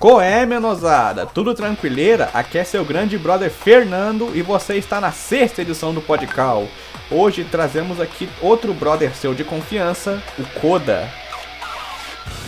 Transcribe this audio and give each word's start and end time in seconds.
Qual 0.00 0.18
é, 0.18 0.46
menosada? 0.46 1.26
Tudo 1.26 1.52
tranquileira? 1.52 2.30
Aqui 2.32 2.56
é 2.56 2.64
seu 2.64 2.82
grande 2.86 3.18
brother 3.18 3.50
Fernando 3.50 4.32
e 4.34 4.40
você 4.40 4.76
está 4.76 4.98
na 4.98 5.12
sexta 5.12 5.60
edição 5.60 5.92
do 5.92 6.00
Podcal. 6.00 6.66
Hoje 7.10 7.44
trazemos 7.44 8.00
aqui 8.00 8.26
outro 8.40 8.72
brother 8.72 9.14
seu 9.14 9.34
de 9.34 9.44
confiança, 9.44 10.22
o 10.38 10.58
Koda. 10.58 11.06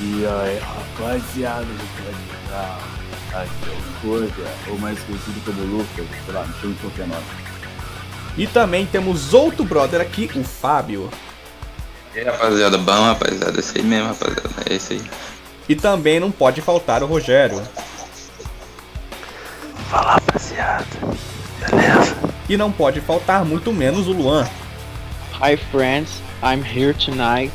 E 0.00 0.24
aí, 0.24 0.58
rapaziada 0.60 1.66
do 1.66 2.02
Podcal, 2.02 2.78
aqui 3.35 3.69
é 3.69 3.76
o 3.76 4.00
Koda, 4.00 4.50
ou 4.71 4.78
mais 4.78 4.98
conhecido 5.00 5.44
como 5.44 5.76
Lucas, 5.76 6.06
sei 6.24 6.34
lá, 6.34 6.46
me 6.46 6.54
chama 6.58 6.72
de 6.72 6.80
qualquer 6.80 7.06
nome. 7.06 7.26
E 8.38 8.46
também 8.46 8.87
temos 8.87 9.34
outro 9.34 9.62
brother 9.62 10.00
aqui, 10.00 10.30
o 10.34 10.42
Fábio. 10.42 11.10
E 12.14 12.21
aí, 12.21 12.24
rapaziada, 12.24 12.78
bom, 12.78 12.92
rapaziada, 12.92 13.60
esse 13.60 13.76
aí 13.76 13.84
mesmo, 13.84 14.08
rapaziada, 14.08 14.48
é 14.71 14.74
esse 14.74 14.94
aí. 14.94 15.03
E 15.69 15.74
também 15.76 16.19
não 16.19 16.30
pode 16.30 16.60
faltar 16.60 17.02
o 17.02 17.06
Rogério. 17.06 17.62
Fala 19.91 20.14
rapaziada, 20.14 20.86
beleza? 21.60 22.16
E 22.48 22.56
não 22.56 22.73
pode 22.73 23.00
faltar 23.00 23.45
muito 23.45 23.72
menos 23.72 24.09
o 24.09 24.12
Luan. 24.12 24.48
Hi 25.41 25.56
friends, 25.56 26.22
I'm 26.42 26.62
here 26.64 26.95
tonight. 26.95 27.52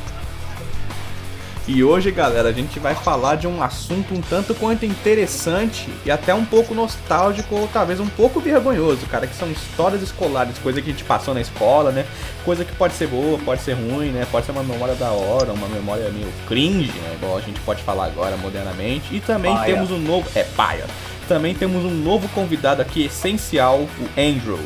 E 1.68 1.84
hoje, 1.84 2.12
galera, 2.12 2.48
a 2.48 2.54
gente 2.54 2.80
vai 2.80 2.96
falar 2.96 3.36
de 3.36 3.46
um 3.46 3.62
assunto 3.62 4.14
um 4.14 4.22
tanto 4.22 4.56
quanto 4.56 4.86
interessante 4.86 5.90
e 6.06 6.10
até 6.10 6.34
um 6.34 6.46
pouco 6.46 6.74
nostálgico 6.74 7.54
ou 7.56 7.68
talvez 7.68 8.00
um 8.00 8.08
pouco 8.08 8.40
vergonhoso, 8.40 9.06
cara, 9.08 9.28
que 9.28 9.36
são 9.36 9.52
histórias 9.52 10.02
escolares, 10.02 10.58
coisa 10.60 10.82
que 10.82 10.90
a 10.90 10.94
gente 10.94 11.04
passou 11.04 11.34
na 11.34 11.42
escola, 11.42 11.92
né? 11.92 12.06
Coisa 12.46 12.64
que 12.64 12.74
pode 12.74 12.94
ser 12.94 13.08
boa, 13.08 13.38
pode 13.40 13.62
ser 13.64 13.74
ruim, 13.74 14.12
né? 14.12 14.26
Pode 14.32 14.46
ser 14.46 14.54
uma 14.54 14.64
memória 14.64 14.96
da 14.96 15.12
hora, 15.12 15.52
uma 15.52 15.68
memória 15.68 16.10
meio 16.10 16.32
cringe, 16.48 16.98
né? 17.00 17.18
Igual 17.22 17.38
a 17.38 17.42
gente 17.42 17.60
pode 17.60 17.84
falar 17.84 18.06
agora 18.06 18.38
modernamente. 18.38 19.14
E 19.14 19.20
também 19.20 19.54
Paia. 19.54 19.74
temos 19.74 19.92
um 19.92 20.00
novo. 20.00 20.26
É, 20.36 20.44
paia. 20.44 20.86
Também 21.28 21.54
temos 21.54 21.84
um 21.84 21.94
novo 21.94 22.30
convidado 22.30 22.82
aqui 22.82 23.04
essencial, 23.04 23.80
o 23.80 24.10
Andrew. 24.18 24.60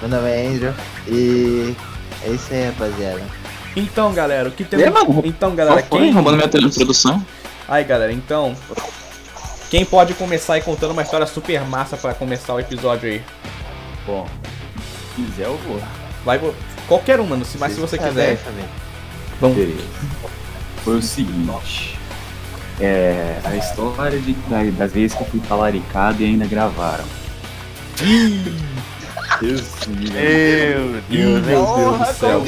Meu 0.00 0.08
nome 0.08 0.28
é 0.28 0.48
Andrew 0.48 0.74
e 1.06 1.76
é 2.24 2.30
isso 2.30 2.52
aí, 2.52 2.66
rapaziada. 2.66 3.39
Então, 3.76 4.12
galera, 4.12 4.48
o 4.48 4.52
que 4.52 4.64
temos. 4.64 4.84
É, 4.86 4.90
Então, 5.28 5.54
galera, 5.54 5.82
foi? 5.82 6.00
quem. 6.00 6.12
Roubando 6.12 6.36
minha 6.36 6.46
introdução? 6.66 7.24
Aí, 7.68 7.84
galera, 7.84 8.12
então. 8.12 8.54
Quem 9.70 9.84
pode 9.84 10.14
começar 10.14 10.54
aí 10.54 10.60
contando 10.60 10.90
uma 10.90 11.02
história 11.02 11.26
super 11.26 11.60
massa 11.64 11.96
pra 11.96 12.12
começar 12.12 12.54
o 12.54 12.60
episódio 12.60 13.08
aí? 13.08 13.22
Bom, 14.04 14.26
se 15.16 15.22
quiser 15.22 15.44
eu 15.46 15.56
vou. 15.58 15.80
Vai, 16.24 16.40
qualquer 16.88 17.20
um, 17.20 17.26
mano, 17.26 17.44
se- 17.44 17.56
mas 17.58 17.72
se 17.74 17.80
você 17.80 17.96
quiser. 17.96 18.36
Vamos. 19.40 19.56
Beleza. 19.56 19.84
Foi 20.84 20.96
o 20.96 21.02
seguinte. 21.02 21.96
É. 22.80 23.38
A 23.44 23.54
história 23.54 24.18
de, 24.18 24.32
da- 24.32 24.64
das 24.76 24.92
vezes 24.92 25.16
que 25.16 25.22
eu 25.22 25.26
fui 25.28 25.40
talaricado 25.48 26.20
e 26.22 26.26
ainda 26.26 26.46
gravaram. 26.46 27.04
Deus. 29.40 29.62
Meu 29.88 31.00
Ih, 31.10 31.40
meu 31.40 31.40
Deus 31.40 31.98
do 31.98 32.14
céu. 32.14 32.44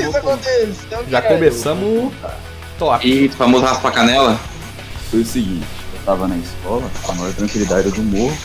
Já 1.09 1.23
começamos 1.23 2.12
top. 2.79 3.07
E 3.07 3.27
o 3.27 3.33
famoso 3.33 3.65
raspa 3.65 3.91
canela? 3.91 4.39
Foi 5.11 5.20
o 5.20 5.27
seguinte, 5.27 5.67
eu 5.95 6.01
tava 6.05 6.27
na 6.27 6.37
escola, 6.37 6.91
a 7.09 7.13
maior 7.13 7.33
tranquilidade 7.35 7.91
do 7.91 8.03
morro, 8.03 8.37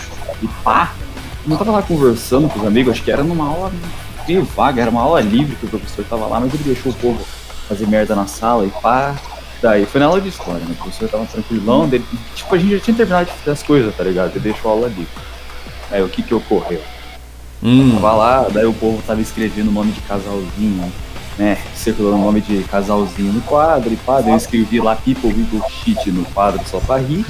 e 0.41 0.47
pá! 0.63 0.91
Eu 1.49 1.57
tava 1.57 1.71
lá 1.71 1.81
conversando 1.81 2.49
com 2.49 2.59
os 2.59 2.65
amigos, 2.65 2.91
acho 2.91 3.03
que 3.03 3.11
era 3.11 3.23
numa 3.23 3.47
aula 3.47 3.71
meio 4.27 4.43
vaga, 4.43 4.81
era 4.81 4.91
uma 4.91 5.01
aula 5.01 5.21
livre 5.21 5.55
que 5.55 5.65
o 5.65 5.69
professor 5.69 6.03
tava 6.03 6.27
lá, 6.27 6.41
mas 6.41 6.53
ele 6.53 6.63
deixou 6.63 6.91
o 6.91 6.95
povo 6.95 7.25
fazer 7.69 7.87
merda 7.87 8.15
na 8.15 8.27
sala 8.27 8.65
e 8.65 8.69
pá. 8.81 9.15
Daí 9.61 9.85
foi 9.85 9.99
na 9.99 10.07
aula 10.07 10.21
de 10.21 10.27
história, 10.27 10.59
né? 10.59 10.71
O 10.71 10.75
professor 10.75 11.09
tava 11.09 11.25
tranquilão, 11.25 11.87
dele, 11.87 12.05
tipo, 12.35 12.53
a 12.53 12.57
gente 12.57 12.71
já 12.77 12.79
tinha 12.79 12.97
terminado 12.97 13.25
de 13.25 13.37
fazer 13.37 13.51
as 13.51 13.63
coisas, 13.63 13.95
tá 13.95 14.03
ligado? 14.03 14.31
Ele 14.31 14.39
deixou 14.41 14.69
a 14.69 14.73
aula 14.73 14.87
livre. 14.89 15.07
Aí 15.89 16.03
o 16.03 16.09
que 16.09 16.21
que 16.21 16.33
ocorreu? 16.33 16.81
Hum. 17.63 17.91
Tava 17.95 18.13
lá, 18.13 18.47
daí 18.51 18.65
o 18.65 18.73
povo 18.73 19.01
tava 19.05 19.21
escrevendo 19.21 19.69
o 19.69 19.71
nome 19.71 19.91
de 19.91 20.01
casalzinho, 20.01 20.91
né? 21.37 21.57
Circulando 21.75 22.17
o 22.17 22.21
nome 22.21 22.41
de 22.41 22.63
casalzinho 22.63 23.33
no 23.33 23.41
quadro, 23.41 23.91
e 23.91 23.95
pá, 23.95 24.21
daí 24.21 24.31
eu 24.31 24.37
escrevi 24.37 24.79
lá 24.79 24.95
People 24.95 25.33
People 25.33 25.61
Shit 25.69 26.11
no 26.11 26.23
quadro 26.25 26.61
só 26.65 26.79
pra 26.79 26.97
rir. 26.97 27.25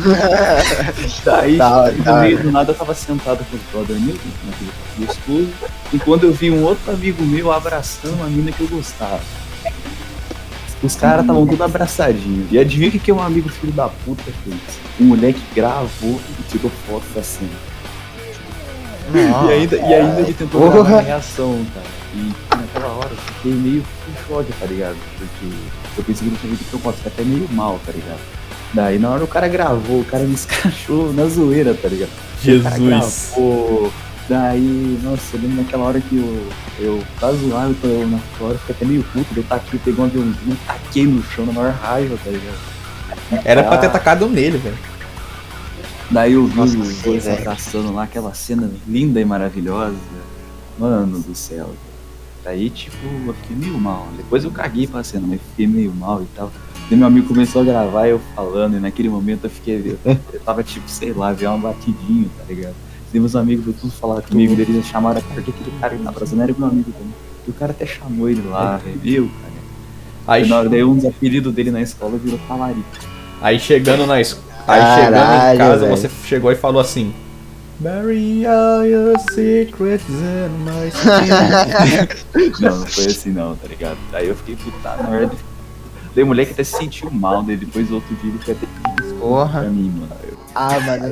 daí, 1.23 1.57
Da 1.57 1.77
hora, 1.77 1.91
no 1.91 2.03
da 2.03 2.21
meio 2.21 2.41
do 2.41 2.51
nada, 2.51 2.71
eu 2.71 2.75
tava 2.75 2.93
sentado 2.93 3.45
com 3.49 3.55
os 3.55 3.63
brother 3.71 3.99
meus, 4.01 4.19
naquele 4.45 4.71
gostoso, 5.05 5.49
e 5.93 5.99
quando 5.99 6.25
eu 6.25 6.33
vi 6.33 6.51
um 6.51 6.63
outro 6.63 6.91
amigo 6.91 7.23
meu 7.23 7.51
abraçando 7.51 8.15
uma 8.15 8.27
mina 8.27 8.51
que 8.51 8.61
eu 8.61 8.67
gostava. 8.67 9.21
Os 10.83 10.95
caras 10.95 11.21
estavam 11.21 11.47
tudo 11.47 11.63
abraçadinhos. 11.63 12.51
E 12.51 12.59
adivinha 12.59 12.89
o 12.89 12.91
que, 12.91 12.99
que 12.99 13.11
um 13.11 13.21
amigo 13.21 13.49
filho 13.49 13.73
da 13.73 13.89
puta 13.89 14.23
fez? 14.43 14.79
Um 14.99 15.05
moleque 15.05 15.41
gravou 15.55 16.21
e 16.39 16.43
tirou 16.51 16.71
foto 16.87 17.03
da 17.15 17.23
cena. 17.23 17.49
E 19.13 19.53
ainda, 19.53 19.75
e 19.77 19.93
ainda 19.93 20.21
ele 20.21 20.33
tentou 20.33 20.61
Porra. 20.61 20.73
gravar 20.73 20.97
a 20.97 21.01
reação, 21.01 21.65
cara. 21.73 21.85
E 22.13 22.33
naquela 22.55 22.93
hora 22.93 23.09
eu 23.11 23.17
fiquei 23.17 23.51
meio 23.53 23.83
em 24.09 24.27
choque, 24.27 24.51
tá 24.59 24.65
ligado? 24.65 24.95
Porque 25.17 25.55
eu 25.97 26.03
pensei 26.03 26.27
que 26.27 26.33
ele 26.33 26.37
tinha 26.41 26.51
visto 26.55 26.65
que 26.69 26.73
eu 26.87 26.93
fiquei 26.93 27.11
até 27.13 27.23
meio 27.23 27.47
mal, 27.51 27.79
tá 27.85 27.91
ligado? 27.91 28.19
Daí 28.73 28.99
na 28.99 29.09
hora 29.09 29.23
o 29.23 29.27
cara 29.27 29.47
gravou, 29.47 30.01
o 30.01 30.05
cara 30.05 30.23
me 30.23 30.33
escrachou 30.35 31.13
na 31.13 31.25
zoeira, 31.25 31.73
tá 31.73 31.87
ligado? 31.87 32.09
O 32.09 32.63
cara 32.63 32.75
Jesus. 32.77 33.31
gravou. 33.33 33.91
Daí, 34.29 34.99
nossa, 35.03 35.37
eu 35.37 35.41
lembro 35.41 35.57
naquela 35.63 35.83
hora 35.85 36.01
que 36.01 36.17
eu, 36.17 36.47
eu 36.79 37.03
tá 37.17 37.31
zoado, 37.31 37.71
então 37.71 37.89
eu, 37.89 38.07
naquela 38.09 38.49
hora 38.49 38.55
eu 38.55 38.59
fiquei 38.59 38.75
até 38.75 38.85
meio 38.85 39.03
puto, 39.03 39.25
daí 39.33 39.43
taquei, 39.45 39.79
peguei 39.85 40.03
um 40.03 40.05
aviãozinho, 40.07 40.57
taquei 40.67 41.05
no 41.07 41.23
chão 41.23 41.45
na 41.45 41.53
maior 41.53 41.71
raiva, 41.81 42.17
tá 42.25 42.29
ligado? 42.31 42.57
Era 43.45 43.63
pra 43.63 43.77
ter 43.77 43.87
Ah, 43.87 43.89
tacado 43.91 44.27
nele, 44.27 44.57
velho. 44.57 44.75
Daí 46.09 46.33
eu 46.33 46.45
vi 46.45 46.55
Nossa, 46.55 46.77
os 46.77 46.87
sim, 46.87 47.01
dois 47.03 47.27
abraçando 47.27 47.93
lá, 47.93 48.03
aquela 48.03 48.33
cena 48.33 48.71
linda 48.87 49.19
e 49.19 49.25
maravilhosa. 49.25 49.95
Mano 50.79 51.19
do 51.19 51.35
céu. 51.35 51.69
Daí, 52.43 52.69
tipo, 52.69 52.95
eu 53.25 53.33
fiquei 53.33 53.57
meio 53.57 53.77
mal. 53.77 54.07
Depois 54.15 54.43
eu 54.43 54.51
caguei 54.51 54.87
pra 54.87 55.03
cena, 55.03 55.27
mas 55.27 55.41
fiquei 55.49 55.67
meio 55.67 55.93
mal 55.93 56.21
e 56.21 56.27
tal. 56.35 56.51
Daí 56.89 56.97
meu 56.97 57.07
amigo 57.07 57.27
começou 57.27 57.61
a 57.61 57.65
gravar 57.65 58.07
eu 58.07 58.21
falando, 58.33 58.77
e 58.77 58.79
naquele 58.79 59.09
momento 59.09 59.43
eu 59.45 59.49
fiquei. 59.49 59.97
Eu, 60.05 60.17
eu 60.31 60.39
tava 60.39 60.63
tipo, 60.63 60.89
sei 60.89 61.11
lá, 61.11 61.33
vi 61.33 61.45
uma 61.45 61.57
batidinha, 61.57 62.29
tá 62.37 62.45
ligado? 62.47 62.75
Daí 63.11 63.19
meus 63.19 63.35
amigos 63.35 63.65
foram 63.65 63.77
tudo 63.77 63.91
falar 63.91 64.21
comigo, 64.21 64.55
daí 64.55 64.65
eles 64.69 64.85
chamaram 64.85 65.21
porque 65.21 65.51
aquele 65.51 65.71
cara 65.79 65.97
que 65.97 66.03
tá 66.03 66.09
abraçando 66.09 66.41
era 66.41 66.53
meu 66.57 66.67
amigo 66.67 66.91
também. 66.91 67.13
E 67.45 67.49
o 67.49 67.53
cara 67.53 67.71
até 67.71 67.85
chamou 67.85 68.29
ele 68.29 68.41
lá. 68.47 68.79
Viu, 69.01 69.29
cara? 69.41 69.53
Aí, 70.27 70.43
Aí, 70.43 70.49
na 70.49 70.59
hora, 70.59 70.69
daí 70.69 70.83
um 70.83 70.95
dos 70.95 71.05
apelidos 71.05 71.53
dele 71.53 71.71
na 71.71 71.81
escola 71.81 72.17
virou 72.17 72.39
talarico. 72.47 72.85
aí 73.41 73.59
chegando 73.59 74.05
na 74.05 74.19
es... 74.21 74.37
Aí 74.67 74.81
chegando 74.95 75.15
em 75.15 75.19
Caralho, 75.19 75.57
casa, 75.59 75.77
velho. 75.85 75.97
você 75.97 76.09
chegou 76.25 76.51
e 76.51 76.55
falou 76.55 76.81
assim. 76.81 77.13
Bury 77.79 78.45
all 78.47 78.85
your 78.85 79.19
secrets 79.31 80.03
in 80.09 80.49
my 80.65 80.87
skin. 80.89 82.61
Não, 82.61 82.79
não 82.79 82.85
foi 82.87 83.05
assim 83.05 83.31
não, 83.31 83.55
tá 83.55 83.67
ligado? 83.67 83.97
Aí 84.13 84.27
eu 84.27 84.35
fiquei 84.35 84.55
putado, 84.55 85.03
na 85.03 85.09
verdade. 85.09 85.37
Daí 86.15 86.23
o 86.23 86.27
moleque 86.27 86.51
até 86.53 86.63
se 86.63 86.75
sentiu 86.75 87.11
mal, 87.11 87.43
daí 87.43 87.55
depois 87.55 87.91
outro 87.91 88.15
dia 88.15 88.31
ele 88.31 88.39
foi 88.43 88.55
até 88.55 88.65
Porra. 89.19 89.61
pra 89.61 89.69
mim, 89.69 89.89
mano. 89.95 90.11
Eu, 90.27 90.37
Ah, 90.55 90.79
mano. 90.79 91.05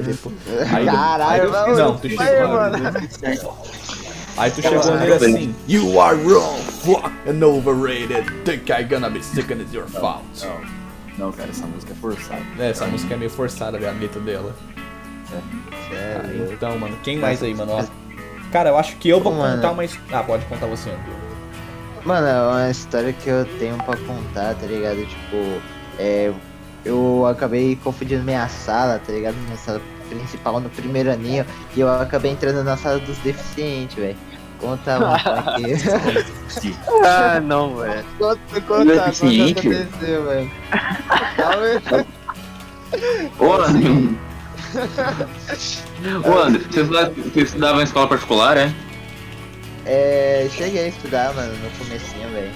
Aí- 0.73 0.85
Caralho, 0.87 1.43
aí- 1.43 1.51
mano. 1.51 1.77
não, 1.77 1.97
tu 1.97 2.09
chegou- 2.09 2.47
mano. 2.49 2.77
Aí 4.37 4.51
tu 4.51 4.61
chegou 4.63 4.95
nele 4.97 5.13
assim. 5.13 5.55
You 5.67 6.01
are 6.01 6.17
wrong, 6.17 6.59
fuck 6.83 7.11
and 7.29 7.45
overrated. 7.45 8.25
Think 8.43 8.71
I 8.71 8.83
gonna 8.83 9.09
be 9.11 9.21
sickened 9.21 9.61
as 9.63 9.71
your 9.73 9.85
fault. 9.87 10.23
não, 10.43 10.74
não, 11.17 11.31
cara, 11.31 11.49
essa 11.49 11.65
música 11.65 11.91
é 11.93 11.95
forçada. 11.95 12.41
É, 12.59 12.69
essa 12.69 12.85
música 12.85 13.13
é 13.13 13.17
meio 13.17 13.29
forçada, 13.31 13.77
velho, 13.77 13.91
a 13.95 13.99
letra 13.99 14.19
dela. 14.21 14.55
Ah, 15.31 15.41
Sério. 15.89 16.51
então, 16.53 16.77
mano, 16.79 16.97
quem 17.03 17.17
mais 17.17 17.41
aí, 17.41 17.53
mano? 17.53 17.73
Ó. 17.73 17.85
Cara, 18.51 18.69
eu 18.69 18.77
acho 18.77 18.95
que 18.97 19.09
eu 19.09 19.19
vou 19.19 19.31
Pô, 19.31 19.37
mano. 19.39 19.55
contar 19.55 19.71
uma 19.71 19.83
Ah, 20.11 20.23
pode 20.23 20.45
contar 20.45 20.65
você, 20.67 20.89
Andrew. 20.89 21.13
Mano, 22.05 22.27
é 22.27 22.41
uma 22.47 22.69
história 22.69 23.11
que 23.13 23.27
eu 23.29 23.45
tenho 23.57 23.75
pra 23.77 23.97
contar, 23.97 24.55
tá 24.55 24.65
ligado? 24.67 24.97
Tipo, 25.05 25.61
é. 25.99 26.31
Eu 26.83 27.25
acabei 27.25 27.75
confundindo 27.83 28.23
minha 28.23 28.47
sala, 28.47 28.99
tá 29.03 29.11
ligado? 29.11 29.33
Minha 29.45 29.57
sala 29.57 29.81
principal 30.07 30.59
no 30.59 30.69
primeiro 30.69 31.11
aninho. 31.11 31.43
E 31.75 31.79
eu 31.79 31.89
acabei 31.89 32.31
entrando 32.31 32.63
na 32.63 32.77
sala 32.77 32.99
dos 32.99 33.17
deficientes, 33.17 33.95
velho. 33.95 34.15
Conta 34.65 34.99
mano, 34.99 35.13
aqui. 35.45 36.75
Ah, 37.05 37.39
não, 37.39 37.75
velho. 37.75 38.03
conta, 38.17 38.39
conta, 38.61 38.61
conta 38.61 39.05
o 39.05 39.11
que 39.13 39.51
aconteceu, 39.51 40.25
velho. 40.25 40.51
Ô, 43.37 43.53
André. 43.53 43.89
Ô, 46.23 46.39
André, 46.39 46.61
você 46.67 46.81
estudava, 46.81 47.11
você 47.11 47.41
estudava 47.41 47.81
em 47.81 47.83
escola 47.83 48.07
particular, 48.07 48.57
é? 48.57 48.73
É, 49.85 50.47
cheguei 50.51 50.85
a 50.85 50.87
estudar, 50.87 51.31
mano, 51.35 51.53
no 51.57 51.69
comecinho, 51.77 52.27
velho. 52.29 52.51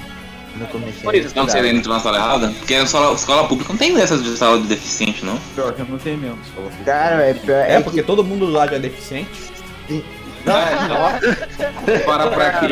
No 0.56 0.66
comecinho. 0.66 1.04
Por 1.04 1.14
isso, 1.14 1.36
não 1.36 1.46
você 1.46 1.60
entrou 1.70 1.94
na 1.96 2.02
sala 2.02 2.18
errada? 2.18 2.48
Porque 2.58 2.74
a 2.74 2.82
escola, 2.84 3.14
escola 3.14 3.48
pública 3.48 3.72
não 3.72 3.78
tem 3.78 3.94
dessas 3.94 4.24
de 4.24 4.36
sala 4.36 4.60
de 4.60 4.66
deficiente, 4.66 5.24
não. 5.24 5.38
Pior 5.54 5.72
que 5.74 5.82
eu 5.82 5.86
não 5.86 6.00
tenho 6.00 6.18
mesmo, 6.18 6.40
escola 6.44 6.70
pública. 6.70 6.92
Cara, 6.92 7.24
é 7.24 7.34
pior. 7.36 7.56
É, 7.56 7.74
É, 7.76 7.80
porque 7.82 8.02
todo 8.02 8.24
mundo 8.24 8.48
lá 8.50 8.66
já 8.66 8.78
é 8.78 8.80
deficiente. 8.80 9.30
É, 9.92 10.02
então, 10.42 12.00
para 12.06 12.28
pra 12.32 12.52
quê? 12.60 12.68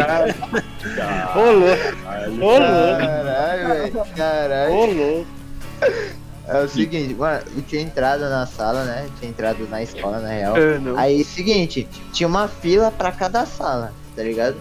Ô, 1.36 1.52
louco. 1.52 2.46
Ô, 2.46 2.58
louco. 2.60 2.98
Caralho, 3.06 3.68
velho. 3.68 4.06
Caralho. 4.16 4.74
Ô, 4.74 4.86
louco. 4.86 5.28
É 6.48 6.60
o 6.62 6.70
seguinte, 6.70 7.14
mano, 7.14 7.44
eu 7.56 7.62
tinha 7.64 7.82
entrado 7.82 8.22
na 8.22 8.46
sala, 8.46 8.86
né? 8.86 9.06
Tinha 9.20 9.30
entrado 9.30 9.68
na 9.70 9.84
escola, 9.84 10.20
na 10.20 10.30
real. 10.30 10.56
Não. 10.82 10.98
Aí, 10.98 11.24
seguinte, 11.26 11.88
tinha 12.14 12.26
uma 12.28 12.48
fila 12.48 12.90
pra 12.90 13.12
cada 13.12 13.46
sala, 13.46 13.92
tá 14.16 14.24
ligado? 14.24 14.56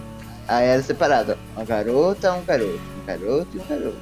Aí 0.49 0.65
era 0.67 0.81
separado, 0.81 1.37
ó, 1.55 1.59
uma 1.59 1.65
garota, 1.65 2.33
um 2.33 2.43
garoto, 2.43 2.79
um 3.01 3.05
garoto 3.05 3.47
e 3.53 3.59
um 3.59 3.63
garoto. 3.67 3.97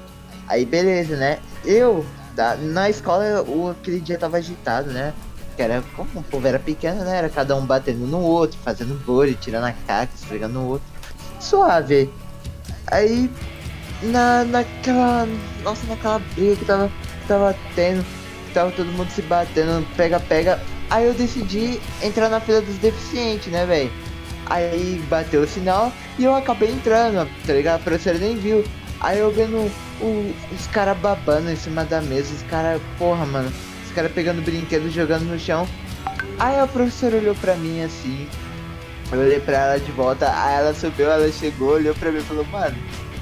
Aí, 0.48 0.66
beleza, 0.66 1.16
né? 1.16 1.38
Eu, 1.64 2.04
da- 2.36 2.56
na 2.56 2.90
escola, 2.90 3.44
o, 3.44 3.70
aquele 3.72 4.00
dia 4.00 4.18
tava 4.18 4.38
agitado, 4.38 4.90
né? 4.92 5.14
Que 5.56 5.62
era, 5.62 5.82
como 5.96 6.10
o 6.16 6.24
povo 6.24 6.48
era 6.48 6.60
pequeno, 6.60 7.04
né? 7.04 7.18
Era 7.18 7.30
cada 7.30 7.56
um 7.56 7.66
batendo 7.66 8.06
no 8.06 8.20
outro, 8.20 8.58
fazendo 8.64 8.94
bullying, 9.06 9.38
tirando 9.40 9.66
a 9.66 9.72
caca, 9.72 10.12
esfregando 10.16 10.56
no 10.56 10.68
outro. 10.68 10.88
Suave. 11.40 12.10
Aí, 12.88 13.30
na, 14.02 14.44
naquela, 14.44 15.28
nossa, 15.64 15.86
naquela 15.88 16.20
briga 16.36 16.56
que 16.58 16.66
tava, 16.66 16.88
que 17.22 17.28
tava 17.28 17.56
tendo, 17.76 18.04
que 18.48 18.54
tava 18.54 18.72
todo 18.72 18.88
mundo 18.92 19.10
se 19.10 19.22
batendo, 19.22 19.86
pega-pega. 19.96 20.60
Aí 20.90 21.06
eu 21.06 21.14
decidi 21.14 21.80
entrar 22.02 22.30
na 22.30 22.40
fila 22.40 22.62
dos 22.62 22.78
deficientes, 22.78 23.52
né, 23.52 23.66
velho? 23.66 23.92
Aí 24.48 25.04
bateu 25.10 25.42
o 25.42 25.48
sinal 25.48 25.92
e 26.20 26.24
eu 26.26 26.36
acabei 26.36 26.70
entrando, 26.70 27.28
tá 27.48 27.54
ligado? 27.54 27.78
A 27.82 27.84
professora 27.84 28.18
nem 28.20 28.36
viu. 28.38 28.64
Aí 29.00 29.20
eu 29.20 29.32
vendo 29.32 29.58
o- 30.02 30.34
os 30.54 30.68
caras 30.68 30.98
babando 30.98 31.50
em 31.50 31.56
cima 31.56 31.84
da 31.84 32.02
mesa, 32.02 32.34
os 32.34 32.44
caras, 32.44 32.80
porra, 33.00 33.26
mano, 33.26 33.52
caras 33.96 34.12
pegando 34.12 34.44
brinquedo, 34.44 34.92
jogando 34.92 35.24
no 35.24 35.40
chão. 35.40 35.68
Aí 36.38 36.60
a 36.60 36.68
professora 36.68 37.16
olhou 37.16 37.34
pra 37.36 37.56
mim 37.56 37.82
assim, 37.82 38.28
eu 39.12 39.20
olhei 39.20 39.40
pra 39.40 39.58
ela 39.58 39.80
de 39.80 39.92
volta, 39.92 40.30
aí 40.36 40.56
ela 40.56 40.74
subiu, 40.74 41.10
ela 41.10 41.32
chegou, 41.32 41.76
olhou 41.76 41.96
pra 41.96 42.12
mim 42.12 42.20
e 42.20 42.24
falou, 42.24 42.46
mano, 42.52 42.76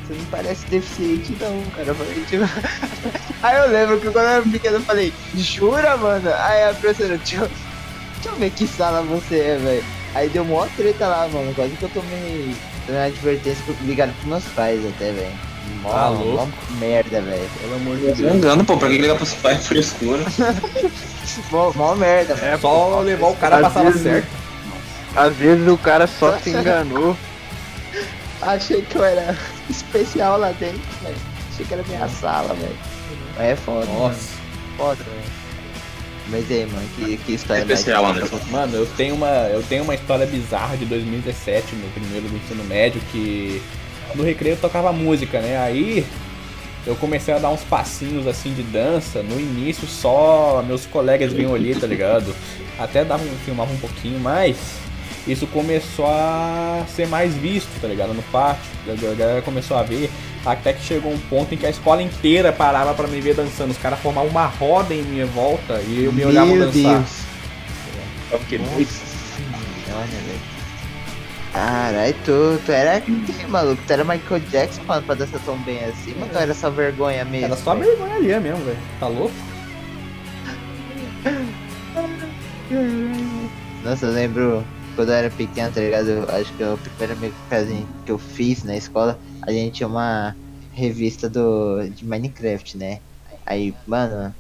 você 0.05 0.13
não 0.13 0.25
parece 0.25 0.65
deficiente 0.65 1.37
não, 1.39 1.61
cara. 1.75 1.89
Eu 1.89 1.95
falei, 1.95 2.25
tipo... 2.25 2.43
Aí 3.43 3.57
eu 3.57 3.69
lembro 3.69 3.99
que 3.99 4.09
quando 4.09 4.25
eu 4.25 4.31
era 4.31 4.41
pequeno 4.41 4.77
eu 4.77 4.81
falei, 4.81 5.13
jura, 5.35 5.97
mano? 5.97 6.29
Aí 6.33 6.63
a 6.63 6.73
professora, 6.73 7.17
deixa 7.17 7.35
eu, 7.35 7.47
deixa 8.15 8.29
eu 8.29 8.35
ver 8.35 8.49
que 8.51 8.65
sala 8.65 9.01
você 9.01 9.37
é, 9.37 9.57
velho. 9.57 9.83
Aí 10.15 10.29
deu 10.29 10.45
mó 10.45 10.65
treta 10.77 11.07
lá, 11.07 11.27
mano. 11.27 11.53
Quase 11.53 11.75
que 11.75 11.83
eu 11.83 11.89
tomei, 11.89 12.55
tomei 12.85 13.01
uma 13.01 13.07
advertência 13.07 13.63
ligado 13.81 14.13
pros 14.13 14.25
meus 14.25 14.45
pais 14.53 14.79
até, 14.85 15.11
velho. 15.11 15.52
Mó, 15.81 15.89
Tá 15.89 16.10
louco. 16.10 16.45
mó 16.48 16.77
merda, 16.80 17.21
velho. 17.21 17.50
Pelo 17.62 17.75
amor 17.75 17.98
de 17.98 18.12
Deus. 18.13 18.36
engano, 18.36 18.63
pô, 18.65 18.77
pra 18.77 18.88
que 18.89 18.98
ligar 18.98 19.15
pros 19.15 19.33
pais 19.36 19.65
frescura? 19.68 20.24
Mó, 21.51 21.71
mó 21.75 21.95
merda, 21.95 22.33
É 22.33 22.38
velho. 22.38 22.60
só 22.62 23.00
levar 23.00 23.27
o 23.27 23.36
cara 23.36 23.56
Às 23.56 23.62
pra 23.62 23.71
sala 23.71 23.86
vezes- 23.92 24.04
certa. 24.04 24.27
Às 25.15 25.36
vezes 25.36 25.68
o 25.68 25.77
cara 25.77 26.07
só 26.07 26.38
se 26.38 26.50
enganou. 26.56 27.15
Achei 28.42 28.81
que 28.81 28.95
eu 28.98 29.04
era 29.04 29.38
especial 29.69 30.38
lá 30.38 30.51
dentro, 30.60 30.81
velho. 31.01 31.15
Achei 31.51 31.65
que 31.65 31.74
era 31.74 31.83
minha 31.88 32.07
sala, 32.10 32.54
velho. 32.54 32.75
Mas 33.38 33.45
é 33.48 33.56
foda, 33.56 33.86
mano. 33.86 34.00
Nossa. 34.00 34.30
Foda, 34.77 35.04
velho. 35.04 35.44
Mas 36.30 36.50
aí, 36.51 36.65
mano, 36.65 36.88
que, 36.95 37.18
que 37.18 37.33
história 37.33 37.62
É 37.62 37.63
especial, 37.63 38.04
mais- 38.04 38.18
Anderson. 38.18 38.39
Mano, 38.50 38.75
eu 38.77 38.86
tenho 38.98 39.15
uma, 39.15 39.27
eu 39.27 39.62
tenho 39.63 39.83
uma 39.83 39.95
história 39.95 40.25
bizarra 40.25 40.75
de 40.77 40.86
2017, 40.86 41.75
no 41.75 41.89
primeiro 41.92 42.27
do 42.27 42.36
ensino 42.38 42.63
médio, 42.63 43.01
que 43.12 43.62
no 44.15 44.23
recreio 44.23 44.53
eu 44.53 44.59
tocava 44.59 44.91
música, 44.91 45.39
né? 45.39 45.57
Aí 45.57 46.05
eu 46.85 46.95
comecei 46.95 47.33
a 47.33 47.39
dar 47.39 47.50
uns 47.50 47.61
passinhos 47.61 48.27
assim 48.27 48.53
de 48.53 48.63
dança. 48.63 49.23
No 49.23 49.39
início 49.39 49.88
só 49.88 50.63
meus 50.65 50.85
colegas 50.85 51.31
vinham 51.31 51.55
ali, 51.55 51.73
tá 51.75 51.88
ligado? 51.88 52.35
Até 52.77 53.05
davam, 53.05 53.27
filmavam 53.45 53.73
um 53.75 53.79
pouquinho, 53.79 54.19
mas 54.19 54.57
isso 55.25 55.47
começou 55.47 56.05
a 56.05 56.83
ser 56.94 57.07
mais 57.07 57.33
visto, 57.33 57.69
tá 57.79 57.88
ligado? 57.88 58.13
No 58.13 58.23
pátio. 58.23 58.63
A 58.88 59.15
galera 59.15 59.41
começou 59.41 59.77
a 59.77 59.83
ver. 59.83 60.09
Até 60.45 60.73
que 60.73 60.83
chegou 60.83 61.13
um 61.13 61.19
ponto 61.29 61.53
em 61.55 61.57
que 61.57 61.65
a 61.65 61.69
escola 61.69 62.01
inteira 62.01 62.51
parava 62.51 62.94
pra 62.94 63.07
me 63.07 63.21
ver 63.21 63.33
dançando. 63.33 63.71
Os 63.71 63.77
caras 63.77 64.00
formavam 64.00 64.29
uma 64.29 64.45
roda 64.45 64.94
em 64.94 65.01
minha 65.01 65.25
volta 65.25 65.81
e 65.88 66.03
eu 66.03 66.11
me 66.11 66.25
olhava 66.25 66.51
dançar. 66.65 67.00
Deus. 67.00 67.11
Olha, 69.95 70.05
velho. 70.05 70.52
Caralho, 71.53 72.15
tu, 72.25 72.59
tu 72.65 72.71
era 72.71 73.00
quem, 73.00 73.47
maluco? 73.47 73.79
Tu 73.85 73.94
era 73.94 74.03
Michael 74.03 74.39
Jackson, 74.50 74.83
mano, 74.85 75.03
pra 75.03 75.13
dançar 75.13 75.39
tão 75.41 75.55
bem 75.59 75.83
assim, 75.85 76.15
mas 76.19 76.31
tu 76.31 76.38
era 76.39 76.53
só 76.53 76.71
vergonha 76.71 77.23
mesmo? 77.23 77.45
Era 77.45 77.55
só 77.55 77.75
vergonha 77.75 78.15
ali 78.15 78.39
mesmo, 78.39 78.65
velho. 78.65 78.77
Tá 79.00 79.07
louco? 79.07 79.35
Nossa, 83.83 84.07
eu 84.07 84.11
lembro 84.11 84.65
quando 84.95 85.09
eu 85.09 85.15
era 85.15 85.29
pequeno, 85.29 85.71
tá 85.71 85.79
ligado? 85.79 86.09
Eu 86.09 86.29
acho 86.29 86.51
que 86.53 86.63
a 86.63 86.75
primeira 86.97 87.31
coisa 87.47 87.85
que 88.03 88.11
eu 88.11 88.17
fiz 88.17 88.63
na 88.63 88.75
escola, 88.75 89.19
a 89.44 89.51
gente 89.51 89.75
tinha 89.75 89.88
uma 89.88 90.35
revista 90.73 91.29
do, 91.29 91.88
de 91.88 92.03
Minecraft, 92.03 92.77
né? 92.77 93.00
Aí, 93.45 93.75
mano, 93.85 94.33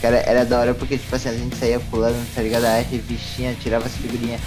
cara, 0.00 0.18
era 0.18 0.44
da 0.44 0.60
hora 0.60 0.74
porque, 0.74 0.96
tipo 0.96 1.16
assim, 1.16 1.28
a 1.28 1.34
gente 1.34 1.56
saía 1.56 1.80
pulando, 1.80 2.24
tá 2.36 2.40
ligado? 2.40 2.66
A 2.66 2.76
revistinha, 2.78 3.52
tirava 3.60 3.86
as 3.86 3.96
figurinhas, 3.96 4.40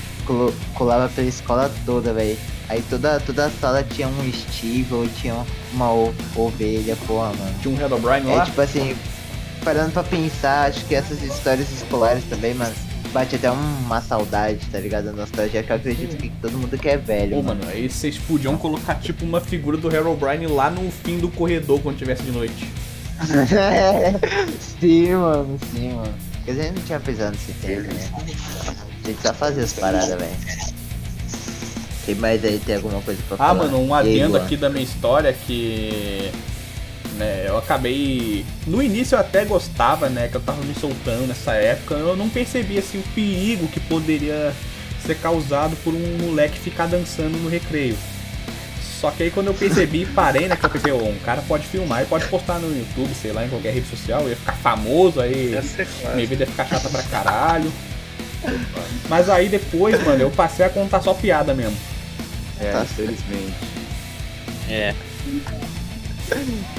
colava 0.73 1.09
pela 1.09 1.27
escola 1.27 1.71
toda, 1.85 2.13
velho. 2.13 2.37
Aí 2.67 2.81
toda, 2.89 3.19
toda 3.19 3.45
a 3.45 3.49
sala 3.51 3.83
tinha 3.83 4.07
um 4.07 4.31
Steve 4.33 4.93
ou 4.93 5.07
tinha 5.07 5.45
uma 5.73 5.91
ovelha, 6.35 6.95
porra, 7.07 7.27
mano. 7.33 7.55
Tinha 7.61 7.75
um 7.75 7.79
Herobrine 7.79 8.31
É 8.31 8.35
lá. 8.35 8.45
tipo 8.45 8.59
assim, 8.59 8.95
parando 9.63 9.91
pra 9.91 10.03
pensar, 10.03 10.69
acho 10.69 10.83
que 10.85 10.95
essas 10.95 11.21
histórias 11.21 11.71
escolares 11.71 12.23
também, 12.25 12.55
mano, 12.55 12.73
bate 13.13 13.35
até 13.35 13.51
uma 13.51 14.01
saudade, 14.01 14.65
tá 14.71 14.79
ligado? 14.79 15.11
Nostalgia 15.13 15.61
que 15.61 15.71
eu 15.71 15.75
acredito 15.75 16.17
que 16.17 16.29
todo 16.41 16.57
mundo 16.57 16.75
quer 16.77 16.97
velho. 16.97 17.37
Pô, 17.37 17.43
mano. 17.43 17.59
mano, 17.61 17.71
aí 17.71 17.87
vocês 17.89 18.17
podiam 18.17 18.57
colocar 18.57 18.95
tipo 18.95 19.23
uma 19.23 19.39
figura 19.39 19.77
do 19.77 19.93
Herobrine 19.93 20.47
lá 20.47 20.69
no 20.69 20.89
fim 20.91 21.19
do 21.19 21.29
corredor 21.29 21.79
quando 21.81 21.97
tivesse 21.97 22.23
de 22.23 22.31
noite. 22.31 22.67
sim, 24.79 25.13
mano, 25.13 25.57
sim, 25.71 25.93
mano. 25.93 26.13
A 26.47 26.51
gente 26.51 26.71
não 26.75 26.81
tinha 26.83 26.99
pensado 26.99 27.31
nesse 27.31 27.53
tempo, 27.53 27.93
né? 27.93 28.09
A 29.05 29.07
gente 29.07 29.21
só 29.21 29.33
fazia 29.33 29.63
as 29.63 29.73
paradas, 29.73 30.09
velho. 30.09 30.75
Tem 32.07 32.15
mais 32.15 32.43
aí, 32.43 32.59
tem 32.59 32.75
alguma 32.75 33.01
coisa 33.01 33.21
pra 33.27 33.35
Ah, 33.35 33.47
falar? 33.49 33.53
mano, 33.53 33.79
um 33.83 33.93
adendo 33.93 34.35
aqui 34.37 34.57
da 34.57 34.69
minha 34.69 34.83
história 34.83 35.31
que. 35.45 36.31
Né, 37.17 37.45
eu 37.47 37.57
acabei. 37.57 38.43
No 38.67 38.81
início 38.83 39.15
eu 39.15 39.19
até 39.19 39.45
gostava, 39.45 40.09
né? 40.09 40.27
Que 40.27 40.35
eu 40.35 40.41
tava 40.41 40.61
me 40.63 40.73
soltando 40.75 41.27
nessa 41.27 41.53
época. 41.53 41.95
Eu 41.95 42.15
não 42.15 42.27
percebi 42.29 42.77
assim 42.77 42.97
o 42.99 43.03
perigo 43.13 43.67
que 43.67 43.79
poderia 43.79 44.53
ser 45.05 45.15
causado 45.15 45.75
por 45.83 45.93
um 45.93 46.17
moleque 46.19 46.59
ficar 46.59 46.87
dançando 46.87 47.37
no 47.37 47.47
recreio. 47.49 47.95
Só 48.99 49.11
que 49.11 49.23
aí 49.23 49.31
quando 49.31 49.47
eu 49.47 49.53
percebi 49.53 50.01
e 50.01 50.05
parei, 50.05 50.47
né? 50.47 50.55
Que 50.55 50.65
eu 50.65 50.69
pensei, 50.69 50.91
"Ô, 50.91 51.03
um 51.03 51.19
cara 51.19 51.41
pode 51.47 51.65
filmar 51.67 52.01
e 52.03 52.05
pode 52.05 52.25
postar 52.27 52.59
no 52.59 52.67
YouTube, 52.75 53.13
sei 53.19 53.31
lá, 53.31 53.45
em 53.45 53.49
qualquer 53.49 53.73
rede 53.73 53.87
social, 53.87 54.21
eu 54.23 54.29
ia 54.29 54.35
ficar 54.35 54.53
famoso 54.53 55.21
aí. 55.21 55.55
É. 55.55 56.15
Minha 56.15 56.27
vida 56.27 56.43
ia 56.43 56.47
ficar 56.47 56.65
chata 56.65 56.89
pra 56.89 57.03
caralho. 57.03 57.71
Mas 59.09 59.29
aí 59.29 59.49
depois, 59.49 60.03
mano, 60.03 60.21
eu 60.21 60.31
passei 60.31 60.65
a 60.65 60.69
contar 60.69 61.01
só 61.01 61.13
piada 61.13 61.53
mesmo. 61.53 61.77
É, 62.59 62.71
Tá 62.71 62.83
infelizmente. 62.83 63.53
É. 64.69 64.95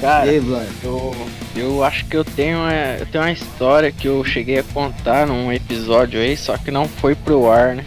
Cara, 0.01 0.29
aí, 0.29 0.41
eu, 0.83 1.15
eu 1.55 1.83
acho 1.83 2.05
que 2.05 2.17
eu 2.17 2.25
tenho, 2.25 2.57
uma, 2.57 2.73
eu 2.73 3.05
tenho 3.05 3.23
uma 3.23 3.31
história 3.31 3.91
que 3.91 4.07
eu 4.07 4.23
cheguei 4.25 4.59
a 4.59 4.63
contar 4.63 5.25
num 5.25 5.51
episódio 5.53 6.19
aí, 6.19 6.35
só 6.35 6.57
que 6.57 6.69
não 6.69 6.87
foi 6.87 7.15
pro 7.15 7.49
ar, 7.49 7.75
né? 7.75 7.85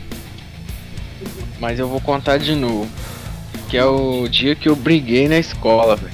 Mas 1.59 1.79
eu 1.79 1.87
vou 1.87 2.01
contar 2.01 2.39
de 2.39 2.55
novo. 2.55 2.89
Que 3.69 3.77
é 3.77 3.85
o 3.85 4.27
dia 4.27 4.57
que 4.57 4.69
eu 4.69 4.75
briguei 4.75 5.29
na 5.29 5.39
escola, 5.39 5.95
velho. 5.95 6.13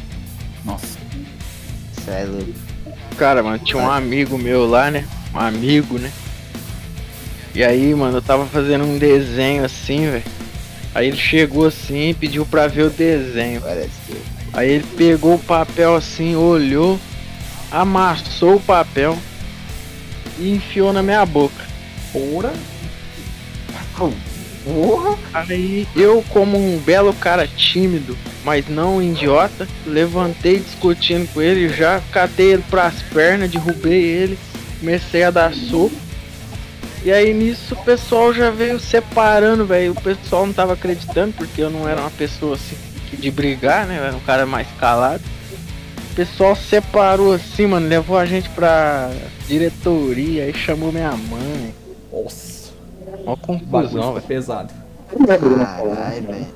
Nossa. 0.64 0.98
Cê 2.04 2.10
é 2.10 2.24
louco. 2.24 2.52
Cara, 3.16 3.42
mano, 3.42 3.58
tinha 3.58 3.78
um 3.80 3.90
amigo 3.90 4.36
meu 4.36 4.66
lá, 4.66 4.90
né? 4.90 5.06
Um 5.32 5.38
amigo, 5.38 5.98
né? 5.98 6.10
E 7.56 7.64
aí, 7.64 7.94
mano, 7.94 8.18
eu 8.18 8.22
tava 8.22 8.44
fazendo 8.44 8.84
um 8.84 8.98
desenho 8.98 9.64
assim, 9.64 10.10
velho. 10.10 10.22
Aí 10.94 11.08
ele 11.08 11.16
chegou 11.16 11.64
assim 11.64 12.10
e 12.10 12.14
pediu 12.14 12.44
pra 12.44 12.66
ver 12.66 12.82
o 12.82 12.90
desenho. 12.90 13.62
Parece 13.62 13.92
que. 14.06 14.14
Aí 14.52 14.72
ele 14.72 14.84
pegou 14.94 15.36
o 15.36 15.38
papel 15.38 15.96
assim, 15.96 16.36
olhou, 16.36 17.00
amassou 17.70 18.56
o 18.56 18.60
papel 18.60 19.16
e 20.38 20.52
enfiou 20.52 20.92
na 20.92 21.02
minha 21.02 21.24
boca. 21.24 21.64
Porra! 22.12 22.52
Aí 25.32 25.88
eu, 25.96 26.22
como 26.28 26.58
um 26.58 26.78
belo 26.80 27.14
cara 27.14 27.48
tímido, 27.48 28.18
mas 28.44 28.68
não 28.68 28.98
um 28.98 29.02
idiota, 29.02 29.66
levantei 29.86 30.58
discutindo 30.58 31.26
com 31.32 31.40
ele, 31.40 31.70
já 31.70 32.02
catei 32.12 32.52
ele 32.52 32.64
pras 32.68 33.00
pernas, 33.14 33.50
derrubei 33.50 34.04
ele, 34.04 34.38
comecei 34.78 35.22
a 35.22 35.30
dar 35.30 35.54
soco. 35.54 36.05
E 37.04 37.12
aí 37.12 37.32
nisso 37.32 37.74
o 37.74 37.84
pessoal 37.84 38.32
já 38.32 38.50
veio 38.50 38.80
separando, 38.80 39.64
velho. 39.64 39.92
O 39.92 40.00
pessoal 40.00 40.46
não 40.46 40.52
tava 40.52 40.72
acreditando, 40.72 41.32
porque 41.34 41.62
eu 41.62 41.70
não 41.70 41.88
era 41.88 42.00
uma 42.00 42.10
pessoa 42.10 42.56
assim 42.56 42.76
de 43.12 43.30
brigar, 43.30 43.86
né? 43.86 43.98
Eu 43.98 44.04
era 44.04 44.16
um 44.16 44.20
cara 44.20 44.44
mais 44.46 44.66
calado. 44.78 45.22
O 46.10 46.14
pessoal 46.14 46.56
separou 46.56 47.34
assim, 47.34 47.66
mano, 47.66 47.86
levou 47.86 48.16
a 48.16 48.24
gente 48.24 48.48
pra 48.50 49.10
diretoria, 49.46 50.44
aí 50.44 50.54
chamou 50.54 50.90
minha 50.90 51.12
mãe. 51.12 51.74
Nossa! 52.12 52.70
Bagulho 53.24 53.36
confusão, 53.38 54.14
velho. 54.14 54.26
pesado. 54.26 54.74
Caralho, 55.26 56.22
velho. 56.22 56.46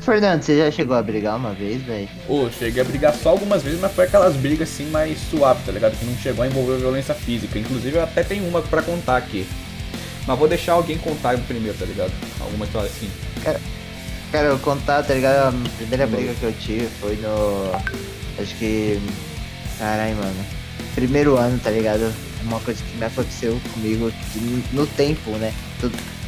Fernando, 0.00 0.42
você 0.42 0.56
já 0.56 0.70
chegou 0.70 0.96
a 0.96 1.02
brigar 1.02 1.36
uma 1.36 1.52
vez, 1.52 1.82
velho? 1.82 2.08
Ô, 2.28 2.48
cheguei 2.50 2.80
a 2.80 2.84
brigar 2.84 3.14
só 3.14 3.30
algumas 3.30 3.62
vezes, 3.62 3.78
mas 3.78 3.92
foi 3.92 4.06
aquelas 4.06 4.34
brigas 4.36 4.70
assim 4.70 4.88
mais 4.90 5.18
suaves, 5.30 5.66
tá 5.66 5.70
ligado? 5.70 5.98
Que 5.98 6.06
não 6.06 6.16
chegou 6.16 6.42
a 6.42 6.48
envolver 6.48 6.78
violência 6.78 7.14
física. 7.14 7.58
Inclusive 7.58 7.98
eu 7.98 8.02
até 8.02 8.22
tenho 8.22 8.48
uma 8.48 8.62
pra 8.62 8.80
contar 8.80 9.18
aqui. 9.18 9.46
Mas 10.28 10.38
vou 10.38 10.46
deixar 10.46 10.74
alguém 10.74 10.98
contar 10.98 11.38
primeiro, 11.38 11.76
tá 11.78 11.86
ligado? 11.86 12.12
Alguma 12.38 12.66
história 12.66 12.88
assim. 12.90 13.10
Cara, 14.30 14.48
eu 14.48 14.58
contar, 14.58 15.02
tá 15.02 15.14
ligado? 15.14 15.48
A 15.48 15.76
primeira 15.78 16.06
briga 16.06 16.34
que 16.34 16.42
eu 16.44 16.52
tive 16.52 16.86
foi 17.00 17.16
no. 17.16 17.72
Acho 18.40 18.54
que. 18.56 19.00
Caralho, 19.78 20.16
mano. 20.16 20.44
Primeiro 20.94 21.36
ano, 21.38 21.58
tá 21.58 21.70
ligado? 21.70 22.12
Uma 22.44 22.60
coisa 22.60 22.82
que 22.84 22.96
me 22.98 23.06
aconteceu 23.06 23.58
comigo 23.72 24.12
no 24.72 24.86
tempo, 24.86 25.30
né? 25.32 25.52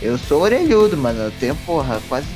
Eu 0.01 0.17
sou 0.17 0.41
orelhudo, 0.41 0.97
mano. 0.97 1.21
Eu 1.25 1.31
tenho, 1.39 1.55
porra, 1.67 2.01
quase. 2.09 2.27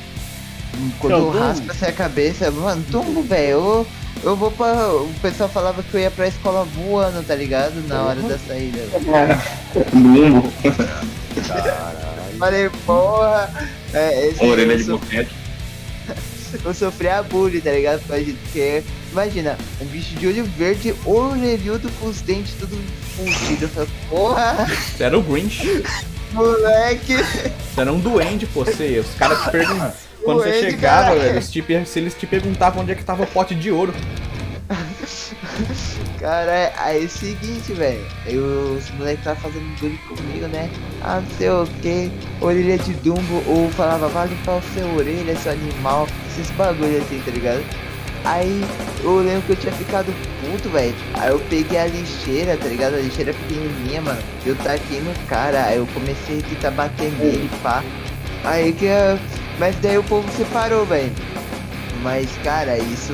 Quando 0.99 1.13
É 1.13 1.15
o 1.15 1.19
eu 1.19 1.25
Dumbo? 1.31 1.39
raspo 1.39 1.71
assim 1.71 1.85
a 1.85 1.91
cabeça, 1.91 2.51
mano, 2.51 2.85
tumbo, 2.91 3.23
velho. 3.23 3.49
Eu, 3.49 3.87
eu 4.23 4.35
vou 4.35 4.51
pra. 4.51 4.89
O 4.93 5.13
pessoal 5.21 5.49
falava 5.49 5.83
que 5.83 5.93
eu 5.93 5.99
ia 5.99 6.11
pra 6.11 6.27
escola 6.27 6.65
voando, 6.65 7.25
tá 7.25 7.35
ligado? 7.35 7.75
Na 7.87 8.03
hora 8.03 8.21
da 8.21 8.37
saída. 8.37 8.79
Lumbo. 9.93 10.51
Falei, 12.39 12.69
porra. 12.85 13.49
É, 13.93 14.27
esse 14.27 14.43
Orelha 14.43 14.73
eu 14.73 14.77
de 14.77 14.83
boquete. 14.85 15.31
eu 16.63 16.73
sofria 16.73 17.23
bullying, 17.23 17.61
tá 17.61 17.71
ligado? 17.71 18.01
Porque, 18.05 18.83
imagina, 19.11 19.57
um 19.81 19.85
bicho 19.85 20.15
de 20.15 20.27
olho 20.27 20.43
verde, 20.57 20.93
orelhudo 21.05 21.89
com 21.99 22.07
os 22.07 22.21
dentes 22.21 22.53
tudo. 22.59 22.77
Eu 23.61 23.69
falei, 23.69 23.89
porra, 24.09 24.67
Você 24.67 25.03
era 25.03 25.17
o 25.17 25.21
Grinch. 25.21 25.83
moleque. 26.35 27.15
Você 27.15 27.81
era 27.81 27.91
um 27.91 27.99
duende, 27.99 28.45
pô. 28.47 28.65
Você, 28.65 28.99
os 28.99 29.15
caras 29.15 29.43
te 29.43 29.51
perguntam. 29.51 29.93
Quando 30.25 30.39
você 30.39 30.49
Duende, 30.51 30.71
chegava, 30.71 31.03
cara. 31.09 31.19
velho, 31.19 31.29
eles 31.35 31.51
te, 31.51 31.63
se 31.85 31.99
eles 31.99 32.13
te 32.15 32.25
perguntavam 32.27 32.81
onde 32.81 32.91
é 32.91 32.95
que 32.95 33.03
tava 33.03 33.23
o 33.23 33.27
pote 33.27 33.53
de 33.55 33.71
ouro. 33.71 33.93
Cara, 36.19 36.73
aí 36.77 37.03
é 37.03 37.05
o 37.05 37.09
seguinte, 37.09 37.73
velho. 37.73 38.03
Aí 38.25 38.37
os 38.37 38.89
moleques 38.91 39.19
estavam 39.19 39.41
fazendo 39.41 39.79
bullying 39.79 39.97
comigo, 40.07 40.47
né? 40.47 40.69
Ah, 41.03 41.21
não 41.21 41.37
sei 41.37 41.49
o 41.49 41.67
que, 41.81 42.11
orelha 42.41 42.77
de 42.79 42.93
Dumbo, 42.95 43.43
ou 43.47 43.69
falava, 43.71 44.07
vai 44.07 44.27
limpar 44.27 44.57
o 44.57 44.61
seu 44.73 44.87
orelha, 44.95 45.35
seu 45.37 45.51
animal, 45.51 46.07
esses 46.31 46.49
bagulho 46.51 46.97
assim, 46.97 47.21
tá 47.23 47.31
ligado? 47.31 47.63
Aí 48.23 48.65
eu 49.03 49.17
lembro 49.19 49.43
que 49.43 49.51
eu 49.51 49.55
tinha 49.55 49.73
ficado 49.73 50.11
puto, 50.41 50.67
velho. 50.69 50.95
Aí 51.13 51.29
eu 51.29 51.39
peguei 51.47 51.77
a 51.77 51.85
lixeira, 51.85 52.57
tá 52.57 52.67
ligado? 52.67 52.95
A 52.95 52.99
lixeira 52.99 53.31
pequenininha, 53.33 54.01
mano. 54.01 54.19
Eu 54.43 54.55
taquei 54.55 54.99
no 55.01 55.13
cara, 55.27 55.65
aí 55.65 55.77
eu 55.77 55.85
comecei 55.93 56.39
a 56.39 56.41
tentar 56.49 56.71
bater 56.71 57.11
nele, 57.11 57.49
pá. 57.61 57.83
Aí 58.43 58.73
que. 58.73 58.85
eu- 58.85 59.19
Mas 59.59 59.75
daí 59.81 59.97
o 59.97 60.03
povo 60.03 60.29
separou, 60.35 60.85
velho. 60.85 61.11
Mas, 62.03 62.29
cara, 62.43 62.77
isso 62.77 63.13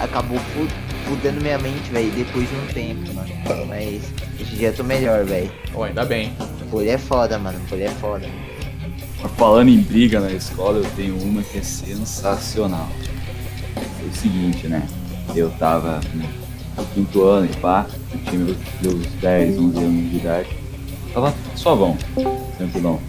acabou 0.00 0.38
fu- 0.38 0.66
fudendo 1.08 1.40
minha 1.40 1.58
mente, 1.58 1.90
velho, 1.90 2.10
depois 2.12 2.48
de 2.48 2.56
um 2.56 2.66
tempo, 2.72 3.14
mano. 3.14 3.66
Mas 3.68 4.02
hoje 4.40 4.54
em 4.54 4.56
dia 4.56 4.68
eu 4.68 4.74
tô 4.74 4.82
melhor, 4.82 5.24
velho. 5.24 5.50
Ó, 5.74 5.84
ainda 5.84 6.04
bem. 6.04 6.32
Bullying 6.70 6.88
é 6.90 6.98
foda, 6.98 7.38
mano. 7.38 7.58
Bullying 7.68 7.84
é 7.84 7.90
foda. 7.90 8.26
Falando 9.36 9.68
em 9.68 9.78
briga 9.78 10.20
na 10.20 10.30
escola, 10.32 10.78
eu 10.78 10.90
tenho 10.96 11.16
uma 11.22 11.42
que 11.42 11.58
é 11.58 11.62
sensacional. 11.62 12.88
Foi 13.98 14.08
o 14.08 14.14
seguinte, 14.14 14.66
né? 14.66 14.86
Eu 15.34 15.50
tava 15.52 16.00
no 16.76 16.84
quinto 16.86 17.22
ano 17.22 17.46
e 17.50 17.56
pá, 17.56 17.86
eu 18.12 18.18
tinha 18.30 18.44
meus, 18.44 18.56
meus 18.82 19.06
10, 19.20 19.58
11 19.58 19.78
anos 19.78 20.10
de 20.10 20.16
idade. 20.16 20.48
Tava 21.12 21.34
suavão, 21.56 21.96
tranquilão. 22.58 23.00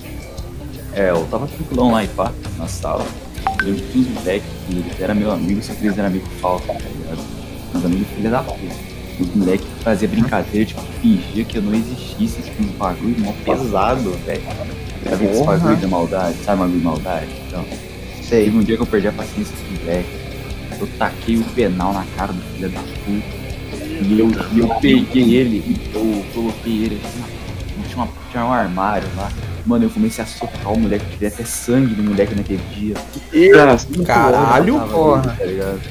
É, 0.96 1.10
eu 1.10 1.28
tava 1.30 1.46
tranquilão 1.46 1.92
lá 1.92 2.04
e 2.06 2.08
pá, 2.08 2.32
na 2.58 2.68
sala. 2.68 3.06
Eu 3.60 3.66
lembro 3.66 3.84
uns 3.94 4.08
moleques 4.08 4.48
que 4.66 4.76
eles 4.76 5.02
eram 5.02 5.16
meu 5.16 5.32
amigo, 5.32 5.62
só 5.62 5.74
que 5.74 5.86
eles 5.86 5.98
eram 5.98 6.08
amigo 6.08 6.26
falso, 6.42 6.66
tá 6.68 6.74
ligado? 6.74 7.20
Meus 7.74 7.86
amigos 7.86 8.08
filha 8.16 8.30
da 8.30 8.44
puta. 8.44 8.96
Os 9.20 9.36
moleques 9.36 9.68
que 9.68 9.84
faziam 9.84 10.12
brincadeira, 10.12 10.66
tipo, 10.66 10.82
fingia 11.02 11.44
que 11.44 11.58
eu 11.58 11.62
não 11.62 11.74
existisse, 11.74 12.42
tipo, 12.42 12.64
uns 12.64 12.72
bagulho 12.72 13.20
mó 13.20 13.34
pesado, 13.44 14.12
velho. 14.26 14.42
Sabe 15.04 15.26
esse 15.26 15.38
Porra. 15.38 15.58
bagulho 15.58 15.78
da 15.78 15.88
maldade? 15.88 16.38
Sabe 16.44 16.60
bagulho 16.60 16.80
de 16.80 16.86
maldade? 16.86 17.28
Então, 17.48 17.66
Sei. 18.24 18.46
teve 18.46 18.58
um 18.58 18.64
dia 18.64 18.78
que 18.78 18.84
eu 18.84 18.88
perdi 18.88 19.08
a 19.10 19.12
paciência 19.12 19.54
com 19.58 19.76
o 19.76 19.80
moleque. 19.80 20.10
Eu 20.80 20.88
taquei 20.98 21.38
o 21.38 21.44
penal 21.44 21.94
na 21.94 22.06
cara 22.18 22.32
do 22.32 22.42
filho 22.42 22.70
da 22.70 22.80
puta. 22.80 23.46
E 24.02 24.20
eu, 24.20 24.32
eu 24.58 24.68
peguei 24.80 25.36
ele 25.36 25.58
e 25.58 25.92
eu 25.94 26.26
coloquei 26.34 26.74
ele 26.86 27.02
assim 27.04 27.46
tinha, 27.96 28.04
uma, 28.04 28.10
tinha 28.32 28.46
um 28.46 28.52
armário 28.52 29.08
lá. 29.16 29.32
Mano, 29.66 29.86
eu 29.86 29.90
comecei 29.90 30.24
a 30.24 30.28
socar 30.28 30.72
o 30.74 30.80
moleque, 30.80 31.06
tive 31.12 31.26
até 31.28 31.44
sangue 31.44 31.96
do 31.96 32.04
moleque 32.04 32.36
naquele 32.36 32.62
dia. 32.76 32.94
Caralho, 34.06 34.74
Tava 34.76 34.88
porra. 34.92 35.22
doido, 35.24 35.38
Tá 35.38 35.46
ligado? 35.46 35.82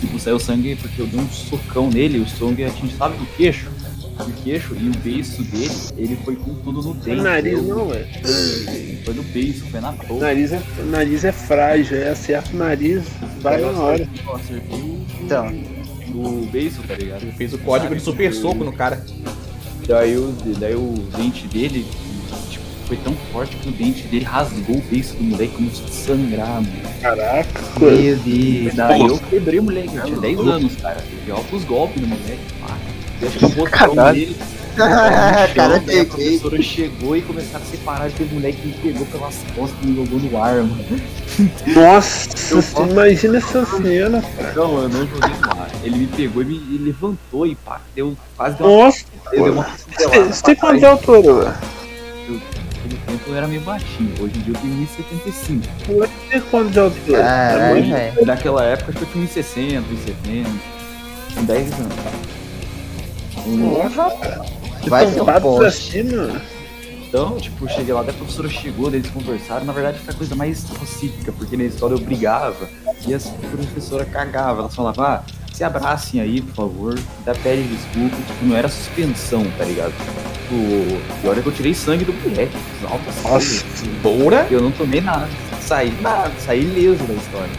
Tipo, 0.00 0.18
saiu 0.18 0.38
sangue 0.40 0.76
porque 0.76 1.00
eu 1.02 1.06
dei 1.06 1.20
um 1.20 1.28
socão 1.28 1.88
nele, 1.90 2.18
o 2.18 2.28
sangue 2.28 2.64
atingiu, 2.64 2.96
sabe, 2.98 3.18
no 3.18 3.26
queixo? 3.26 3.68
No 4.18 4.32
queixo, 4.42 4.74
e 4.78 4.88
o 4.88 4.92
beiço 4.98 5.42
dele, 5.44 5.70
ele 5.96 6.18
foi 6.24 6.36
com 6.36 6.54
tudo 6.56 6.82
no 6.82 6.94
Não 6.94 7.00
dente. 7.00 7.22
nariz 7.22 7.52
Eu- 7.54 7.62
não, 7.62 7.88
velho. 7.88 8.06
Foi 9.04 9.14
no 9.14 9.22
beiço, 9.22 9.64
foi 9.70 9.80
na 9.80 9.92
boca. 9.92 10.14
nariz 10.14 10.52
é, 10.52 10.62
o 10.80 10.86
nariz 10.86 11.24
é 11.24 11.32
frágil, 11.32 11.96
é 11.98 12.08
acerta 12.10 12.50
o 12.52 12.56
nariz, 12.56 13.04
vai 13.40 13.60
na 13.60 13.68
hora. 13.70 14.08
Eu 14.26 14.34
acertei 14.36 14.78
o- 14.80 15.06
Então, 15.22 15.46
o 16.14 16.48
beiço, 16.52 16.82
tá 16.86 16.94
ligado? 16.94 17.22
Ele 17.22 17.32
fez 17.32 17.54
o 17.54 17.58
código 17.58 17.94
de 17.94 18.02
super 18.02 18.34
soco 18.34 18.64
no 18.64 18.72
cara. 18.72 19.02
Daí 19.86 20.16
o, 20.16 20.34
daí 20.58 20.74
o 20.74 20.92
dente 21.16 21.46
dele 21.48 21.86
foi 22.90 22.96
tão 22.96 23.14
forte 23.32 23.54
que 23.54 23.68
o 23.68 23.72
dente 23.72 24.02
dele 24.08 24.24
rasgou 24.24 24.74
o 24.74 24.82
beiço 24.90 25.14
do 25.14 25.22
moleque, 25.22 25.54
começou 25.54 25.86
a 25.86 25.90
sangrar, 25.90 26.54
mano. 26.54 26.66
Caraca, 27.00 27.60
meu 27.78 28.16
Deus. 28.16 28.74
daí 28.74 29.00
eu 29.00 29.18
quebrei 29.30 29.60
o 29.60 29.62
moleque, 29.62 29.94
eu 29.94 30.02
tinha 30.02 30.18
10 30.18 30.38
anos, 30.40 30.76
cara. 30.76 31.04
Eu 31.24 31.36
altos 31.36 31.62
golpes 31.62 32.02
no 32.02 32.08
moleque, 32.08 32.40
pá. 32.60 32.76
Eu 33.22 33.28
acho 33.28 33.38
que 33.38 33.44
eu 33.44 33.48
botão 33.50 34.12
nele. 34.12 34.36
Cara, 35.54 35.76
a 35.76 35.80
professora 35.80 36.62
chegou 36.62 37.16
e 37.16 37.22
começaram 37.22 37.64
a 37.64 37.68
separar 37.68 38.06
aquele 38.06 38.32
moleque 38.32 38.66
me 38.66 38.72
pegou 38.74 39.04
pelas 39.06 39.34
costas 39.54 39.76
e 39.82 39.86
me 39.86 39.96
jogou 39.96 40.18
no 40.18 40.42
ar, 40.42 40.54
mano. 40.54 40.84
nossa, 41.66 42.56
você 42.56 42.82
imagina 42.82 43.38
essa 43.38 43.66
cena. 43.66 44.24
Não, 44.56 44.82
eu 44.82 44.88
não 44.88 45.06
joguei 45.06 45.28
no 45.28 45.60
ar. 45.60 45.70
Ele 45.82 45.96
me 45.96 46.06
pegou 46.06 46.42
e 46.42 46.46
me 46.46 46.78
levantou 46.78 47.46
e 47.46 47.56
pá, 47.56 47.80
deu 47.94 48.16
quase 48.36 48.56
deu 48.56 48.66
uma, 48.66 48.84
Nossa, 48.84 49.04
deu 49.30 49.52
uma 49.52 49.66
você 50.32 50.54
quanto 50.54 50.78
de 50.78 50.86
altura, 50.86 51.34
velho? 51.34 51.79
Tempo 53.06 53.22
eu 53.30 53.36
era 53.36 53.48
meio 53.48 53.60
baixinho, 53.62 54.12
hoje 54.20 54.38
em 54.38 54.42
dia 54.42 54.54
eu 54.54 54.60
tenho 54.60 54.86
1,75. 54.86 55.62
Você 55.86 56.10
tem 56.30 56.40
quanto 56.42 56.70
de 56.70 56.78
altura? 56.78 57.18
Caralho, 57.22 57.78
É 57.78 58.10
velho. 58.10 58.26
Naquela 58.26 58.64
época 58.64 58.90
acho 58.90 58.98
que 58.98 59.04
eu 59.18 59.26
tinha 59.26 59.26
1,60, 59.26 59.82
1,70. 59.82 60.46
Com 61.34 61.44
10 61.44 61.72
anos. 61.72 61.94
Nossa, 63.46 64.44
Vai 64.88 65.06
você 65.06 65.14
ser 65.14 65.22
um 65.22 65.40
poste. 65.40 65.98
assim, 66.00 66.16
mano. 66.16 66.40
Então, 67.08 67.36
tipo, 67.38 67.68
cheguei 67.68 67.92
lá, 67.92 68.02
daí 68.02 68.10
a 68.10 68.14
professora 68.18 68.48
chegou, 68.48 68.88
daí 68.88 69.00
eles 69.00 69.10
conversaram. 69.10 69.64
Na 69.64 69.72
verdade, 69.72 69.98
foi 69.98 70.14
a 70.14 70.16
coisa 70.16 70.36
mais 70.36 70.62
pacífica, 70.62 71.32
porque 71.32 71.56
na 71.56 71.64
escola 71.64 71.94
eu 71.94 71.98
brigava 71.98 72.68
e 73.06 73.12
a 73.12 73.18
professora 73.50 74.04
cagava. 74.04 74.60
Ela 74.60 74.68
falava, 74.68 75.06
ah, 75.06 75.22
se 75.60 75.64
abracem 75.64 76.22
aí, 76.22 76.40
por 76.40 76.54
favor, 76.54 76.98
dá 77.22 77.34
pede 77.34 77.64
desculpa. 77.64 78.16
Tipo, 78.16 78.46
não 78.46 78.56
era 78.56 78.66
suspensão, 78.66 79.44
tá 79.58 79.64
ligado? 79.66 79.92
Tipo, 79.92 80.54
e 81.22 81.28
olha 81.28 81.42
que 81.42 81.48
eu 81.48 81.52
tirei 81.52 81.74
sangue 81.74 82.02
do 82.02 82.14
moleque, 82.14 82.56
altas 82.88 83.22
Nossa. 83.22 83.64
Boura. 84.02 84.46
Eu 84.50 84.62
não 84.62 84.70
tomei 84.70 85.02
nada, 85.02 85.28
saí 85.60 85.92
nada, 86.00 86.32
saí 86.38 86.62
ileso 86.62 87.04
da 87.04 87.12
história. 87.12 87.52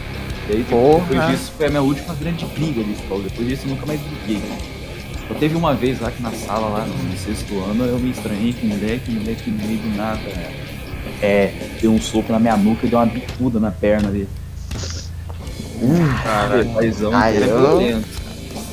E 0.48 0.52
aí, 0.52 0.64
tipo, 0.64 1.00
depois 1.08 1.28
disso, 1.28 1.52
foi 1.56 1.66
a 1.66 1.68
minha 1.68 1.82
última 1.82 2.12
grande 2.14 2.44
briga 2.46 2.82
da 2.82 2.90
escola. 2.90 3.22
Depois 3.22 3.46
disso, 3.46 3.62
eu 3.66 3.70
nunca 3.70 3.86
mais 3.86 4.00
briguei. 4.00 4.42
Eu 5.30 5.36
teve 5.36 5.54
uma 5.54 5.72
vez 5.72 6.00
lá 6.00 6.10
que 6.10 6.20
na 6.20 6.32
sala, 6.32 6.68
lá 6.70 6.84
no 6.84 7.16
sexto 7.16 7.56
ano, 7.60 7.84
eu 7.84 8.00
me 8.00 8.10
estranhei 8.10 8.52
com 8.52 8.66
o 8.66 8.70
moleque, 8.70 9.12
o 9.12 9.14
moleque 9.14 9.48
no 9.48 9.64
meio 9.64 9.78
do 9.78 9.96
nada. 9.96 10.20
É, 11.22 11.52
deu 11.80 11.92
um 11.92 12.00
soco 12.00 12.32
na 12.32 12.40
minha 12.40 12.56
nuca 12.56 12.84
e 12.84 12.88
deu 12.88 12.98
uma 12.98 13.06
bicuda 13.06 13.60
na 13.60 13.70
perna 13.70 14.10
dele. 14.10 14.28
Caralho. 16.22 16.68
Paizão, 16.70 17.10
é 17.10 17.14
eu- 17.48 17.58
violento. 17.60 18.08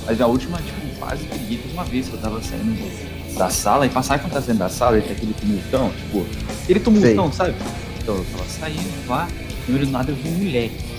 Mas 0.05 0.21
a 0.21 0.27
última, 0.27 0.57
tipo, 0.57 0.79
quase 0.99 1.23
briguei 1.25 1.57
teve 1.57 1.73
uma 1.73 1.83
vez 1.83 2.07
que 2.07 2.13
eu 2.13 2.19
tava 2.19 2.41
saindo 2.41 2.73
do- 2.73 3.37
da 3.37 3.49
sala 3.49 3.85
e 3.85 3.89
passar 3.89 4.19
quando 4.19 4.33
tá 4.33 4.41
saindo 4.41 4.57
da 4.59 4.69
sala, 4.69 4.97
ele 4.97 5.05
tem 5.07 5.15
aquele 5.15 5.33
tumultão, 5.33 5.91
tipo, 5.91 6.25
aquele 6.63 6.79
tumultão, 6.79 7.31
sabe? 7.31 7.53
Então 8.01 8.15
eu 8.15 8.25
tava 8.31 8.43
saindo 8.49 9.07
lá, 9.07 9.27
no 9.67 9.73
meio 9.75 9.85
do 9.85 9.91
nada 9.91 10.11
eu 10.11 10.15
vi 10.15 10.27
um 10.29 10.31
moleque. 10.45 10.89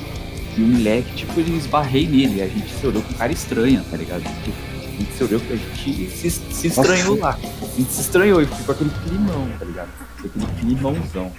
E 0.57 0.63
o 0.63 0.67
moleque, 0.67 1.15
tipo, 1.17 1.39
ele 1.41 1.57
esbarrei 1.57 2.07
nele, 2.07 2.43
a 2.43 2.47
gente 2.49 2.69
se 2.73 2.87
olhou 2.87 3.03
com 3.03 3.15
cara 3.15 3.33
estranha, 3.33 3.85
tá 3.91 3.97
ligado? 3.97 4.23
Tipo, 4.23 4.57
a 4.87 4.99
gente 5.01 5.13
se 5.17 5.25
olhou, 5.25 5.41
a 5.51 5.57
gente 5.57 6.11
se, 6.11 6.31
se 6.31 6.67
estranhou 6.69 7.19
lá. 7.19 7.39
A 7.63 7.77
gente 7.79 7.93
se 7.93 8.01
estranhou 8.01 8.43
e 8.43 8.47
ficou 8.47 8.75
aquele 8.75 8.91
climão, 9.05 9.49
tá 9.59 9.65
ligado? 9.65 9.89
Aquele 10.19 10.47
climãozão. 10.61 11.33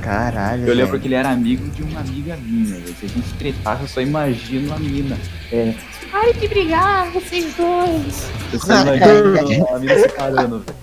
Caralho. 0.00 0.66
Eu 0.66 0.74
lembro 0.74 0.92
velho. 0.92 1.00
que 1.02 1.08
ele 1.08 1.14
era 1.14 1.30
amigo 1.30 1.68
de 1.70 1.82
uma 1.82 2.00
amiga 2.00 2.36
minha, 2.36 2.74
velho. 2.74 2.94
Se 2.98 3.06
a 3.06 3.08
gente 3.08 3.34
tretasse, 3.34 3.82
eu 3.82 3.88
só 3.88 4.00
imagino 4.00 4.72
a 4.74 4.78
mina. 4.78 5.16
É, 5.52 5.74
Pare 6.10 6.32
de 6.34 6.48
brigar, 6.48 7.10
vocês 7.10 7.54
dois. 7.54 8.28
eu 8.52 8.60
só 8.60 8.80
imagino 8.82 9.68
a 9.74 9.78
mina 9.78 9.98
separando, 9.98 10.58
velho. 10.60 10.78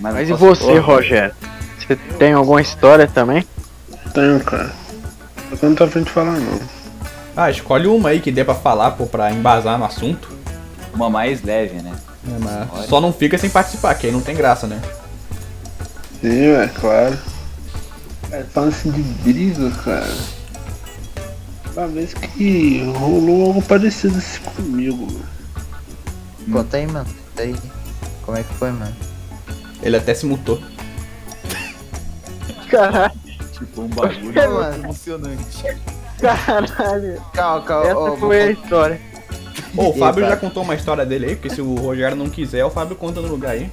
Mas 0.00 0.28
e 0.28 0.32
eu 0.32 0.38
posso- 0.38 0.64
você, 0.64 0.78
Ô, 0.78 0.82
Rogério? 0.82 1.34
Você 1.78 1.96
tem 2.18 2.32
alguma 2.32 2.60
história 2.60 3.06
também? 3.06 3.44
Tenho, 4.12 4.40
cara. 4.40 4.72
Que 5.48 5.64
eu 5.64 5.68
não 5.70 5.76
tô 5.76 5.84
afim 5.84 6.02
de 6.02 6.10
falar, 6.10 6.32
não. 6.38 6.60
Ah, 7.36 7.50
escolhe 7.50 7.86
uma 7.86 8.10
aí 8.10 8.20
que 8.20 8.30
dê 8.30 8.44
pra 8.44 8.54
falar, 8.54 8.90
pô, 8.92 9.06
pra 9.06 9.32
embasar 9.32 9.78
no 9.78 9.84
assunto. 9.84 10.28
Uma 10.94 11.08
mais 11.08 11.42
leve, 11.42 11.80
né? 11.82 11.92
É, 12.26 12.38
mas 12.38 12.86
só 12.86 13.00
não 13.00 13.12
fica 13.12 13.38
sem 13.38 13.48
participar, 13.48 13.94
que 13.94 14.06
aí 14.06 14.12
não 14.12 14.20
tem 14.20 14.34
graça, 14.36 14.66
né? 14.66 14.80
Sim, 16.20 16.48
é 16.48 16.66
claro. 16.68 17.16
É, 18.30 18.42
falando 18.44 18.70
assim 18.70 18.90
de 18.90 19.02
brisa, 19.02 19.70
cara. 19.84 20.16
Uma 21.74 21.88
vez 21.88 22.12
que 22.14 22.82
rolou 22.98 23.46
algo 23.46 23.62
parecido 23.62 24.18
assim 24.18 24.40
comigo, 24.56 25.06
mano. 25.06 25.24
Conta 26.52 26.76
aí, 26.76 26.86
mano. 26.86 27.06
Conta 27.06 27.42
aí. 27.42 27.56
Como 28.22 28.36
é 28.36 28.42
que 28.42 28.54
foi, 28.54 28.72
mano? 28.72 28.94
Ele 29.82 29.96
até 29.96 30.12
se 30.14 30.26
mutou. 30.26 30.60
Caralho, 32.70 33.12
Tipo, 33.52 33.82
um 33.82 33.88
bagulho 33.88 34.34
Mano. 34.54 34.84
emocionante. 34.84 35.64
caralho. 36.20 37.20
Calma, 37.32 37.64
calma. 37.64 37.86
Essa 37.86 37.98
ó, 37.98 38.16
foi 38.16 38.42
a 38.42 38.50
história. 38.50 39.00
Ô, 39.76 39.90
o 39.90 39.94
Ih, 39.94 39.98
Fábio 39.98 40.26
já 40.26 40.36
contou 40.36 40.62
uma 40.62 40.74
história 40.74 41.04
dele 41.06 41.26
aí, 41.26 41.36
porque 41.36 41.50
se 41.50 41.60
o 41.60 41.74
Rogério 41.76 42.16
não 42.16 42.28
quiser, 42.28 42.64
o 42.64 42.70
Fábio 42.70 42.96
conta 42.96 43.20
no 43.20 43.28
lugar 43.28 43.52
aí. 43.52 43.70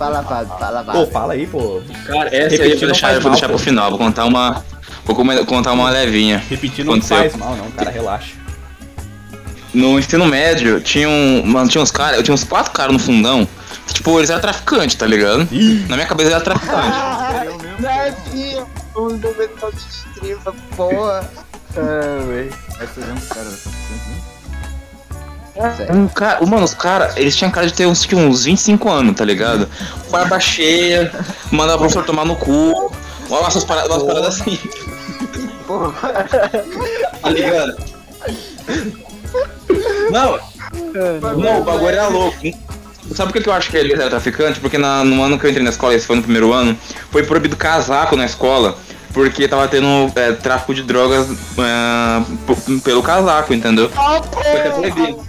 Fala, 0.00 0.22
Fábio, 0.22 0.58
fala, 0.58 0.82
Pô, 0.82 0.92
Fábio. 0.92 1.06
fala 1.12 1.32
aí, 1.34 1.46
pô. 1.46 1.82
Cara, 2.06 2.28
essa 2.34 2.36
aí 2.36 2.44
eu 2.44 2.50
Repetir 2.50 2.78
vou 2.78 2.86
deixar, 2.88 3.12
eu 3.12 3.20
vou 3.20 3.30
deixar 3.32 3.46
pô. 3.48 3.54
pro 3.54 3.62
final. 3.62 3.90
Vou 3.90 3.98
contar 3.98 4.24
uma. 4.24 4.64
Vou 5.04 5.14
contar 5.44 5.72
uma 5.72 5.90
levinha. 5.90 6.42
Repetir 6.48 6.86
não 6.86 6.94
Aconteceu. 6.94 7.16
faz 7.18 7.36
mal, 7.36 7.54
não, 7.54 7.70
cara, 7.72 7.90
relaxa. 7.90 8.32
No 9.74 9.98
ensino 9.98 10.24
médio, 10.24 10.80
tinha 10.80 11.06
um. 11.06 11.44
Mano, 11.44 11.68
tinha 11.68 11.82
uns 11.82 11.90
caras. 11.90 12.16
Eu 12.16 12.22
tinha 12.22 12.34
uns 12.34 12.44
quatro 12.44 12.72
caras 12.72 12.94
no 12.94 12.98
fundão. 12.98 13.46
que, 13.86 13.92
Tipo, 13.94 14.18
eles 14.18 14.30
eram 14.30 14.40
traficantes, 14.40 14.96
tá 14.96 15.06
ligado? 15.06 15.46
Ih, 15.52 15.84
Na 15.86 15.96
minha 15.96 16.08
cabeça 16.08 16.30
eles 16.30 16.42
eram 16.42 16.44
traficantes. 16.44 16.98
Nervinho, 17.78 18.66
um 18.96 19.08
número 19.10 19.50
de 19.72 19.78
estripa, 19.78 20.54
porra. 20.76 21.30
Ah, 21.76 22.24
velho. 22.26 22.50
Vai 22.78 23.12
uns 23.12 23.28
caras 23.28 23.52
dessa 23.52 23.68
né? 23.68 24.16
Um 25.94 26.08
cara, 26.08 26.44
mano, 26.46 26.64
os 26.64 26.74
caras, 26.74 27.16
eles 27.16 27.36
tinham 27.36 27.50
cara 27.50 27.66
de 27.66 27.72
ter 27.74 27.86
uns, 27.86 28.02
tipo, 28.02 28.16
uns 28.16 28.44
25 28.44 28.88
anos, 28.90 29.14
tá 29.16 29.24
ligado? 29.24 29.68
Barba 30.10 30.38
cheia, 30.40 31.12
mandava 31.50 31.76
o 31.76 31.78
professor 31.80 32.04
tomar 32.04 32.24
no 32.24 32.36
cu. 32.36 32.92
Olha 33.28 33.46
essas 33.46 33.64
paradas, 33.64 33.90
umas 33.90 34.02
paradas 34.02 34.40
assim. 34.40 34.58
Tá 37.22 37.30
ligado? 37.30 37.76
Não, 40.10 40.38
não, 41.36 41.60
o 41.60 41.64
bagulho 41.64 41.88
era 41.88 42.08
louco. 42.08 42.36
Sabe 43.14 43.32
por 43.32 43.38
que 43.38 43.44
que 43.44 43.48
eu 43.48 43.52
acho 43.52 43.70
que 43.70 43.76
ele 43.76 43.92
era 43.92 44.08
traficante? 44.10 44.58
Porque 44.60 44.76
na- 44.78 45.04
no 45.04 45.22
ano 45.22 45.38
que 45.38 45.46
eu 45.46 45.50
entrei 45.50 45.62
na 45.64 45.70
escola, 45.70 45.94
esse 45.94 46.06
foi 46.06 46.16
no 46.16 46.22
primeiro 46.22 46.52
ano, 46.52 46.76
foi 47.10 47.22
proibido 47.22 47.56
casaco 47.56 48.16
na 48.16 48.24
escola. 48.24 48.76
Porque 49.12 49.48
tava 49.48 49.66
tendo 49.66 50.12
é, 50.14 50.32
tráfico 50.32 50.72
de 50.72 50.82
drogas 50.84 51.26
é, 51.58 52.22
pelo 52.84 53.02
casaco, 53.02 53.52
entendeu? 53.52 53.88
Foi 53.90 54.04
até 54.60 54.70
proibido. 54.70 55.20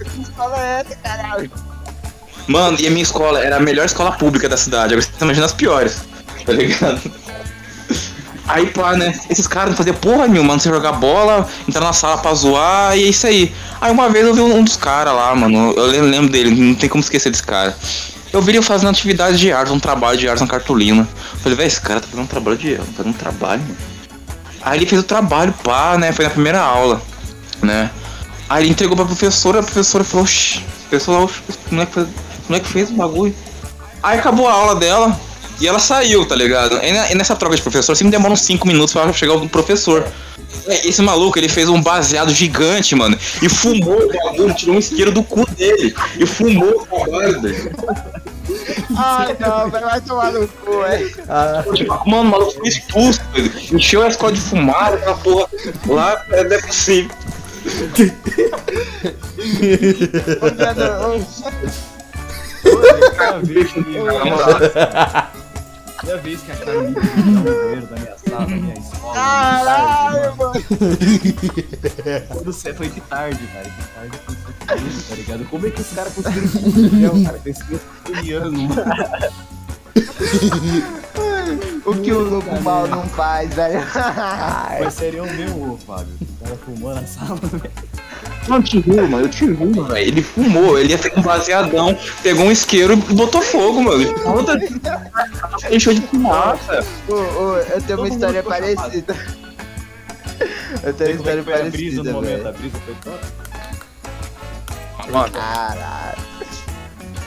Mano, 2.48 2.78
e 2.80 2.88
a 2.88 2.92
minha 2.92 3.04
escola 3.04 3.40
era 3.40 3.58
a 3.58 3.60
melhor 3.60 3.86
escola 3.86 4.12
pública 4.12 4.50
da 4.50 4.58
cidade. 4.58 4.94
Agora 4.94 5.02
você 5.02 5.24
imagina 5.24 5.46
as 5.46 5.54
piores, 5.54 5.98
tá 6.46 6.52
ligado? 6.54 7.00
Aí 8.48 8.66
pá, 8.68 8.94
né? 8.98 9.14
Esses 9.30 9.48
caras 9.48 9.70
não 9.70 9.78
faziam 9.78 9.96
porra 9.96 10.28
nenhuma, 10.28 10.50
mano. 10.50 10.60
Você 10.60 10.70
jogar 10.70 10.94
bola, 10.94 11.48
entrar 11.68 11.86
na 11.86 11.94
sala 11.94 12.18
pra 12.18 12.34
zoar 12.34 12.98
e 12.98 13.04
é 13.04 13.08
isso 13.08 13.26
aí. 13.28 13.54
Aí 13.80 13.92
uma 13.92 14.10
vez 14.10 14.26
eu 14.26 14.34
vi 14.34 14.42
um, 14.42 14.64
dos 14.64 14.76
caras 14.76 15.14
lá, 15.14 15.34
mano. 15.36 15.74
Eu 15.78 15.86
lem- 15.86 16.02
lembro 16.02 16.30
dele, 16.32 16.50
não 16.60 16.76
tem 16.76 16.90
como 16.90 17.02
esquecer 17.02 17.30
desse 17.30 17.44
cara. 17.44 17.76
Eu 18.34 18.42
vi 18.42 18.52
ele 18.52 18.62
fazendo 18.62 18.90
atividade 18.90 19.38
de 19.38 19.52
arte, 19.54 19.72
um 19.72 19.80
trabalho 19.80 20.18
de 20.18 20.28
arte 20.28 20.42
na 20.42 20.48
cartolina. 20.48 21.08
Falei, 21.42 21.56
velho, 21.58 21.68
esse 21.68 21.80
cara 21.80 22.02
tá 22.02 22.08
fazendo 22.08 22.24
um 22.24 22.28
trabalho 22.28 22.58
de 22.58 22.76
arte, 22.76 22.88
fazendo 22.96 23.10
um 23.12 23.18
trabalho, 23.18 23.62
mano. 23.62 23.78
Aí 24.62 24.78
ele 24.80 24.86
fez 24.86 25.02
o 25.02 25.04
trabalho, 25.06 25.54
pá, 25.64 25.98
né? 25.98 26.12
Foi 26.12 26.26
na 26.26 26.32
primeira 26.32 26.60
aula, 26.62 27.02
né? 27.62 27.90
Aí 28.52 28.64
ele 28.64 28.72
entregou 28.72 28.98
pra 28.98 29.06
professora, 29.06 29.62
a 29.62 29.64
professora 29.64 30.04
falou, 30.04 30.26
oxi, 30.26 30.62
pessoal, 30.90 31.24
oxi, 31.24 31.40
o 31.72 31.74
moleque 31.76 31.94
fez, 31.94 32.08
o 32.08 32.44
moleque 32.50 32.68
fez 32.68 32.90
o 32.90 32.94
bagulho. 32.94 33.36
Aí 34.04 34.20
acabou 34.20 34.46
a 34.46 34.52
aula 34.52 34.76
dela 34.76 35.18
e 35.62 35.66
ela 35.68 35.80
saiu, 35.80 36.26
tá 36.28 36.36
ligado? 36.36 36.76
E, 36.84 36.92
ne- 36.92 37.16
nessa 37.16 37.34
troca 37.34 37.56
de 37.56 37.62
professor, 37.62 37.96
sempre 37.96 38.12
demora 38.12 38.34
uns 38.34 38.42
5 38.42 38.68
minutos 38.68 38.92
pra 38.94 39.14
chegar 39.14 39.36
o 39.36 39.48
professor. 39.48 40.06
É, 40.68 40.86
Esse 40.86 41.02
maluco, 41.02 41.40
ele 41.40 41.48
fez 41.48 41.70
um 41.70 41.82
baseado 41.82 42.34
gigante, 42.34 42.94
mano, 42.94 43.18
e 43.42 43.48
fumou 43.48 44.04
o 44.04 44.12
bagulho, 44.12 44.54
tirou 44.54 44.76
um 44.76 44.80
isqueiro 44.80 45.14
do 45.14 45.24
cu 45.24 45.50
dele, 45.52 45.96
e 46.20 46.26
fumou 46.26 46.82
o 46.82 46.86
trabalho 47.06 47.40
dele. 47.42 47.72
Ai, 48.98 49.38
não, 49.40 49.70
vai 49.70 50.02
tomar 50.02 50.34
no 50.34 50.46
cu, 50.46 50.84
é. 50.84 51.08
Tipo, 51.74 52.10
mano, 52.10 52.24
o 52.24 52.32
maluco 52.32 52.52
foi 52.52 52.68
expulso, 52.68 53.22
velho. 53.34 53.52
encheu 53.72 54.04
a 54.04 54.10
escola 54.10 54.34
de 54.34 54.42
fumaça, 54.42 54.96
aquela 54.96 55.16
porra 55.16 55.48
lá, 55.88 56.22
é, 56.32 56.44
não 56.44 56.56
é 56.58 56.62
possível. 56.62 57.12
Uma 63.14 63.40
vez 63.42 63.72
que 63.72 63.84
Toda 66.02 66.18
vez 66.18 66.42
que 66.42 66.52
acharam 66.52 66.88
um 66.88 66.94
banheiro 66.94 67.86
da 67.86 67.96
minha 67.96 68.18
sala, 68.18 68.40
da 68.40 68.48
minha 68.48 68.74
escola. 68.74 69.14
Caralho, 69.14 70.36
mano. 70.36 70.54
Quando 72.28 72.46
você 72.46 72.74
foi 72.74 72.90
de 72.90 73.02
tarde, 73.02 73.48
cara. 73.54 73.70
De 73.70 73.88
tarde 73.94 74.20
foi 74.26 74.36
isso, 74.88 75.10
tá 75.10 75.16
ligado? 75.16 75.46
Como 75.46 75.68
é 75.68 75.70
que 75.70 75.82
os 75.82 75.92
caras 75.92 76.14
conseguiram 76.14 77.24
cara? 77.24 77.38
Com 77.38 77.50
esse 77.50 77.64
criando, 78.04 78.52
mano. 78.52 78.84
O 81.86 81.96
que 81.96 82.12
o 82.12 82.30
louco 82.30 82.62
mal 82.62 82.88
não 82.88 83.04
faz, 83.04 83.54
velho. 83.54 83.82
Foi 84.78 84.92
sério 84.92 85.26
mesmo, 85.26 85.74
ô, 85.74 85.78
Fábio. 85.78 86.14
O 86.22 86.44
cara 86.44 86.58
fumando 86.66 87.02
na 87.02 87.08
sala, 87.08 87.40
velho. 87.42 87.72
Não, 88.48 88.58
eu 88.58 88.64
te 88.64 88.82
juro, 88.82 89.08
mano, 89.10 89.26
eu 89.26 89.30
te 89.30 89.46
juro, 89.46 89.84
velho. 89.86 90.08
Ele 90.08 90.22
fumou, 90.22 90.80
ele 90.80 90.92
ia 90.92 90.98
ter 90.98 91.14
um 91.18 91.22
baseadão, 91.22 91.98
pegou 92.24 92.46
um 92.46 92.52
isqueiro 92.52 92.94
e 92.94 93.14
botou 93.14 93.42
fogo, 93.42 93.84
mano. 93.84 94.14
Puta, 94.14 94.58
encheu 95.70 95.94
de 95.94 96.02
fumaça. 96.02 96.86
Ô, 97.08 97.14
ô, 97.14 97.58
eu 97.58 97.82
tenho 97.82 98.00
uma 98.00 98.08
história 98.08 98.44
parecida. 98.44 99.16
Eu 100.84 100.94
tenho 100.94 101.12
uma 101.12 101.14
é 101.14 101.18
história 101.18 101.44
foi 101.44 101.54
a 101.54 101.58
brisa 101.58 101.72
parecida, 101.72 102.04
no 102.04 102.14
momento? 102.14 102.38
velho. 102.38 102.48
A 102.48 102.52
brisa 102.52 102.78
foi 102.84 102.96
toda? 103.04 103.20
Caralho. 105.32 106.31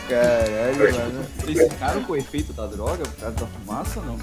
Caralho, 0.08 0.94
mano. 0.98 1.26
Vocês 1.38 1.72
ficaram 1.72 2.02
com 2.04 2.12
o 2.12 2.16
efeito 2.16 2.52
da 2.52 2.66
droga 2.66 3.04
por 3.04 3.20
causa 3.20 3.36
da 3.36 3.46
fumaça 3.46 4.00
ou 4.00 4.06
não? 4.06 4.18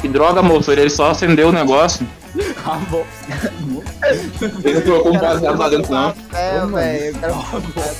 Que 0.00 0.08
droga, 0.08 0.42
moço, 0.42 0.72
ele 0.72 0.88
só 0.88 1.10
acendeu 1.10 1.48
o 1.48 1.52
negócio. 1.52 2.06
Ah, 2.64 2.80
bom. 2.88 3.04
Ele 4.62 4.74
não 4.74 4.82
colocou 4.82 5.16
um 5.16 5.18
baseado 5.18 5.58
lá 5.58 5.68
dentro, 5.68 5.92
não. 5.92 6.14
É, 6.32 6.64
velho, 6.64 7.16
eu 7.22 7.62
quero 7.74 7.96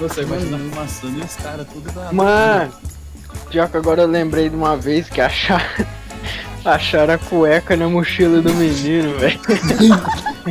Você 0.00 0.22
imagina 0.22 0.58
fumaçando 0.58 1.20
e 1.20 1.22
os 1.22 1.36
caras 1.36 1.66
tudo 1.72 1.92
na. 1.92 2.12
Mano, 2.12 2.72
já 3.52 3.68
que 3.68 3.76
agora 3.76 4.02
eu 4.02 4.08
lembrei 4.08 4.48
de 4.48 4.56
uma 4.56 4.76
vez 4.76 5.08
que 5.08 5.20
acharam, 5.20 5.64
acharam 6.64 7.14
a 7.14 7.18
cueca 7.18 7.76
na 7.76 7.88
mochila 7.88 8.42
do 8.42 8.52
menino, 8.54 9.16
velho. 9.18 9.38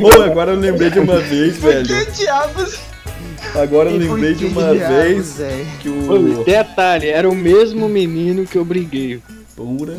Ô, 0.00 0.22
agora 0.22 0.52
eu 0.52 0.58
lembrei 0.58 0.88
de 0.88 1.00
uma 1.00 1.18
vez, 1.18 1.58
velho. 1.58 1.86
Que 1.86 2.10
diabos? 2.12 2.80
Agora 3.54 3.90
eu 3.90 3.96
lembrei 3.98 4.34
de 4.34 4.46
uma 4.46 4.74
diabos, 4.74 5.36
vez 5.36 5.66
que 5.80 5.88
o. 5.88 6.44
Detalhe, 6.44 7.08
era 7.08 7.28
o 7.28 7.34
mesmo 7.34 7.88
menino 7.88 8.46
que 8.46 8.56
eu 8.56 8.64
briguei. 8.64 9.20
Pura. 9.56 9.96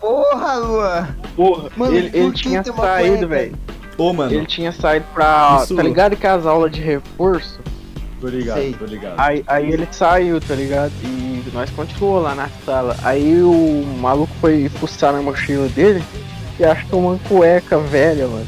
Porra, 0.00 0.56
Luan. 0.56 1.08
Porra, 1.34 1.70
Mano, 1.76 1.94
ele, 1.96 2.10
ele 2.12 2.32
tinha 2.32 2.62
saído, 2.62 3.28
velho. 3.28 3.54
Ô, 3.96 4.12
mano. 4.12 4.32
Ele 4.32 4.46
tinha 4.46 4.72
saído 4.72 5.06
pra. 5.14 5.60
Isso- 5.62 5.74
Tá 5.74 5.82
ligado 5.82 6.16
que 6.16 6.26
as 6.26 6.44
aulas 6.44 6.70
de 6.72 6.80
reforço? 6.80 7.60
Tô 8.20 8.28
ligado, 8.28 8.58
Sei. 8.58 8.72
tô 8.78 8.84
ligado. 8.84 9.14
Aí, 9.18 9.42
aí 9.46 9.72
ele 9.72 9.88
saiu, 9.90 10.40
tá 10.40 10.54
ligado? 10.54 10.92
E 11.02 11.42
nós 11.52 11.70
continuou 11.70 12.20
lá 12.20 12.34
na 12.34 12.48
sala. 12.64 12.96
Aí 13.02 13.40
o 13.42 13.84
maluco 14.00 14.32
foi 14.40 14.68
fuçar 14.68 15.12
na 15.12 15.22
mochila 15.22 15.68
dele 15.68 16.02
e 16.58 16.64
achou 16.64 17.00
uma 17.00 17.18
cueca 17.28 17.78
velha, 17.78 18.26
mano. 18.28 18.46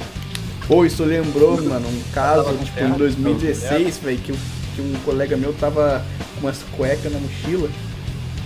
Pô, 0.67 0.85
isso 0.85 1.05
lembrou, 1.05 1.63
mano, 1.63 1.87
um 1.89 2.03
caso, 2.13 2.57
tipo, 2.59 2.75
terra, 2.77 2.89
em 2.89 2.93
2016, 2.99 3.99
velho, 3.99 4.19
que, 4.19 4.33
que 4.33 4.81
um 4.81 4.95
colega 5.05 5.37
meu 5.37 5.53
tava 5.53 6.03
com 6.35 6.47
umas 6.47 6.63
cuecas 6.77 7.13
na 7.13 7.19
mochila. 7.19 7.69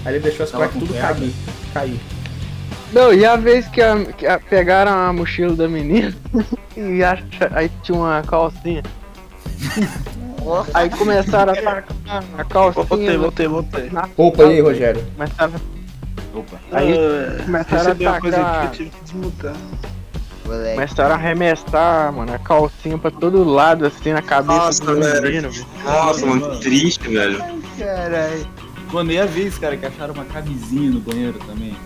Aí 0.04 0.14
ele 0.14 0.20
deixou 0.24 0.44
as 0.44 0.50
Tava 0.50 0.64
cuecas 0.68 0.80
tudo 0.88 0.94
cair. 1.00 1.32
cair. 1.72 2.00
Não, 2.92 3.12
e 3.12 3.24
a 3.24 3.36
vez 3.36 3.68
que, 3.68 3.80
a- 3.80 4.04
que 4.04 4.26
a- 4.26 4.40
pegaram 4.40 4.92
a 4.92 5.12
mochila 5.12 5.54
da 5.54 5.68
menina 5.68 6.12
e 6.76 7.04
acha, 7.04 7.50
aí 7.52 7.70
tinha 7.82 7.96
uma 7.98 8.22
calcinha. 8.22 8.82
Aí 10.72 10.88
começaram 10.88 11.52
a 11.52 11.56
tacar 11.56 11.84
a 12.38 12.44
calcinha. 12.44 12.84
Voltei, 12.86 13.16
voltei, 13.18 13.48
voltei. 13.48 13.90
na 13.90 14.08
Opa, 14.16 14.44
e 14.44 14.46
aí, 14.46 14.60
Rogério? 14.62 15.04
Começaram, 15.14 15.52
Opa. 16.34 16.56
aí 16.72 16.94
começaram 17.44 17.90
a 17.90 17.94
uma 17.94 18.20
coisa 18.20 18.36
aqui 18.38 18.44
tacar. 18.46 18.64
eu 18.64 18.70
tive 18.70 18.90
que 18.90 19.04
desmutar. 19.04 19.56
Moleque. 20.48 20.74
Começaram 20.74 21.14
a 21.14 21.18
arremessar, 21.18 22.12
mano, 22.12 22.32
a 22.34 22.38
calcinha 22.38 22.96
pra 22.98 23.10
todo 23.10 23.44
lado, 23.44 23.86
assim, 23.86 24.12
na 24.12 24.22
cabeça 24.22 24.58
Nossa, 24.58 24.84
do 24.84 25.00
velho. 25.00 25.22
menino, 25.22 25.50
velho. 25.50 25.66
Nossa, 25.84 26.26
mano, 26.26 26.50
que 26.52 26.60
triste, 26.60 27.08
velho. 27.08 27.38
Caralho. 27.78 28.46
Mano, 28.92 29.12
e 29.12 29.18
a 29.20 29.26
vez, 29.26 29.58
cara, 29.58 29.76
que 29.76 29.84
acharam 29.86 30.14
uma 30.14 30.24
camisinha 30.24 30.90
no 30.90 31.00
banheiro 31.00 31.38
também? 31.46 31.76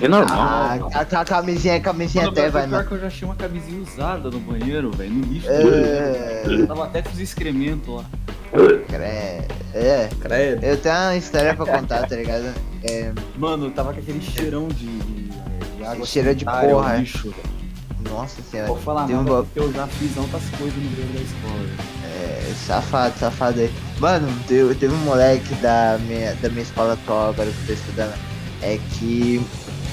É 0.00 0.08
normal. 0.08 0.38
Ah, 0.38 0.78
a, 0.94 1.20
a 1.20 1.24
camisinha, 1.24 1.76
a 1.76 1.80
camisinha 1.80 2.24
Mano, 2.24 2.32
até 2.38 2.50
vai, 2.50 2.62
pior 2.66 2.70
mano. 2.76 2.88
que 2.88 2.94
eu 2.94 3.00
já 3.00 3.06
achei 3.06 3.26
uma 3.28 3.34
camisinha 3.34 3.82
usada 3.82 4.30
no 4.30 4.38
banheiro, 4.40 4.90
velho, 4.90 5.10
no 5.10 5.24
lixo. 5.32 5.46
É, 5.48 6.64
Tava 6.66 6.84
até 6.84 7.00
com 7.02 7.10
os 7.10 7.18
excrementos 7.20 7.88
lá. 7.94 8.04
cre- 8.52 9.48
é, 9.74 10.08
Credo. 10.20 10.64
eu 10.64 10.76
tenho 10.76 10.94
uma 10.94 11.16
história 11.16 11.54
pra 11.54 11.64
contar, 11.66 12.06
tá 12.06 12.14
ligado? 12.16 12.52
É, 12.82 13.10
Mano, 13.38 13.70
tava 13.70 13.92
com 13.94 14.00
aquele 14.00 14.20
cheirão 14.20 14.68
de, 14.68 14.86
de, 14.86 15.28
de 15.78 15.84
água 15.84 16.04
Cheiro 16.06 16.34
de 16.34 16.44
porra, 16.44 16.94
é. 16.96 16.98
lixo, 16.98 17.30
velho. 17.30 17.53
Nossa 18.08 18.42
senhora. 18.42 18.68
Vou 18.68 18.78
falar 18.78 19.06
Tem 19.06 19.16
um 19.16 19.22
nada 19.22 19.30
ba- 19.36 19.42
porque 19.44 19.60
eu 19.60 19.72
já 19.72 19.86
fiz 19.86 20.16
altas 20.16 20.42
coisas 20.58 20.76
no 20.76 20.90
meio 20.90 21.08
da 21.08 21.20
escola. 21.20 21.68
É, 22.04 22.52
safado, 22.66 23.18
safado 23.18 23.60
aí. 23.60 23.72
Mano, 23.98 24.28
teve, 24.46 24.74
teve 24.74 24.94
um 24.94 24.98
moleque 24.98 25.54
da 25.56 25.98
minha, 26.06 26.34
da 26.36 26.48
minha 26.48 26.62
escola 26.62 26.94
atual, 26.94 27.30
agora 27.30 27.50
que 27.50 27.60
eu 27.62 27.66
tô 27.66 27.72
estudando, 27.72 28.14
é 28.62 28.78
que 28.92 29.44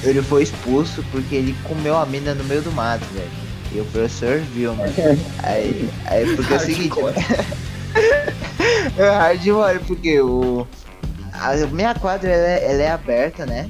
ele 0.03 0.21
foi 0.21 0.43
expulso 0.43 1.03
porque 1.11 1.35
ele 1.35 1.55
comeu 1.63 1.97
a 1.97 2.05
mina 2.05 2.33
no 2.33 2.43
meio 2.43 2.61
do 2.61 2.71
mato, 2.71 3.05
velho. 3.13 3.29
E 3.73 3.79
o 3.79 3.85
professor 3.85 4.39
viu, 4.39 4.73
mano. 4.75 4.91
Aí, 5.43 5.89
aí 6.05 6.35
porque 6.35 6.53
é 6.53 6.57
o 6.57 6.59
seguinte. 6.59 6.95
é 8.97 9.09
hardcore, 9.09 9.79
porque 9.87 10.19
o. 10.19 10.67
A 11.33 11.55
minha 11.67 11.95
quadra 11.95 12.29
ela 12.29 12.47
é, 12.47 12.71
ela 12.71 12.81
é 12.83 12.91
aberta, 12.91 13.45
né? 13.45 13.69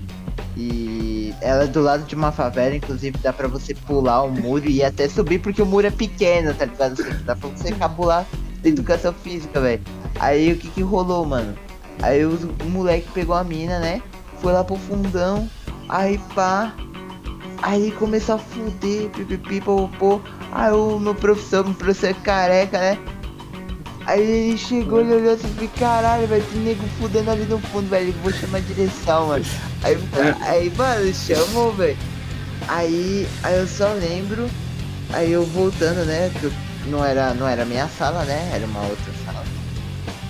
E 0.58 1.11
ela 1.41 1.63
é 1.63 1.67
do 1.67 1.82
lado 1.82 2.04
de 2.04 2.15
uma 2.15 2.32
favela, 2.32 2.76
inclusive 2.76 3.17
dá 3.20 3.32
pra 3.32 3.48
você 3.48 3.74
pular 3.74 4.24
o 4.24 4.32
muro 4.32 4.67
e 4.67 4.84
até 4.84 5.08
subir 5.08 5.39
porque 5.39 5.62
o 5.62 5.65
muro 5.65 5.88
é 5.88 5.91
pequeno, 5.91 6.54
tá 6.54 6.65
ligado? 6.65 6.94
Assim, 6.94 7.24
Dá 7.24 7.36
pra 7.36 7.50
você 7.50 7.72
cabular 7.72 8.26
da 8.62 8.70
educação 8.70 9.13
física, 9.13 9.60
velho. 9.60 9.82
Aí 10.20 10.52
o 10.52 10.58
que 10.58 10.70
que 10.70 10.82
rolou, 10.82 11.26
mano? 11.26 11.56
Aí 12.02 12.26
o, 12.26 12.38
moleque 12.65 13.08
pegou 13.13 13.36
a 13.36 13.44
mina, 13.44 13.80
né? 13.80 14.02
Foi 14.41 14.52
lá 14.52 14.63
pro 14.63 14.76
fundão, 14.76 15.50
aí 15.88 16.20
pá. 16.34 16.74
Aí 17.62 17.91
começou 17.91 18.36
a 18.36 18.38
fuder, 18.39 19.10
pipipi, 19.10 19.62
popô. 19.62 20.20
Aí 20.52 20.72
o 20.72 21.00
meu 21.00 21.13
professor, 21.13 21.63
meu 21.63 21.76
professor 21.76 22.13
careca, 22.22 22.80
né? 22.80 22.98
Aí 24.06 24.22
ele 24.22 24.58
chegou, 24.58 25.02
ele 25.02 25.14
olhou 25.14 25.34
assim, 25.34 25.48
falei, 25.50 25.70
caralho, 25.78 26.28
velho, 26.28 26.44
tem 26.52 26.62
nego 26.62 26.84
fudendo 27.00 27.32
ali 27.32 27.46
no 27.46 27.60
fundo, 27.60 27.90
velho, 27.90 28.14
vou 28.24 28.32
chamar 28.32 28.58
a 28.58 28.62
direção, 28.62 29.28
mano. 29.28 29.46
Aí, 29.84 29.98
aí 30.42 30.74
mano, 30.76 31.14
chamou, 31.14 31.72
velho. 31.74 31.98
Aí, 32.68 33.28
aí 33.44 33.58
eu 33.58 33.68
só 33.68 33.94
lembro, 33.94 34.50
aí 35.14 35.32
eu 35.32 35.46
voltando, 35.46 36.06
né, 36.06 36.32
que 36.40 36.52
não 36.90 37.04
era, 37.04 37.34
não 37.34 37.48
era 37.48 37.66
minha 37.66 37.88
sala, 37.88 38.24
né, 38.24 38.52
era 38.54 38.66
uma 38.66 38.82
outra 38.82 39.14
sala. 39.26 39.46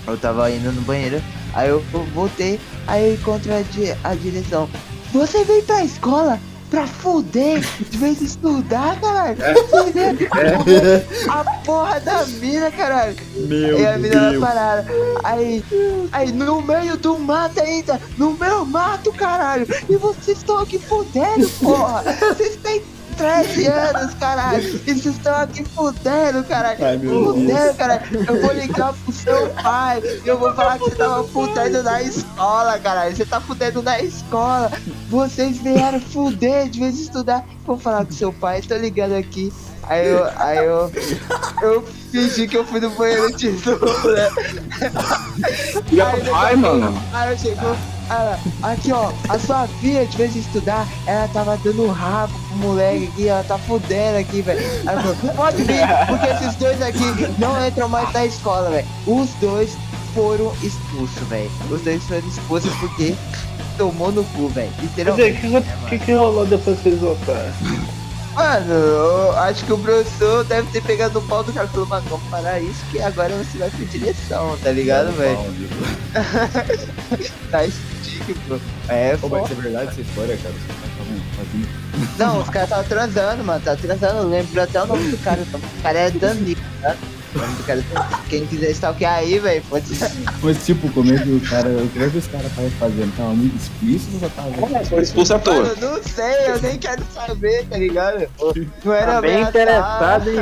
Eu 0.06 0.18
tava 0.18 0.50
indo 0.50 0.72
no 0.72 0.82
banheiro, 0.82 1.22
aí 1.54 1.68
eu 1.68 1.82
voltei, 2.14 2.60
aí 2.86 3.18
eu 3.26 3.34
a, 3.34 4.10
a 4.10 4.14
direção. 4.14 4.68
Você 5.12 5.44
veio 5.44 5.62
pra 5.62 5.84
escola 5.84 6.38
pra 6.72 6.86
fuder, 6.86 7.60
de 7.90 7.98
vez 7.98 8.22
em 8.22 8.24
estudar, 8.24 8.98
caralho. 8.98 9.36
A 11.28 11.44
porra 11.66 12.00
da 12.00 12.24
mina, 12.26 12.70
caralho. 12.70 13.14
Meu 13.36 13.78
E 13.78 13.86
a 13.86 13.98
mina 13.98 14.30
Deus. 14.30 14.40
na 14.40 14.46
parada. 14.46 14.86
Aí, 15.22 15.62
aí 16.10 16.32
no 16.32 16.62
meio 16.62 16.96
do 16.96 17.18
mato 17.18 17.60
ainda, 17.60 18.00
no 18.16 18.32
meu 18.32 18.64
mato, 18.64 19.12
caralho. 19.12 19.66
E 19.86 19.96
vocês 19.96 20.38
estão 20.38 20.60
aqui 20.60 20.78
fudendo, 20.78 21.46
porra. 21.60 22.04
Vocês 22.34 22.56
têm 22.56 22.82
13 23.22 23.66
anos, 23.68 24.14
caralho. 24.14 24.60
E 24.60 24.78
vocês 24.80 25.06
estão 25.06 25.36
aqui 25.36 25.64
fudendo, 25.64 26.42
caralho. 26.42 26.84
Ai, 26.84 26.98
meu 26.98 27.26
fudendo, 27.26 27.74
caralho. 27.74 28.02
Eu 28.12 28.42
vou 28.42 28.52
ligar 28.52 28.92
pro 28.92 29.12
seu 29.12 29.48
pai. 29.50 30.02
Eu 30.24 30.38
vou 30.38 30.52
falar 30.54 30.78
que 30.78 30.86
você 30.86 30.96
tava 30.96 31.22
fudendo 31.28 31.84
na 31.84 32.02
escola, 32.02 32.80
caralho. 32.80 33.14
Você 33.14 33.24
tá 33.24 33.40
fudendo 33.40 33.80
na 33.80 34.00
escola. 34.00 34.72
Vocês 35.08 35.58
vieram 35.58 36.00
fuder 36.00 36.68
de 36.68 36.80
vez 36.80 36.98
estudar. 36.98 37.46
Vou 37.64 37.78
falar 37.78 38.04
com 38.04 38.10
seu 38.10 38.32
pai, 38.32 38.60
tô 38.60 38.76
ligando 38.76 39.14
aqui. 39.14 39.52
Aí 39.84 40.08
eu, 40.08 40.24
aí 40.36 40.58
eu, 40.58 40.90
eu 41.62 41.86
fingi 42.10 42.48
que 42.48 42.56
eu 42.56 42.64
fui 42.64 42.80
no 42.80 42.90
banheiro 42.90 43.32
de 43.36 43.48
Aí 43.48 43.54
pro 46.20 46.30
pai, 46.30 46.56
mano. 46.56 47.00
Aí 47.12 47.32
eu 47.32 47.38
chegou, 47.38 47.76
ela, 48.12 48.38
aqui 48.62 48.92
ó, 48.92 49.10
a 49.28 49.38
sua 49.38 49.66
filha, 49.80 50.04
de 50.06 50.16
vez 50.16 50.36
em 50.36 50.40
estudar, 50.40 50.86
ela 51.06 51.28
tava 51.28 51.56
dando 51.58 51.86
rabo 51.88 52.32
pro 52.48 52.58
moleque 52.58 53.08
aqui, 53.12 53.28
ela 53.28 53.44
tá 53.44 53.58
fudendo 53.58 54.18
aqui, 54.18 54.42
velho. 54.42 54.60
Eu 54.60 55.14
falei, 55.14 55.36
pode 55.36 55.62
vir, 55.64 55.80
porque 56.06 56.26
esses 56.26 56.54
dois 56.56 56.80
aqui 56.82 57.04
não 57.38 57.66
entram 57.66 57.88
mais 57.88 58.12
na 58.12 58.26
escola, 58.26 58.70
velho. 58.70 58.86
Os 59.06 59.30
dois 59.40 59.76
foram 60.14 60.52
expulsos, 60.62 61.28
velho. 61.28 61.50
Os 61.70 61.80
dois 61.80 62.02
foram 62.04 62.28
expulsos 62.28 62.72
porque 62.76 63.14
tomou 63.78 64.12
no 64.12 64.24
cu, 64.24 64.48
velho. 64.48 64.72
Literalmente. 64.80 65.46
o 65.46 65.62
que, 65.62 65.98
que, 65.98 66.04
que 66.06 66.12
rolou 66.12 66.44
depois 66.44 66.78
que 66.80 66.90
eles 66.90 67.00
voltaram? 67.00 67.52
Mano, 68.34 68.72
eu 68.72 69.38
acho 69.38 69.64
que 69.64 69.72
o 69.72 69.78
professor 69.78 70.42
deve 70.44 70.66
ter 70.70 70.82
pegado 70.82 71.18
o 71.18 71.22
pau 71.22 71.44
do 71.44 71.52
cara 71.52 71.66
e 71.66 71.70
falou, 71.70 71.86
mano, 71.86 72.06
vamos 72.08 72.26
parar 72.30 72.60
isso 72.60 72.82
que 72.90 73.00
agora 73.00 73.34
você 73.34 73.58
vai 73.58 73.68
pra 73.68 73.84
direção, 73.84 74.56
tá 74.62 74.70
ligado, 74.70 75.12
velho? 75.12 75.38
Tá. 77.50 77.62
É, 78.88 79.16
Pô, 79.16 79.28
foda. 79.28 79.42
mas 79.42 79.50
é 79.50 79.54
verdade 79.62 79.88
essa 79.88 80.00
história, 80.00 80.36
cara. 80.36 80.54
Os 80.54 80.66
caras 80.66 80.90
estavam 80.90 81.22
fazendo. 81.36 82.18
Não, 82.18 82.40
os 82.40 82.48
caras 82.48 82.68
estavam 82.68 82.84
transando, 82.88 83.44
mano. 83.44 83.60
Tá 83.64 83.76
transando, 83.76 84.28
lembro 84.28 84.60
até 84.62 84.82
o 84.82 84.86
nome 84.86 85.10
do 85.10 85.18
cara. 85.18 85.40
O 85.42 85.82
cara 85.82 85.98
é 85.98 86.10
Danilo, 86.10 86.60
tá? 86.80 86.96
O 87.34 87.70
é. 87.70 87.82
Quem 88.28 88.46
quiser 88.46 88.70
stalkear 88.72 89.14
aí, 89.14 89.38
velho, 89.38 89.62
pode. 89.70 89.86
Mas 90.42 90.66
tipo, 90.66 90.90
como 90.92 91.14
é 91.14 91.18
que 91.18 91.30
o 91.30 91.40
cara. 91.40 91.70
Como 91.70 92.04
é 92.04 92.10
que 92.10 92.18
os 92.18 92.26
caras 92.26 92.46
estavam 92.46 92.70
fazendo? 92.72 93.16
Tava 93.16 93.30
muito 93.30 93.56
explícito 93.56 94.14
ou 94.14 94.20
só 94.20 94.28
tava. 94.28 94.84
Foi 94.84 95.02
expulso 95.02 95.34
à 95.34 95.38
toa. 95.38 95.74
Não 95.80 96.02
sei, 96.02 96.48
eu 96.48 96.60
nem 96.60 96.78
quero 96.78 97.02
saber, 97.14 97.64
tá 97.68 97.78
ligado? 97.78 98.28
Não 98.84 98.92
era 98.92 99.12
Tá 99.14 99.20
bem 99.22 99.40
interessado, 99.40 100.30
hein, 100.30 100.38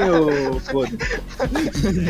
ô 0.51 0.61
foda. 0.61 0.91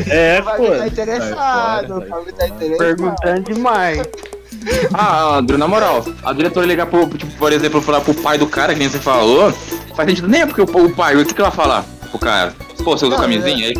É, 0.09 0.39
O 0.41 0.43
Fábio 0.43 0.71
tá 0.71 0.77
pô. 0.77 0.85
interessado, 0.85 1.97
o 1.97 2.01
tá 2.33 2.47
interessado. 2.47 2.77
Perguntando 2.77 3.53
demais. 3.53 4.01
Ah, 4.93 5.37
André, 5.37 5.57
na 5.57 5.67
moral, 5.67 6.05
a 6.23 6.33
diretora 6.33 6.65
ligar 6.65 6.85
pro, 6.85 7.07
tipo, 7.07 7.31
por 7.37 7.51
exemplo, 7.51 7.81
falar 7.81 8.01
pro 8.01 8.13
pai 8.13 8.37
do 8.37 8.47
cara, 8.47 8.73
que 8.73 8.79
nem 8.79 8.89
você 8.89 8.99
falou, 8.99 9.51
faz 9.95 10.09
sentido 10.09 10.27
nem 10.27 10.41
é 10.41 10.45
porque 10.45 10.61
o, 10.61 10.85
o 10.85 10.93
pai, 10.93 11.15
o 11.15 11.25
que, 11.25 11.33
que 11.33 11.41
ela 11.41 11.51
falar 11.51 11.83
pro 12.09 12.19
cara? 12.19 12.53
Pô, 12.83 12.97
você 12.97 13.05
usou 13.05 13.11
Não, 13.11 13.19
camisinha 13.19 13.67
aí? 13.67 13.73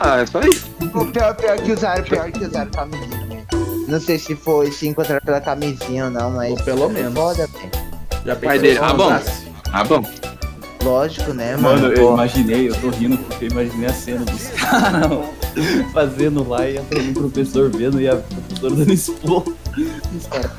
Ah, 0.00 0.18
é 0.20 0.26
só 0.26 0.40
isso. 0.40 0.66
O 0.80 1.06
pior, 1.06 1.34
pior 1.34 1.56
que 1.58 1.72
usaram, 1.72 2.02
pior 2.02 2.30
que 2.30 2.44
usaram 2.44 2.70
camisinha, 2.70 3.26
velho. 3.26 3.46
Não 3.88 4.00
sei 4.00 4.18
se 4.18 4.34
foi 4.34 4.70
se 4.72 4.88
encontrar 4.88 5.20
pela 5.20 5.40
camisinha 5.40 6.06
ou 6.06 6.10
não, 6.10 6.30
mas. 6.30 6.50
Ou 6.50 6.64
pelo 6.64 6.88
menos. 6.88 7.14
Foda. 7.14 7.48
Já 8.24 8.36
Pai 8.36 8.58
dele. 8.58 8.78
Ah, 8.80 8.92
bom. 8.94 9.10
Ah, 9.72 9.84
bom. 9.84 10.04
Lógico, 10.82 11.32
né, 11.32 11.56
mano? 11.56 11.82
Mano, 11.82 11.94
eu 11.94 12.08
Pô, 12.08 12.14
imaginei, 12.14 12.68
eu 12.68 12.74
tô 12.74 12.88
rindo 12.90 13.16
porque 13.18 13.44
eu 13.44 13.50
imaginei 13.50 13.88
a 13.88 13.92
cena 13.92 14.24
dos 14.24 14.48
caras 14.58 15.10
fazendo 15.92 16.48
lá 16.48 16.68
e 16.68 16.78
o 16.78 17.14
professor 17.14 17.70
vendo 17.70 18.00
e 18.00 18.08
a 18.08 18.16
professora 18.16 18.74
dando 18.74 18.92
expor. 18.92 19.44
Os 20.16 20.26
caras 20.26 20.50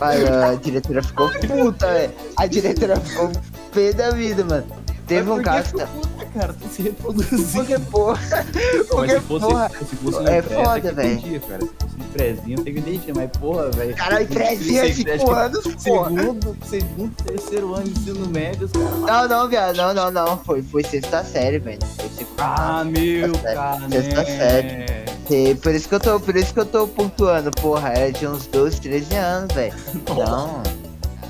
a 0.00 0.54
diretora 0.56 1.02
ficou 1.02 1.30
puta, 1.46 1.86
velho. 1.86 2.12
A 2.36 2.46
diretora 2.46 2.96
ficou 3.00 3.30
pé 3.72 3.92
da 3.92 4.10
vida, 4.10 4.44
mano. 4.44 4.66
Teve 5.06 5.30
um 5.30 5.42
caso. 5.42 5.76
tá- 5.76 5.86
Puta, 5.86 6.26
cara, 6.32 6.52
tu 6.54 6.68
se 6.68 6.82
reproduzir. 6.82 7.52
Porque, 7.52 7.78
porra. 7.78 8.18
Mas 8.32 8.86
Porque, 8.86 9.12
se 9.14 9.20
fosse, 9.20 9.46
porra. 9.46 9.68
se 9.70 9.96
fosse 9.96 10.18
é 10.20 10.42
pré, 10.42 10.42
foda, 10.42 10.92
velho. 10.92 11.40
cara. 11.40 11.60
Se 11.60 11.68
fosse 11.68 11.96
um 11.96 12.12
prézinho, 12.12 12.60
até 12.60 12.70
que 12.72 12.78
entendia, 12.78 13.12
mas 13.14 13.30
porra, 13.38 13.70
velho. 13.70 13.96
Caralho, 13.96 14.28
cinco 14.28 14.38
que 14.64 14.78
anos, 14.78 15.24
porra. 15.24 15.50
Segundo, 15.78 16.56
segundo, 16.64 17.14
terceiro 17.24 17.74
ano 17.74 17.84
de 17.84 17.90
ensino 18.00 18.26
médio, 18.28 18.66
os 18.66 18.72
caras. 18.72 19.00
Não, 19.00 19.28
não, 19.28 19.48
viado. 19.48 19.76
Não, 19.76 19.92
não, 19.94 20.10
não. 20.10 20.38
Foi, 20.38 20.62
foi 20.62 20.82
sexta 20.84 21.22
série, 21.24 21.58
velho. 21.58 21.78
Foi 21.96 22.08
segunda. 22.08 22.42
Ah, 22.44 22.84
meu, 22.84 23.32
Sexta 23.34 23.54
cara. 23.54 23.88
Sexta 23.90 24.24
série. 24.24 25.11
E 25.32 25.54
Por 25.54 25.74
isso 25.74 25.88
que 25.88 25.94
eu 25.94 26.00
tô, 26.00 26.20
por 26.20 26.36
isso 26.36 26.52
que 26.52 26.60
eu 26.60 26.66
tô 26.66 26.86
pontuando, 26.86 27.50
porra. 27.50 27.88
Era 27.90 28.12
de 28.12 28.26
uns 28.26 28.46
12, 28.46 28.80
13 28.80 29.16
anos, 29.16 29.54
velho. 29.54 29.74
Não. 30.08 30.62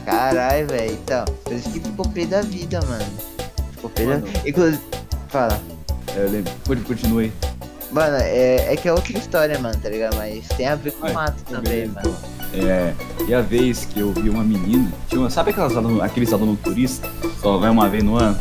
Caralho, 0.05 0.67
velho. 0.67 0.93
Então, 0.93 1.25
por 1.45 1.53
isso 1.53 1.71
que 1.71 1.79
ficou 1.79 2.09
pé 2.09 2.27
da 2.27 2.43
vida, 2.43 2.81
mano. 2.89 3.07
Ficou 3.73 3.91
pé 3.91 4.07
da. 4.07 4.49
Inclusive. 4.49 4.83
Fala. 5.29 5.61
Eu 6.17 6.29
lembro. 6.31 6.53
Aí. 7.19 7.33
Mano, 7.93 8.17
é, 8.17 8.73
é 8.73 8.77
que 8.77 8.89
é 8.89 8.93
outra 8.93 9.17
história, 9.17 9.59
mano, 9.59 9.79
tá 9.81 9.89
ligado? 9.89 10.17
Mas 10.17 10.49
tem 10.49 10.67
a 10.67 10.75
ver 10.75 10.93
com 10.93 11.07
Ai, 11.07 11.13
mato 11.13 11.37
Então, 11.47 11.63
também, 11.63 11.87
mano. 11.87 12.01
então. 12.01 12.43
É, 12.55 12.95
e 13.27 13.35
a 13.35 13.41
vez 13.41 13.85
que 13.87 14.01
eu 14.01 14.13
vi 14.13 14.29
uma 14.29 14.43
menina, 14.43 14.91
tinha 15.09 15.21
uma, 15.21 15.31
sabe 15.31 15.51
aquelas 15.51 15.77
alunos, 15.77 16.03
aqueles 16.03 16.33
alunos 16.33 16.59
turistas? 16.61 17.11
Só 17.41 17.57
vai 17.59 17.71
uma 17.71 17.89
vez 17.89 18.03
no 18.03 18.17
ano, 18.19 18.39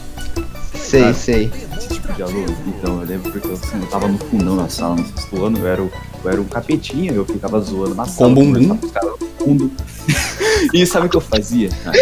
Sei, 0.74 1.02
Sabe? 1.02 1.14
sei. 1.16 1.52
esse 1.78 1.88
tipo 1.90 2.14
de 2.14 2.24
aluno. 2.24 2.58
Então 2.68 3.02
eu 3.02 3.08
lembro 3.08 3.32
porque 3.32 3.48
eu, 3.48 3.54
assim, 3.54 3.80
eu 3.80 3.88
tava 3.88 4.08
no 4.08 4.18
fundão 4.18 4.58
da 4.58 4.68
sala, 4.68 4.96
no 4.96 5.06
sexto 5.06 5.46
ano, 5.46 5.58
eu 5.60 5.68
era, 5.68 5.82
o, 5.82 5.92
eu 6.24 6.32
era 6.32 6.42
um 6.42 6.46
capetinha, 6.46 7.14
eu 7.14 7.26
ficava 7.26 7.60
zoando 7.62 7.96
na 7.96 8.06
sala. 8.06 8.34
bumbum? 8.34 8.76
com 8.78 8.86
os 8.86 8.92
caras 8.92 9.12
no 9.20 9.28
fundo. 9.38 9.72
e 10.74 10.86
sabe 10.86 11.08
o 11.08 11.10
que 11.10 11.18
eu 11.18 11.22
fazia? 11.22 11.70
cara? 11.84 11.98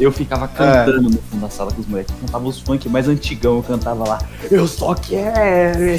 Eu 0.00 0.10
ficava 0.10 0.48
cantando 0.48 1.10
no 1.10 1.18
fundo 1.22 1.42
da 1.42 1.50
sala 1.50 1.70
com 1.72 1.80
os 1.82 1.86
moleques. 1.86 2.14
Eu 2.14 2.20
cantava 2.26 2.48
os 2.48 2.58
funk 2.60 2.88
mais 2.88 3.06
antigão, 3.06 3.56
eu 3.56 3.62
cantava 3.62 4.08
lá. 4.08 4.18
Eu 4.50 4.66
só 4.66 4.94
quero 4.94 5.98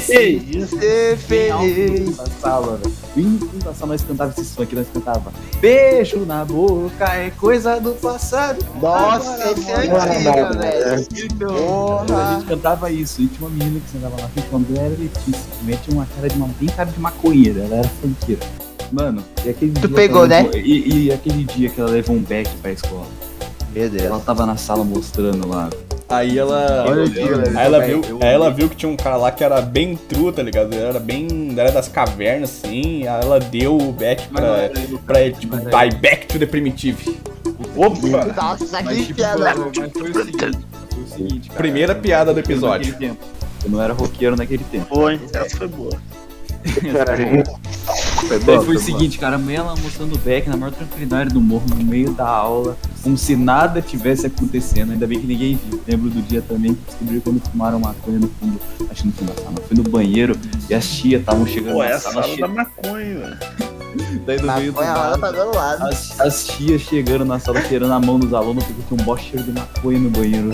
Ser 0.66 1.16
feliz. 1.18 2.16
da 2.16 2.26
sala, 2.40 2.76
velho. 2.78 2.94
Bem 3.14 3.24
no 3.24 3.38
fundo 3.38 3.64
da 3.64 3.72
sala 3.72 3.92
nós 3.92 4.02
cantava 4.02 4.30
esses 4.32 4.54
funk, 4.54 4.74
nós 4.74 4.86
cantava. 4.92 5.32
Beijo 5.60 6.18
na 6.26 6.44
boca 6.44 7.04
é 7.14 7.30
coisa 7.30 7.78
do 7.80 7.92
passado. 7.92 8.58
Nossa, 8.80 9.52
esse 9.52 9.70
é 9.70 9.76
antigo, 9.76 10.58
velho. 10.58 11.06
Então, 11.24 12.18
a 12.18 12.34
gente 12.34 12.46
cantava 12.46 12.90
isso. 12.90 13.22
E 13.22 13.26
tinha 13.28 13.46
uma 13.48 13.50
menina 13.56 13.80
que 13.80 13.90
sentava 13.92 14.20
lá, 14.20 14.28
que 14.34 14.40
o 14.40 14.52
nome 14.52 14.64
dela 14.66 14.86
era 14.86 14.96
Letícia. 14.98 15.50
Também 15.60 15.76
tinha 15.82 15.96
uma 15.96 16.06
cara 16.16 16.28
de 16.28 16.36
uma, 16.36 16.48
bem 16.58 16.68
cara 16.70 16.90
de 16.90 16.98
maconheira, 17.00 17.60
ela 17.62 17.76
era 17.76 17.88
funkeira. 17.88 18.40
Mano, 18.90 19.24
e 19.44 19.48
aquele 19.48 19.72
Tu 19.72 19.86
dia 19.88 19.96
pegou, 19.96 20.26
que 20.26 20.32
ela 20.34 20.42
né? 20.42 20.50
levou- 20.52 20.60
E, 20.60 21.04
e 21.06 21.12
aquele 21.12 21.44
dia 21.44 21.70
que 21.70 21.80
ela 21.80 21.90
levou 21.90 22.16
um 22.16 22.20
back 22.22 22.50
pra 22.60 22.72
escola. 22.72 23.06
Meu 23.72 23.88
Deus. 23.88 24.02
Ela 24.02 24.20
tava 24.20 24.46
na 24.46 24.56
sala 24.56 24.84
mostrando 24.84 25.48
lá. 25.48 25.70
Aí 26.08 26.38
ela. 26.38 26.84
Olha 26.86 27.06
velho. 27.06 27.58
Aí 27.58 27.66
ela, 27.66 27.80
viu, 27.80 28.02
aí 28.20 28.28
ela 28.28 28.50
viu 28.50 28.68
que 28.68 28.76
tinha 28.76 28.90
um 28.90 28.96
cara 28.96 29.16
lá 29.16 29.30
que 29.30 29.42
era 29.42 29.62
bem 29.62 29.96
true, 29.96 30.30
tá 30.30 30.42
ligado? 30.42 30.72
Ele 30.74 30.82
era 30.84 31.00
bem. 31.00 31.54
Era 31.56 31.72
das 31.72 31.88
cavernas, 31.88 32.50
assim. 32.50 33.06
Aí 33.08 33.22
ela 33.22 33.40
deu 33.40 33.78
o 33.78 33.92
back 33.92 34.28
Mas 34.30 34.44
pra, 34.44 34.64
ele, 34.64 34.98
pra 35.06 35.22
ele, 35.22 35.34
tipo, 35.36 35.56
Mas 35.56 35.64
die 35.64 36.00
back 36.00 36.26
to 36.26 36.38
the 36.38 36.46
primitive. 36.46 37.18
Opa! 37.74 38.26
Nossa, 38.34 38.66
Mas, 38.70 38.88
que 38.88 39.04
tipo, 39.06 39.14
piada. 39.14 39.38
mas 39.38 39.54
foi 39.54 39.68
o 39.70 39.74
seguinte, 39.74 40.58
foi 40.92 41.02
o 41.02 41.06
seguinte, 41.08 41.48
cara. 41.48 41.58
Primeira 41.60 41.94
piada 41.94 42.34
do 42.34 42.40
episódio. 42.40 42.94
Eu 43.64 43.70
não 43.70 43.80
era 43.80 43.94
roqueiro 43.94 44.36
naquele 44.36 44.64
tempo. 44.64 44.86
Foi, 44.94 45.18
essa 45.32 45.56
foi 45.56 45.68
boa. 45.68 45.98
Foi 48.64 48.76
o 48.76 48.78
seguinte, 48.78 49.18
cara, 49.18 49.36
a 49.36 49.52
ela 49.52 49.74
mostrando 49.76 50.14
o 50.14 50.18
back 50.18 50.48
na 50.48 50.56
maior 50.56 50.72
tranquilidade 50.72 51.34
do 51.34 51.40
morro, 51.40 51.64
no 51.68 51.84
meio 51.84 52.12
da 52.12 52.26
aula, 52.26 52.76
como 53.02 53.16
se 53.16 53.36
nada 53.36 53.82
tivesse 53.82 54.26
acontecendo, 54.26 54.92
ainda 54.92 55.06
bem 55.06 55.20
que 55.20 55.26
ninguém 55.26 55.56
viu. 55.56 55.82
Lembro 55.86 56.10
do 56.10 56.22
dia 56.22 56.42
também 56.42 56.74
que 56.74 56.80
descobri 56.86 57.20
quando 57.20 57.40
fumaram 57.40 57.78
maconha 57.80 58.18
no 58.18 58.28
fundo, 58.28 58.60
acho 58.90 59.02
que 59.02 59.08
no 59.08 59.14
fundo 59.14 59.34
da 59.34 59.42
sala, 59.42 59.56
fui 59.66 59.76
no 59.76 59.82
banheiro 59.82 60.36
e 60.68 60.74
as 60.74 60.88
tias 60.88 61.20
estavam 61.20 61.46
chegando 61.46 61.74
Pô, 61.74 61.82
é 61.82 61.90
na 61.90 61.96
a 61.96 62.00
sala, 62.00 62.22
sala 62.22 62.34
che... 62.34 62.40
da 62.40 62.48
maconha, 62.48 63.18
velho. 63.18 63.38
daí 64.24 64.40
no 64.40 64.54
meio 64.54 64.72
do 64.72 64.80
nada, 64.80 65.18
tá 65.18 65.30
do 65.30 65.54
lado. 65.54 65.86
as, 65.86 66.20
as 66.20 66.46
tias 66.46 66.80
chegando 66.82 67.24
na 67.24 67.38
sala, 67.38 67.60
cheirando 67.62 67.92
a 67.92 68.00
mão 68.00 68.18
dos 68.18 68.32
alunos, 68.32 68.64
porque 68.64 68.82
tinha 68.88 69.00
um 69.00 69.04
bosta 69.04 69.26
cheiro 69.26 69.44
de 69.44 69.52
maconha 69.52 69.98
no 69.98 70.10
banheiro. 70.10 70.50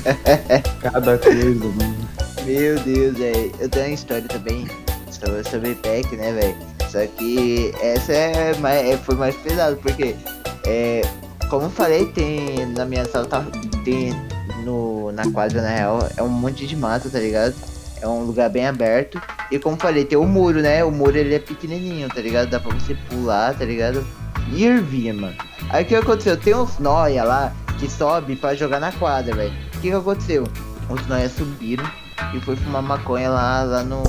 Cada 0.80 1.18
coisa, 1.18 1.64
mano. 1.66 1.96
Meu 2.44 2.80
Deus, 2.80 3.16
velho. 3.16 3.52
Eu 3.60 3.68
tenho 3.68 3.86
uma 3.86 3.94
história 3.94 4.26
também 4.26 4.66
sobre, 5.10 5.44
sobre 5.44 5.74
PEC, 5.74 6.16
né, 6.16 6.32
velho? 6.32 6.69
Só 6.90 7.06
que 7.06 7.72
essa 7.80 8.12
é 8.12 8.54
mais, 8.58 8.88
é- 8.88 8.96
foi 8.96 9.14
mais 9.14 9.36
pesado, 9.36 9.76
porque, 9.76 10.16
é, 10.66 11.02
como 11.48 11.70
falei, 11.70 12.06
tem 12.06 12.66
na 12.66 12.84
minha 12.84 13.04
sala, 13.04 13.26
tá, 13.26 13.44
tem 13.84 14.12
no, 14.64 15.12
na 15.12 15.30
quadra, 15.30 15.62
na 15.62 15.68
real, 15.68 16.08
é 16.16 16.22
um 16.22 16.28
monte 16.28 16.66
de 16.66 16.76
mato, 16.76 17.08
tá 17.08 17.20
ligado? 17.20 17.54
É 18.02 18.08
um 18.08 18.24
lugar 18.24 18.50
bem 18.50 18.66
aberto. 18.66 19.20
E 19.52 19.58
como 19.58 19.76
falei, 19.76 20.04
tem 20.04 20.18
o 20.18 20.24
muro, 20.24 20.60
né? 20.60 20.82
O 20.82 20.90
muro 20.90 21.16
ele 21.16 21.34
é 21.34 21.38
pequenininho, 21.38 22.08
tá 22.08 22.20
ligado? 22.20 22.48
Dá 22.48 22.58
pra 22.58 22.72
você 22.74 22.96
pular, 23.08 23.54
tá 23.54 23.64
ligado? 23.64 24.04
E 24.52 24.64
ir 24.64 24.80
vir, 24.82 25.12
mano. 25.12 25.36
Aí 25.68 25.84
o 25.84 25.86
que 25.86 25.94
aconteceu? 25.94 26.36
Tem 26.36 26.54
uns 26.54 26.78
noia 26.78 27.22
lá 27.22 27.52
que 27.78 27.88
sobe 27.88 28.36
pra 28.36 28.54
jogar 28.54 28.80
na 28.80 28.90
quadra, 28.90 29.34
velho. 29.34 29.52
O 29.76 29.80
que, 29.80 29.90
que 29.90 29.92
aconteceu? 29.94 30.44
Os 30.88 31.06
noia 31.06 31.28
subiram 31.28 31.84
e 32.34 32.40
foi 32.40 32.56
fumar 32.56 32.82
maconha 32.82 33.28
lá, 33.30 33.62
lá 33.62 33.82
no, 33.84 34.02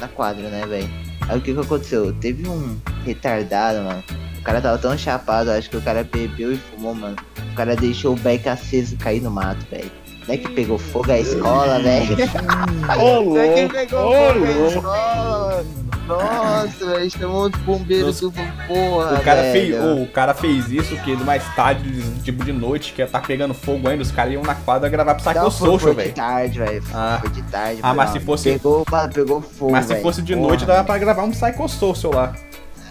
na 0.00 0.08
quadra, 0.08 0.48
né, 0.48 0.66
velho? 0.66 1.07
Aí 1.28 1.38
o 1.38 1.40
que 1.40 1.52
que 1.52 1.60
aconteceu? 1.60 2.12
Teve 2.14 2.48
um 2.48 2.76
retardado, 3.04 3.82
mano. 3.82 4.02
O 4.38 4.42
cara 4.42 4.60
tava 4.60 4.78
tão 4.78 4.96
chapado, 4.96 5.50
acho 5.50 5.68
que 5.68 5.76
o 5.76 5.82
cara 5.82 6.02
bebeu 6.04 6.52
e 6.52 6.56
fumou, 6.56 6.94
mano. 6.94 7.16
O 7.52 7.54
cara 7.54 7.76
deixou 7.76 8.14
o 8.14 8.18
beck 8.18 8.48
aceso 8.48 8.96
cair 8.96 9.20
no 9.20 9.30
mato, 9.30 9.66
velho. 9.70 9.90
Não 10.26 10.34
é 10.34 10.38
que 10.38 10.48
pegou 10.50 10.78
fogo 10.78 11.10
a 11.10 11.18
escola, 11.18 11.80
velho. 11.80 12.16
Ô, 13.00 13.34
Não 13.34 13.38
é 13.40 13.48
que 13.54 13.60
louco! 13.60 13.74
pegou 13.74 14.08
Ô, 14.08 14.72
fogo 14.72 14.88
a 14.88 15.24
louco! 15.36 15.97
Nossa, 16.08 16.86
velho, 16.86 17.10
chamou 17.10 17.42
os 17.44 17.50
bombeiros 17.60 18.20
do 18.20 18.32
porra, 18.32 19.14
O 19.18 19.22
cara, 19.22 19.42
fez, 19.52 19.74
velho. 19.76 20.02
o 20.02 20.06
cara 20.08 20.32
fez 20.34 20.70
isso 20.72 20.96
que 21.02 21.14
mais 21.16 21.44
tarde, 21.54 22.02
tipo 22.22 22.42
de 22.44 22.52
noite, 22.52 22.92
que 22.94 23.04
tá 23.04 23.20
pegando 23.20 23.52
fogo 23.52 23.86
ainda, 23.88 24.02
os 24.02 24.10
caras 24.10 24.32
iam 24.32 24.42
na 24.42 24.54
quadra 24.54 24.88
gravar 24.88 25.12
Não, 25.12 25.20
Psychosocial, 25.20 25.78
foi, 25.78 25.78
foi 25.78 25.90
de 25.90 25.96
velho. 26.02 26.14
tarde, 26.14 26.58
velho. 26.58 26.82
Ah. 26.94 27.18
Foi 27.20 27.30
de 27.30 27.42
tarde. 27.42 27.80
Ah, 27.82 27.94
mas 27.94 28.08
mano. 28.08 28.20
se 28.20 28.24
fosse- 28.26 28.52
Pegou, 28.52 28.84
pegou 29.12 29.40
fogo, 29.42 29.72
Mas 29.72 29.84
se 29.84 29.92
velho. 29.92 30.02
fosse 30.02 30.22
de 30.22 30.34
Porra, 30.34 30.48
noite, 30.48 30.64
dava 30.64 30.84
pra 30.84 30.98
gravar 30.98 31.22
um 31.24 31.30
Psychosocial 31.30 32.12
lá. 32.14 32.32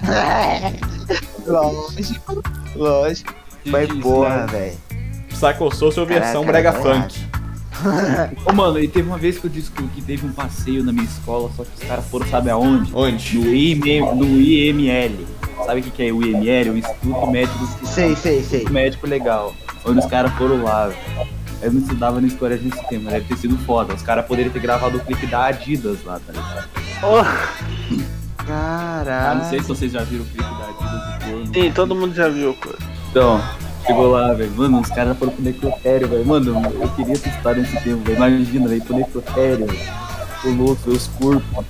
Lógico, 1.48 2.44
lógico. 2.76 3.34
Mas 3.66 3.88
porra, 4.00 4.38
isso, 4.46 4.48
velho. 4.48 4.78
Psychosocial 5.30 6.06
versão 6.06 6.46
Caraca, 6.46 6.72
brega 6.72 6.72
não 6.72 6.82
funk. 7.02 7.28
Ô, 8.46 8.54
mano, 8.54 8.80
e 8.80 8.88
teve 8.88 9.08
uma 9.08 9.18
vez 9.18 9.38
que 9.38 9.46
eu 9.46 9.50
disse 9.52 9.70
que 9.72 9.84
que 9.88 10.02
teve 10.02 10.26
um 10.26 10.32
passeio 10.32 10.84
na 10.84 10.92
minha 10.92 11.06
escola, 11.06 11.50
só 11.56 11.64
que 11.64 11.70
os 11.82 11.88
caras 11.88 12.06
foram, 12.06 12.28
sabe 12.28 12.50
aonde? 12.50 12.92
Onde? 12.94 13.38
No, 13.38 13.54
IM, 13.54 14.02
no 14.16 14.26
IML. 14.40 15.26
Sabe 15.66 15.80
o 15.80 15.84
que, 15.84 15.90
que 15.92 16.04
é 16.08 16.12
o 16.12 16.22
IML? 16.24 16.72
O 16.72 16.78
Instituto 16.78 17.28
Médico, 17.28 17.68
Sei, 17.86 18.16
sei, 18.16 18.44
sei. 18.44 18.66
Médico 18.70 19.08
Legal. 19.08 19.54
Onde 19.86 20.00
os 20.00 20.06
caras 20.06 20.32
foram 20.34 20.64
lá, 20.64 20.88
velho. 20.88 21.28
Eu 21.62 21.74
não 21.74 21.82
estudava 21.82 22.22
na 22.22 22.28
escola 22.28 22.52
nesse 22.56 22.88
tempo, 22.88 23.06
mas 23.06 23.14
deve 23.14 23.26
ter 23.26 23.38
sido 23.38 23.58
foda. 23.60 23.94
Os 23.94 24.02
caras 24.04 24.26
poderiam 24.26 24.52
ter 24.54 24.60
gravado 24.60 24.98
o 24.98 25.00
clipe 25.00 25.26
da 25.26 25.46
Adidas 25.46 25.98
lá, 26.06 26.20
tá 26.20 26.32
ligado? 26.32 26.68
Ah, 28.50 29.34
não 29.36 29.50
sei 29.50 29.60
Caralho. 29.60 29.62
se 29.64 29.68
vocês 29.68 29.92
já 29.92 30.04
viram 30.04 30.24
o 30.24 30.28
clipe 30.28 30.44
da 30.44 30.68
Adidas 30.70 31.20
do 31.20 31.26
corno. 31.32 31.54
Sim, 31.54 31.72
todo 31.72 31.96
mundo 31.96 32.14
já 32.14 32.30
viu, 32.30 32.54
cara. 32.56 32.78
Então, 33.10 33.42
chegou 33.88 34.12
lá, 34.12 34.34
velho. 34.34 34.52
Mano, 34.52 34.82
os 34.82 34.90
caras 34.90 35.18
foram 35.18 35.32
pro 35.32 35.44
necrotério, 35.44 36.08
velho. 36.08 36.26
Mano, 36.26 36.62
eu 36.82 36.90
queria 36.90 37.18
ter 37.18 37.30
estudado 37.30 37.62
nesse 37.62 37.82
tempo, 37.82 38.04
velho. 38.04 38.18
Imagina, 38.18 38.68
velho, 38.68 38.82
pro 38.84 38.96
necrotério, 38.96 39.66
velho. 39.66 40.08
Tô 40.42 40.50
louco, 40.50 40.90
os 40.92 41.08
corpos. 41.08 41.66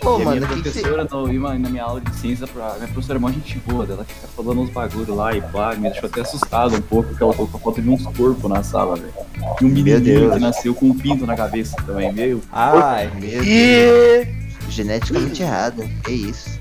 Pô, 0.00 0.18
e 0.18 0.22
a 0.22 0.24
mano, 0.24 0.36
minha 0.36 0.44
o 0.44 0.54
que 0.54 0.62
que 0.62 0.70
você... 0.70 0.80
professora, 0.80 1.58
na 1.58 1.68
minha 1.68 1.82
aula 1.82 2.00
de 2.00 2.14
ciência, 2.14 2.46
pra, 2.46 2.74
minha 2.74 2.86
professora 2.86 3.18
é 3.18 3.20
mó 3.20 3.30
gente 3.30 3.58
boa, 3.66 3.84
ela 3.84 4.04
fica 4.04 4.28
falando 4.28 4.60
uns 4.60 4.70
bagulho 4.70 5.12
lá 5.12 5.34
e 5.34 5.40
pá, 5.40 5.74
me 5.74 5.90
deixou 5.90 6.08
até 6.08 6.20
assustado 6.20 6.76
um 6.76 6.80
pouco, 6.80 7.08
porque 7.08 7.22
ela 7.22 7.34
colocou 7.34 7.58
a 7.58 7.62
foto 7.62 7.82
de 7.82 7.88
uns 7.88 8.04
corpos 8.16 8.48
na 8.48 8.62
sala, 8.62 8.94
velho. 8.94 9.12
E 9.60 9.64
um 9.64 9.68
menininho 9.68 10.00
Deus. 10.00 10.34
que 10.34 10.40
nasceu 10.40 10.74
com 10.74 10.86
um 10.86 10.96
pinto 10.96 11.26
na 11.26 11.34
cabeça 11.34 11.76
também, 11.84 12.12
meu. 12.12 12.40
Ai, 12.52 13.10
Meu 13.14 13.42
Deus. 13.42 13.46
E 13.46 14.28
Geneticamente 14.70 15.42
errado. 15.42 15.82
Que 16.04 16.12
isso. 16.12 16.60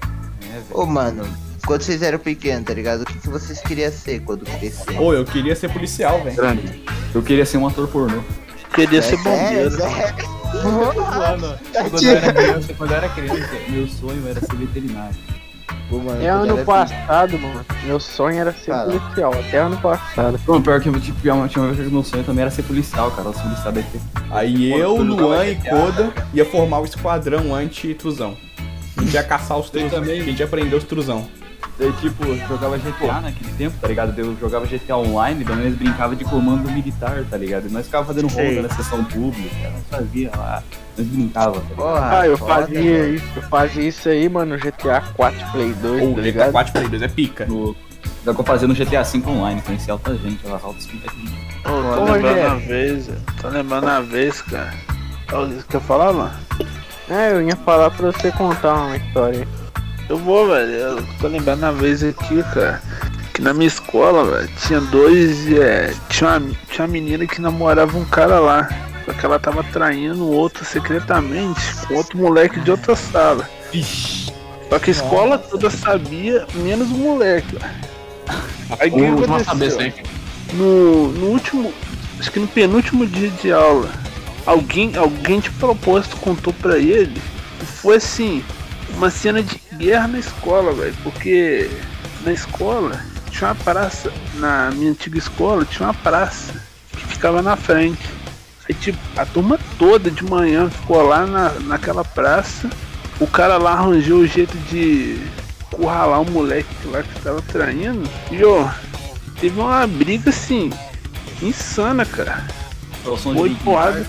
É, 0.50 0.54
velho. 0.54 0.66
Ô, 0.72 0.86
mano, 0.88 1.24
quando 1.68 1.82
vocês 1.82 2.02
eram 2.02 2.18
pequenos, 2.18 2.64
tá 2.66 2.74
ligado? 2.74 3.02
O 3.02 3.06
que 3.06 3.20
que 3.20 3.30
vocês 3.30 3.60
queriam 3.62 3.92
ser 3.92 4.22
quando 4.22 4.46
crescer? 4.46 5.00
Ô, 5.00 5.14
eu 5.14 5.26
queria 5.26 5.56
ser 5.56 5.70
policial, 5.70 6.24
velho. 6.24 6.36
Grande. 6.36 6.84
Eu 7.14 7.22
queria 7.22 7.46
ser 7.46 7.58
um 7.58 7.68
ator 7.68 7.88
pornô. 7.90 8.22
queria 8.74 9.00
É 9.00 9.02
ser 9.02 9.18
bombeiro. 9.18 9.72
sério? 9.72 10.38
Mano, 10.64 11.60
quando 11.92 12.04
eu 12.04 12.12
era 12.16 12.34
criança, 12.34 12.74
quando 12.74 12.92
eu 12.92 12.98
era 12.98 13.10
criança, 13.10 13.50
meu 13.68 13.88
sonho 13.88 14.28
era 14.28 14.40
ser 14.40 14.56
veterinário. 14.56 15.16
Pô, 15.90 16.00
mano, 16.00 16.22
É 16.22 16.30
quando 16.30 16.52
ano 16.52 16.66
passado, 16.66 17.38
mano. 17.38 17.66
Meu 17.84 18.00
sonho 18.00 18.40
era 18.40 18.54
ser 18.54 18.74
policial, 18.74 19.34
até 19.34 19.58
ano 19.58 19.78
passado. 19.78 20.40
Pior 20.64 20.82
que 20.82 20.90
eu 20.90 21.00
tipo, 21.02 21.20
tinha 21.20 21.34
uma 21.34 21.48
tinha 21.50 21.64
uma 21.64 21.74
vez 21.74 21.88
que 21.88 21.94
meu 21.94 22.04
sonho 22.04 22.24
também 22.24 22.42
era 22.44 22.52
ser 22.52 22.64
policial, 22.64 23.12
cara. 23.12 23.30
Os 23.30 23.42
policiais 23.42 23.74
deve 23.74 23.88
ter. 23.90 24.02
Aí 24.32 24.72
Pô, 24.72 24.78
eu, 24.78 24.96
Luan 24.98 25.46
e 25.48 25.56
Koda 25.56 26.14
ia 26.34 26.46
formar 26.46 26.80
o 26.80 26.86
esquadrão 26.86 27.54
anti-trusão. 27.54 28.38
A 28.98 29.02
gente 29.02 29.14
ia 29.14 29.24
caçar 29.24 29.60
os 29.60 29.70
trusão. 29.70 29.88
A 29.88 29.92
também. 30.02 30.22
gente 30.24 30.40
ia 30.40 30.48
prender 30.48 30.78
os 30.78 30.84
trusão. 30.86 31.28
Daí, 31.80 31.92
tipo, 31.94 32.24
eu 32.26 32.36
jogava 32.48 32.78
GTA 32.78 33.22
naquele 33.22 33.52
tempo, 33.54 33.78
tá 33.80 33.88
ligado? 33.88 34.12
Daí 34.16 34.26
Eu 34.26 34.36
jogava 34.40 34.66
GTA 34.66 34.98
online, 34.98 35.44
daí 35.44 35.56
nós 35.56 35.76
brincava 35.76 36.16
de 36.16 36.24
comando 36.26 36.72
militar, 36.72 37.24
tá 37.30 37.38
ligado? 37.38 37.68
E 37.68 37.72
nós 37.72 37.86
ficava 37.86 38.06
fazendo 38.06 38.28
ronda 38.28 38.64
na 38.64 38.70
sessão 38.70 39.04
pública, 39.04 39.70
nós 39.72 39.84
fazia 39.90 40.32
lá, 40.36 40.64
nós 40.98 41.08
brincava, 41.08 41.52
tá 41.54 41.60
ligado? 41.62 41.76
Porra, 41.76 42.20
Ah, 42.20 42.28
eu 42.28 42.38
foda, 42.38 42.54
fazia 42.54 42.82
velho. 42.82 43.16
isso, 43.16 43.26
eu 43.36 43.42
fazia 43.44 43.88
isso 43.88 44.10
aí, 44.10 44.28
mano, 44.30 44.56
no 44.56 44.60
GTA 44.60 45.02
4 45.16 45.52
Play 45.52 45.74
2, 45.74 46.02
Ou 46.02 46.10
tá 46.10 46.16
GTA 46.16 46.22
ligado? 46.22 46.52
4 46.52 46.74
Play 46.74 46.88
2 46.88 47.02
é 47.04 47.08
pica. 47.08 47.46
No... 47.46 47.76
Dá 48.26 48.34
pra 48.34 48.44
fazer 48.44 48.68
no 48.68 48.74
GTA 48.74 49.04
V 49.04 49.24
online, 49.28 49.62
conheci 49.62 49.90
alta 49.92 50.16
gente, 50.16 50.38
pintas 50.44 51.12
de 51.16 51.28
gente. 51.28 51.58
Ô, 51.64 51.70
tô 51.70 52.04
lembrando 52.04 52.10
Rogério. 52.10 52.48
a 52.52 52.56
vez, 52.56 53.10
tô 53.42 53.48
lembrando 53.50 53.88
a 53.88 54.02
vez, 54.02 54.42
cara. 54.42 54.74
Ó, 55.32 55.46
Você 55.46 55.64
quer 55.70 55.82
falar, 55.82 56.12
mano? 56.12 56.32
É, 57.10 57.32
eu 57.32 57.42
ia 57.42 57.56
falar 57.56 57.90
pra 57.92 58.12
você 58.12 58.32
contar 58.32 58.74
uma 58.74 58.98
história 58.98 59.40
aí. 59.42 59.48
Eu 60.10 60.18
vou, 60.18 60.48
velho. 60.48 60.72
Eu 60.72 61.08
tô 61.20 61.28
lembrando 61.28 61.64
a 61.64 61.72
vez 61.72 62.04
aqui, 62.04 62.44
cara. 62.54 62.82
Que 63.34 63.42
na 63.42 63.54
minha 63.54 63.68
escola, 63.68 64.24
velho, 64.26 64.50
tinha 64.66 64.80
dois. 64.80 65.52
É, 65.52 65.94
tinha, 66.10 66.38
uma, 66.38 66.52
tinha 66.70 66.86
uma 66.86 66.88
menina 66.88 67.28
que 67.28 67.42
namorava 67.42 67.98
um 67.98 68.06
cara 68.06 68.40
lá. 68.40 68.68
Só 69.06 69.14
que 69.14 69.26
ela 69.26 69.40
tava 69.40 69.64
traindo 69.64 70.24
o 70.24 70.32
outro 70.32 70.66
secretamente 70.66 71.62
com 71.88 71.96
outro 71.96 72.18
moleque 72.18 72.60
de 72.60 72.72
outra 72.72 72.96
sala. 72.96 73.50
Só 74.70 74.80
que 74.80 74.90
a 74.90 74.94
escola 74.94 75.38
toda 75.38 75.70
sabia, 75.70 76.46
menos 76.56 76.90
o 76.90 76.96
moleque. 76.96 77.56
velho. 77.56 77.88
Aí 78.80 78.90
o 78.90 78.94
que 78.94 79.02
uma 79.02 79.38
aconteceu? 79.38 79.46
cabeça, 79.46 79.94
no, 80.54 81.08
no 81.14 81.28
último, 81.28 81.74
acho 82.20 82.32
que 82.32 82.40
no 82.40 82.48
penúltimo 82.48 83.06
dia 83.06 83.30
de 83.30 83.52
aula, 83.52 83.90
alguém, 84.46 84.96
alguém 84.98 85.40
de 85.40 85.50
propósito 85.52 86.18
contou 86.18 86.52
pra 86.54 86.78
ele 86.78 87.22
que 87.60 87.66
foi 87.66 87.96
assim, 87.96 88.44
uma 88.98 89.10
cena 89.12 89.42
de 89.44 89.62
guerra 89.78 90.08
na 90.08 90.20
escola, 90.20 90.74
velho, 90.74 90.96
porque 91.04 91.70
na 92.26 92.34
escola 92.34 93.00
tinha 93.30 93.50
uma 93.50 93.56
praça 93.56 94.12
na 94.36 94.72
minha 94.72 94.92
antiga 94.92 95.18
escola, 95.18 95.64
tinha 95.66 95.88
uma 95.88 95.94
praça 95.94 96.54
que 96.92 97.06
ficava 97.06 97.42
na 97.42 97.56
frente. 97.56 98.02
Aí 98.68 98.74
tipo, 98.76 98.98
a 99.16 99.26
turma 99.26 99.60
toda 99.78 100.10
de 100.10 100.24
manhã 100.26 100.70
ficou 100.70 101.02
lá 101.04 101.26
na, 101.26 101.50
naquela 101.62 102.04
praça. 102.04 102.70
O 103.20 103.28
cara 103.28 103.58
lá 103.58 103.74
arranjou 103.74 104.20
o 104.20 104.28
jeito 104.28 104.58
de 104.70 105.18
curralar 105.72 106.22
o 106.22 106.30
moleque 106.32 106.68
lá 106.86 107.04
que 107.04 107.22
tava 107.22 107.42
traindo. 107.42 108.10
E 108.32 108.44
ó, 108.44 108.68
teve 109.40 109.60
uma 109.60 109.86
briga 109.88 110.32
assim, 110.32 110.72
insana, 111.42 112.04
cara. 112.06 112.46
Foi 113.04 113.56
porrada. 113.64 114.06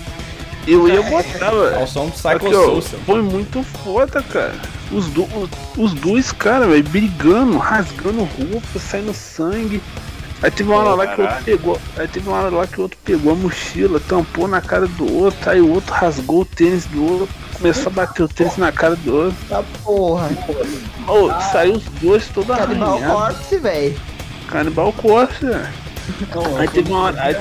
Eu 0.67 0.87
ia 0.87 1.01
botar, 1.03 1.47
Ao 1.47 1.61
velho. 1.61 1.87
som 1.87 2.07
do 2.07 2.27
Aqui, 2.27 2.45
Psycho 2.45 2.59
ó, 2.59 2.75
Social. 2.81 3.01
Foi 3.05 3.21
muito 3.21 3.63
foda, 3.63 4.21
cara. 4.21 4.53
Os, 4.91 5.07
do, 5.07 5.27
os 5.77 5.93
dois 5.93 6.31
caras, 6.31 6.67
velho, 6.67 6.83
brigando, 6.83 7.57
rasgando 7.57 8.23
roupa, 8.23 8.79
saindo 8.79 9.13
sangue. 9.13 9.81
Aí 10.41 10.49
teve 10.49 10.69
uma 10.71 10.79
hora 10.79 10.95
lá 10.95 11.07
que 11.07 11.19
o 11.21 11.23
outro 11.25 11.43
pegou. 11.43 11.81
Aí 11.97 12.07
teve 12.07 12.29
uma 12.29 12.37
hora 12.37 12.49
lá 12.55 12.65
que 12.65 12.79
o 12.79 12.83
outro 12.83 12.97
pegou 13.03 13.33
a 13.33 13.35
mochila, 13.35 13.99
tampou 13.99 14.47
na 14.47 14.61
cara 14.61 14.87
do 14.87 15.13
outro, 15.13 15.49
aí 15.49 15.59
o 15.61 15.69
outro 15.71 15.93
rasgou 15.93 16.41
o 16.41 16.45
tênis 16.45 16.85
do 16.85 17.03
outro, 17.03 17.29
começou 17.53 17.87
a 17.87 17.95
bater 17.95 18.23
o 18.23 18.27
tênis 18.27 18.55
na 18.57 18.71
cara 18.71 18.95
do 18.95 19.13
outro. 19.15 19.37
Tá 19.49 19.61
porra. 19.83 20.29
Ô, 21.07 21.29
saiu 21.51 21.73
os 21.73 21.83
dois 22.01 22.25
todos 22.29 22.55
Canibal 22.55 22.95
arranhados. 22.97 23.35
Corpse, 23.37 23.57
velho. 23.57 23.99
Canibal 24.47 24.93
Corpse, 24.93 25.45
velho. 25.45 25.67
Não, 26.33 26.57
Aí 26.57 26.67
teve 26.69 26.89
uma 26.91 26.99
hora- 27.01 27.21
aí-. 27.21 27.35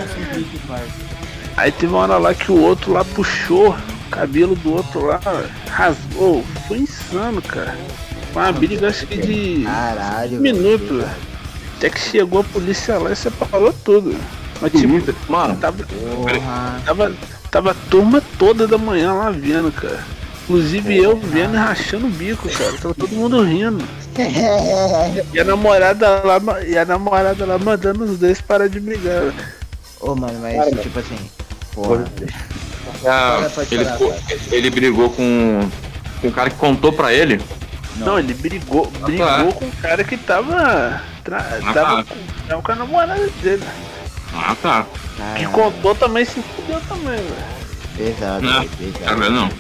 Aí 1.57 1.73
teve 1.73 1.93
uma 1.93 2.03
hora 2.03 2.19
lá 2.19 2.35
que 2.35 2.51
o 2.53 2.61
outro 2.61 2.93
lá 2.93 3.05
puxou 3.05 3.77
cabelo 4.09 4.55
do 4.57 4.75
outro 4.75 5.07
lá, 5.07 5.21
rasgou. 5.69 6.45
Foi 6.67 6.79
insano, 6.79 7.41
cara. 7.43 7.77
Foi 8.33 8.43
uma 8.43 8.53
briga 8.53 8.89
acho 8.89 9.07
que 9.07 9.17
de 9.17 9.65
Caralho. 9.65 10.41
minuto. 10.41 11.05
Até 11.77 11.91
que 11.91 12.01
chegou 12.01 12.41
a 12.41 12.45
polícia 12.45 12.99
lá 12.99 13.13
e 13.13 13.17
separou 13.17 13.73
tudo. 13.85 14.17
Mas 14.61 14.73
tipo, 14.73 15.15
Mano, 15.31 15.57
tava, 15.57 15.85
Porra. 15.85 16.83
tava, 16.85 17.13
tava 17.51 17.71
a 17.71 17.75
turma 17.89 18.21
toda 18.39 18.67
da 18.67 18.77
manhã 18.77 19.13
lá 19.13 19.31
vendo, 19.31 19.71
cara. 19.71 20.03
Inclusive 20.45 20.97
eu 20.97 21.17
vendo 21.17 21.55
e 21.55 21.59
rachando 21.59 22.07
o 22.07 22.11
bico, 22.11 22.49
cara. 22.49 22.73
Tava 22.79 22.95
todo 22.95 23.11
mundo 23.15 23.43
rindo. 23.43 23.85
E 25.33 25.39
a 25.39 25.45
namorada 25.45 26.23
lá, 26.25 26.41
e 26.67 26.77
a 26.77 26.85
namorada 26.85 27.47
lá 27.47 27.57
mandando 27.57 28.03
os 28.03 28.19
dois 28.19 28.41
parar 28.41 28.69
de 28.69 28.81
brigar. 28.81 29.33
Ô, 30.01 30.13
mano, 30.17 30.41
mas 30.41 30.81
tipo 30.81 30.99
assim. 30.99 31.31
Porra. 31.73 32.05
Ah, 33.07 33.49
ele, 33.71 33.85
ficou- 33.85 34.15
ele 34.51 34.71
brigou 34.71 35.11
com, 35.11 35.69
com 36.21 36.29
o 36.29 36.33
cara 36.33 36.51
que 36.51 36.57
contou 36.57 36.93
pra 36.93 37.13
ele. 37.13 37.41
Não, 37.97 38.19
ele 38.19 38.35
brigou, 38.35 38.87
brigou 38.91 39.27
tá. 39.27 39.53
com 39.53 39.65
o 39.67 39.73
cara 39.83 40.05
que 40.05 40.17
tava. 40.17 41.01
tra- 41.25 41.61
Ah, 41.65 41.73
tava, 41.73 42.05
tá. 42.05 42.15
com, 42.15 42.47
tava 42.49 42.63
com 42.63 42.73
a 42.73 42.75
namorada 42.75 43.29
dele. 43.43 43.65
Ah, 44.35 44.57
tá. 44.61 44.87
Que 45.37 45.47
contou 45.47 45.95
também 45.95 46.25
se 46.25 46.41
fudeu 46.41 46.81
também, 46.89 47.17
velho. 47.17 47.59
Pesado, 47.97 48.43
Não, 48.45 48.61
velho, 48.61 48.71
pesado. 48.93 49.21
vendo? 49.21 49.31
Não. 49.33 49.51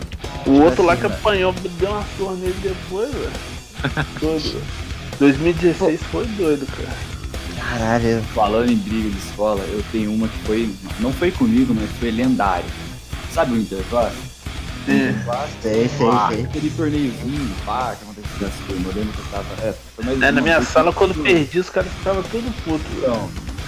O 0.46 0.62
outro 0.62 0.84
lá 0.84 0.92
assim, 0.92 1.02
que 1.02 1.06
apanhou, 1.08 1.52
deu 1.52 1.90
uma 1.90 2.04
surra 2.16 2.34
nele 2.36 2.56
depois, 2.62 3.10
velho. 3.12 3.32
Doido. 4.20 4.62
2016 5.18 6.00
foi 6.12 6.24
doido, 6.26 6.64
cara. 6.66 6.88
Caralho. 7.68 8.22
Falando 8.34 8.70
em 8.70 8.76
briga 8.76 9.10
de 9.10 9.18
escola, 9.18 9.60
eu 9.68 9.82
tenho 9.90 10.12
uma 10.12 10.28
que 10.28 10.38
foi. 10.46 10.72
Não 11.00 11.12
foi 11.12 11.32
comigo, 11.32 11.74
mas 11.74 11.90
foi 11.98 12.10
lendário. 12.12 12.64
Sabe 13.32 13.52
o 13.54 13.56
Interclass? 13.60 14.12
É. 14.88 15.14
Sei, 15.62 15.88
sei, 15.88 16.08
Ah, 16.08 16.28
sei. 16.32 16.44
aquele 16.44 16.70
torneiozinho, 16.70 17.54
pá, 17.66 17.94
que 17.94 18.04
aconteceu 18.04 18.38
das 18.40 18.52
turmas. 18.66 18.86
Eu 18.96 19.02
lembro 19.02 19.12
que 19.12 19.18
eu 19.18 19.24
tava. 19.30 19.46
É, 20.22 20.26
É, 20.26 20.30
na 20.32 20.40
minha 20.40 20.62
sala, 20.62 20.92
quando 20.94 21.14
perdi, 21.22 21.58
os 21.58 21.68
caras 21.68 21.92
ficavam 21.92 22.22
tudo 22.22 22.50
puto. 22.64 22.84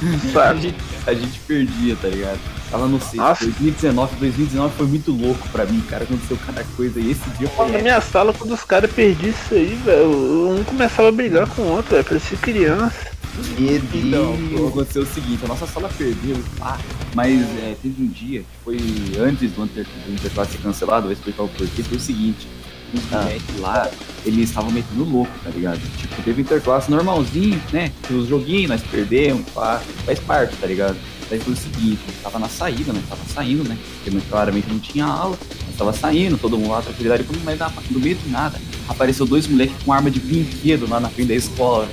Então, 0.02 0.40
a 0.40 0.46
Sabe? 0.46 0.62
gente, 0.62 0.78
a 1.06 1.12
gente 1.12 1.38
perdia, 1.40 1.94
tá 2.00 2.08
ligado? 2.08 2.38
Tava 2.70 2.86
no 2.86 3.00
sei, 3.00 3.18
Nossa. 3.18 3.44
2019, 3.44 4.16
2019 4.16 4.74
foi 4.76 4.86
muito 4.86 5.10
louco 5.10 5.48
pra 5.48 5.66
mim, 5.66 5.80
cara. 5.88 6.04
Aconteceu 6.04 6.38
cada 6.46 6.62
coisa 6.76 7.00
e 7.00 7.10
esse 7.10 7.28
dia 7.38 7.48
Pô, 7.48 7.64
foi. 7.64 7.72
na 7.72 7.78
minha 7.78 8.00
sala, 8.00 8.32
quando 8.32 8.52
os 8.54 8.62
caras 8.62 8.90
perdiam 8.92 9.30
isso 9.30 9.54
aí, 9.54 9.78
velho, 9.84 10.56
um 10.58 10.64
começava 10.64 11.08
a 11.08 11.12
brigar 11.12 11.48
com 11.48 11.62
o 11.62 11.72
outro, 11.72 11.92
velho, 11.92 12.04
parecia 12.04 12.38
criança. 12.38 13.10
Meu 13.58 13.80
Então, 13.94 14.36
Deus. 14.36 14.68
aconteceu 14.68 15.02
o 15.02 15.06
seguinte, 15.06 15.44
a 15.44 15.48
nossa 15.48 15.66
sala 15.66 15.90
perdeu, 15.96 16.36
pá, 16.58 16.78
mas 17.14 17.40
é, 17.40 17.74
teve 17.82 18.02
um 18.02 18.06
dia 18.08 18.40
que 18.40 18.46
foi 18.64 18.76
antes 19.20 19.50
do, 19.52 19.64
Inter, 19.64 19.86
do 20.06 20.12
Interclasse 20.12 20.52
ser 20.52 20.58
cancelado, 20.58 21.04
vou 21.04 21.12
explicar 21.12 21.44
o 21.44 21.48
porquê, 21.48 21.82
foi 21.82 21.96
o 21.96 22.00
seguinte, 22.00 22.46
os 22.92 23.00
Ah. 23.12 23.18
moleques 23.22 23.60
lá, 23.60 23.90
eles 24.26 24.48
estavam 24.48 24.70
metendo 24.70 25.04
louco, 25.04 25.30
tá 25.42 25.50
ligado? 25.50 25.80
Tipo, 25.96 26.22
teve 26.22 26.42
Interclasse 26.42 26.90
normalzinho, 26.90 27.60
né? 27.72 27.90
Os 28.10 28.26
joguinhos, 28.28 28.68
nós 28.70 28.82
perdemos, 28.82 29.48
pá, 29.50 29.80
faz 30.04 30.18
parte, 30.20 30.56
tá 30.56 30.66
ligado? 30.66 30.96
Daí 31.30 31.38
foi 31.38 31.52
o 31.52 31.56
seguinte, 31.56 32.00
tava 32.22 32.38
na 32.40 32.48
saída, 32.48 32.92
né? 32.92 33.00
Tava 33.08 33.20
saindo, 33.32 33.62
né? 33.62 33.78
Porque 33.94 34.10
né, 34.10 34.20
claramente 34.28 34.68
não 34.68 34.80
tinha 34.80 35.04
aula, 35.06 35.38
mas 35.66 35.76
tava 35.76 35.92
saindo, 35.92 36.36
todo 36.36 36.58
mundo 36.58 36.70
lá, 36.70 36.82
tranquilidade, 36.82 37.24
mas 37.44 37.58
na- 37.58 37.72
no 37.88 38.00
meio 38.00 38.16
do 38.16 38.28
nada, 38.30 38.60
apareceu 38.88 39.24
dois 39.24 39.46
moleques 39.46 39.76
com 39.84 39.92
arma 39.92 40.10
de 40.10 40.18
brinquedo 40.18 40.88
lá 40.88 40.98
na 40.98 41.08
frente 41.08 41.28
da 41.28 41.34
escola. 41.34 41.88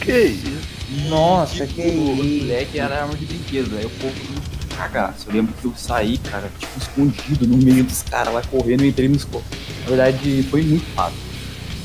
Que 0.00 0.12
isso? 0.26 0.46
Nossa, 1.08 1.66
que 1.66 1.80
O 1.80 1.84
isso. 1.86 1.96
moleque 2.42 2.78
era 2.78 3.02
arma 3.02 3.14
de 3.16 3.24
brinquedo, 3.24 3.76
aí 3.78 3.86
o 3.86 3.90
povo 3.90 4.14
cagaço. 4.76 5.24
Eu 5.28 5.32
lembro 5.34 5.54
que 5.58 5.64
eu 5.64 5.72
saí, 5.74 6.18
cara, 6.18 6.50
tipo, 6.58 6.78
escondido 6.78 7.46
no 7.46 7.56
meio 7.56 7.82
dos 7.82 8.02
caras 8.02 8.34
lá 8.34 8.42
correndo 8.42 8.84
e 8.84 8.88
entrei 8.88 9.08
no 9.08 9.16
escola. 9.16 9.42
Na 9.84 9.88
verdade, 9.88 10.42
foi 10.50 10.62
muito 10.62 10.84
fácil. 10.94 11.16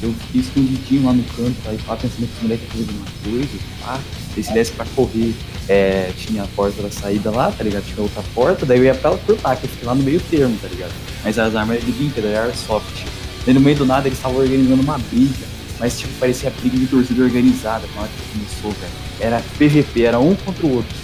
Eu 0.01 0.13
fiquei 0.13 0.41
escondidinho 0.41 1.05
lá 1.05 1.13
no 1.13 1.23
canto, 1.23 1.55
aí 1.65 1.77
pá, 1.85 1.95
pensando 1.95 2.27
que 2.27 2.33
esse 2.33 2.41
moleque 2.43 2.63
ia 2.63 2.69
fazer 2.71 2.85
alguma 2.89 3.05
coisa, 3.23 3.59
pá. 3.81 3.99
Aí 4.35 4.43
se 4.43 4.53
desse 4.53 4.71
pra 4.71 4.85
correr, 4.95 5.33
é, 5.67 6.11
tinha 6.17 6.43
a 6.43 6.47
porta 6.47 6.81
da 6.81 6.89
saída 6.89 7.29
lá, 7.29 7.51
tá 7.51 7.63
ligado? 7.63 7.83
Tinha 7.85 8.01
outra 8.01 8.23
porta, 8.33 8.65
daí 8.65 8.79
eu 8.79 8.83
ia 8.85 8.95
pra 8.95 9.11
ela 9.11 9.19
cortar, 9.19 9.55
que 9.57 9.65
eu 9.65 9.69
fiquei 9.69 9.87
lá 9.87 9.93
no 9.93 10.03
meio 10.03 10.19
termo, 10.21 10.57
tá 10.61 10.67
ligado? 10.67 10.91
Mas 11.23 11.37
as 11.37 11.55
armas 11.55 11.77
eram 11.77 11.85
de 11.85 11.91
brinquedo, 11.91 12.25
era 12.25 12.45
airsoft. 12.45 13.05
Daí 13.45 13.53
no 13.53 13.59
meio 13.59 13.77
do 13.77 13.85
nada 13.85 14.07
eles 14.07 14.17
estavam 14.17 14.39
organizando 14.39 14.81
uma 14.81 14.97
briga, 14.97 15.45
mas 15.79 15.99
tipo, 15.99 16.13
parecia 16.19 16.49
briga 16.49 16.77
de 16.77 16.87
torcida 16.87 17.23
organizada 17.23 17.85
na 17.95 18.01
hora 18.01 18.09
que 18.09 18.37
começou, 18.37 18.71
velho. 18.71 18.93
Era 19.19 19.43
PVP, 19.57 20.01
era 20.03 20.19
um 20.19 20.35
contra 20.35 20.65
o 20.65 20.75
outro. 20.75 20.95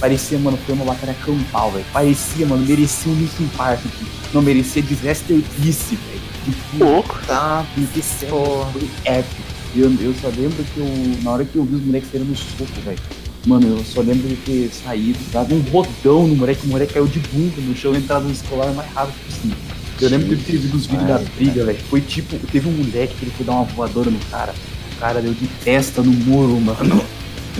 Parecia, 0.00 0.38
mano, 0.38 0.58
foi 0.64 0.74
uma 0.74 0.84
batalha 0.84 1.14
campal, 1.24 1.72
velho. 1.72 1.84
Parecia, 1.92 2.46
mano, 2.46 2.64
merecia 2.66 3.10
um 3.10 3.14
Linkin 3.14 3.48
Park. 3.56 3.80
Não 4.32 4.42
merecia 4.42 4.82
Disaster 4.82 5.40
Peace, 5.56 5.94
velho. 5.94 6.35
Louco. 6.78 7.18
Tá, 7.26 7.64
Porra. 8.28 8.70
foi 8.72 8.88
épico. 9.04 9.42
Eu, 9.74 9.92
eu 10.00 10.14
só 10.20 10.28
lembro 10.28 10.64
que 10.64 10.78
eu, 10.78 11.22
na 11.22 11.32
hora 11.32 11.44
que 11.44 11.56
eu 11.56 11.64
vi 11.64 11.74
os 11.74 11.82
moleques 11.82 12.10
saindo 12.10 12.26
no 12.26 12.36
soco, 12.36 12.80
velho. 12.84 12.98
Mano, 13.46 13.78
eu 13.78 13.84
só 13.84 14.00
lembro 14.00 14.26
de 14.26 14.36
ter 14.36 14.70
saído, 14.72 15.18
dado 15.32 15.54
um 15.54 15.60
rodão 15.70 16.26
no 16.26 16.34
moleque, 16.34 16.66
o 16.66 16.68
moleque 16.70 16.94
caiu 16.94 17.06
de 17.06 17.20
bunda 17.20 17.60
no 17.60 17.76
chão, 17.76 17.94
entrado 17.94 18.24
no 18.24 18.32
escolar 18.32 18.66
o 18.66 18.74
mais 18.74 18.90
rápido 18.92 19.14
possível. 19.24 19.56
Eu 20.00 20.10
lembro 20.10 20.36
de 20.36 20.42
ter 20.42 20.56
visto 20.58 20.74
os 20.74 20.86
vídeos 20.86 21.08
da 21.08 21.18
briga, 21.18 21.64
velho. 21.64 21.78
Foi 21.88 22.00
tipo, 22.00 22.36
teve 22.48 22.68
um 22.68 22.72
moleque 22.72 23.14
que 23.14 23.24
ele 23.24 23.32
foi 23.36 23.46
dar 23.46 23.52
uma 23.52 23.64
voadora 23.64 24.10
no 24.10 24.18
cara. 24.30 24.54
O 24.96 24.98
cara 24.98 25.20
deu 25.20 25.32
de 25.32 25.46
testa 25.62 26.02
no 26.02 26.12
muro, 26.12 26.60
mano. 26.60 27.04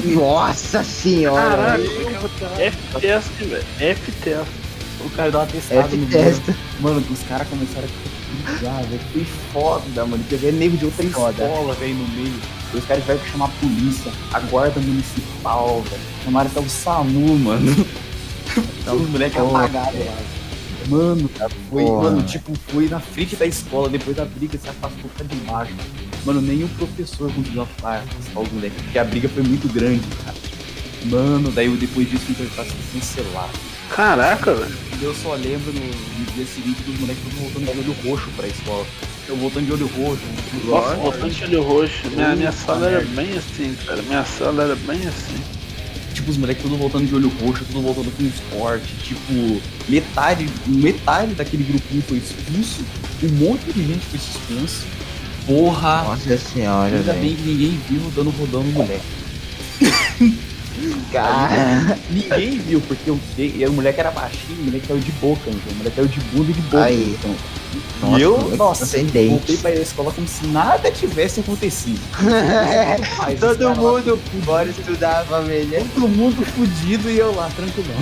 Nossa 0.05 0.83
senhora. 0.83 1.57
Caralho, 1.57 1.91
velho. 1.91 2.31
F-test, 2.59 3.31
velho. 3.41 3.65
F-test. 3.81 4.47
O 5.05 5.11
cara 5.11 5.31
deu 5.31 5.41
uma 5.41 5.47
testada 5.47 5.89
no 5.89 6.07
muro. 6.07 6.43
Mano, 6.81 7.05
os 7.11 7.23
caras 7.23 7.49
começaram 7.49 7.87
a 7.87 8.16
brigar, 8.53 8.83
velho. 8.85 9.01
Foi 9.13 9.25
foda, 9.53 10.07
mano. 10.07 10.25
Teve 10.29 10.53
nego 10.53 10.77
de 10.77 10.85
outra 10.85 11.05
Foda. 11.09 11.45
escola, 11.45 11.75
velho, 11.75 11.95
no 11.95 12.09
meio. 12.09 12.35
Os 12.75 12.85
caras 12.85 13.03
tiveram 13.03 13.21
que 13.21 13.31
chamar 13.31 13.45
a 13.47 13.49
polícia, 13.49 14.13
a 14.33 14.41
guarda 14.41 14.81
municipal, 14.81 15.83
velho. 15.83 16.03
Chamaram 16.25 16.51
até 16.51 16.61
o 16.61 16.69
SAMU, 16.69 17.39
mano. 17.39 17.87
Então, 18.81 18.97
os 18.97 19.09
moleques 19.09 19.39
lá. 19.39 19.69
Mano, 20.89 21.29
cara, 21.31 21.51
foi, 21.69 21.85
Porra, 21.85 22.11
mano, 22.11 22.23
tipo, 22.23 22.53
foi 22.69 22.89
na 22.89 23.01
frente 23.01 23.35
da 23.35 23.45
escola, 23.45 23.89
depois 23.89 24.17
da 24.17 24.25
briga, 24.25 24.57
se 24.57 24.69
afastou 24.69 25.11
pra 25.17 25.27
debaixo. 25.27 25.73
Mano, 26.25 26.41
o 26.41 26.69
professor 26.71 27.33
conseguiu 27.33 27.63
afastar 27.63 28.05
os 28.41 28.53
moleques, 28.53 28.81
porque 28.83 28.99
a 28.99 29.05
briga 29.05 29.29
foi 29.29 29.43
muito 29.43 29.73
grande, 29.73 30.03
cara. 30.25 30.37
Mano, 31.07 31.51
daí 31.51 31.69
depois 31.77 32.09
disso 32.09 32.25
o 32.29 32.33
interface 32.33 32.71
foi 32.71 33.01
cancelado. 33.01 33.76
Caraca, 33.91 34.55
velho. 34.55 34.77
Eu 35.01 35.15
só 35.15 35.35
lembro 35.35 35.73
no, 35.73 35.81
no 35.81 36.33
dia 36.35 36.47
seguinte 36.47 36.83
dos 36.83 36.99
moleques 36.99 37.23
todos 37.23 37.39
voltando 37.39 37.65
de 37.65 37.81
olho 37.81 37.97
roxo 38.05 38.31
pra 38.37 38.47
escola. 38.47 38.87
Eu 39.29 39.37
voltando 39.37 39.67
de 39.67 39.73
olho 39.73 39.87
roxo. 39.87 40.23
Nossa, 40.65 40.95
voltando 40.97 41.31
de 41.31 41.45
olho 41.45 41.63
roxo. 41.63 42.11
Minha, 42.11 42.37
minha 42.37 42.53
sala 42.53 42.89
era 42.89 43.01
bem 43.05 43.37
assim, 43.37 43.77
cara. 43.85 44.03
Minha 44.03 44.25
sala 44.25 44.65
era 44.65 44.77
bem 44.77 45.07
assim. 45.07 45.43
Tipo, 46.15 46.31
os 46.31 46.39
moleques 46.39 46.63
tudo 46.63 46.77
voltando 46.79 47.07
de 47.07 47.15
olho 47.15 47.29
roxo, 47.41 47.65
tudo 47.67 47.83
voltando 47.83 48.11
com 48.17 48.23
esporte. 48.25 48.95
Tipo, 49.05 49.61
metade, 49.89 50.49
metade 50.67 51.35
daquele 51.35 51.65
grupinho 51.65 52.03
foi 52.03 52.19
expulso. 52.19 52.85
Um 53.23 53.33
monte 53.33 53.71
de 53.73 53.87
gente 53.87 54.07
foi 54.07 54.19
suspenso. 54.19 54.87
Porra! 55.47 56.05
Nossa 56.05 56.39
senhora, 56.39 56.97
Ainda 56.97 57.13
bem 57.13 57.37
que 57.37 57.43
ninguém 57.43 57.81
viu 57.89 58.01
dando 58.17 58.31
rodão 58.31 58.63
no 58.63 58.73
moleque. 58.73 59.05
Cara, 61.13 61.99
Ninguém 62.11 62.59
viu, 62.59 62.81
porque 62.81 63.11
eu 63.11 63.19
dei, 63.37 63.55
e 63.57 63.67
o 63.67 63.73
moleque 63.73 64.01
era 64.01 64.11
baixinho, 64.11 64.61
o 64.61 64.65
moleque 64.65 64.87
caiu 64.87 65.01
de 65.01 65.13
boca, 65.13 65.43
então, 65.49 65.73
o 65.73 65.77
moleque 65.77 65.97
caiu 65.97 66.09
de 66.09 66.21
bunda 66.21 66.51
e 66.51 66.55
de 66.55 66.61
boca. 66.63 66.85
Aí. 66.85 67.17
Então. 67.19 67.35
Nossa, 68.01 68.19
e 68.19 68.23
eu, 68.23 68.57
nossa, 68.57 68.87
voltei 69.29 69.57
pra 69.57 69.71
ir 69.71 69.79
à 69.79 69.83
escola 69.83 70.13
como 70.13 70.27
se 70.27 70.47
nada 70.47 70.91
tivesse 70.91 71.41
acontecido. 71.41 72.01
Mas 73.19 73.41
Todo 73.41 73.71
mundo 73.71 74.21
bora 74.45 74.69
estudar, 74.69 75.25
família. 75.27 75.85
Todo 75.95 76.09
mundo 76.09 76.45
fudido 76.45 77.11
e 77.11 77.19
eu 77.19 77.35
lá, 77.35 77.51
tranquilão. 77.57 77.97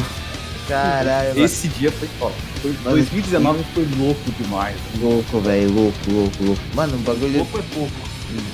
Caralho, 0.68 1.28
mano. 1.30 1.44
Esse 1.44 1.68
dia 1.68 1.92
foi 1.92 2.08
Mano, 2.18 2.96
2019 2.96 3.64
foi 3.74 3.86
louco 3.98 4.30
demais. 4.40 4.76
louco, 5.00 5.40
velho, 5.40 5.70
louco, 5.70 5.98
louco, 6.08 6.44
louco. 6.44 6.62
Mano, 6.74 6.96
o 6.96 6.98
bagulho. 7.00 7.38
Louco 7.38 7.58
é 7.58 7.62
pouco. 7.74 7.92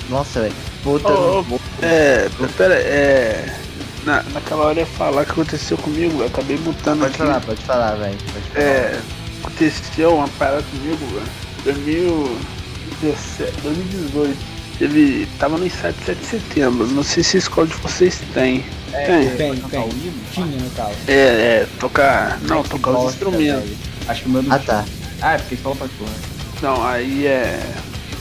Nossa, 0.09 0.41
velho. 0.41 0.55
Voltando. 0.83 1.15
Ô, 1.15 1.55
ô, 1.55 1.61
É, 1.81 2.29
pera, 2.57 2.75
é. 2.75 3.61
Na, 4.05 4.23
naquela 4.33 4.65
hora 4.65 4.81
ia 4.81 4.87
falar 4.87 5.23
o 5.23 5.25
que 5.27 5.33
aconteceu 5.33 5.77
comigo, 5.79 6.21
eu 6.21 6.27
acabei 6.27 6.57
mutando 6.59 7.01
Pode 7.01 7.11
aqui. 7.15 7.19
falar, 7.19 7.41
pode 7.41 7.63
falar, 7.63 7.95
velho. 7.97 8.17
Pode 8.33 8.47
falar. 8.47 8.65
É, 8.65 9.01
aconteceu 9.43 10.15
uma 10.15 10.29
parada 10.29 10.63
comigo, 10.63 11.05
velho. 11.07 11.27
2017, 11.65 13.61
2018. 13.63 14.37
Ele 14.81 15.29
tava 15.39 15.59
no 15.59 15.69
de 15.69 15.75
7 15.75 16.15
de 16.15 16.25
setembro. 16.27 16.87
Não 16.87 17.03
sei 17.03 17.23
se 17.23 17.37
a 17.37 17.41
escola 17.41 17.67
de 17.67 17.75
vocês 17.75 18.19
tem. 18.33 18.65
tem. 18.91 19.29
Tem, 19.37 19.57
tem. 19.57 19.89
Tinha 20.33 20.47
no 20.47 20.71
caso. 20.71 20.95
É, 21.07 21.13
é, 21.13 21.67
tocar. 21.79 22.39
Não, 22.43 22.63
tocar 22.63 22.93
os 22.93 23.13
instrumentos. 23.13 23.71
Acho 24.09 24.23
que 24.23 24.29
o 24.29 24.33
meu 24.33 24.43
não 24.43 24.53
Ah, 24.55 24.59
tinha. 24.59 24.73
tá. 24.77 24.85
Ah, 25.21 25.33
é 25.35 25.39
porque 25.39 25.55
escola 25.57 25.77
particular. 25.77 26.15
Não, 26.63 26.83
aí 26.87 27.27
é. 27.27 27.61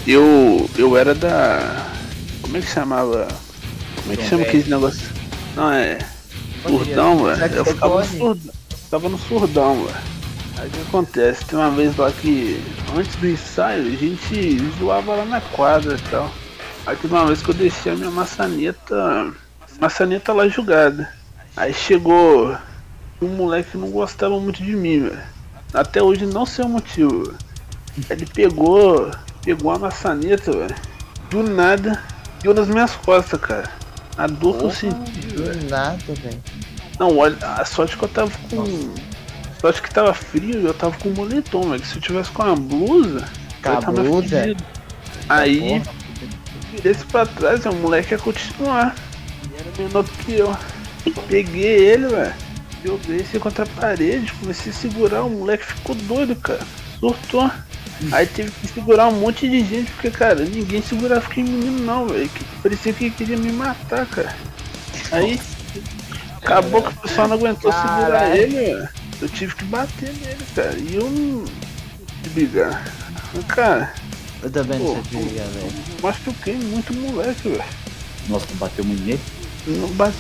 Eu. 0.06 0.70
Eu 0.78 0.98
era 0.98 1.16
da. 1.16 1.88
Como 2.42 2.58
é 2.58 2.60
que 2.62 2.68
chamava? 2.70 3.28
Como 4.02 4.14
é 4.14 4.18
que 4.18 4.24
Tom 4.24 4.30
chama 4.30 4.44
aquele 4.44 4.70
negócio? 4.70 5.08
Não, 5.60 5.74
é. 5.74 5.98
Surdão, 6.64 7.26
velho. 7.26 7.54
Eu 7.54 7.66
ficava 7.66 8.00
no 8.00 8.06
surdão. 8.06 8.54
Ficava 8.70 9.10
no 9.10 9.18
surdão, 9.18 9.84
velho. 9.84 9.98
Aí 10.58 10.68
o 10.68 10.72
que 10.72 10.82
acontece? 10.82 11.46
Tem 11.46 11.60
uma 11.60 11.70
vez 11.70 11.98
lá 11.98 12.10
que 12.12 12.64
antes 12.98 13.14
do 13.18 13.28
ensaio 13.28 13.88
a 13.88 13.96
gente 13.96 14.58
zoava 14.80 15.16
lá 15.16 15.26
na 15.26 15.42
quadra 15.42 15.96
e 15.96 16.10
tal. 16.10 16.32
Aí 16.86 16.96
teve 16.96 17.14
uma 17.14 17.26
vez 17.26 17.42
que 17.42 17.50
eu 17.50 17.56
deixei 17.56 17.92
a 17.92 17.96
minha 17.96 18.10
maçaneta. 18.10 19.34
Maçaneta 19.82 20.32
lá 20.32 20.48
jogada. 20.48 21.10
Aí 21.58 21.74
chegou 21.74 22.56
um 23.22 23.28
moleque 23.28 23.72
que 23.72 23.78
não 23.78 23.90
gostava 23.90 24.40
muito 24.40 24.64
de 24.64 24.76
mim, 24.78 25.10
velho. 25.10 25.22
Até 25.74 26.02
hoje 26.02 26.26
não 26.26 26.46
sei 26.46 26.64
o 26.64 26.70
motivo. 26.70 27.34
Ele 28.10 28.26
pegou. 28.26 29.12
Pegou 29.44 29.72
a 29.72 29.80
maçaneta, 29.80 30.52
velho. 30.52 30.76
Do 31.30 31.44
nada, 31.44 32.02
deu 32.42 32.54
nas 32.54 32.68
minhas 32.68 32.96
costas, 32.96 33.40
cara. 33.40 33.70
A 34.20 34.28
dor 34.28 34.58
que 34.58 34.64
eu 34.66 34.72
senti, 34.72 35.12
velho. 35.28 35.60
Do 35.62 35.70
nada, 35.70 35.98
velho. 36.08 36.44
Não, 37.00 37.18
olha, 37.18 37.38
a 37.42 37.64
sorte 37.64 37.98
que 37.98 38.04
eu 38.04 38.10
tava 38.10 38.30
com. 38.50 38.64
A 38.64 39.60
sorte 39.62 39.82
que 39.82 39.94
tava 39.94 40.14
frio 40.14 40.60
e 40.62 40.66
eu 40.66 40.74
tava 40.74 40.98
com 40.98 41.10
moletom, 41.12 41.70
velho. 41.70 41.86
Se 41.86 41.96
eu 41.96 42.02
tivesse 42.02 42.30
com 42.32 42.44
uma 42.44 42.56
blusa, 42.56 43.26
Com 43.64 43.70
eu 43.70 43.78
a 43.78 43.82
tava 43.82 43.94
mais 43.94 44.08
blusa? 44.10 44.42
fudido. 44.42 44.64
Aí, 45.30 45.82
virei-se 46.74 47.06
pra 47.06 47.26
trás, 47.26 47.66
o 47.66 47.72
moleque 47.74 48.14
ia 48.14 48.18
continuar. 48.20 48.94
Ele 49.46 49.54
era 49.58 49.88
menor 49.88 50.04
do 50.04 50.12
que 50.12 50.34
eu. 50.34 50.56
Peguei 51.30 51.92
ele, 51.92 52.08
velho. 52.08 52.34
Joguei 52.84 53.18
esse 53.18 53.40
contra 53.40 53.64
a 53.64 53.68
parede, 53.68 54.32
comecei 54.34 54.72
a 54.72 54.76
segurar, 54.76 55.24
o 55.24 55.30
moleque 55.30 55.66
ficou 55.66 55.96
doido, 55.96 56.36
cara. 56.36 56.62
Surtou. 57.00 57.50
Aí 58.12 58.26
teve 58.28 58.52
que 58.52 58.68
segurar 58.68 59.08
um 59.10 59.20
monte 59.20 59.48
de 59.50 59.60
gente, 59.66 59.92
porque, 59.92 60.10
cara, 60.10 60.46
ninguém 60.46 60.82
segurava 60.82 61.26
aquele 61.26 61.50
menino 61.50 61.84
não, 61.84 62.08
velho. 62.08 62.30
Parecia 62.64 62.94
que 62.94 63.06
ele 63.06 63.14
queria 63.16 63.38
me 63.38 63.52
matar, 63.52 64.06
cara. 64.06 64.34
Aí, 65.12 65.40
acabou 66.42 66.82
que 66.82 66.90
o 66.90 67.02
pessoal 67.02 67.28
não 67.28 67.36
aguentou 67.36 67.72
segurar 67.72 68.08
Caralho. 68.12 68.42
ele, 68.42 68.56
velho. 68.56 68.90
Eu 69.22 69.28
tive 69.30 69.54
que 69.56 69.66
bater 69.66 70.14
nele, 70.14 70.46
cara. 70.56 70.78
E 70.78 70.96
eu 70.96 71.10
não. 71.10 71.44
de 72.24 72.30
brigar. 72.30 72.84
Cara, 73.50 73.94
Eu 74.42 74.50
também 74.50 74.80
não 74.80 75.04
sei 75.04 75.22
brigar, 75.22 75.48
velho. 75.48 75.72
machuquei 76.02 76.56
muito 76.56 76.94
moleque, 76.94 77.50
velho. 77.50 77.64
Nossa, 78.30 78.46
tu 78.48 78.54
bateu 78.56 78.86
muito 78.86 79.04
nele. 79.04 79.20
Não 79.68 79.90
bati. 79.90 80.16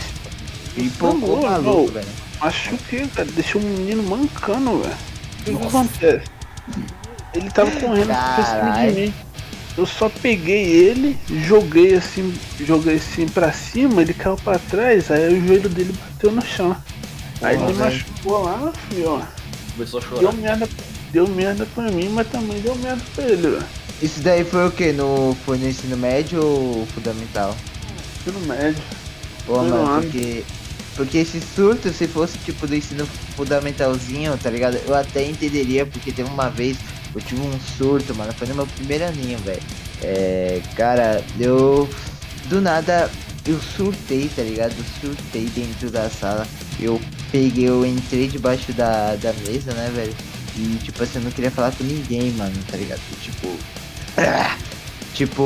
E 0.76 0.90
pouco 0.90 1.18
Não, 1.18 1.42
maluco, 1.42 1.94
velho. 1.94 2.08
Machuquei, 2.42 3.08
cara. 3.08 3.28
Deixou 3.32 3.62
o 3.62 3.64
menino 3.64 4.04
mancando, 4.04 4.82
velho. 4.84 4.98
O 5.40 5.60
que 5.60 5.68
acontece? 5.68 6.26
Ele 7.34 7.50
tava 7.50 7.72
correndo 7.72 8.08
pra 8.08 8.46
cima 8.46 8.88
de 8.88 9.00
mim. 9.00 9.14
Eu 9.78 9.86
só 9.86 10.10
peguei 10.10 10.66
ele, 10.66 11.18
joguei 11.30 11.94
assim, 11.94 12.34
joguei 12.60 12.96
assim 12.96 13.28
pra 13.28 13.52
cima, 13.54 14.02
ele 14.02 14.14
caiu 14.14 14.36
pra 14.36 14.60
trás, 14.60 15.10
aí 15.10 15.34
o 15.34 15.48
joelho 15.48 15.70
dele 15.70 15.94
bateu 15.94 16.32
no 16.32 16.42
chão. 16.42 16.76
Aí 17.42 17.56
ele 17.56 17.72
velho. 17.72 17.78
machucou 17.78 18.44
lá, 18.44 18.74
filho, 18.90 19.10
ó. 19.10 19.22
Começou 19.74 20.00
a 20.00 20.04
chorar. 20.04 20.20
Deu 20.20 20.34
merda, 20.34 20.70
deu 21.12 21.28
merda 21.30 21.66
pra 21.74 21.90
mim, 21.92 22.10
mas 22.10 22.28
também 22.28 22.60
deu 22.60 22.76
merda 22.76 23.02
pra 23.16 23.24
ele, 23.24 23.48
velho. 23.48 23.64
Isso 24.02 24.20
daí 24.22 24.44
foi 24.44 24.68
o 24.68 24.72
que? 24.72 24.92
No, 24.92 25.38
foi 25.46 25.58
no 25.58 25.68
ensino 25.68 25.96
médio 25.98 26.44
ou 26.44 26.86
fundamental? 26.88 27.56
Ensino 28.20 28.40
médio. 28.48 28.82
Pô, 29.46 29.58
mano, 29.58 29.76
ano. 29.76 30.02
porque. 30.02 30.44
Porque 30.96 31.20
esse 31.20 31.40
surto, 31.40 31.94
se 31.94 32.08
fosse 32.08 32.38
tipo 32.40 32.68
do 32.68 32.76
ensino 32.76 33.06
fundamentalzinho, 33.38 34.38
tá 34.38 34.50
ligado? 34.50 34.78
Eu 34.86 34.94
até 34.94 35.24
entenderia, 35.24 35.86
porque 35.86 36.12
teve 36.12 36.30
uma 36.30 36.50
vez, 36.50 36.78
eu 37.14 37.22
tive 37.22 37.42
um 37.42 37.60
surto, 37.78 38.14
mano, 38.16 38.34
foi 38.34 38.48
no 38.48 38.56
meu 38.56 38.68
primeiro 38.68 39.06
aninho, 39.06 39.40
velho. 39.40 39.62
É. 40.02 40.62
Cara, 40.76 41.24
eu. 41.40 41.90
Do 42.46 42.62
nada, 42.62 43.10
eu 43.46 43.60
surtei, 43.60 44.30
tá 44.36 44.42
ligado? 44.42 44.74
Eu 44.78 44.86
surtei 45.02 45.46
dentro 45.48 45.90
da 45.90 46.10
sala. 46.10 46.48
Eu 46.80 47.00
peguei, 47.32 47.68
eu 47.68 47.86
entrei 47.86 48.28
debaixo 48.28 48.72
da, 48.74 49.16
da 49.16 49.34
mesa, 49.34 49.74
né, 49.74 49.92
velho? 49.94 50.16
E 50.56 50.78
tipo 50.84 51.02
assim, 51.04 51.20
eu 51.20 51.24
não 51.24 51.32
queria 51.32 51.52
falar 51.52 51.72
com 51.72 51.84
ninguém, 51.84 52.32
mano, 52.32 52.56
tá 52.70 52.78
ligado? 52.78 53.02
Tipo. 53.22 53.48
Tipo, 55.12 55.44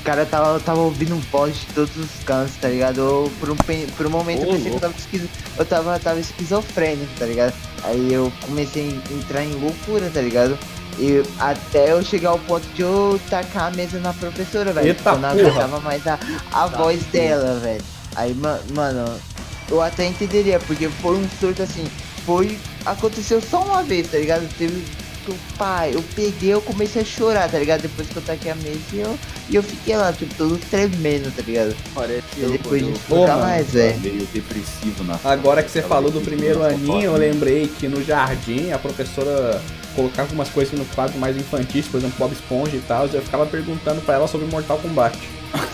o 0.00 0.02
cara 0.02 0.26
tava, 0.26 0.58
tava 0.58 0.80
ouvindo 0.80 1.14
voz 1.30 1.54
de 1.54 1.66
todos 1.66 1.96
os 1.96 2.10
cantos, 2.24 2.56
tá 2.56 2.68
ligado? 2.68 2.98
Eu, 2.98 3.32
por, 3.38 3.50
um, 3.50 3.56
por 3.96 4.06
um 4.06 4.10
momento 4.10 4.42
eu 4.42 4.48
Ô, 4.48 4.52
pensei 4.52 4.70
que 4.70 4.76
eu 4.76 4.80
tava, 4.80 4.94
esquizo, 4.98 5.28
eu 5.56 5.64
tava, 5.64 5.98
tava 6.00 6.18
esquizofrênico, 6.18 7.12
tá 7.16 7.26
ligado? 7.26 7.54
Aí 7.84 8.12
eu 8.12 8.32
comecei 8.44 8.88
a 8.88 9.12
entrar 9.12 9.44
em 9.44 9.52
loucura, 9.52 10.10
tá 10.12 10.20
ligado? 10.20 10.58
E 10.98 11.22
até 11.38 11.92
eu 11.92 12.02
chegar 12.02 12.30
ao 12.30 12.38
ponto 12.38 12.66
de 12.74 12.82
eu 12.82 13.20
tacar 13.28 13.66
a 13.66 13.70
mesa 13.76 13.98
na 13.98 14.12
professora, 14.14 14.72
velho. 14.72 14.88
Eita 14.88 15.10
Eu 15.10 15.18
não 15.18 15.28
porra. 15.30 15.40
aguentava 15.42 15.80
mais 15.80 16.06
a, 16.06 16.18
a 16.52 16.66
voz 16.66 17.02
dela, 17.12 17.58
velho. 17.60 17.82
Aí, 18.14 18.32
ma- 18.34 18.58
mano, 18.74 19.04
eu 19.70 19.82
até 19.82 20.06
entenderia, 20.06 20.58
porque 20.60 20.88
foi 20.88 21.16
um 21.16 21.28
surto 21.38 21.62
assim. 21.62 21.84
Foi. 22.24 22.58
Aconteceu 22.84 23.42
só 23.42 23.62
uma 23.62 23.82
vez, 23.82 24.10
tá 24.10 24.16
ligado? 24.18 24.48
Teve. 24.56 24.82
que 25.26 25.32
o 25.32 25.36
Pai, 25.58 25.90
eu 25.92 26.02
peguei, 26.14 26.54
eu 26.54 26.62
comecei 26.62 27.02
a 27.02 27.04
chorar, 27.04 27.50
tá 27.50 27.58
ligado? 27.58 27.82
Depois 27.82 28.08
que 28.08 28.16
eu 28.16 28.22
taquei 28.22 28.52
a 28.52 28.54
mesa 28.54 28.78
e 28.92 29.00
eu, 29.00 29.18
e 29.50 29.56
eu 29.56 29.62
fiquei 29.62 29.96
lá, 29.96 30.12
tipo, 30.12 30.32
todo 30.36 30.56
tremendo, 30.70 31.34
tá 31.34 31.42
ligado? 31.42 31.74
Parece 31.94 32.22
E 32.38 32.46
depois 32.46 32.80
disso, 32.86 33.00
Ô, 33.10 33.16
nunca 33.16 33.32
mano, 33.32 33.42
mais, 33.44 33.66
velho. 33.72 33.98
meio 34.00 34.24
depressivo 34.32 35.02
na 35.02 35.18
Agora 35.24 35.64
que 35.64 35.70
você 35.70 35.82
falou 35.82 36.12
do 36.12 36.20
primeiro 36.20 36.62
aninho, 36.62 37.02
eu 37.02 37.10
foto. 37.10 37.20
lembrei 37.20 37.66
que 37.66 37.88
no 37.88 38.04
jardim 38.04 38.70
a 38.70 38.78
professora 38.78 39.60
colocava 39.96 40.28
algumas 40.28 40.48
coisas 40.50 40.78
no 40.78 40.84
quadro 40.84 41.18
mais 41.18 41.36
infantis, 41.36 41.88
por 41.88 41.96
exemplo, 41.98 42.16
Bob 42.18 42.32
Esponja 42.32 42.76
e 42.76 42.80
tal, 42.86 43.08
e 43.08 43.14
eu 43.14 43.22
ficava 43.22 43.44
perguntando 43.46 44.00
pra 44.02 44.14
ela 44.14 44.28
sobre 44.28 44.46
Mortal 44.46 44.78
Kombat. 44.78 45.18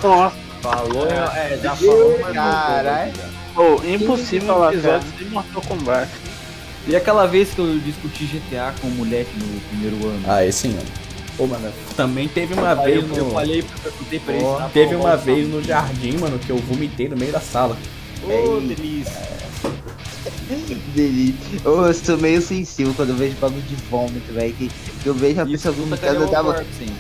Nossa, 0.03 0.37
Falou, 0.63 1.09
é, 1.09 1.59
já 1.61 1.75
falou, 1.75 2.19
mas 2.23 2.35
Caralho. 2.35 3.13
pô, 3.53 3.83
impossível 3.85 4.47
falar, 4.55 4.73
episódio 4.73 5.09
sem 5.19 5.29
Mortal 5.29 5.63
Kombat. 5.63 6.09
E 6.87 6.95
aquela 6.95 7.27
vez 7.27 7.51
que 7.53 7.59
eu 7.59 7.79
discuti 7.81 8.25
GTA 8.27 8.73
com 8.81 8.87
o 8.87 8.91
moleque 8.93 9.31
no 9.39 9.61
primeiro 9.63 9.97
ano? 10.09 10.23
Ah, 10.27 10.45
esse 10.47 10.61
sim, 10.61 10.69
mano. 10.69 10.87
Pô, 11.37 11.47
mano, 11.47 11.73
também 11.97 12.29
teve 12.29 12.55
uma 12.55 12.81
Aí 12.81 12.93
vez 12.93 13.11
eu, 13.11 13.17
eu 13.17 13.25
no... 13.25 13.31
falei, 13.33 13.61
eu 13.61 13.65
perguntei 13.83 14.19
pra 14.21 14.35
ele. 14.35 14.45
Tá, 14.45 14.71
Teve 14.73 14.95
uma 14.95 15.17
vez 15.17 15.49
no 15.49 15.63
jardim, 15.63 16.19
mano, 16.19 16.39
que 16.39 16.51
eu 16.51 16.59
vomitei 16.59 17.09
no 17.09 17.17
meio 17.17 17.33
da 17.33 17.41
sala. 17.41 17.77
Ô, 18.23 18.61
delícia. 18.61 19.33
Delícia. 20.95 21.69
Ô, 21.69 21.87
eu 21.87 21.95
sou 21.95 22.19
meio 22.19 22.41
sensível 22.41 22.93
quando 22.95 23.11
eu 23.11 23.17
vejo 23.17 23.37
bagulho 23.37 23.63
de 23.63 23.75
vômito, 23.91 24.33
velho. 24.33 24.53
Que, 24.55 24.71
que 25.03 25.07
eu 25.07 25.15
vejo 25.15 25.41
a 25.41 25.45
Isso 25.45 25.53
pessoa 25.53 25.75
vomitando, 25.75 26.31
dá, 26.31 26.43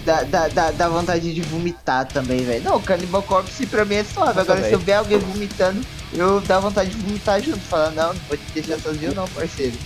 dá, 0.04 0.22
dá, 0.22 0.48
dá, 0.48 0.70
dá 0.70 0.88
vontade 0.88 1.32
de 1.32 1.40
vomitar 1.42 2.06
também, 2.06 2.44
velho. 2.44 2.64
Não, 2.64 2.80
Cannibal 2.80 3.22
Corpse 3.22 3.66
pra 3.66 3.84
mim 3.84 3.96
é 3.96 4.04
suave. 4.04 4.38
Nossa, 4.38 4.52
Agora, 4.52 4.68
se 4.68 4.72
eu 4.72 4.78
ver 4.78 4.94
alguém 4.94 5.18
vomitando, 5.18 5.80
eu 6.12 6.40
dá 6.40 6.58
vontade 6.58 6.90
de 6.90 6.96
vomitar 6.96 7.42
junto. 7.42 7.60
Falar, 7.60 7.90
não, 7.90 8.08
não 8.08 8.20
vou 8.28 8.36
te 8.36 8.44
deixar 8.54 8.78
sozinho, 8.80 9.14
não, 9.14 9.28
parceiro. 9.28 9.76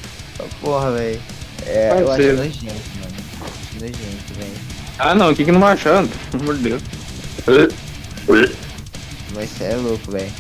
Porra, 0.61 0.93
velho. 0.93 1.21
É, 1.67 2.01
eu 2.01 2.13
acho 2.13 2.23
nojento, 2.23 2.65
mano. 2.65 3.15
Acho 3.43 3.75
nojento, 3.81 4.35
velho. 4.39 4.77
Ah 4.99 5.15
não, 5.15 5.31
o 5.31 5.35
que 5.35 5.45
que 5.45 5.53
não 5.53 5.67
achando? 5.67 6.11
Pelo 6.31 6.43
amor 6.43 6.57
de 6.57 6.63
Deus. 6.63 6.83
Mas 9.35 9.51
cê 9.51 9.65
é 9.65 9.77
louco, 9.77 10.11
velho. 10.11 10.33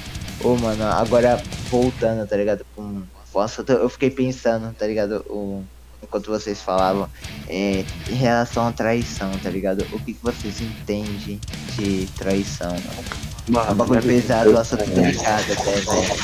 Ô, 0.42 0.54
mano, 0.56 0.84
agora 0.84 1.42
voltando, 1.70 2.26
tá 2.28 2.36
ligado? 2.36 2.64
Com... 2.74 3.02
Nossa, 3.34 3.64
eu 3.68 3.88
fiquei 3.88 4.10
pensando, 4.10 4.74
tá 4.74 4.86
ligado? 4.86 5.24
O... 5.28 5.62
Enquanto 6.02 6.26
vocês 6.30 6.60
falavam, 6.60 7.08
é, 7.48 7.84
em 8.08 8.14
relação 8.14 8.68
à 8.68 8.72
traição, 8.72 9.30
tá 9.42 9.50
ligado? 9.50 9.84
O 9.92 9.98
que, 9.98 10.12
que 10.12 10.22
vocês 10.22 10.60
entendem 10.60 11.40
de 11.76 12.06
traição, 12.18 12.70
mano? 12.70 13.66
É 13.68 13.72
um 13.72 13.74
bagulho 13.74 14.02
pesado, 14.02 14.52
um 14.52 14.58
assunto 14.58 14.84
delicado 14.90 15.52
até, 15.52 15.72
velho. 15.72 16.16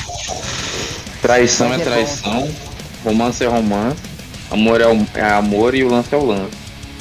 Traição 1.21 1.71
é 1.71 1.75
é 1.75 1.77
bom. 1.77 1.83
traição, 1.83 2.51
romance 3.03 3.43
é 3.43 3.47
romance, 3.47 4.01
amor 4.51 4.79
é, 4.81 4.87
o- 4.87 5.07
é 5.15 5.21
amor 5.31 5.73
e 5.75 5.83
o 5.83 5.89
lance 5.89 6.13
é 6.13 6.17
o 6.17 6.25
lance. 6.25 6.55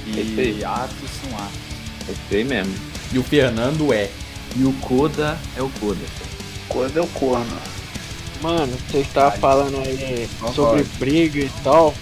E 0.07 0.65
atos 0.65 1.11
são 1.21 1.39
atos. 1.39 1.59
É 2.09 2.13
isso 2.13 2.21
aí 2.33 2.45
mesmo. 2.45 2.75
E 3.13 3.19
o 3.19 3.23
Fernando 3.23 3.93
é. 3.93 4.11
E 4.57 4.65
o 4.65 4.73
Coda 4.75 5.39
é 5.57 5.63
o 5.63 5.69
Coda. 6.69 6.91
Quando 6.91 6.97
eu 6.97 7.07
corno. 7.15 7.57
Mano, 8.43 8.73
você 8.91 8.99
estava 8.99 9.31
falando 9.33 9.79
aí 9.79 10.29
Concordo. 10.41 10.55
sobre 10.55 10.85
briga 10.99 11.39
e 11.41 11.51
tal. 11.63 11.95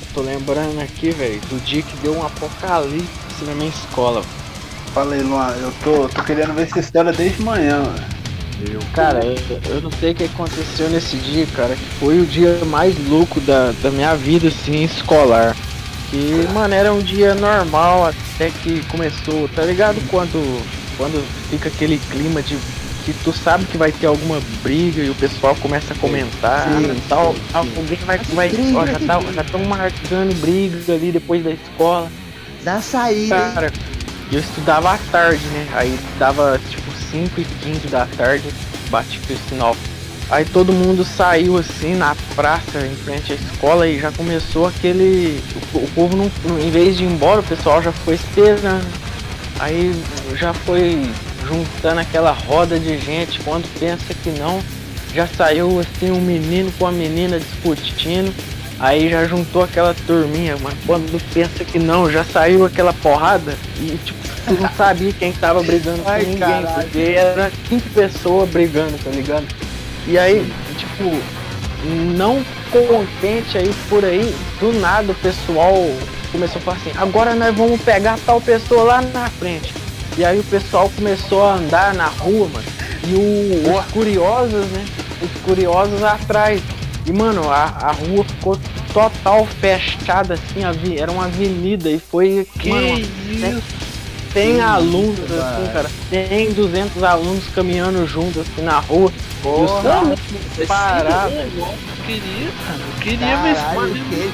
Eu 0.00 0.06
tô 0.14 0.20
lembrando 0.22 0.80
aqui, 0.80 1.10
velho, 1.10 1.40
do 1.42 1.64
dia 1.64 1.82
que 1.82 1.96
deu 1.98 2.16
um 2.16 2.26
apocalipse 2.26 3.44
na 3.44 3.54
minha 3.54 3.70
escola. 3.70 4.22
Falei, 4.92 5.20
Luan, 5.20 5.50
eu 5.60 5.72
tô, 5.82 6.08
tô 6.08 6.22
querendo 6.22 6.52
ver 6.54 6.62
essa 6.62 6.80
história 6.80 7.12
desde 7.12 7.42
manhã, 7.42 7.80
mano. 7.80 8.14
Cara, 8.92 9.24
eu, 9.24 9.36
eu 9.68 9.80
não 9.80 9.90
sei 9.90 10.12
o 10.12 10.14
que 10.14 10.24
aconteceu 10.24 10.88
nesse 10.88 11.16
dia, 11.16 11.46
cara, 11.48 11.74
que 11.74 11.84
foi 11.98 12.20
o 12.20 12.26
dia 12.26 12.64
mais 12.66 12.96
louco 13.08 13.40
da, 13.40 13.72
da 13.82 13.90
minha 13.90 14.14
vida, 14.14 14.48
assim, 14.48 14.84
escolar. 14.84 15.56
Que, 16.10 16.46
mano, 16.52 16.74
era 16.74 16.92
um 16.92 17.00
dia 17.00 17.34
normal 17.34 18.06
até 18.06 18.50
que 18.50 18.82
começou, 18.86 19.48
tá 19.48 19.62
ligado? 19.62 19.96
Quando, 20.08 20.64
quando 20.96 21.22
fica 21.50 21.68
aquele 21.68 21.98
clima 22.10 22.40
de 22.40 22.56
que 23.04 23.12
tu 23.24 23.32
sabe 23.32 23.64
que 23.66 23.76
vai 23.76 23.92
ter 23.92 24.06
alguma 24.06 24.40
briga 24.62 25.02
e 25.02 25.10
o 25.10 25.14
pessoal 25.14 25.54
começa 25.56 25.92
a 25.92 25.96
comentar 25.96 26.68
Sim, 26.68 26.92
e 26.96 27.00
tal. 27.08 27.34
sim, 27.34 27.40
Ah, 27.52 27.62
sim. 27.62 27.72
alguém 27.76 27.98
vai, 28.06 28.18
vai 28.18 28.50
ó, 28.74 28.86
já 28.86 28.98
tá, 29.00 29.20
já 29.32 29.42
estão 29.42 29.64
marcando 29.64 30.40
briga 30.40 30.94
ali 30.94 31.12
depois 31.12 31.44
da 31.44 31.50
escola. 31.50 32.10
Na 32.62 32.80
saída? 32.80 33.36
Cara, 33.54 33.72
eu 34.32 34.40
estudava 34.40 34.92
à 34.94 34.98
tarde, 35.12 35.44
né? 35.48 35.66
Aí 35.74 35.98
dava 36.18 36.58
tipo 36.70 36.90
5 37.10 37.40
e 37.40 37.44
15 37.44 37.86
da 37.88 38.06
tarde, 38.06 38.44
bati 38.90 39.18
pro 39.20 39.36
sinal. 39.48 39.76
Aí 40.30 40.46
todo 40.46 40.72
mundo 40.72 41.04
saiu 41.04 41.58
assim 41.58 41.94
na 41.94 42.16
praça, 42.34 42.78
em 42.86 42.96
frente 42.96 43.32
à 43.32 43.36
escola, 43.36 43.86
e 43.86 44.00
já 44.00 44.10
começou 44.10 44.66
aquele. 44.66 45.38
O, 45.74 45.78
o 45.78 45.88
povo 45.94 46.16
não, 46.16 46.32
não- 46.46 46.58
Em 46.58 46.70
vez 46.70 46.96
de 46.96 47.04
ir 47.04 47.08
embora, 47.08 47.40
o 47.40 47.44
pessoal 47.44 47.82
já 47.82 47.92
foi 47.92 48.14
esperando. 48.14 48.86
Aí 49.60 49.94
já 50.36 50.54
foi 50.54 51.02
juntando 51.46 52.00
aquela 52.00 52.32
roda 52.32 52.78
de 52.78 52.98
gente, 52.98 53.40
quando 53.40 53.68
pensa 53.78 54.14
que 54.22 54.30
não, 54.30 54.60
já 55.14 55.26
saiu 55.26 55.80
assim 55.80 56.10
um 56.10 56.20
menino 56.20 56.72
com 56.78 56.86
a 56.86 56.92
menina 56.92 57.38
discutindo. 57.38 58.34
Aí 58.80 59.08
já 59.08 59.24
juntou 59.24 59.62
aquela 59.62 59.94
turminha, 60.06 60.56
mas 60.60 60.74
quando 60.84 61.22
pensa 61.32 61.64
que 61.64 61.78
não, 61.78 62.10
já 62.10 62.24
saiu 62.24 62.66
aquela 62.66 62.92
porrada 62.92 63.56
e 63.80 63.96
tipo, 64.04 64.18
tu 64.46 64.54
não 64.60 64.68
sabia 64.76 65.12
quem 65.12 65.32
tava 65.32 65.62
brigando 65.62 66.02
com 66.02 66.10
Ai, 66.10 66.22
ninguém, 66.22 66.38
caralho. 66.38 66.82
porque 66.82 66.98
era 66.98 67.52
cinco 67.68 67.88
pessoas 67.90 68.50
brigando, 68.50 68.98
tá 68.98 69.10
ligado? 69.10 69.46
E 70.08 70.18
aí, 70.18 70.52
tipo, 70.76 71.16
não 72.16 72.44
contente 72.70 73.56
aí 73.56 73.72
por 73.88 74.04
aí, 74.04 74.34
do 74.58 74.72
nada 74.80 75.12
o 75.12 75.14
pessoal 75.14 75.74
começou 76.32 76.58
a 76.58 76.60
falar 76.62 76.76
assim, 76.78 76.92
agora 76.96 77.34
nós 77.34 77.54
vamos 77.56 77.80
pegar 77.80 78.18
tal 78.26 78.40
pessoa 78.40 78.82
lá 78.82 79.02
na 79.02 79.28
frente. 79.30 79.72
E 80.16 80.24
aí 80.24 80.38
o 80.38 80.44
pessoal 80.44 80.90
começou 80.94 81.44
a 81.44 81.54
andar 81.54 81.94
na 81.94 82.06
rua, 82.06 82.48
mano. 82.48 82.64
E 83.06 83.14
o- 83.14 83.76
os 83.78 83.84
curiosos, 83.86 84.66
né? 84.66 84.84
Os 85.20 85.42
curiosos 85.42 86.02
atrás. 86.02 86.60
E 87.06 87.12
mano, 87.12 87.50
a, 87.50 87.64
a 87.64 87.92
rua 87.92 88.24
ficou 88.24 88.58
total 88.92 89.46
fechada, 89.60 90.34
assim, 90.34 90.96
era 90.98 91.10
uma 91.10 91.24
avenida 91.26 91.90
e 91.90 91.98
foi. 91.98 92.46
Que 92.58 92.68
mano, 92.70 92.98
isso? 92.98 93.62
tem 94.32 94.60
alunos, 94.60 95.18
isso, 95.18 95.34
assim, 95.34 95.72
cara. 95.72 95.90
Tem 96.10 96.52
200 96.52 97.02
alunos 97.02 97.44
caminhando 97.54 98.06
juntos, 98.06 98.42
assim, 98.42 98.62
na 98.62 98.78
rua. 98.78 99.12
E 99.44 99.48
os 99.48 99.70
Porra, 99.70 99.82
caras 99.82 100.18
parados. 100.66 101.34
Eu 101.34 101.74
queria, 102.06 102.50
cara. 102.66 102.78
Eu 102.78 103.00
queria 103.00 103.36
que 103.94 104.32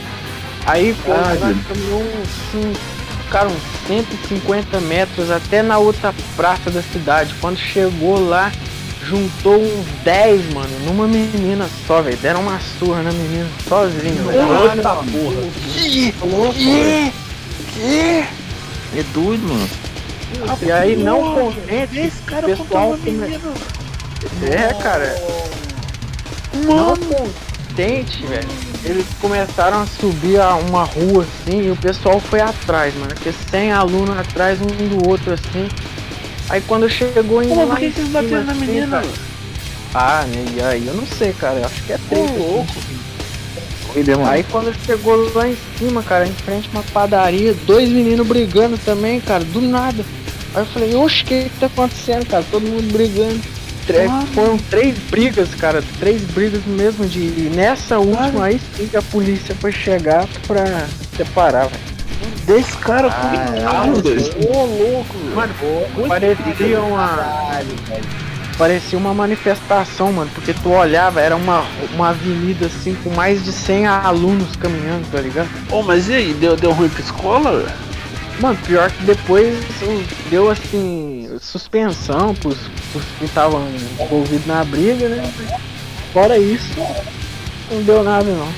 Aí, 0.67 0.95
pô, 1.05 1.13
Ah, 1.13 1.37
caminhou 1.69 2.03
uns, 2.03 3.00
cara, 3.31 3.49
uns 3.49 3.63
150 3.87 4.81
metros 4.81 5.31
até 5.31 5.63
na 5.63 5.79
outra 5.79 6.13
praça 6.37 6.71
da 6.71 6.83
cidade. 6.83 7.35
Quando 7.41 7.59
chegou 7.59 8.19
lá, 8.29 8.51
juntou 9.07 9.57
uns 9.61 9.87
10, 10.05 10.53
mano, 10.53 10.69
numa 10.85 11.07
menina 11.07 11.69
só, 11.87 12.03
velho. 12.03 12.17
Deram 12.19 12.41
uma 12.41 12.59
surra 12.79 13.03
na 13.03 13.13
menina 13.13 13.49
sozinho, 13.69 14.25
velho. 14.25 14.73
Eita 14.75 14.95
porra. 14.97 15.43
É 18.97 19.03
doido, 19.15 19.49
mano. 19.49 19.69
E 20.63 20.71
aí, 20.73 20.97
não 20.97 21.35
contente, 21.35 21.99
Esse 21.99 22.23
cara 22.27 22.47
pessoal 22.47 22.91
come- 22.91 23.11
menina. 23.11 23.41
É, 24.43 24.75
cara. 24.83 25.15
Não 26.55 26.97
contente, 26.97 27.31
velho. 27.75 28.49
Eles 28.85 29.07
começaram 29.21 29.83
a 29.83 29.87
subir 29.87 30.41
a 30.41 30.55
uma 30.57 30.85
rua 30.85 31.25
assim 31.25 31.63
e 31.67 31.71
o 31.71 31.77
pessoal 31.77 32.21
foi 32.21 32.41
atrás, 32.41 32.95
mano. 32.95 33.09
Porque 33.15 33.33
100 33.33 33.73
alunos 33.73 34.19
atrás 34.19 34.59
um 34.61 34.67
do 34.67 35.09
outro 35.09 35.33
assim. 35.33 35.69
Aí 36.49 36.61
quando 36.67 36.89
chegou 36.89 37.43
em 37.43 37.49
Pô, 37.49 37.67
por 37.67 37.79
que 37.79 37.87
em 37.87 37.93
vocês 37.93 38.07
cima, 38.07 38.23
bateram 38.23 38.45
na 38.45 38.53
assim, 38.53 38.61
menina? 38.67 39.01
cara, 39.01 39.09
Ah, 39.95 40.25
né? 40.27 40.45
E 40.57 40.63
aí 40.63 40.87
eu 40.87 40.95
não 40.95 41.07
sei, 41.07 41.33
cara. 41.33 41.59
Eu 41.59 41.67
acho 41.67 41.83
que 41.85 41.93
é 41.93 41.99
treta. 42.09 42.33
louco. 42.39 42.67
Aí 44.29 44.45
quando 44.45 44.73
chegou 44.87 45.33
lá 45.35 45.49
em 45.49 45.57
cima, 45.77 46.03
cara, 46.03 46.27
em 46.27 46.33
frente 46.33 46.69
a 46.69 46.79
uma 46.79 46.83
padaria, 46.85 47.55
dois 47.67 47.89
meninos 47.89 48.27
brigando 48.27 48.79
também, 48.79 49.21
cara, 49.21 49.43
do 49.45 49.61
nada. 49.61 50.05
Aí 50.55 50.63
eu 50.63 50.67
falei, 50.67 50.95
oxe, 50.95 51.23
o 51.23 51.27
que 51.27 51.45
que 51.45 51.59
tá 51.61 51.67
acontecendo, 51.67 52.27
cara? 52.27 52.45
Todo 52.51 52.63
mundo 52.67 52.93
brigando. 52.93 53.41
Tre- 53.87 54.09
foram 54.35 54.57
três 54.59 54.97
brigas, 55.11 55.49
cara, 55.55 55.83
três 55.99 56.23
brigas 56.23 56.61
mesmo 56.67 57.07
de. 57.07 57.19
e 57.19 57.53
Nessa 57.55 57.99
última 57.99 58.45
aí 58.47 58.61
sim 58.77 58.87
que 58.87 58.97
a 58.97 59.03
polícia 59.03 59.55
foi 59.61 59.73
chegar 59.73 60.27
pra 60.47 60.65
separar, 61.17 61.67
velho. 61.69 61.91
Desse 62.47 62.77
cara 62.77 63.09
Ah, 63.11 63.87
os 63.91 64.03
dois. 64.03 64.29
Ô, 64.29 64.65
louco. 64.65 65.17
Mano, 65.35 65.55
parecia 66.09 66.81
uma. 66.81 67.09
caralho. 67.09 67.69
Parecia 68.59 68.99
uma 68.99 69.15
manifestação, 69.15 70.13
mano, 70.13 70.31
porque 70.35 70.53
tu 70.53 70.69
olhava, 70.71 71.19
era 71.19 71.35
uma, 71.35 71.65
uma 71.95 72.11
avenida 72.11 72.67
assim 72.67 72.95
com 73.03 73.09
mais 73.09 73.43
de 73.43 73.53
100 73.53 73.87
alunos 73.87 74.55
caminhando, 74.57 75.11
tá 75.11 75.19
ligado? 75.19 75.49
Ô, 75.71 75.83
mas 75.83 76.09
e 76.11 76.13
aí? 76.15 76.35
Deu, 76.35 76.57
deu 76.57 76.73
ruim 76.73 76.91
pra 76.91 77.01
escola, 77.01 77.53
velho? 77.63 77.73
Mano, 78.41 78.59
pior 78.67 78.91
que 78.91 79.03
depois 79.05 79.55
deu 80.31 80.51
assim 80.51 81.29
suspensão 81.41 82.35
pros, 82.35 82.57
pros 82.91 83.05
que 83.19 83.25
estavam 83.27 83.63
envolvidos 84.01 84.47
na 84.47 84.65
briga, 84.65 85.09
né? 85.09 85.33
Fora 86.13 86.39
isso, 86.39 86.73
não 87.71 87.83
deu 87.83 88.03
nada 88.03 88.25
não. 88.25 88.49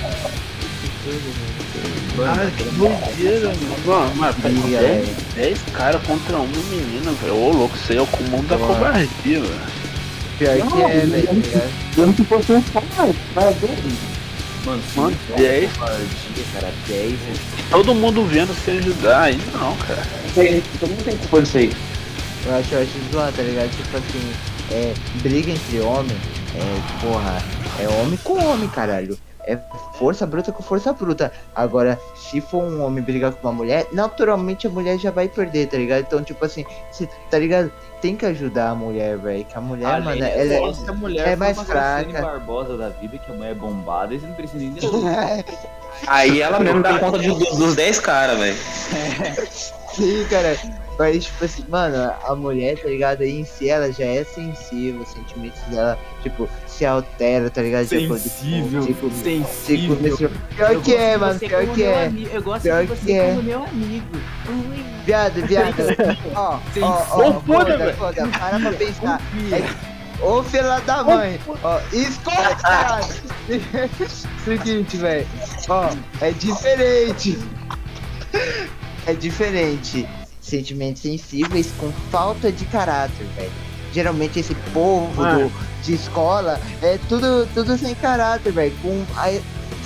Ah, 2.25 2.51
que 2.57 2.65
doideira, 2.65 3.49
mano. 3.87 4.15
Mano, 4.17 4.35
10, 4.43 4.65
velho. 4.71 5.17
10 5.35 5.59
caras 5.73 6.03
contra 6.07 6.37
uma 6.37 6.47
menina, 6.47 7.11
velho. 7.13 7.35
Ô, 7.35 7.51
louco, 7.53 7.75
isso 7.75 7.93
aí 7.93 7.99
é 7.99 8.03
o 8.03 8.07
comum 8.07 8.45
da 8.45 8.57
covardia, 8.57 9.41
velho. 9.41 9.83
Pior 10.39 10.55
que 10.55 10.83
é, 10.83 10.89
velho. 11.07 11.27
tá 11.27 11.33
ligado? 11.33 11.73
Dando 11.97 12.15
que 12.15 12.25
fosse 12.25 12.53
um 12.53 12.63
cara. 12.63 13.53
Mano, 14.65 14.83
Mano, 14.95 15.17
é 15.29 15.33
uma 15.33 15.39
10. 15.39 15.73
covardia, 15.73 16.45
cara, 16.53 16.73
10 16.87 17.19
Todo 17.71 17.95
mundo 17.95 18.25
vendo 18.25 18.55
se 18.55 18.71
ajudar 18.71 19.23
aí, 19.23 19.41
não, 19.53 19.77
cara. 19.77 20.03
Todo 20.79 20.91
mundo 20.91 21.05
tem 21.05 21.17
culpa 21.17 21.43
disso 21.43 21.59
aí. 21.59 21.73
Eu 22.47 22.55
acho, 22.57 22.75
eu 22.75 22.83
acho 22.83 22.91
zoado, 23.13 23.37
tá 23.37 23.43
ligado? 23.43 23.71
Tipo 23.71 23.97
assim, 23.97 24.33
é, 24.71 24.95
briga 25.23 25.51
entre 25.51 25.81
homem, 25.81 26.17
é, 26.55 27.01
porra, 27.05 27.43
é 27.81 27.89
homem 27.89 28.19
com 28.23 28.45
homem, 28.45 28.69
caralho. 28.69 29.19
É 29.45 29.59
força 29.95 30.25
bruta 30.27 30.53
com 30.53 30.63
força 30.63 30.93
bruta. 30.93 31.33
Agora, 31.55 31.99
se 32.15 32.41
for 32.41 32.63
um 32.63 32.83
homem 32.85 33.03
brigar 33.03 33.33
com 33.33 33.49
uma 33.49 33.53
mulher, 33.53 33.87
naturalmente 33.93 34.67
a 34.67 34.71
mulher 34.71 34.99
já 34.99 35.11
vai 35.11 35.29
perder, 35.29 35.67
tá 35.69 35.77
ligado? 35.77 36.03
Então, 36.03 36.23
tipo 36.23 36.45
assim, 36.45 36.65
cê, 36.93 37.09
tá 37.31 37.39
ligado? 37.39 37.73
Tem 38.01 38.17
que 38.17 38.25
ajudar 38.27 38.71
a 38.71 38.75
mulher, 38.75 39.17
velho. 39.19 39.45
Que 39.45 39.57
a 39.57 39.61
mulher, 39.61 39.87
Além 39.87 40.05
mano, 40.05 40.25
é 40.25 40.57
ela 40.57 40.73
a 40.89 40.93
mulher 40.93 41.29
é 41.29 41.37
mais 41.37 41.61
fraca. 41.61 42.21
Barbosa 42.21 42.77
da 42.77 42.89
vida, 42.89 43.19
que 43.19 43.31
a 43.31 43.35
mulher 43.35 43.51
é 43.53 43.55
bombada, 43.55 44.13
eles 44.13 44.27
não 44.27 44.35
precisam 44.35 44.61
nem 44.61 44.73
de 44.73 44.87
é. 45.09 45.45
Aí 46.07 46.41
ela 46.41 46.59
mesmo 46.59 46.83
dá 46.83 46.99
conta 46.99 47.19
de- 47.19 47.29
dos, 47.29 47.57
dos 47.57 47.75
10 47.77 48.01
caras, 48.01 48.39
velho. 48.39 48.57
Sim, 49.95 50.25
cara. 50.29 50.57
Mas, 50.99 51.25
tipo 51.25 51.45
assim, 51.45 51.65
mano, 51.69 52.13
a 52.23 52.35
mulher, 52.37 52.79
tá 52.79 52.89
ligado? 52.89 53.23
Aí 53.23 53.41
em 53.41 53.45
si 53.45 53.69
ela 53.69 53.91
já 53.91 54.05
é 54.05 54.23
sensível, 54.25 55.01
os 55.01 55.09
sentimentos 55.09 55.61
dela, 55.63 55.99
tipo, 56.23 56.49
se 56.67 56.85
altera, 56.85 57.49
tá 57.51 57.63
ligado? 57.63 57.89
Tipo, 57.89 58.17
Sensível, 58.19 58.87
tipo, 58.87 59.11
sensível. 59.11 59.97
tipo, 59.97 60.03
nesse- 60.03 60.29
Pior 60.55 60.83
que 60.83 60.95
é, 60.95 61.17
mano, 61.17 61.41
pior 61.41 61.67
que 61.69 61.83
é. 61.83 62.13
Eu 62.33 62.43
gosto 62.43 62.63
Pior 62.63 62.83
de 62.83 62.89
você 62.89 63.07
que 63.07 63.13
é. 63.19 63.29
como 63.31 63.43
meu 63.43 63.65
amigo. 63.65 64.07
Viado, 65.07 65.47
viado. 65.47 65.75
Ó, 66.37 66.59
ó, 66.83 66.87
ó, 66.87 67.05
foda, 67.07 67.41
foda, 67.41 67.79
velho. 67.79 67.97
foda, 67.97 68.29
para 68.29 68.61
pra 68.61 68.73
pensar. 68.73 69.21
É- 69.51 69.93
Ô, 70.25 70.41
filha 70.45 70.79
da 70.81 71.03
mãe, 71.03 71.41
ó, 71.65 71.81
escuta. 71.93 73.01
Seguinte, 74.45 74.97
velho, 74.97 75.27
ó, 75.69 75.89
é 76.21 76.31
diferente. 76.31 77.37
É 79.07 79.15
diferente. 79.15 80.09
Sentimentos 80.57 81.01
sensíveis 81.01 81.69
com 81.79 81.91
falta 82.11 82.53
de 82.53 82.67
caráter, 82.67 83.27
velho. 83.37 83.51
geralmente 83.91 84.39
esse 84.41 84.55
povo 84.75 85.23
do, 85.23 85.51
de 85.83 85.95
escola 85.95 86.61
é 86.83 86.99
tudo, 87.09 87.49
tudo 87.55 87.77
sem 87.79 87.95
caráter, 87.95 88.53
velho. 88.53 88.73
Com 88.83 89.03
a- 89.17 89.41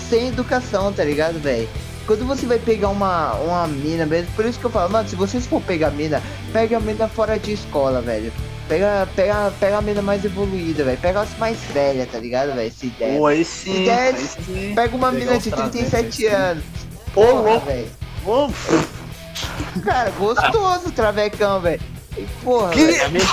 sem 0.08 0.28
educação, 0.28 0.92
tá 0.92 1.04
ligado, 1.04 1.38
velho? 1.40 1.68
Quando 2.04 2.26
você 2.26 2.46
vai 2.46 2.58
pegar 2.58 2.88
uma, 2.88 3.34
uma 3.34 3.66
mina 3.68 4.06
mesmo, 4.06 4.30
por 4.34 4.44
isso 4.44 4.58
que 4.58 4.64
eu 4.66 4.70
falo, 4.70 4.90
mano, 4.90 5.08
se 5.08 5.14
vocês 5.14 5.46
for 5.46 5.60
pegar 5.62 5.90
mina, 5.90 6.20
pega 6.52 6.76
a 6.78 6.80
mina 6.80 7.06
fora 7.08 7.38
de 7.38 7.52
escola, 7.52 8.00
velho. 8.02 8.32
Pega, 8.68 9.08
pega, 9.14 9.52
pega 9.60 9.78
a 9.78 9.82
mina 9.82 10.02
mais 10.02 10.24
evoluída, 10.24 10.82
velho. 10.82 10.98
Pega 10.98 11.20
as 11.20 11.38
mais 11.38 11.56
velhas, 11.72 12.08
tá 12.10 12.18
ligado, 12.18 12.54
velho? 12.56 12.72
Se 12.72 12.88
der. 12.88 13.16
Pô, 13.18 13.28
sim, 13.44 13.84
der- 13.84 14.14
aí 14.16 14.26
sim. 14.26 14.72
Pega 14.74 14.96
uma 14.96 15.12
mina 15.12 15.38
de 15.38 15.48
travessos, 15.50 15.70
37 15.90 15.96
aí 16.26 16.30
sim. 16.30 16.36
anos. 16.36 16.64
Ô, 17.14 17.20
Porra, 17.20 17.32
louco. 17.50 17.66
velho. 17.66 17.86
Cara, 19.84 20.10
gostoso 20.10 20.88
o 20.88 20.92
travecão, 20.92 21.60
velho. 21.60 21.80
Porra, 22.42 22.70
Que- 22.70 22.86
velho. 22.86 23.20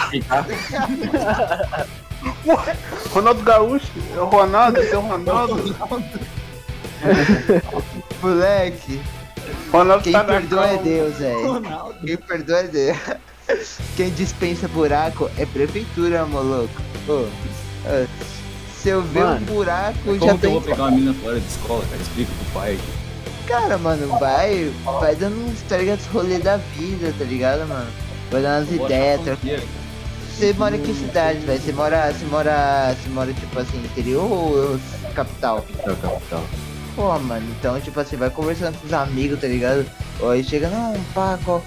Ronaldo 3.14 3.42
Gaúcho, 3.44 3.88
é 4.16 4.20
o 4.20 4.26
Ronaldo, 4.26 4.82
é 4.82 4.98
o 4.98 5.02
Ronaldo. 5.02 5.76
moleque. 8.22 9.02
Ronaldo 9.72 10.04
Quem 10.04 10.14
tá 10.14 10.24
perdoa 10.24 10.68
é. 10.68 10.78
Deus, 10.78 11.16
velho. 11.18 11.62
Quem 12.06 12.18
perdoa 12.18 12.60
é 12.60 12.64
Deus. 12.68 12.98
Quem 13.98 14.10
dispensa 14.12 14.68
buraco 14.70 15.30
é 15.38 15.46
prefeitura, 15.46 16.26
maluco. 16.26 16.82
Ô, 17.08 17.12
ô, 17.12 17.28
se 18.82 18.90
eu 18.90 19.02
ver 19.02 19.24
um 19.24 19.28
Mano, 19.28 19.46
buraco, 19.46 19.98
Como 20.06 20.20
já 20.20 20.26
que 20.26 20.32
eu 20.32 20.38
tem. 20.40 20.52
vou 20.52 20.62
pegar 20.62 20.84
uma 20.84 20.92
mina 20.92 21.14
fora 21.14 21.40
de 21.40 21.48
escola, 21.48 21.84
cara? 21.90 22.02
Explica 22.02 22.32
pro 22.32 22.46
pai. 22.62 22.80
Cara, 23.48 23.78
mano, 23.78 24.08
vai, 24.20 24.72
vai 24.84 25.16
dando 25.16 25.36
uns, 25.46 25.62
tá 25.64 25.78
ligado? 25.78 26.00
Os 26.00 26.06
rolês 26.08 26.44
da 26.44 26.58
vida, 26.58 27.14
tá 27.18 27.26
ligado, 27.26 27.68
mano? 27.68 27.90
Vai 28.32 28.42
dando 28.42 28.70
umas 28.70 28.86
ideias. 28.86 29.22
Você 30.30 30.54
mora 30.54 30.76
em 30.76 30.82
que 30.82 30.94
cidade, 30.94 31.40
velho? 31.40 31.62
Você 31.62 31.72
mora, 31.72 32.12
você 32.12 32.26
mora, 32.26 32.96
você 32.96 33.10
mora 33.10 33.34
tipo 33.34 33.60
assim, 33.60 33.78
interior 33.78 34.32
ou 34.32 34.80
capital? 35.14 35.62
Capital, 35.62 35.96
capital. 35.98 36.44
Pô, 36.96 37.20
mano, 37.20 37.46
então 37.60 37.80
tipo 37.80 38.00
assim, 38.00 38.16
vai 38.16 38.30
conversando 38.30 38.80
com 38.80 38.88
os 38.88 38.94
amigos, 38.94 39.40
tá 39.40 39.48
ligado? 39.48 39.86
Ou 40.20 40.32
aí 40.32 40.44
chega, 40.44 40.70
não, 40.70 40.96
pá, 41.14 41.38
qual... 41.44 41.62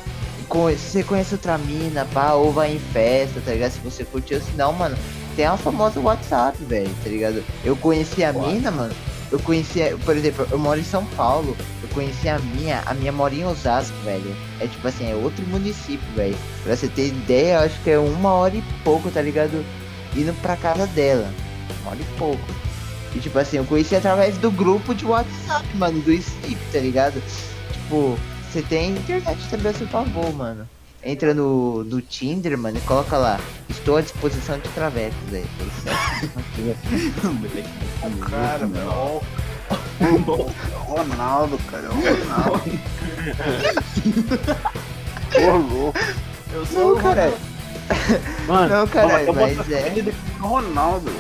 você 0.49 1.03
conhece 1.03 1.35
outra 1.35 1.59
mina, 1.59 2.07
pá, 2.13 2.33
ou 2.33 2.53
vai 2.53 2.75
em 2.75 2.79
festa, 2.79 3.41
tá 3.45 3.53
ligado? 3.53 3.73
Se 3.73 3.81
você 3.81 4.05
curtiu, 4.05 4.41
se 4.41 4.51
não, 4.57 4.73
mano, 4.73 4.97
tem 5.37 5.45
a 5.45 5.57
famosa 5.57 6.01
WhatsApp, 6.01 6.57
velho, 6.65 6.91
tá 7.05 7.11
ligado? 7.11 7.45
Eu 7.65 7.77
conheci 7.77 8.25
a 8.25 8.33
mina, 8.33 8.71
mano, 8.71 8.95
eu 9.31 9.39
conheci, 9.41 9.81
por 10.05 10.17
exemplo, 10.17 10.47
eu 10.51 10.59
moro 10.59 10.79
em 10.79 10.85
São 10.85 11.05
Paulo, 11.05 11.57
eu 11.83 11.89
conheci 11.89 12.29
a 12.29 12.39
minha, 12.39 12.83
a 12.87 12.95
minha 12.95 13.13
mora 13.13 13.35
em 13.35 13.45
Osasco, 13.45 13.97
velho. 14.05 14.35
É 14.61 14.67
tipo 14.67 14.87
assim, 14.87 15.11
é 15.11 15.15
outro 15.15 15.45
município, 15.47 16.07
velho. 16.15 16.37
Pra 16.63 16.77
você 16.77 16.89
ter 16.89 17.09
ideia, 17.09 17.55
eu 17.55 17.61
acho 17.61 17.81
que 17.83 17.91
é 17.91 17.99
uma 17.99 18.33
hora 18.33 18.57
e 18.57 18.63
pouco, 18.85 19.11
tá 19.11 19.21
ligado? 19.21 19.65
Indo 20.15 20.33
pra 20.41 20.57
casa 20.57 20.87
dela. 20.89 21.33
Uma 21.83 21.93
hora 21.93 22.01
e 22.01 22.19
pouco. 22.19 22.45
E 23.15 23.19
tipo 23.19 23.39
assim, 23.39 23.57
eu 23.57 23.65
conheci 23.65 23.97
através 23.97 24.37
do 24.39 24.51
grupo 24.51 24.95
de 24.95 25.05
WhatsApp, 25.05 25.67
mano, 25.77 26.01
do 26.01 26.13
Snip, 26.13 26.59
tá 26.73 26.79
ligado? 26.79 27.23
Tipo, 27.73 28.19
você 28.51 28.63
tem 28.63 28.91
internet 28.93 29.39
também 29.51 29.73
a 29.73 29.75
seu 29.75 29.87
favor, 29.89 30.33
mano. 30.35 30.69
Entra 31.09 31.33
no, 31.33 31.85
no 31.85 32.01
Tinder, 32.03 32.59
mano, 32.59 32.79
e 32.79 32.81
coloca 32.81 33.17
lá, 33.17 33.39
estou 33.71 33.97
à 33.97 34.01
disposição 34.01 34.59
de 34.59 34.69
travessos. 34.71 35.15
Moleque, 35.31 35.49
Cara, 38.29 38.67
meu. 38.67 39.23
meu. 40.01 40.33
O 40.35 40.51
Ronaldo, 40.83 41.59
cara, 41.71 41.85
é 41.87 41.89
o 41.89 41.93
Ronaldo. 42.25 42.63
Ô, 45.37 45.57
louco. 45.75 45.99
Eu 46.53 46.67
Não, 46.73 46.97
cara. 46.97 47.33
Mano, 48.49 48.75
Não, 48.77 48.87
cara, 48.89 49.23
eu 49.23 49.33
mas 49.33 49.71
é. 49.71 50.13
Ronaldo. 50.41 51.11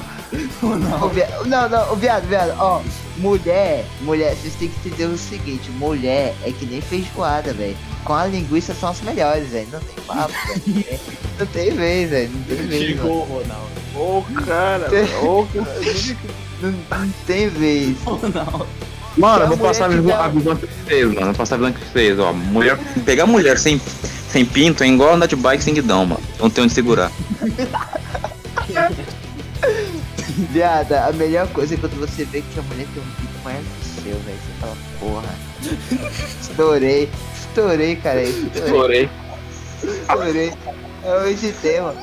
Via- 1.12 1.28
Não, 1.46 1.68
não, 1.68 1.92
ô, 1.92 1.96
viado, 1.96 2.26
viado, 2.26 2.54
ó. 2.58 2.82
Mulher, 3.18 3.84
mulher, 4.02 4.34
vocês 4.34 4.54
têm 4.54 4.68
que 4.68 4.88
entender 4.88 5.06
o 5.06 5.16
seguinte: 5.16 5.70
mulher 5.70 6.34
é 6.44 6.52
que 6.52 6.66
nem 6.66 6.80
feijoada, 6.80 7.52
velho. 7.52 7.76
Com 8.04 8.12
a 8.12 8.26
linguiça 8.26 8.74
são 8.74 8.90
as 8.90 9.00
melhores, 9.00 9.48
velho. 9.48 9.68
Não 9.72 9.80
tem 9.80 10.04
papo, 10.04 10.32
velho. 10.66 11.00
Não 11.38 11.46
tem 11.46 11.70
vez, 11.70 12.10
velho. 12.10 12.30
Não 12.30 12.42
tem 12.44 12.66
vez. 12.66 12.82
Chegou 12.82 13.22
o 13.22 13.24
Ronaldo. 13.24 13.70
Ô, 13.94 14.22
cara, 14.44 14.86
ô, 15.22 15.46
cara. 15.46 16.16
Não, 16.60 16.70
não 16.70 17.12
tem 17.26 17.48
vez. 17.48 17.96
Ronaldo. 18.04 18.66
Mano, 19.16 19.44
eu 19.44 19.48
vou 19.48 19.56
passar 19.56 19.88
visão, 19.88 20.20
a 20.20 20.28
visão 20.28 20.56
que 20.56 20.66
vocês, 20.66 21.06
mano. 21.06 21.26
Vou 21.26 21.34
passar 21.34 21.54
a 21.54 21.58
visão 21.58 21.72
que 21.72 21.80
vocês, 21.90 22.18
ó. 22.18 22.32
Mulher, 22.34 22.78
pegar 23.06 23.24
mulher 23.26 23.58
sem, 23.58 23.80
sem 24.28 24.44
pinto 24.44 24.84
é 24.84 24.88
igual 24.88 25.14
andar 25.14 25.26
de 25.26 25.36
bike 25.36 25.64
sem 25.64 25.72
guidão, 25.72 26.04
mano. 26.04 26.20
Não 26.38 26.50
tem 26.50 26.64
onde 26.64 26.74
segurar. 26.74 27.10
Viada, 30.52 31.06
a 31.06 31.12
melhor 31.12 31.48
coisa 31.48 31.74
é 31.74 31.78
quando 31.78 31.98
você 31.98 32.24
vê 32.24 32.42
que 32.42 32.58
a 32.58 32.62
mulher 32.62 32.86
tem 32.92 33.02
um 33.02 33.06
pico 33.06 33.44
maior 33.44 33.62
que 33.62 33.80
o 33.80 34.02
seu, 34.02 34.18
velho. 34.20 34.38
Você 34.38 34.52
fala, 34.60 34.76
porra. 35.00 35.34
Estourei, 36.40 37.10
estourei, 37.34 37.96
cara. 37.96 38.22
Estourei, 38.22 39.08
estourei. 39.82 40.52
É 41.04 41.14
hoje 41.22 41.52
tema. 41.62 41.94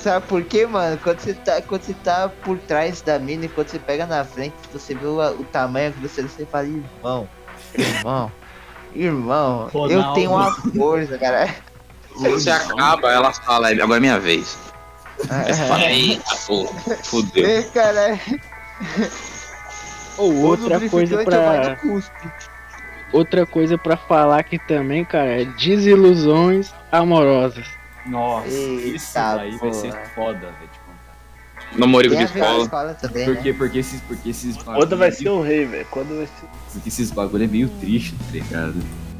Sabe 0.00 0.26
por 0.26 0.42
quê, 0.44 0.66
mano? 0.66 0.98
Quando 1.02 1.18
você 1.18 1.34
tá, 1.34 1.62
quando 1.62 1.82
você 1.82 1.94
tá 1.94 2.30
por 2.44 2.58
trás 2.58 3.00
da 3.00 3.18
mina 3.18 3.46
e 3.46 3.48
quando 3.48 3.68
você 3.68 3.78
pega 3.78 4.06
na 4.06 4.24
frente, 4.24 4.54
você 4.72 4.94
vê 4.94 5.06
o, 5.06 5.18
o 5.18 5.44
tamanho 5.44 5.92
que 5.92 6.00
você, 6.00 6.22
você 6.22 6.44
fala, 6.44 6.66
irmão, 6.66 7.28
irmão, 7.74 8.32
irmão, 8.94 9.70
eu 9.72 9.80
Ronaldo. 9.80 10.14
tenho 10.14 10.30
uma 10.30 10.54
força, 10.54 11.18
cara. 11.18 11.54
Você 12.16 12.50
acaba, 12.50 13.12
ela 13.12 13.32
fala, 13.32 13.68
agora 13.70 13.96
é 13.96 14.00
minha 14.00 14.20
vez. 14.20 14.56
Aí 15.30 15.54
fala, 15.54 15.90
eita, 15.90 16.36
pô, 16.46 16.66
fudeu. 17.02 17.46
É, 17.46 17.62
cara. 17.62 18.18
ou 20.18 20.34
outra 20.42 20.80
coisa 20.88 21.20
é 21.20 21.24
pra. 21.24 21.74
de. 21.74 22.10
Outra 23.12 23.46
coisa 23.46 23.78
pra 23.78 23.96
falar 23.96 24.40
aqui 24.40 24.58
também, 24.58 25.04
cara, 25.04 25.40
é 25.42 25.44
desilusões 25.44 26.72
amorosas. 26.90 27.64
Nossa, 28.06 28.48
Eita, 28.48 28.96
isso 28.96 29.14
daí 29.14 29.56
vai 29.56 29.72
ser 29.72 29.92
foda, 30.14 30.38
velho, 30.40 30.70
contar. 30.84 31.78
Namorico 31.78 32.14
de 32.16 32.22
a 32.22 32.24
escola. 32.24 32.62
escola 32.64 32.94
também, 32.94 33.24
Por 33.24 33.34
né? 33.34 33.40
quê? 33.42 33.52
Porque 33.52 33.78
esses, 33.78 34.00
porque 34.02 34.30
esses 34.30 34.56
bagulho. 34.56 34.76
Quando 34.78 34.96
vai 34.98 35.12
ser 35.12 35.28
o 35.28 35.40
rei, 35.40 35.64
velho? 35.64 35.86
Quando 35.90 36.16
vai 36.16 36.26
ser. 36.26 36.46
Porque 36.72 36.88
esses 36.88 37.10
bagulho 37.12 37.44
é 37.44 37.46
meio 37.46 37.68
triste, 37.80 38.14
tá 38.16 38.32
ligado? 38.32 38.74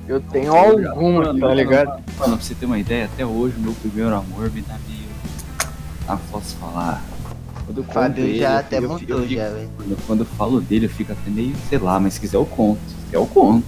Eu 0.08 0.20
tenho 0.20 0.54
algumas, 0.54 1.28
Mano, 1.28 1.40
tá 1.40 1.54
ligado? 1.54 1.88
Mano, 1.88 2.02
pra 2.36 2.44
você 2.44 2.54
ter 2.54 2.66
uma 2.66 2.78
ideia, 2.78 3.06
até 3.06 3.24
hoje 3.24 3.56
o 3.56 3.60
meu 3.60 3.72
primeiro 3.74 4.14
amor 4.14 4.50
me 4.50 4.60
dá 4.60 4.76
meio. 4.88 5.03
Ah, 6.08 6.18
posso 6.30 6.56
falar. 6.56 7.02
Quando 7.66 7.78
eu 7.78 7.84
O 7.84 7.86
conto 7.86 8.18
ele, 8.20 8.38
já 8.38 8.52
eu 8.52 8.58
até 8.58 8.78
eu 8.78 8.82
montou 8.82 8.98
fico- 8.98 9.34
já, 9.34 9.48
velho. 9.48 9.70
Quando, 9.76 10.06
quando 10.06 10.20
eu 10.20 10.26
falo 10.26 10.60
dele, 10.60 10.86
eu 10.86 10.90
fico 10.90 11.12
até 11.12 11.30
meio, 11.30 11.54
sei 11.68 11.78
lá, 11.78 11.98
mas 11.98 12.14
se 12.14 12.20
quiser 12.20 12.36
eu 12.36 12.44
conto. 12.44 12.80
Se 12.88 13.04
quiser 13.06 13.16
eu 13.16 13.26
conto. 13.26 13.64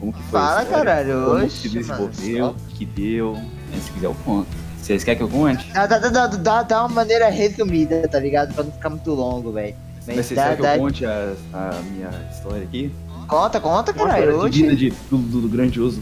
Como 0.00 0.12
que 0.12 0.22
foi 0.24 0.40
Fala, 0.40 0.64
caralho, 0.64 1.24
Como 1.24 1.44
oxe, 1.44 1.60
que 1.62 1.68
desenvolveu, 1.68 2.46
o 2.48 2.54
que 2.74 2.84
deu. 2.84 3.32
Né, 3.34 3.78
se 3.82 3.90
quiser 3.92 4.06
eu 4.06 4.16
conto. 4.24 4.48
Vocês 4.82 5.02
querem 5.02 5.18
que 5.18 5.24
eu 5.24 5.28
conte? 5.28 5.72
Dá, 5.72 5.86
dá, 5.86 5.98
dá, 5.98 6.08
dá, 6.08 6.26
dá, 6.26 6.62
dá 6.62 6.80
uma 6.82 6.88
maneira 6.88 7.28
resumida, 7.28 8.06
tá 8.08 8.18
ligado? 8.20 8.52
Pra 8.54 8.62
não 8.64 8.70
ficar 8.72 8.90
muito 8.90 9.10
longo, 9.12 9.52
velho. 9.52 9.74
Mas 10.06 10.16
Mas 10.16 10.26
vocês 10.26 10.38
querem 10.40 10.56
que 10.56 10.62
eu 10.64 10.78
conte 10.78 11.04
a, 11.06 11.32
a 11.52 11.80
minha 11.90 12.10
história 12.30 12.62
aqui? 12.62 12.92
Conta, 13.26 13.60
conta, 13.60 13.92
caralho. 13.92 14.48
de 14.48 14.62
vida 14.62 14.76
de, 14.76 14.90
do, 15.10 15.18
do, 15.18 15.40
do 15.42 15.48
grandioso. 15.48 16.00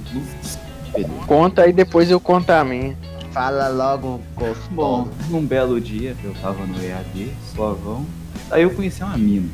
Conta 1.26 1.62
aí, 1.62 1.72
depois 1.72 2.11
eu 2.11 2.20
conto 2.20 2.51
a 2.51 2.62
minha. 2.64 2.97
Fala 3.35 3.68
logo, 3.68 4.20
gostoso. 4.37 4.70
Bom, 4.70 5.09
num 5.28 5.45
belo 5.45 5.80
dia, 5.80 6.16
eu 6.22 6.32
tava 6.41 6.64
no 6.64 6.80
EAD, 6.82 7.32
suavão, 7.53 8.07
aí 8.51 8.62
eu 8.62 8.70
conheci 8.70 9.03
uma 9.03 9.18
mina. 9.18 9.49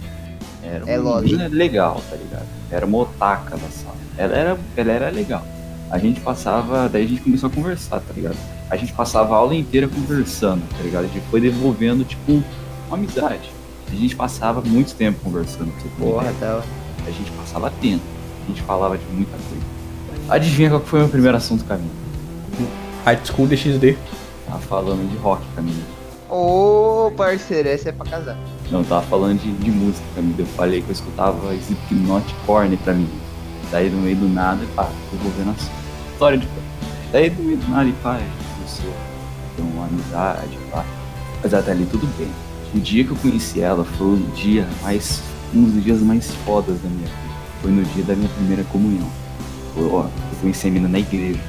Era 0.63 0.85
uma 0.85 0.93
É 0.93 0.99
lógico. 0.99 1.33
mina 1.33 1.49
legal, 1.49 2.03
tá 2.11 2.15
ligado? 2.17 2.45
Era 2.71 2.85
uma 2.85 2.99
otaka 2.99 3.57
da 3.57 3.69
sala. 3.71 3.97
Ela 4.19 4.37
era, 4.37 4.59
ela 4.77 4.93
era 4.93 5.09
legal. 5.11 5.43
A 5.91 5.99
gente 5.99 6.21
passava, 6.21 6.89
daí 6.91 7.05
a 7.05 7.09
gente 7.09 7.23
começou 7.23 7.49
a 7.49 7.53
conversar, 7.53 8.01
tá 8.01 8.13
ligado? 8.15 8.37
A 8.69 8.77
gente 8.77 8.93
passava 8.93 9.35
a 9.35 9.39
aula 9.39 9.55
inteira 9.55 9.89
conversando, 9.89 10.63
tá 10.77 10.83
ligado? 10.83 11.05
A 11.05 11.09
gente 11.09 11.25
foi 11.31 11.41
desenvolvendo, 11.41 12.05
tipo, 12.05 12.43
uma 12.87 12.97
amizade. 12.99 13.51
A 13.91 13.95
gente 13.95 14.15
passava 14.15 14.61
muito 14.61 14.95
tempo 14.95 15.19
conversando, 15.25 15.73
uma 15.99 16.13
Porra, 16.13 16.31
ideia. 16.31 16.37
tá. 16.39 16.63
A 17.07 17.11
gente 17.11 17.31
passava 17.33 17.71
tempo. 17.81 18.05
A 18.45 18.47
gente 18.49 18.61
falava 18.63 18.99
de 18.99 19.05
muita 19.07 19.33
coisa. 19.49 19.65
Adivinha 20.29 20.69
qual 20.69 20.83
foi 20.83 20.99
o 21.01 21.03
meu 21.05 21.11
primeiro 21.11 21.37
assunto 21.37 21.65
mina? 21.77 21.91
High 23.05 23.21
School 23.25 23.47
DXD. 23.49 23.97
Tava 24.47 24.59
falando 24.61 25.09
de 25.11 25.17
rock 25.19 25.43
com 25.55 25.61
a 25.61 25.63
mina. 25.63 25.83
Ô, 26.29 27.11
parceiro, 27.17 27.69
essa 27.69 27.89
é 27.89 27.93
pra 27.93 28.07
casar. 28.09 28.39
Não, 28.71 28.85
tava 28.85 29.05
falando 29.07 29.41
de, 29.41 29.53
de 29.53 29.71
música 29.71 30.05
pra 30.15 30.23
mim. 30.23 30.35
Eu 30.39 30.47
falei 30.47 30.81
que 30.83 30.89
eu 30.89 30.93
escutava 30.93 31.55
Slipknot 31.55 32.35
Korn 32.47 32.77
pra 32.79 32.95
mim. 32.95 33.09
Daí 33.71 33.89
no 33.91 33.99
meio 34.03 34.17
do 34.17 34.29
nada, 34.29 34.65
pá, 34.75 34.89
desenvolvendo 35.11 35.51
a 35.51 36.13
história 36.13 36.39
de 36.39 36.49
Daí 37.13 37.31
no 37.31 37.43
meio 37.43 37.59
do 37.59 37.69
nada, 37.69 37.89
e 37.89 37.93
pá, 37.95 38.21
começou 38.55 38.91
a 38.91 39.57
ter 39.57 39.63
uma 39.63 39.87
amizade, 39.87 40.59
pá. 40.71 40.85
Mas 41.43 41.55
até 41.55 41.73
ali 41.73 41.87
tudo 41.87 42.07
bem. 42.19 42.31
O 42.75 42.79
dia 42.79 43.05
que 43.05 43.11
eu 43.11 43.17
conheci 43.17 43.61
ela 43.61 43.85
foi 43.85 44.07
o 44.07 44.17
dia 44.35 44.67
mais. 44.83 45.23
um 45.55 45.65
dos 45.65 45.83
dias 45.83 46.01
mais 46.01 46.31
fodas 46.45 46.81
da 46.81 46.89
minha 46.89 47.07
vida. 47.07 47.35
Foi 47.63 47.71
no 47.71 47.83
dia 47.83 48.05
da 48.05 48.15
minha 48.15 48.29
primeira 48.29 48.65
comunhão. 48.65 49.09
Foi, 49.75 49.85
ó, 49.87 50.05
eu 50.05 50.39
conheci 50.41 50.69
a 50.69 50.71
menina 50.71 50.89
na 50.89 50.99
igreja. 50.99 51.41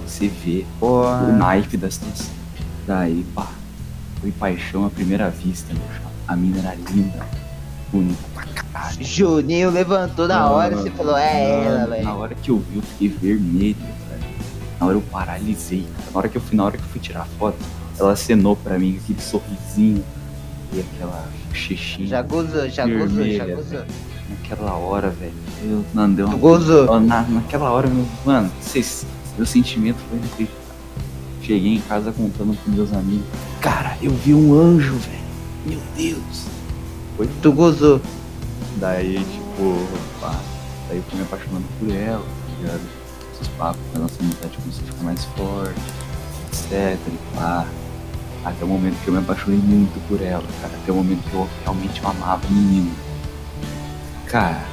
Pra 0.00 0.08
você 0.08 0.28
ver 0.28 0.66
o 0.80 1.04
naipe 1.36 1.76
da 1.76 1.90
situação. 1.90 2.32
Daí, 2.86 3.24
pá, 3.34 3.48
Foi 4.20 4.30
paixão 4.32 4.86
à 4.86 4.90
primeira 4.90 5.28
vista, 5.30 5.72
meu 5.72 5.82
chapa. 5.94 6.10
A 6.28 6.34
mina 6.36 6.58
era 6.58 6.74
linda, 6.90 7.26
bonita 7.92 8.22
pra 8.34 8.44
caralho. 8.46 9.04
Juninho 9.04 9.70
levantou 9.70 10.26
na 10.26 10.50
hora 10.50 10.74
e 10.74 10.76
você 10.78 10.90
falou, 10.90 11.16
é 11.16 11.64
ela, 11.64 11.86
velho. 11.86 12.04
Na 12.04 12.14
hora 12.14 12.34
que 12.34 12.50
eu 12.50 12.58
vi, 12.58 12.76
eu 12.76 12.82
fiquei 12.82 13.08
vermelho, 13.08 13.76
velho. 13.80 14.24
Na 14.80 14.86
hora 14.86 14.96
eu 14.96 15.02
paralisei. 15.10 15.86
cara. 15.96 16.10
Na 16.12 16.18
hora 16.18 16.28
que 16.28 16.36
eu 16.36 16.40
fui, 16.42 16.56
na 16.56 16.64
hora 16.64 16.76
que 16.76 16.82
eu 16.82 16.88
fui 16.88 17.00
tirar 17.00 17.26
foto, 17.38 17.56
ela 17.98 18.12
acenou 18.12 18.56
pra 18.56 18.78
mim 18.78 18.98
aquele 19.02 19.20
sorrisinho 19.20 20.04
e 20.72 20.80
aquela 20.80 21.24
bochechinha. 21.48 22.08
Já 22.08 22.22
gozou, 22.22 22.68
já 22.68 22.86
gozou, 22.86 23.24
já 23.24 23.46
gozou. 23.46 23.84
Naquela 24.28 24.72
hora, 24.74 25.10
velho. 25.10 25.32
Eu 25.62 25.84
não 25.94 26.12
deu 26.12 26.26
uma. 26.26 26.36
gozou. 26.36 27.00
Na, 27.00 27.22
naquela 27.22 27.70
hora, 27.70 27.88
meu, 27.88 28.04
mano, 28.24 28.50
vocês, 28.60 29.06
meu 29.36 29.46
sentimento 29.46 29.98
foi 30.08 30.18
inacreditável. 30.18 30.66
Cheguei 31.42 31.74
em 31.74 31.80
casa 31.80 32.10
contando 32.12 32.58
com 32.64 32.70
meus 32.72 32.92
amigos. 32.92 33.26
Cara, 33.60 33.96
eu 34.02 34.10
vi 34.12 34.34
um 34.34 34.52
anjo, 34.52 34.94
velho. 34.94 35.26
Meu 35.64 35.80
Deus. 35.96 36.46
Foi 37.16 37.28
Tu 37.40 37.52
gozou. 37.52 38.00
Daí, 38.78 39.14
tipo, 39.14 39.86
pá, 40.20 40.34
daí 40.88 40.98
eu 40.98 41.02
fui 41.04 41.18
me 41.18 41.24
apaixonando 41.24 41.64
por 41.78 41.90
ela, 41.94 42.20
tá 42.20 42.60
ligado? 42.60 42.80
Esses 43.32 43.48
papos, 43.48 43.80
a 43.94 43.98
nossa 43.98 44.14
amizade 44.20 44.56
começou 44.56 44.82
a 44.82 44.86
ficar 44.86 45.04
mais 45.04 45.24
forte, 45.24 45.80
etc 46.48 46.98
e 47.06 47.36
pá. 47.36 47.66
Até 48.44 48.64
o 48.64 48.68
momento 48.68 49.02
que 49.02 49.08
eu 49.08 49.14
me 49.14 49.20
apaixonei 49.20 49.58
muito 49.58 50.00
por 50.08 50.20
ela, 50.22 50.44
cara. 50.60 50.74
Até 50.74 50.92
o 50.92 50.96
momento 50.96 51.28
que 51.28 51.34
eu 51.34 51.48
realmente 51.62 52.00
amava 52.04 52.46
a 52.46 52.50
menina. 52.50 52.92
Cara, 54.26 54.64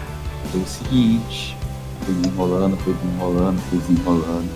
foi 0.52 0.62
o 0.62 0.68
seguinte, 0.68 1.58
fui 2.04 2.14
me 2.16 2.28
enrolando, 2.28 2.78
fui 2.78 2.96
me 3.04 3.14
enrolando, 3.14 3.60
fui 3.70 3.80
desenrolando. 3.80 4.50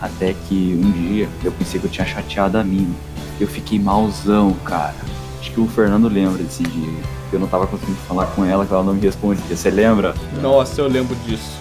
Até 0.00 0.34
que 0.48 0.80
um 0.82 0.90
dia 0.92 1.28
eu 1.44 1.52
pensei 1.52 1.78
que 1.78 1.86
eu 1.86 1.90
tinha 1.90 2.06
chateado 2.06 2.58
a 2.58 2.64
mina. 2.64 2.94
Eu 3.38 3.46
fiquei 3.46 3.78
malzão, 3.78 4.54
cara. 4.64 4.94
Acho 5.40 5.52
que 5.52 5.60
o 5.60 5.66
Fernando 5.66 6.08
lembra 6.08 6.42
desse 6.42 6.62
dia. 6.62 7.02
que 7.28 7.36
Eu 7.36 7.40
não 7.40 7.46
tava 7.46 7.66
conseguindo 7.66 7.98
falar 8.08 8.26
com 8.26 8.44
ela, 8.44 8.66
que 8.66 8.72
ela 8.72 8.82
não 8.82 8.94
me 8.94 9.00
respondia. 9.00 9.56
Você 9.56 9.70
lembra? 9.70 10.14
Nossa, 10.40 10.80
eu 10.80 10.88
lembro 10.88 11.14
disso. 11.26 11.58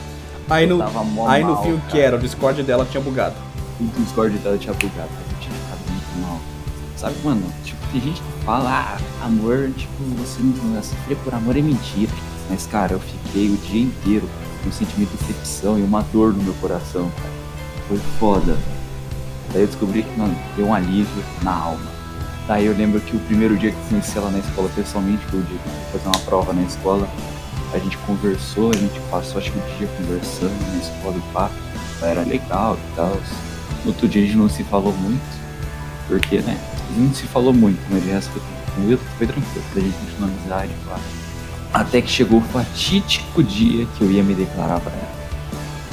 Aí 0.50 0.68
Eu 0.68 0.78
no, 0.78 1.28
aí 1.28 1.44
no 1.44 1.54
mal, 1.54 1.64
fim 1.64 1.74
o 1.74 1.82
que 1.90 2.00
era? 2.00 2.16
O 2.16 2.20
Discord 2.20 2.64
dela 2.64 2.86
tinha 2.90 3.02
bugado. 3.02 3.36
O 3.80 4.02
Discord 4.02 4.38
dela 4.40 4.58
tinha 4.58 4.74
bugado, 4.74 5.10
cara. 5.10 5.26
Eu 5.32 5.40
tinha 5.40 5.54
ficado 5.54 5.80
muito 5.92 6.28
mal. 6.28 6.40
Sabe, 6.98 7.16
mano? 7.24 7.44
Tipo, 7.64 7.80
tem 7.92 8.02
gente 8.02 8.22
que 8.22 8.46
fala, 8.46 8.70
ah, 8.70 9.26
amor, 9.26 9.70
tipo, 9.78 10.04
você 10.18 10.42
não 10.42 10.82
sofrer 10.84 11.18
por 11.18 11.34
amor 11.34 11.56
é 11.56 11.62
mentira. 11.62 12.12
Mas, 12.50 12.66
cara, 12.66 12.94
eu 12.94 13.00
fiquei 13.00 13.50
o 13.50 13.58
dia 13.58 13.84
inteiro 13.84 14.28
um 14.68 14.72
sentimento 14.72 15.12
de 15.12 15.18
decepção 15.18 15.78
e 15.78 15.82
uma 15.82 16.02
dor 16.02 16.34
no 16.34 16.44
meu 16.44 16.54
coração. 16.56 17.12
Foi 17.88 17.98
foda. 18.20 18.58
Daí 19.52 19.64
eu 19.64 19.68
descobri 19.68 20.04
que, 20.04 20.20
mano, 20.20 20.36
deu 20.56 20.68
um 20.68 20.74
alívio 20.74 21.24
na 21.42 21.52
alma. 21.52 22.00
Daí 22.48 22.66
eu 22.66 22.76
lembro 22.76 23.00
que 23.00 23.16
o 23.16 23.20
primeiro 23.20 23.58
dia 23.58 23.72
que 23.72 23.78
eu 23.78 23.84
conheci 23.90 24.18
ela 24.18 24.32
na 24.32 24.40
escola 24.40 24.70
pessoalmente, 24.76 25.26
o 25.26 25.30
que 25.30 25.36
eu 25.36 25.44
fui 25.44 25.60
fazer 25.92 26.08
uma 26.08 26.26
prova 26.26 26.54
na 26.54 26.64
escola. 26.64 27.08
A 27.74 27.78
gente 27.78 27.98
conversou, 28.00 28.72
a 28.72 28.78
gente 28.78 29.00
passou 29.12 29.38
acho 29.40 29.52
que 29.52 29.60
o 29.60 29.78
dia 29.78 29.88
conversando 29.98 30.72
na 30.72 30.80
escola 30.80 31.16
e 31.16 31.34
pá. 31.34 31.52
Era 32.02 32.22
legal 32.22 32.78
e 32.78 32.96
tal. 32.96 33.18
No 33.84 33.92
outro 33.92 34.08
dia 34.08 34.24
a 34.24 34.26
gente 34.26 34.38
não 34.38 34.50
se 34.50 34.64
falou 34.64 34.94
muito, 34.94 35.22
porque, 36.08 36.40
né? 36.40 36.58
A 36.90 36.94
gente 36.94 37.08
não 37.08 37.14
se 37.14 37.28
falou 37.28 37.54
muito, 37.54 37.80
mas 37.90 38.04
de 38.04 38.10
resto 38.10 38.32
foi, 38.32 38.42
foi, 38.76 38.98
foi 39.18 39.28
tranquilo, 39.28 39.66
pra 39.72 39.82
gente 39.82 39.98
continuar 39.98 40.28
a 40.28 40.32
amizade, 40.32 40.74
claro. 40.86 41.19
Até 41.74 42.02
que 42.02 42.10
chegou 42.10 42.40
o 42.40 42.44
fatídico 42.44 43.44
dia 43.44 43.86
que 43.98 44.02
eu 44.04 44.12
ia 44.12 44.24
me 44.24 44.34
declarar 44.34 44.80
pra 44.80 44.92
ela. 44.92 45.20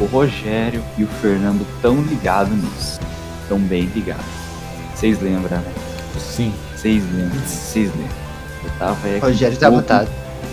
O 0.00 0.04
Rogério 0.06 0.82
e 0.98 1.04
o 1.04 1.06
Fernando 1.06 1.66
tão 1.80 2.00
ligados 2.02 2.52
nisso. 2.56 3.00
Tão 3.48 3.58
bem 3.58 3.84
ligados. 3.94 4.24
Vocês 4.94 5.20
lembram, 5.20 5.58
né? 5.58 5.72
Sim. 6.18 6.52
Vocês 6.74 7.02
lembram, 7.12 7.40
vocês 7.46 7.90
lembram. 7.90 8.16
Eu 8.64 8.70
tava 8.78 9.08
é, 9.08 9.20
com 9.20 9.26
Rogério 9.26 9.56
tá 9.58 9.66
fogo- 9.66 9.76
mutado. 9.78 10.08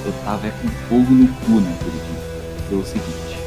Eu 0.06 0.12
tava 0.26 0.48
é, 0.48 0.52
com 0.62 0.68
fogo 0.90 1.14
no 1.14 1.28
cu 1.28 1.52
naquele 1.62 1.92
dia. 1.92 2.24
Foi 2.70 2.78
o 2.78 2.86
seguinte, 2.86 3.38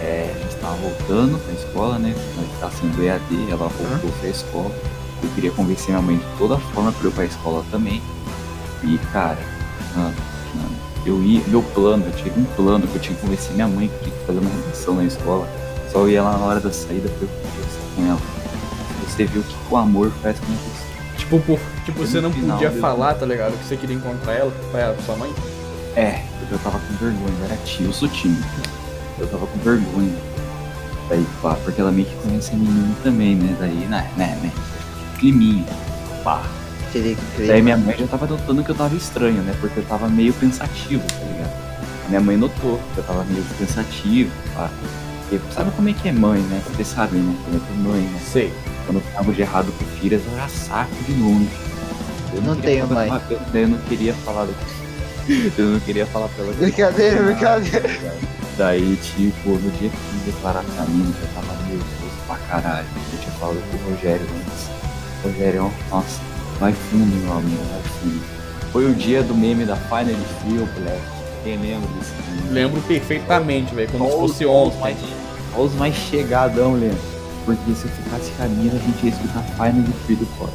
é, 0.00 0.32
a 0.34 0.38
gente 0.42 0.56
tava 0.60 0.74
voltando 0.76 1.38
pra 1.44 1.52
escola, 1.54 1.98
né? 1.98 2.14
Nós 2.36 2.46
tá 2.60 2.70
sendo 2.78 3.02
EAD, 3.02 3.22
ela 3.50 3.68
voltou 3.68 4.10
pra 4.20 4.28
escola. 4.28 4.70
Eu 5.22 5.28
queria 5.34 5.50
convencer 5.50 5.88
minha 5.90 6.02
mãe 6.02 6.16
de 6.16 6.24
toda 6.38 6.58
forma 6.58 6.92
pra 6.92 7.04
eu 7.04 7.10
ir 7.10 7.14
pra 7.14 7.24
escola 7.24 7.64
também. 7.70 8.00
E 8.84 8.98
cara, 9.12 9.38
mano, 9.96 10.14
eu 11.06 11.22
ia, 11.22 11.42
meu 11.46 11.62
plano, 11.62 12.04
eu 12.06 12.12
tinha 12.12 12.34
um 12.34 12.44
plano 12.56 12.86
que 12.86 12.96
eu 12.96 13.00
tinha 13.00 13.14
que 13.14 13.20
convencer 13.20 13.52
minha 13.52 13.68
mãe 13.68 13.88
que 13.88 14.04
tinha 14.04 14.16
que 14.16 14.26
fazer 14.26 14.38
uma 14.38 14.50
redação 14.50 14.94
na 14.94 15.04
escola. 15.04 15.48
Só 15.92 16.00
eu 16.00 16.10
ia 16.10 16.22
lá 16.22 16.38
na 16.38 16.44
hora 16.44 16.60
da 16.60 16.72
saída 16.72 17.08
pra 17.08 17.22
eu 17.22 17.28
conversar 17.28 17.80
com 17.94 18.06
ela. 18.06 18.20
Você 19.06 19.24
viu 19.26 19.42
o 19.42 19.44
que 19.44 19.54
o 19.70 19.76
amor 19.76 20.10
faz 20.22 20.38
com 20.40 20.46
você. 20.46 20.84
Tipo, 21.18 21.40
por, 21.40 21.60
tipo 21.84 21.98
você 21.98 22.20
não 22.20 22.32
final 22.32 22.58
podia 22.58 22.72
falar, 22.80 23.14
tá 23.14 23.24
ligado? 23.26 23.56
Que 23.58 23.64
você 23.64 23.76
queria 23.76 23.96
encontrar 23.96 24.32
ela 24.32 24.52
pra 24.70 24.94
sua 25.04 25.16
mãe. 25.16 25.32
É, 25.94 26.22
porque 26.38 26.54
eu 26.54 26.58
tava 26.58 26.78
com 26.80 26.94
vergonha, 26.94 27.34
eu 27.40 27.44
era 27.44 27.56
tio, 27.64 27.86
eu 27.86 27.92
sou 27.92 28.08
tímido. 28.08 28.44
Eu 29.18 29.26
tava 29.28 29.46
com 29.46 29.58
vergonha. 29.60 30.16
Daí, 31.08 31.24
pá, 31.40 31.56
porque 31.62 31.80
ela 31.80 31.92
meio 31.92 32.06
que 32.06 32.16
conhece 32.16 32.52
a 32.52 32.56
menina 32.56 32.94
também, 33.02 33.36
né? 33.36 33.56
Daí, 33.60 33.86
né, 33.86 34.10
né, 34.16 34.38
né? 34.42 34.52
Climinha. 35.18 35.64
Pá. 36.24 36.42
Aquele 36.94 37.16
Daí 37.36 37.46
clima. 37.46 37.62
minha 37.62 37.76
mãe 37.76 37.96
já 37.98 38.06
tava 38.06 38.26
notando 38.26 38.62
que 38.62 38.70
eu 38.70 38.74
tava 38.74 38.94
estranho, 38.94 39.42
né? 39.42 39.52
Porque 39.60 39.80
eu 39.80 39.84
tava 39.84 40.08
meio 40.08 40.32
pensativo, 40.34 41.02
tá 41.08 41.24
ligado? 41.26 41.52
A 42.04 42.08
minha 42.08 42.20
mãe 42.20 42.36
notou 42.36 42.80
que 42.94 42.98
eu 42.98 43.04
tava 43.04 43.24
meio 43.24 43.44
pensativo, 43.58 44.30
pá. 44.54 44.70
Porque 45.28 45.52
sabe 45.52 45.70
como 45.72 45.88
é 45.88 45.92
que 45.92 46.08
é 46.08 46.12
mãe, 46.12 46.40
né? 46.42 46.62
Vocês 46.66 46.88
sabem, 46.88 47.20
né? 47.20 47.34
Como 47.44 47.56
é 47.56 47.60
que 47.60 47.72
é 47.72 47.76
mãe, 47.92 48.00
né? 48.02 48.20
Sei. 48.32 48.52
Quando 48.86 48.98
eu 48.98 49.02
tava 49.14 49.32
de 49.32 49.40
errado 49.40 49.72
com 49.76 49.84
filhas, 50.00 50.22
eu 50.30 50.38
era 50.38 50.48
saco 50.48 50.94
de 51.06 51.12
longe. 51.14 51.48
Eu 52.34 52.42
Não 52.42 52.54
queria 52.56 52.84
tenho 52.84 52.94
mãe. 52.94 53.08
Eu, 53.30 53.40
eu 53.60 53.68
não 53.68 53.78
queria 53.78 54.14
falar 54.14 54.44
do... 54.44 54.54
Eu 55.58 55.64
não 55.70 55.80
queria 55.80 56.04
falar 56.06 56.28
pra 56.28 56.44
ela. 56.44 56.52
Brincadeira, 56.60 57.16
tava 57.16 57.26
brincadeira. 57.32 57.88
errado, 57.88 58.28
Daí, 58.58 58.96
tipo, 59.02 59.48
no 59.50 59.70
dia 59.72 59.88
que 59.88 59.96
eu 59.96 60.12
me 60.18 60.20
declarar 60.26 60.62
pra 60.62 60.84
mim, 60.84 61.12
eu 61.20 61.28
tava 61.34 61.60
nervoso 61.62 62.16
pra 62.26 62.36
caralho. 62.36 62.86
Eu 63.12 63.18
tinha 63.18 63.32
falado 63.32 63.56
com 63.70 63.76
o 63.76 63.90
Rogério 63.94 64.26
antes. 64.26 64.68
Rogério, 65.24 65.72
nossa, 65.90 66.20
vai 66.64 66.72
fundo, 66.72 67.14
meu 67.22 67.32
amigo, 67.36 67.62
vai 67.70 67.82
fundo. 68.00 68.22
Foi 68.72 68.90
o 68.90 68.94
dia 68.94 69.22
do 69.22 69.34
meme 69.34 69.66
da 69.66 69.76
Final 69.76 70.16
Feel, 70.42 70.66
Black. 70.80 71.00
Quem 71.44 71.58
lembra 71.58 71.88
desse 71.98 72.12
meme? 72.30 72.50
Lembro 72.52 72.80
perfeitamente, 72.82 73.74
velho. 73.74 73.90
Como 73.92 74.06
se 74.10 74.16
fosse 74.16 74.46
os- 74.46 74.50
ontem. 74.50 74.80
mais- 74.80 74.96
Olha 75.54 75.64
os 75.66 75.74
mais 75.74 75.94
chegadão, 75.94 76.72
lembra? 76.72 76.98
Porque 77.44 77.74
se 77.74 77.84
eu 77.84 77.90
ficasse 77.90 78.30
com 78.32 78.42
a 78.44 78.46
mina, 78.48 78.72
a 78.74 78.78
gente 78.78 79.04
ia 79.04 79.10
escutar 79.10 79.42
Final 79.42 79.92
Feel 80.06 80.18
do 80.18 80.26
Core. 80.38 80.50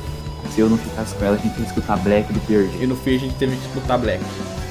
Se 0.54 0.60
eu 0.62 0.70
não 0.70 0.78
ficasse 0.80 1.14
com 1.14 1.26
ela, 1.26 1.36
a 1.36 1.40
gente 1.40 1.60
ia 1.60 1.66
escutar 1.68 1.96
Black 1.98 2.34
do 2.34 2.40
PRG. 2.42 2.84
E 2.84 2.88
no 2.88 2.96
fim 2.96 3.16
a 3.16 3.20
gente 3.20 3.36
teve 3.36 3.56
que 3.56 3.68
escutar 3.68 3.98
Black. 4.00 4.20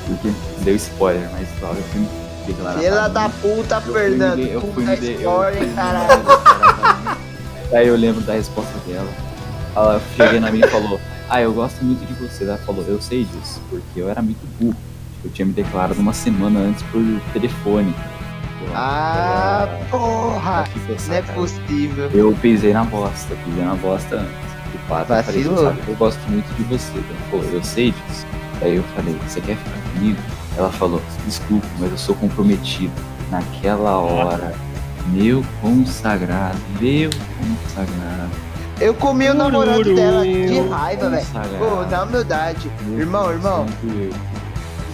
Porque 0.09 0.32
deu 0.62 0.74
spoiler, 0.74 1.28
mas 1.32 1.47
hora 1.62 1.76
eu 1.78 1.82
fui 1.84 2.01
me 2.01 2.09
declarar. 2.49 2.78
Filha 2.80 3.09
da 3.09 3.28
puta, 3.28 3.82
Eu 3.86 3.93
Fernando. 3.93 4.41
eu 4.41 4.61
fui 4.61 4.84
me 4.84 4.97
de- 4.97 5.22
eu 5.22 5.30
fui 5.53 5.61
me 5.66 5.74
caralho. 5.74 6.22
Daí 7.70 7.86
eu 7.86 7.97
lembro 7.97 8.20
da 8.22 8.32
resposta 8.34 8.74
dela. 8.86 9.09
Ela 9.76 10.01
cheguei 10.16 10.41
na 10.41 10.51
minha 10.51 10.66
e 10.66 10.70
falou: 10.70 11.01
Ah, 11.29 11.43
eu 11.43 11.53
gosto 11.53 11.85
muito 11.85 12.07
de 12.07 12.14
você. 12.14 12.45
Ela 12.45 12.59
falou: 12.59 12.85
Eu 12.87 13.01
sei 13.01 13.24
disso, 13.24 13.61
porque 13.68 14.01
eu 14.01 14.09
era 14.09 14.22
muito 14.22 14.47
burro. 14.59 14.76
Eu 15.24 15.31
tinha 15.31 15.45
me 15.45 15.53
declarado 15.53 16.01
uma 16.01 16.12
semana 16.12 16.61
antes 16.61 16.83
por 16.85 17.03
telefone. 17.33 17.95
Ah, 18.74 19.68
porra. 19.91 20.64
Ficou 20.66 20.97
Não 21.09 21.14
é 21.14 21.22
possível. 21.22 22.11
Eu 22.12 22.33
pisei 22.41 22.72
na 22.72 22.85
bosta, 22.85 23.35
pisei 23.45 23.64
na 23.64 23.74
bosta 23.74 24.16
antes. 24.16 24.49
De 24.72 24.79
fato, 24.87 25.12
eu 25.12 25.24
falei, 25.24 25.47
eu 25.89 25.97
gosto 25.97 26.20
muito 26.29 26.47
de 26.57 26.62
você. 26.64 26.93
Ela 26.99 27.31
falou, 27.31 27.45
eu 27.53 27.64
sei 27.64 27.91
disso. 27.93 28.26
Aí 28.61 28.76
eu 28.76 28.83
falei, 28.95 29.16
você 29.26 29.41
quer 29.41 29.57
ficar 29.57 29.81
comigo? 29.93 30.18
Ela 30.57 30.70
falou, 30.70 31.01
desculpa, 31.24 31.66
mas 31.79 31.91
eu 31.91 31.99
sou 31.99 32.14
comprometido. 32.14 32.93
Naquela 33.31 33.99
hora, 33.99 34.55
meu 35.07 35.45
consagrado, 35.62 36.59
meu 36.81 37.11
consagrado. 37.39 38.47
Eu 38.81 38.95
comi 38.95 39.29
o 39.29 39.35
namorado 39.35 39.95
dela 39.95 40.24
de 40.24 40.61
raiva, 40.68 41.11
velho. 41.11 41.26
Pô, 41.59 41.83
na 41.91 42.03
humildade. 42.05 42.70
Irmão, 42.97 43.31
irmão. 43.33 43.66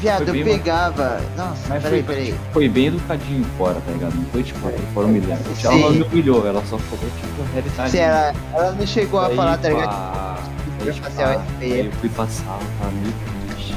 Viado, 0.01 0.35
eu 0.35 0.45
pegava. 0.45 1.21
Nossa, 1.37 1.63
Mas 1.69 1.83
peraí, 1.83 2.03
foi, 2.03 2.15
peraí. 2.15 2.35
foi 2.53 2.69
bem 2.69 2.87
educadinho 2.87 3.45
fora, 3.57 3.75
tá 3.87 3.93
ligado? 3.93 4.15
Não 4.15 4.25
foi 4.27 4.43
tipo, 4.43 4.61
fora 4.93 5.07
humilhando. 5.07 5.43
Sim. 5.57 5.67
Ela 5.67 5.77
não 5.79 5.91
me 5.93 6.03
humilhou, 6.03 6.47
ela 6.47 6.63
só 6.69 6.79
falou 6.79 7.05
tipo 7.21 7.43
a 7.43 7.53
realidade. 7.53 7.91
Se 7.91 7.99
ela, 7.99 8.35
ela 8.55 8.73
não 8.73 8.87
chegou 8.87 9.21
a 9.21 9.31
falar, 9.31 9.59
tá 9.59 9.69
ligado? 9.69 9.89
pá, 9.89 10.37
Daí, 10.79 10.91
daí, 10.91 11.01
fazer 11.01 11.23
a 11.23 11.27
pá, 11.27 11.33
FP. 11.35 11.59
daí 11.61 11.87
eu 11.87 11.93
fui 11.93 12.09
passar, 12.11 12.59
tava 12.79 12.91
meio 12.93 13.15
triste. 13.55 13.75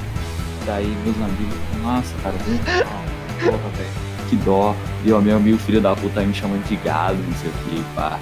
Daí 0.66 0.97
meus 1.05 1.16
amigos, 1.18 1.58
nossa, 1.82 2.14
cara, 2.24 2.36
porra, 3.39 3.70
velho. 3.78 4.08
Que 4.30 4.36
dó. 4.38 4.76
E 5.05 5.14
o 5.14 5.22
meu 5.22 5.38
amigo 5.38 5.58
filho 5.60 5.80
da 5.80 5.95
puta 5.95 6.20
aí 6.20 6.28
me 6.28 6.34
chamando 6.34 6.66
de 6.68 6.76
gado, 6.78 7.16
não 7.16 7.34
sei 7.38 7.49
o 7.49 7.53
que, 7.53 7.84
pá. 7.95 8.20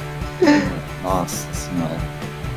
Nossa 1.06 1.48
senhora. 1.54 1.98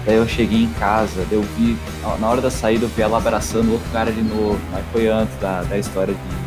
Daí 0.06 0.16
eu 0.16 0.26
cheguei 0.26 0.64
em 0.64 0.72
casa, 0.74 1.24
daí 1.28 1.38
eu 1.38 1.44
vi, 1.56 1.76
na- 2.20 2.28
hora 2.28 2.40
da 2.40 2.50
saída 2.50 2.86
eu 2.86 2.88
vi 2.88 3.02
ela 3.02 3.18
abraçando 3.18 3.72
outro 3.72 3.86
cara 3.92 4.10
de 4.10 4.22
novo, 4.22 4.58
mas 4.72 4.82
foi 4.90 5.06
antes 5.08 5.34
da, 5.40 5.62
da 5.62 5.76
história 5.78 6.14
de. 6.14 6.38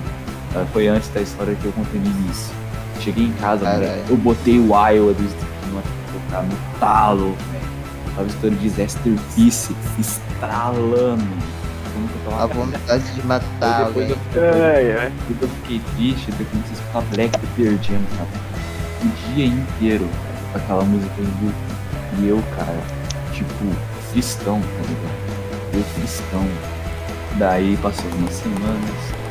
Foi 0.74 0.88
antes 0.88 1.08
da 1.10 1.22
história 1.22 1.56
que 1.56 1.66
eu 1.66 1.72
contei 1.72 1.99
no 1.99 2.08
início. 2.08 2.54
Cheguei 2.99 3.26
em 3.26 3.32
casa, 3.34 3.64
Caralho. 3.66 3.82
moleque, 3.88 4.10
eu 4.10 4.18
botei 4.18 4.60
o 4.60 4.66
Iowa 4.68 5.14
do 5.14 5.82
tocar 6.12 6.43
no 6.43 6.58
talo, 6.80 7.36
velho. 7.52 8.16
Tava 8.16 8.28
estourando 8.28 8.60
Disaster 8.60 9.14
Peace, 9.36 9.74
estralando. 9.99 11.24
A 12.39 12.45
vontade 12.47 13.04
de 13.14 13.26
matar 13.28 13.86
depois 13.86 14.10
eu, 14.10 14.18
ai. 14.99 15.12
depois 15.28 15.41
eu 15.41 15.58
fiquei 15.62 15.82
triste, 15.95 16.32
daí 16.32 16.39
eu 16.41 16.45
comecei 16.47 16.72
a 16.72 16.74
escutar 16.74 17.02
Black 17.16 17.38
do 17.39 17.47
Pearl 17.56 17.76
Jam, 17.84 18.02
sabe? 18.18 18.30
O 19.04 19.34
dia 19.34 19.45
inteiro 19.45 20.10
com 20.52 20.58
aquela 20.58 20.84
música 20.84 21.14
em 21.20 21.45
loop. 21.45 21.56
E 22.22 22.28
eu, 22.28 22.41
cara, 22.55 22.78
tipo, 23.34 23.51
cristão, 24.11 24.61
tá 24.61 24.88
ligado? 24.88 25.74
Eu 25.74 25.84
cristão. 25.95 26.47
Daí 27.39 27.76
passou 27.78 28.05
umas 28.11 28.34
semanas. 28.34 29.22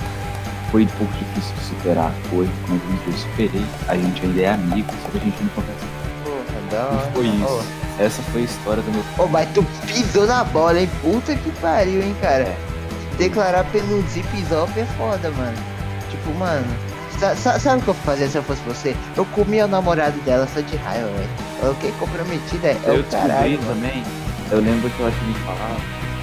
Foi 0.72 0.82
um 0.82 0.88
pouco 0.88 1.12
difícil 1.12 1.54
de 1.54 1.64
superar, 1.64 2.12
foi, 2.30 2.48
mas 2.68 2.80
eu 3.06 3.12
superei. 3.12 3.64
A 3.86 3.96
gente 3.96 4.24
ainda 4.24 4.40
é 4.40 4.50
amigo, 4.50 4.92
só 5.04 5.08
que 5.10 5.18
a 5.18 5.20
gente 5.20 5.40
não 5.40 5.50
conversa. 5.50 5.86
Porra, 6.24 6.70
da 6.70 6.88
hora. 6.88 7.10
foi 7.12 7.26
isso. 7.26 7.80
Essa 8.00 8.22
foi 8.22 8.40
a 8.40 8.44
história 8.44 8.82
do 8.82 8.90
meu 8.90 9.04
Ô, 9.18 9.28
mas 9.28 9.48
tu 9.52 9.64
pisou 9.86 10.26
na 10.26 10.42
bola, 10.42 10.80
hein? 10.80 10.90
Puta 11.00 11.36
que 11.36 11.50
pariu, 11.60 12.02
hein, 12.02 12.16
cara. 12.20 12.44
É. 12.44 12.56
Declarar 13.18 13.64
pelo 13.66 14.02
zip 14.08 14.28
zop 14.48 14.80
é 14.80 14.84
foda, 14.96 15.30
mano. 15.30 15.58
Tipo, 16.10 16.34
mano. 16.34 16.66
Sa- 17.20 17.36
sa- 17.36 17.58
Sabe 17.60 17.80
o 17.80 17.84
que 17.84 17.88
eu 17.88 17.94
fazer 17.94 18.28
se 18.28 18.36
eu 18.36 18.42
fosse 18.42 18.62
você? 18.66 18.96
Eu 19.16 19.24
comia 19.26 19.66
o 19.66 19.68
namorado 19.68 20.18
dela 20.22 20.48
só 20.52 20.60
de 20.60 20.76
raiva, 20.76 21.06
velho. 21.08 21.28
Eu 21.62 21.74
fiquei 21.74 21.92
comprometida, 21.92 22.68
é 22.68 22.78
eu 22.86 23.00
o 23.00 23.04
caralho, 23.04 23.58
também, 23.58 24.02
eu 24.50 24.60
lembro 24.60 24.88
que 24.90 25.02
ela 25.02 25.12
tinha 25.12 25.28
me 25.28 25.34
falado 25.44 25.80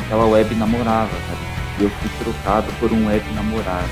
que 0.08 0.14
ela 0.14 0.26
web 0.26 0.56
namorava, 0.56 1.10
cara. 1.10 1.58
E 1.80 1.84
eu 1.84 1.90
fui 1.90 2.10
trocado 2.24 2.68
por 2.80 2.92
um 2.92 3.08
web 3.08 3.24
namorado. 3.36 3.88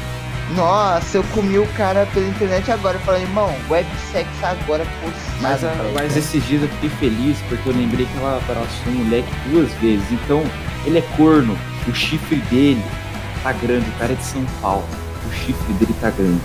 Nossa, 0.55 1.17
eu 1.17 1.23
comi 1.33 1.57
o 1.57 1.65
cara 1.75 2.07
pela 2.13 2.27
internet 2.27 2.71
agora. 2.71 2.97
Eu 2.97 3.01
falei, 3.01 3.23
irmão, 3.23 3.53
websex 3.69 4.27
agora 4.43 4.85
por 5.01 5.11
Mas, 5.41 5.63
a- 5.63 5.73
mas 5.93 6.15
esses 6.15 6.45
dias 6.45 6.61
eu 6.63 6.69
fiquei 6.69 6.89
feliz 6.91 7.37
porque 7.49 7.67
eu 7.69 7.73
lembrei 7.75 8.05
que 8.05 8.17
ela 8.19 8.37
abraçou 8.37 8.67
um 8.93 9.03
moleque 9.03 9.27
duas 9.49 9.71
vezes. 9.75 10.05
Então, 10.11 10.43
ele 10.85 10.99
é 10.99 11.03
corno. 11.17 11.57
O 11.87 11.93
chifre 11.93 12.37
dele 12.49 12.83
tá 13.43 13.51
grande. 13.53 13.87
O 13.89 13.93
cara 13.99 14.13
é 14.13 14.15
de 14.15 14.23
São 14.23 14.43
Paulo. 14.61 14.85
O 15.27 15.33
chifre 15.33 15.73
dele 15.73 15.95
tá 15.99 16.09
grande. 16.11 16.41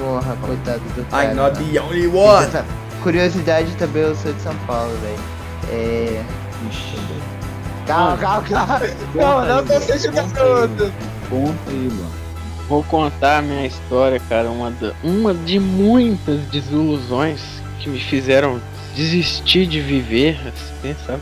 Porra, 0.00 0.36
coitado 0.40 0.80
do 0.96 1.04
cara. 1.10 1.32
I'm 1.32 1.34
not 1.36 1.56
the 1.62 1.80
only 1.80 2.06
one. 2.06 2.44
Essa 2.46 2.64
Curiosidade 3.02 3.70
também, 3.76 4.02
eu 4.02 4.14
sou 4.14 4.32
de 4.32 4.40
São 4.42 4.54
Paulo, 4.66 4.92
velho. 5.02 5.18
É. 5.72 6.22
Ixi, 6.70 6.96
Calma, 7.86 8.16
calma, 8.18 8.42
calma. 8.48 8.80
Não, 9.14 9.46
não 9.46 9.64
tô 9.64 9.80
sendo 9.80 10.12
garoto. 10.32 10.92
conta 11.28 11.70
aí, 11.70 11.88
mano. 11.90 12.10
Vou 12.68 12.84
contar 12.84 13.38
a 13.38 13.42
minha 13.42 13.66
história, 13.66 14.20
cara. 14.28 14.48
Uma, 14.50 14.70
da- 14.70 14.92
uma 15.02 15.34
de 15.34 15.58
muitas 15.58 16.40
desilusões 16.52 17.40
que 17.80 17.88
me 17.88 17.98
fizeram 17.98 18.60
desistir 18.94 19.66
de 19.66 19.80
viver, 19.80 20.38
assim, 20.48 20.94
sabe? 21.06 21.20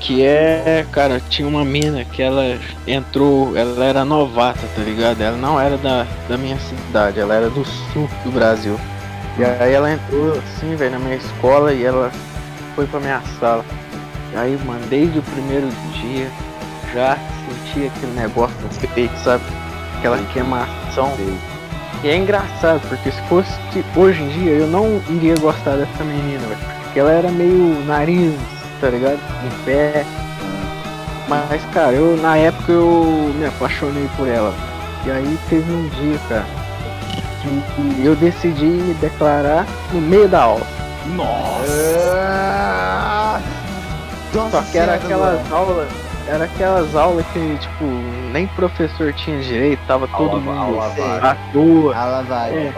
Que 0.00 0.24
é, 0.24 0.84
cara, 0.90 1.20
tinha 1.28 1.46
uma 1.46 1.64
mina 1.64 2.04
que 2.04 2.22
ela 2.22 2.58
entrou, 2.86 3.56
ela 3.56 3.84
era 3.84 4.04
novata, 4.04 4.60
tá 4.74 4.82
ligado? 4.82 5.20
Ela 5.20 5.36
não 5.36 5.60
era 5.60 5.76
da, 5.76 6.06
da 6.28 6.36
minha 6.36 6.58
cidade, 6.58 7.20
ela 7.20 7.34
era 7.34 7.48
do 7.48 7.64
sul 7.64 8.08
do 8.24 8.32
Brasil. 8.32 8.78
E 9.38 9.44
aí 9.44 9.72
ela 9.72 9.92
entrou 9.92 10.38
assim, 10.38 10.74
velho, 10.76 10.92
na 10.92 10.98
minha 10.98 11.16
escola 11.16 11.72
e 11.72 11.84
ela 11.84 12.10
foi 12.74 12.86
pra 12.86 13.00
minha 13.00 13.20
sala. 13.40 13.64
E 14.32 14.36
aí, 14.36 14.58
mano, 14.64 14.84
desde 14.88 15.18
o 15.18 15.22
primeiro 15.22 15.68
dia 15.94 16.30
já 16.92 17.16
senti 17.46 17.86
aquele 17.86 18.12
negócio 18.12 18.56
no 18.60 18.88
peito, 18.88 19.16
sabe? 19.18 19.44
Aquela 19.98 20.18
queimação. 20.32 21.12
E 22.02 22.08
é 22.08 22.16
engraçado, 22.16 22.80
porque 22.88 23.10
se 23.10 23.22
fosse 23.22 23.52
que 23.72 23.84
hoje 23.96 24.20
em 24.22 24.28
dia 24.28 24.52
eu 24.52 24.66
não 24.66 25.00
iria 25.08 25.36
gostar 25.36 25.76
dessa 25.76 26.04
menina, 26.04 26.40
velho. 26.46 26.60
Porque 26.84 26.98
ela 26.98 27.12
era 27.12 27.30
meio 27.30 27.84
nariz, 27.86 28.34
tá 28.82 28.90
ligado? 28.90 29.18
Em 29.44 29.64
pé. 29.64 30.04
Mas, 31.28 31.64
cara, 31.72 31.92
eu 31.92 32.16
na 32.16 32.36
época 32.36 32.72
eu 32.72 33.32
me 33.36 33.46
apaixonei 33.46 34.08
por 34.16 34.28
ela. 34.28 34.52
E 35.06 35.10
aí 35.10 35.38
teve 35.48 35.72
um 35.72 35.88
dia, 35.88 36.18
cara, 36.28 36.44
que 37.40 38.04
eu 38.04 38.16
decidi 38.16 38.64
me 38.66 38.92
declarar 38.94 39.64
no 39.92 40.00
meio 40.00 40.28
da 40.28 40.42
aula. 40.42 40.66
Nossa 44.32 44.50
Só 44.50 44.62
que 44.62 44.78
era 44.78 44.94
aquelas 44.94 45.40
mano. 45.42 45.56
aulas. 45.56 45.88
Era 46.28 46.44
aquelas 46.44 46.94
aulas 46.94 47.26
que, 47.32 47.58
tipo, 47.58 47.84
nem 48.32 48.46
professor 48.48 49.12
tinha 49.12 49.40
direito, 49.42 49.80
tava 49.86 50.06
todo 50.08 50.40
mundo 50.40 50.76
vaga. 50.76 51.30
à 51.30 51.34
toa. 51.52 51.94
Ela 51.94 52.22
vai. 52.22 52.50
É. 52.50 52.72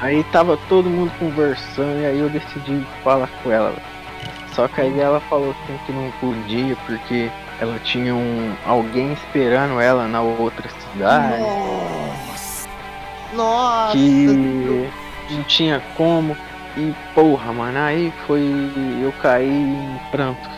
Aí 0.00 0.24
tava 0.32 0.58
todo 0.68 0.88
mundo 0.88 1.12
conversando 1.18 2.00
e 2.00 2.06
aí 2.06 2.18
eu 2.18 2.30
decidi 2.30 2.86
falar 3.04 3.28
com 3.42 3.52
ela. 3.52 3.70
velho. 3.70 3.89
Só 4.54 4.66
que 4.68 4.80
aí 4.80 4.98
ela 4.98 5.20
falou 5.20 5.50
assim 5.50 5.78
que 5.86 5.92
não 5.92 6.10
podia 6.20 6.76
porque 6.86 7.30
ela 7.60 7.78
tinha 7.80 8.14
um 8.14 8.54
alguém 8.66 9.12
esperando 9.12 9.80
ela 9.80 10.08
na 10.08 10.22
outra 10.22 10.68
cidade, 10.68 11.42
Nossa. 13.34 13.92
que 13.92 14.90
não 15.30 15.42
tinha 15.44 15.80
como. 15.96 16.36
E 16.76 16.94
porra, 17.14 17.52
mano, 17.52 17.78
aí 17.78 18.12
foi. 18.26 18.40
eu 19.02 19.12
caí 19.20 19.48
em 19.48 20.00
pranto. 20.10 20.48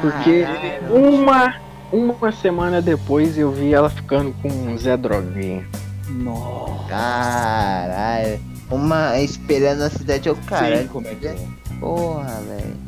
Porque 0.00 0.42
Caralho. 0.42 0.94
uma, 0.94 1.54
uma 1.90 2.32
semana 2.32 2.82
depois 2.82 3.38
eu 3.38 3.50
vi 3.50 3.72
ela 3.72 3.88
ficando 3.88 4.34
com 4.42 4.48
um 4.48 4.76
Zé 4.76 4.96
Droguinha. 4.96 5.66
Nossa. 6.08 6.88
Caralho. 6.88 8.40
Uma 8.70 9.18
esperando 9.20 9.82
a 9.82 9.90
cidade, 9.90 10.28
ô 10.28 10.36
caralho. 10.46 10.76
Sei 10.78 10.88
como 10.88 11.06
é 11.06 11.14
que 11.14 11.26
é. 11.28 11.36
Porra, 11.80 12.40
velho. 12.48 12.85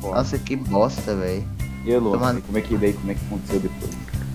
Foda. 0.00 0.16
Nossa, 0.16 0.38
que 0.38 0.56
bosta, 0.56 1.14
velho. 1.14 1.44
E 1.84 1.92
aí, 1.92 1.98
Lu, 1.98 2.12
Tomando- 2.12 2.42
como 2.42 2.58
é 2.58 2.60
que 2.60 2.76
daí, 2.76 2.92
como 2.92 3.10
é 3.10 3.14
que 3.14 3.24
aconteceu 3.26 3.60
depois? 3.60 3.90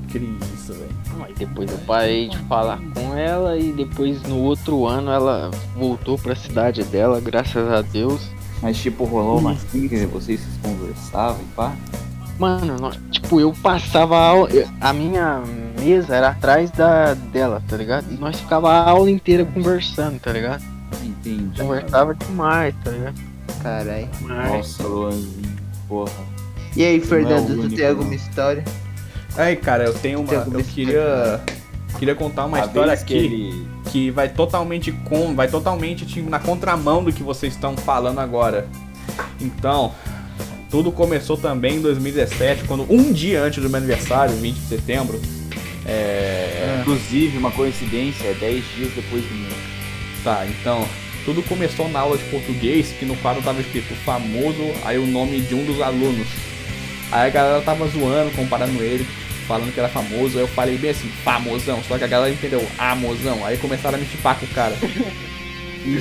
Que 0.07 0.17
isso, 0.55 0.73
velho. 0.73 0.89
Aí 1.25 1.33
depois 1.33 1.71
eu 1.71 1.77
parei 1.79 2.29
de 2.29 2.37
falar 2.39 2.79
com 2.93 3.15
ela 3.17 3.57
e 3.57 3.71
depois 3.71 4.21
no 4.23 4.37
outro 4.37 4.85
ano 4.87 5.09
ela 5.11 5.49
voltou 5.75 6.17
pra 6.17 6.35
cidade 6.35 6.83
dela, 6.83 7.19
graças 7.21 7.69
a 7.71 7.81
Deus. 7.81 8.21
Mas 8.61 8.77
tipo, 8.77 9.05
rolou 9.05 9.39
uma 9.39 9.55
quer 9.55 9.77
dizer, 9.87 10.07
vocês 10.07 10.41
conversavam 10.61 11.41
e 11.41 11.45
pá? 11.55 11.73
Mano, 12.37 12.91
tipo, 13.11 13.39
eu 13.39 13.53
passava 13.61 14.17
a 14.17 14.27
aula, 14.27 14.49
eu- 14.49 14.67
a 14.81 14.91
minha 14.93 15.41
mesa 15.79 16.15
era 16.15 16.29
atrás 16.29 16.71
da 16.71 17.13
dela, 17.13 17.61
tá 17.67 17.77
ligado? 17.77 18.05
E 18.11 18.17
nós 18.17 18.39
ficava 18.39 18.71
a 18.71 18.89
aula 18.89 19.09
inteira 19.11 19.45
conversando, 19.45 20.19
tá 20.19 20.31
ligado? 20.33 20.63
Entendi. 21.03 21.61
Conversava 21.61 22.15
demais, 22.15 22.73
tá 22.83 22.91
ligado? 22.91 23.15
Caralho. 23.61 24.09
Nossa, 24.21 24.83
Luanzinho, 24.87 25.50
porra. 25.91 26.11
E 26.73 26.85
aí, 26.85 26.97
é 26.97 26.99
Fernando, 27.01 27.47
tu 27.47 27.59
único, 27.59 27.75
tem 27.75 27.85
alguma 27.85 28.07
não. 28.07 28.13
história? 28.15 28.63
Aí, 29.35 29.55
cara, 29.57 29.83
eu 29.83 29.93
tenho 29.93 30.21
uma. 30.21 30.33
Eu 30.33 30.63
queria. 30.63 31.41
Queria 31.99 32.15
contar 32.15 32.45
uma 32.45 32.57
A 32.57 32.65
história 32.65 32.93
aqui 32.93 33.05
que 33.05 33.13
ele- 33.13 33.67
que 33.91 34.09
vai 34.11 34.29
totalmente 34.29 34.91
com. 34.93 35.35
Vai 35.35 35.49
totalmente 35.49 36.05
tipo, 36.05 36.29
na 36.29 36.39
contramão 36.39 37.03
do 37.03 37.11
que 37.11 37.21
vocês 37.21 37.53
estão 37.53 37.75
falando 37.75 38.19
agora. 38.19 38.67
Então, 39.39 39.93
tudo 40.69 40.91
começou 40.93 41.35
também 41.35 41.75
em 41.75 41.81
2017, 41.81 42.63
quando 42.63 42.85
um 42.89 43.11
dia 43.11 43.43
antes 43.43 43.61
do 43.61 43.69
meu 43.69 43.77
aniversário, 43.77 44.33
20 44.35 44.55
de 44.55 44.67
setembro. 44.67 45.19
É. 45.85 46.77
Inclusive, 46.79 47.37
uma 47.37 47.51
coincidência, 47.51 48.25
é 48.27 48.33
10 48.33 48.63
dias 48.75 48.93
depois 48.93 49.23
do 49.23 49.33
meu. 49.35 49.51
Tá, 50.23 50.45
então. 50.47 50.87
Tudo 51.25 51.43
começou 51.43 51.87
na 51.89 51.99
aula 51.99 52.17
de 52.17 52.23
português, 52.25 52.93
que 52.97 53.05
no 53.05 53.15
quadro 53.17 53.43
tava 53.43 53.61
escrito 53.61 53.93
famoso, 54.03 54.71
aí 54.83 54.97
o 54.97 55.05
nome 55.05 55.41
de 55.41 55.53
um 55.53 55.63
dos 55.63 55.79
alunos. 55.81 56.27
Aí 57.11 57.27
a 57.27 57.29
galera 57.29 57.61
tava 57.61 57.87
zoando, 57.87 58.31
comparando 58.31 58.81
ele, 58.81 59.05
falando 59.47 59.73
que 59.73 59.79
era 59.79 59.89
famoso. 59.89 60.37
Aí 60.37 60.43
eu 60.43 60.47
falei 60.47 60.77
bem 60.77 60.91
assim, 60.91 61.09
famosão. 61.23 61.83
Só 61.83 61.97
que 61.97 62.03
a 62.03 62.07
galera 62.07 62.33
entendeu, 62.33 62.65
ah, 62.77 62.95
mozão. 62.95 63.45
Aí 63.45 63.57
começaram 63.57 63.97
a 63.97 63.99
me 63.99 64.07
chipar 64.07 64.39
com 64.39 64.45
o 64.45 64.49
cara. 64.49 64.75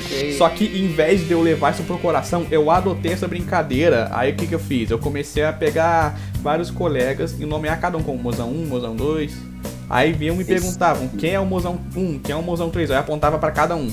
Sei. 0.07 0.33
Só 0.33 0.47
que 0.47 0.65
em 0.65 0.87
vez 0.87 1.27
de 1.27 1.33
eu 1.33 1.41
levar 1.41 1.73
isso 1.73 1.81
pro 1.83 1.97
coração, 1.97 2.45
eu 2.51 2.69
adotei 2.69 3.13
essa 3.13 3.27
brincadeira. 3.27 4.09
Aí 4.13 4.31
o 4.31 4.35
que, 4.35 4.47
que 4.47 4.55
eu 4.55 4.59
fiz? 4.59 4.91
Eu 4.91 4.99
comecei 4.99 5.43
a 5.43 5.51
pegar 5.51 6.19
vários 6.35 6.69
colegas 6.69 7.35
e 7.39 7.45
nomear 7.45 7.79
cada 7.79 7.97
um 7.97 8.03
como 8.03 8.21
mozão 8.21 8.49
1, 8.49 8.67
mozão 8.67 8.95
2. 8.95 9.33
Aí 9.89 10.13
vinham 10.13 10.35
e 10.35 10.37
me 10.37 10.45
perguntavam 10.45 11.07
quem 11.09 11.31
é 11.31 11.39
o 11.39 11.45
mozão 11.45 11.81
1, 11.95 12.19
quem 12.19 12.33
é 12.33 12.35
o 12.35 12.43
mozão 12.43 12.69
3. 12.69 12.91
Aí 12.91 12.97
eu 12.97 13.01
apontava 13.01 13.39
pra 13.39 13.51
cada 13.51 13.75
um. 13.75 13.91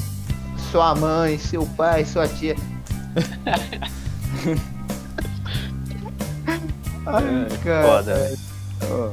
Sua 0.70 0.94
mãe, 0.94 1.38
seu 1.38 1.64
pai, 1.76 2.04
sua 2.04 2.28
tia. 2.28 2.54
Ai, 7.06 7.24
cara. 7.64 7.86
foda, 7.88 8.36
ô, 8.90 9.10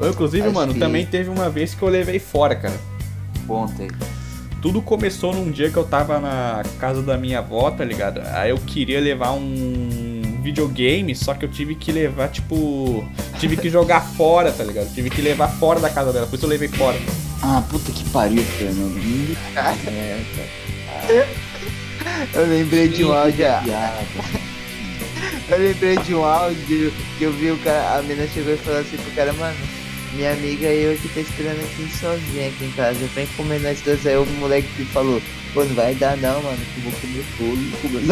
Eu, 0.00 0.10
inclusive, 0.10 0.44
Acho 0.46 0.54
mano, 0.54 0.74
que- 0.74 0.80
também 0.80 1.06
teve 1.06 1.28
uma 1.30 1.48
vez 1.48 1.74
que 1.74 1.82
eu 1.82 1.88
levei 1.88 2.18
fora, 2.18 2.56
cara. 2.56 2.74
Aí. 3.78 3.88
Tudo 4.60 4.82
começou 4.82 5.32
num 5.32 5.50
dia 5.50 5.70
que 5.70 5.76
eu 5.76 5.84
tava 5.84 6.18
na 6.18 6.62
casa 6.80 7.00
da 7.02 7.16
minha 7.16 7.38
avó, 7.38 7.70
tá 7.70 7.84
ligado? 7.84 8.20
Aí 8.34 8.50
eu 8.50 8.58
queria 8.58 9.00
levar 9.00 9.30
um 9.32 10.40
videogame, 10.42 11.14
só 11.14 11.32
que 11.34 11.44
eu 11.44 11.48
tive 11.48 11.74
que 11.76 11.92
levar, 11.92 12.28
tipo. 12.28 13.06
Tive 13.38 13.56
que 13.56 13.70
jogar 13.70 14.00
fora, 14.00 14.50
tá 14.50 14.64
ligado? 14.64 14.92
Tive 14.92 15.08
que 15.10 15.22
levar 15.22 15.46
fora 15.48 15.78
da 15.78 15.88
casa 15.88 16.12
dela, 16.12 16.26
por 16.26 16.34
isso 16.34 16.44
eu 16.44 16.50
levei 16.50 16.66
fora. 16.68 16.98
Ah, 17.42 17.62
puta 17.70 17.92
que 17.92 18.04
pariu, 18.10 18.42
Fernando. 18.42 18.96
Hum, 18.96 19.34
Eu 22.34 22.46
lembrei 22.46 22.88
de 22.88 23.04
um 23.04 23.12
áudio. 23.12 23.44
Eu 25.50 25.58
lembrei 25.58 25.96
de 25.98 26.14
um 26.14 26.24
áudio 26.24 26.92
que 27.16 27.24
eu 27.24 27.32
vi 27.32 27.50
o 27.50 27.58
cara, 27.58 27.98
a 27.98 28.02
menina 28.02 28.28
chegou 28.32 28.54
e 28.54 28.58
falou 28.58 28.80
assim 28.80 28.96
pro 28.96 29.10
cara, 29.12 29.32
mano, 29.34 29.56
minha 30.14 30.32
amiga 30.32 30.66
e 30.68 30.82
eu 30.82 30.96
que 30.98 31.08
tá 31.08 31.20
esperando 31.20 31.60
aqui 31.60 31.88
sozinha 31.98 32.48
aqui 32.48 32.64
em 32.64 32.70
casa, 32.72 32.98
vem 33.14 33.26
comer 33.36 33.60
nós 33.60 33.80
dois. 33.82 34.06
Aí 34.06 34.16
o 34.16 34.26
moleque 34.26 34.68
que 34.76 34.84
falou, 34.86 35.22
pô, 35.54 35.64
não 35.64 35.74
vai 35.74 35.94
dar 35.94 36.16
não, 36.18 36.42
mano, 36.42 36.58
que 36.74 36.80
eu 36.80 36.90
vou 36.90 37.00
comer 37.00 37.24
bolo, 37.38 37.70
comer 37.82 38.02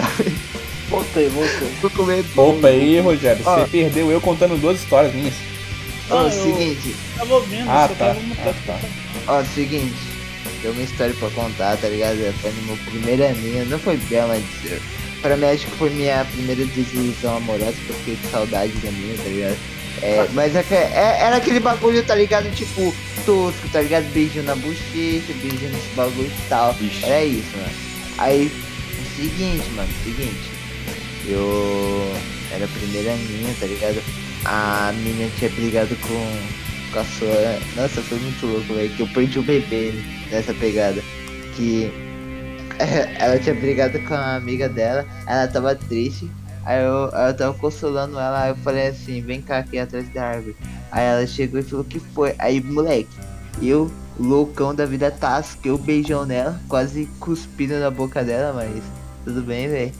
Voltei, 0.89 1.29
voltei. 1.29 1.69
vou 1.83 1.91
comer 1.91 2.23
bolo. 2.35 2.59
Opa 2.59 2.69
aí, 2.69 3.01
Rogério, 3.01 3.43
Ó. 3.45 3.57
você 3.59 3.67
perdeu 3.69 4.11
eu 4.11 4.21
contando 4.21 4.57
duas 4.61 4.79
histórias 4.81 5.13
minhas. 5.15 5.35
Ó, 6.09 6.21
Ah, 6.21 6.23
eu- 6.25 6.31
seguinte, 6.31 6.95
Tava 7.17 7.35
ouvindo, 7.35 7.69
Ah, 7.69 7.89
só 7.89 7.95
tá. 7.95 8.07
tava 8.07 8.21
no 8.21 8.33
Ah, 8.35 8.55
tá. 8.67 8.79
Ó, 9.27 9.43
seguinte, 9.45 9.95
tem 10.63 10.71
uma 10.71 10.83
história 10.83 11.15
pra 11.19 11.31
contar, 11.31 11.77
tá 11.77 11.89
ligado? 11.89 12.19
Foi 12.41 12.51
no 12.53 12.63
meu 12.63 12.77
primeiro 12.87 13.25
aninho, 13.27 13.67
não 13.67 13.79
foi 13.79 13.97
bem, 13.97 14.23
mas 14.27 14.43
pra 15.23 15.37
mim 15.37 15.47
acho 15.47 15.67
que 15.67 15.77
foi 15.77 15.91
minha 15.91 16.25
primeira 16.25 16.65
desilusão 16.67 17.37
amorosa, 17.37 17.73
porque 17.87 17.93
eu 17.93 17.97
fiquei 17.97 18.17
com 18.23 18.31
saudade 18.31 18.73
da 18.79 18.91
minha, 18.91 19.17
tá 19.17 19.25
ligado? 19.25 19.57
É, 20.03 20.29
mas 20.35 20.55
é 20.55 20.61
é- 20.71 21.19
era 21.23 21.37
aquele 21.37 21.59
bagulho, 21.61 22.03
tá 22.05 22.15
ligado? 22.15 22.55
Tipo, 22.55 22.95
tosco, 23.25 23.67
tá 23.73 23.81
ligado? 23.81 24.05
Beijinho 24.13 24.45
na 24.45 24.55
bochecha, 24.55 25.33
beijinho 25.41 25.73
nesse 25.73 25.89
bagulho 25.97 26.27
e 26.29 26.49
tal. 26.49 26.75
Vixe. 26.75 27.03
Era 27.05 27.25
isso, 27.25 27.57
mano. 27.57 27.71
Aí, 28.19 28.47
o 28.47 29.17
seguinte, 29.17 29.65
mano, 29.75 29.89
o 29.89 30.05
seguinte. 30.05 30.51
Eu 31.27 32.13
era 32.53 32.67
a 32.67 32.69
primeira 32.69 33.13
aninha, 33.13 33.55
tá 33.59 33.67
ligado? 33.67 34.03
A 34.45 34.93
menina 35.03 35.31
tinha 35.39 35.51
brigado 35.51 35.97
com, 35.97 36.39
a 36.99 37.05
sua. 37.05 37.83
Nossa, 37.83 38.03
foi 38.03 38.19
muito 38.19 38.47
louco, 38.47 38.75
velho. 38.75 38.95
Que 38.95 39.01
eu 39.01 39.09
perdi 39.09 39.39
o 39.39 39.43
bebê 39.43 39.93
nessa 40.31 40.53
pegada. 40.55 41.03
Que 41.55 41.91
ela 43.19 43.39
tinha 43.39 43.55
brigado 43.55 43.99
com 44.01 44.15
a 44.15 44.37
amiga 44.37 44.69
dela, 44.69 45.07
ela 45.27 45.47
tava 45.49 45.75
triste. 45.75 46.31
Aí 46.65 46.83
eu, 46.83 47.11
eu 47.11 47.37
tava 47.37 47.55
consolando 47.55 48.19
ela, 48.19 48.43
aí 48.43 48.51
eu 48.51 48.57
falei 48.57 48.89
assim, 48.89 49.21
vem 49.21 49.41
cá 49.41 49.59
aqui 49.59 49.79
atrás 49.79 50.09
da 50.13 50.25
árvore. 50.25 50.57
Aí 50.91 51.05
ela 51.05 51.27
chegou 51.27 51.61
e 51.61 51.63
falou 51.63 51.85
que 51.85 52.01
foi. 52.01 52.35
Aí, 52.39 52.61
moleque, 52.61 53.09
eu, 53.63 53.91
loucão 54.19 54.75
da 54.75 54.85
vida, 54.85 55.11
tasquei 55.11 55.71
o 55.71 55.79
beijão 55.79 56.27
nela, 56.27 56.61
quase 56.69 57.07
cuspindo 57.21 57.79
na 57.79 57.91
boca 57.91 58.25
dela, 58.25 58.53
mas 58.53 58.83
tudo 59.25 59.43
bem, 59.43 59.69
velho. 59.69 59.93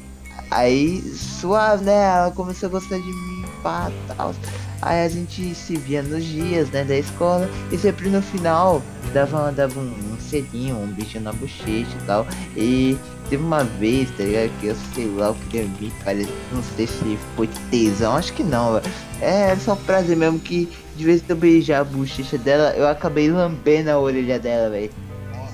Aí, 0.51 1.01
suave, 1.15 1.85
né? 1.85 2.05
Ela 2.05 2.31
começou 2.33 2.69
a 2.69 2.73
gostar 2.73 2.97
de 2.97 3.13
mim, 3.13 3.45
pá, 3.63 3.91
tal. 4.09 4.35
Aí 4.83 5.05
a 5.05 5.09
gente 5.09 5.55
se 5.55 5.77
via 5.77 6.03
nos 6.03 6.25
dias, 6.25 6.71
né, 6.71 6.85
da 6.85 6.97
escola. 6.97 7.49
E 7.73 7.79
sempre 7.79 8.09
no 8.09 8.21
final 8.23 8.83
dava, 9.13 9.51
dava 9.53 9.79
um, 9.81 9.93
um 10.13 10.17
selinho, 10.21 10.77
um 10.77 10.87
beijinho 10.89 11.25
na 11.25 11.33
bochecha 11.33 11.97
e 12.01 12.07
tal. 12.07 12.27
E 12.57 12.99
teve 13.31 13.43
uma 13.43 13.65
vez, 13.65 14.09
tá 14.17 14.23
ligado? 14.25 14.51
Que 14.61 14.67
eu 14.69 14.77
sei 14.95 15.07
lá, 15.07 15.29
eu 15.29 15.37
queria 15.51 15.67
vir, 15.79 15.93
parece, 16.05 16.31
não 16.53 16.63
sei 16.77 16.87
se 16.87 17.19
foi 17.35 17.49
tesão, 17.71 18.15
acho 18.17 18.33
que 18.33 18.43
não, 18.43 18.75
velho. 18.75 18.85
É, 19.21 19.57
só 19.57 19.75
prazer 19.75 20.17
mesmo 20.17 20.39
que 20.39 20.69
de 20.97 21.05
vez 21.05 21.21
em 21.21 21.25
eu 21.29 21.37
beijar 21.37 21.81
a 21.81 21.85
bochecha 21.85 22.37
dela, 22.39 22.75
eu 22.77 22.87
acabei 22.87 23.31
lambendo 23.31 23.91
a 23.91 23.99
orelha 23.99 24.39
dela, 24.39 24.71
velho. 24.71 24.91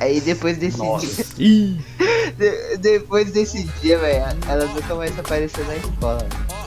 Aí 0.01 0.21
depois 0.21 0.57
desse 0.59 0.79
dia, 0.99 1.25
Ih, 1.39 1.79
de- 2.37 2.77
depois 2.79 3.31
desse 3.31 3.63
dia, 3.81 3.99
velho, 3.99 4.37
ela 4.49 4.67
nunca 4.67 4.95
mais 4.97 5.17
apareceu 5.17 5.65
na 5.67 5.77
escola. 5.77 6.19
velho. 6.19 6.62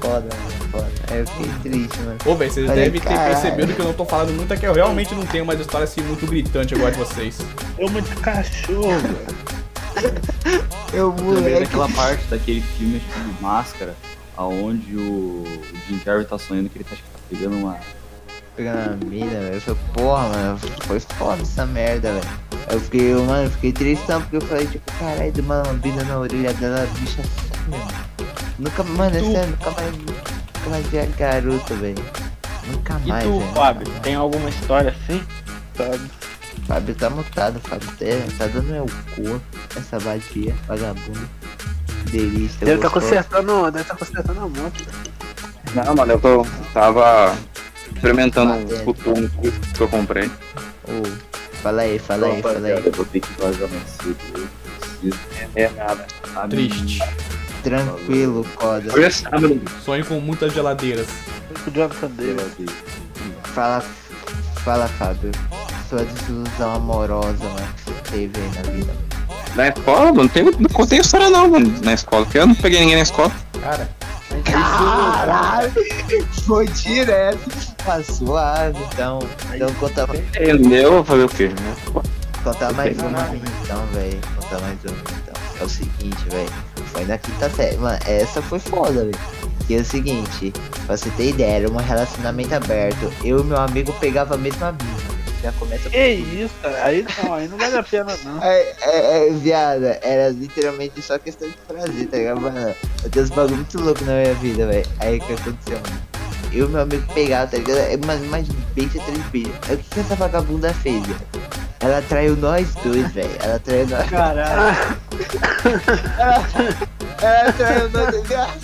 Foda, 0.00 0.26
mano, 0.34 0.70
foda. 0.70 0.90
Aí 1.10 1.18
eu 1.20 1.26
fiquei 1.26 1.70
triste, 1.70 1.98
mano. 2.00 2.16
Ô, 2.24 2.34
velho, 2.34 2.50
vocês 2.52 2.66
Falei, 2.66 2.84
devem 2.84 3.00
ter 3.00 3.08
caralho. 3.08 3.32
percebido 3.40 3.74
que 3.74 3.80
eu 3.80 3.84
não 3.86 3.92
tô 3.94 4.04
falando 4.04 4.32
muito, 4.34 4.52
é 4.52 4.56
que 4.56 4.66
eu 4.66 4.72
realmente 4.72 5.14
não 5.14 5.26
tenho 5.26 5.44
mais 5.44 5.60
história 5.60 5.84
assim 5.84 6.00
muito 6.02 6.26
gritante 6.26 6.74
igual 6.74 6.88
a 6.88 6.90
de 6.90 6.98
vocês. 6.98 7.38
Eu 7.78 7.88
muito 7.90 8.14
cachorro, 8.20 8.88
velho. 8.98 10.10
Eu, 10.92 11.12
Também 11.12 11.24
moleque. 11.34 11.60
daquela 11.64 11.88
parte 11.90 12.24
daquele 12.28 12.60
filme 12.60 12.98
do 12.98 13.42
Máscara, 13.42 13.94
aonde 14.36 14.96
o, 14.96 15.44
o 15.44 15.62
Jim 15.88 15.98
Carrey 15.98 16.24
tá 16.24 16.38
sonhando 16.38 16.68
que 16.68 16.78
ele 16.78 16.84
tá, 16.84 16.94
acho 16.94 17.02
que 17.02 17.10
tá 17.10 17.18
pegando 17.28 17.56
uma. 17.56 17.76
pegando 18.56 18.92
a 18.92 19.04
mina, 19.04 19.30
velho. 19.40 19.54
Eu 19.54 19.60
falei, 19.60 19.80
porra, 19.94 20.28
mano, 20.28 20.58
foi 20.86 21.00
foda 21.00 21.42
essa 21.42 21.66
merda, 21.66 22.12
velho. 22.12 22.28
Eu 22.70 22.80
fiquei, 22.80 23.14
mano, 23.14 23.44
eu 23.44 23.50
fiquei 23.50 23.72
tristão 23.72 24.20
porque 24.22 24.36
eu 24.36 24.40
falei, 24.42 24.66
tipo, 24.66 24.92
caralho, 24.98 25.32
de 25.32 25.40
uma 25.40 25.62
lambida 25.62 26.02
na 26.04 26.18
orelha 26.18 26.52
dela, 26.54 26.88
bicha 26.98 27.22
mano. 27.68 28.09
Nunca, 28.60 28.84
mano, 28.84 29.16
é 29.16 29.20
tu? 29.20 29.32
sério, 29.32 29.50
nunca 29.50 29.70
mais, 29.70 29.96
nunca 29.96 30.70
mais 30.70 30.86
vi 30.88 30.98
a 30.98 31.06
garota, 31.06 31.74
velho. 31.76 32.04
Nunca 32.66 33.00
E 33.02 33.08
mais, 33.08 33.24
tu, 33.24 33.38
velho. 33.38 33.52
Fábio, 33.54 33.86
tem 34.02 34.14
alguma 34.14 34.50
história 34.50 34.90
assim? 34.90 35.22
Sabe? 35.74 36.00
Fábio 36.66 36.94
tá 36.94 37.08
mutado, 37.08 37.58
Fábio 37.60 37.88
tá, 37.88 38.36
tá 38.38 38.46
dando 38.48 38.66
meu 38.70 38.86
cu, 39.14 39.40
essa 39.74 39.98
vadia, 39.98 40.54
vagabundo. 40.68 41.26
Delícia, 42.10 42.66
Deve 42.66 42.82
tá 42.82 42.90
consertando, 42.90 43.70
deve 43.70 43.84
tá 43.84 43.96
consertando 43.96 44.40
a 44.40 44.48
moto. 44.48 44.84
Não, 45.74 45.94
mano, 45.94 46.12
eu 46.12 46.20
tô, 46.20 46.46
tava 46.74 47.34
experimentando 47.94 48.52
um 48.52 48.84
coturno 48.84 49.30
que 49.30 49.80
eu 49.80 49.88
comprei. 49.88 50.30
Ô, 50.84 51.02
fala 51.62 51.82
aí, 51.82 51.98
fala 51.98 52.26
aí, 52.26 52.42
fala 52.42 52.66
aí. 52.66 52.72
Eu 52.84 52.92
vou 52.92 53.06
ter 53.06 53.20
que 53.20 53.40
vazar 53.40 53.68
mais 53.68 53.88
cedo. 53.90 54.50
Preciso. 55.00 55.18
É 55.56 55.68
nada. 55.70 56.06
Triste. 56.50 57.00
Tranquilo, 57.62 58.46
coda. 58.54 58.92
Hoje 58.94 59.04
é 59.04 59.10
sábado. 59.10 59.60
Sonho 59.84 60.04
com 60.04 60.20
muitas 60.20 60.52
geladeiras. 60.52 61.06
Geladeira. 61.72 62.46
Fala, 63.54 63.84
fala, 64.64 64.88
Fábio. 64.88 65.30
Sua 65.88 66.04
desilusão 66.04 66.74
amorosa, 66.74 67.44
mano, 67.44 67.68
que 67.76 67.82
você 67.84 68.10
teve 68.10 68.40
aí 68.40 68.50
na 68.56 68.70
vida. 68.70 68.92
Na 69.56 69.68
escola, 69.68 70.12
não 70.12 70.28
tem, 70.28 70.44
não 70.44 70.70
contei 70.72 71.00
história 71.00 71.28
não, 71.28 71.48
mano, 71.48 71.74
na 71.82 71.92
escola, 71.94 72.24
porque 72.24 72.38
eu 72.38 72.46
não 72.46 72.54
peguei 72.54 72.80
ninguém 72.80 72.96
na 72.96 73.02
escola. 73.02 73.32
Cara, 73.60 73.88
Caralho! 74.44 75.72
Foi 76.46 76.66
direto. 76.68 77.50
Tá 77.84 78.02
suave, 78.02 78.78
então. 78.92 79.18
Então 79.54 79.72
conta, 79.74 80.06
Entendeu? 80.40 81.04
Fazer 81.04 81.24
o 81.24 81.28
quê? 81.28 81.48
né? 81.48 81.76
conta 82.44 82.72
mais 82.72 82.96
uma 82.98 83.30
então, 83.34 83.86
velho. 83.92 84.20
Conta 84.36 84.60
mais 84.60 84.78
uma 84.84 84.96
então. 85.00 85.34
É 85.60 85.64
o 85.64 85.68
seguinte, 85.68 86.24
velho. 86.30 86.50
Foi 86.92 87.04
na 87.04 87.18
quinta 87.18 87.48
série. 87.50 87.76
Mano, 87.76 87.98
essa 88.06 88.42
foi 88.42 88.58
foda, 88.58 89.04
velho. 89.04 89.18
Que 89.66 89.76
é 89.76 89.80
o 89.80 89.84
seguinte, 89.84 90.52
pra 90.86 90.96
você 90.96 91.10
ter 91.10 91.30
ideia, 91.30 91.56
era 91.58 91.70
um 91.70 91.76
relacionamento 91.76 92.54
aberto. 92.54 93.12
Eu 93.24 93.40
e 93.40 93.44
meu 93.44 93.58
amigo 93.58 93.92
pegava 94.00 94.34
a 94.34 94.38
mesma 94.38 94.72
mina. 94.72 95.20
Já 95.42 95.52
começa 95.52 95.88
Que 95.88 96.12
isso, 96.12 96.52
cara? 96.60 96.84
Aí 96.84 97.06
não, 97.22 97.34
aí 97.34 97.48
não 97.48 97.56
vale 97.56 97.76
a 97.76 97.82
pena 97.82 98.14
não. 98.24 98.40
É, 98.44 98.74
é, 98.82 99.28
é, 99.28 99.30
viada, 99.32 99.98
era 100.02 100.28
literalmente 100.28 101.00
só 101.00 101.18
questão 101.18 101.48
de 101.48 101.56
prazer, 101.66 102.08
tá 102.08 102.18
ligado, 102.18 102.40
mano? 102.42 102.74
Eu 103.02 103.10
tenho 103.10 103.24
uns 103.24 103.30
bagulho 103.30 103.56
muito 103.56 103.80
louco 103.80 104.04
na 104.04 104.20
minha 104.20 104.34
vida, 104.34 104.66
velho. 104.66 104.86
Aí 104.98 105.18
o 105.18 105.20
que 105.20 105.32
aconteceu, 105.32 105.80
mano? 105.80 106.02
Eu 106.52 106.66
e 106.66 106.68
meu 106.68 106.80
amigo 106.82 107.12
pegava, 107.14 107.50
tá 107.50 107.56
ligado? 107.56 107.78
É, 107.78 107.96
Mas 108.04 108.22
imagina, 108.22 108.58
beijo 108.74 109.00
três 109.00 109.26
beijos. 109.28 109.56
O 109.56 109.76
que, 109.76 109.76
que 109.76 110.00
essa 110.00 110.16
vagabunda 110.16 110.74
fez, 110.74 111.06
velho? 111.06 111.20
Ela 111.80 112.02
traiu 112.02 112.36
nós 112.36 112.74
dois, 112.84 113.10
velho. 113.12 113.30
Ela 113.42 113.58
traiu 113.58 113.86
nós. 113.88 114.08
Caralho. 114.10 114.96
Ela 117.22 117.52
traiu 117.52 117.90
nós 117.90 118.10
dois, 118.12 118.28
viado. 118.28 118.60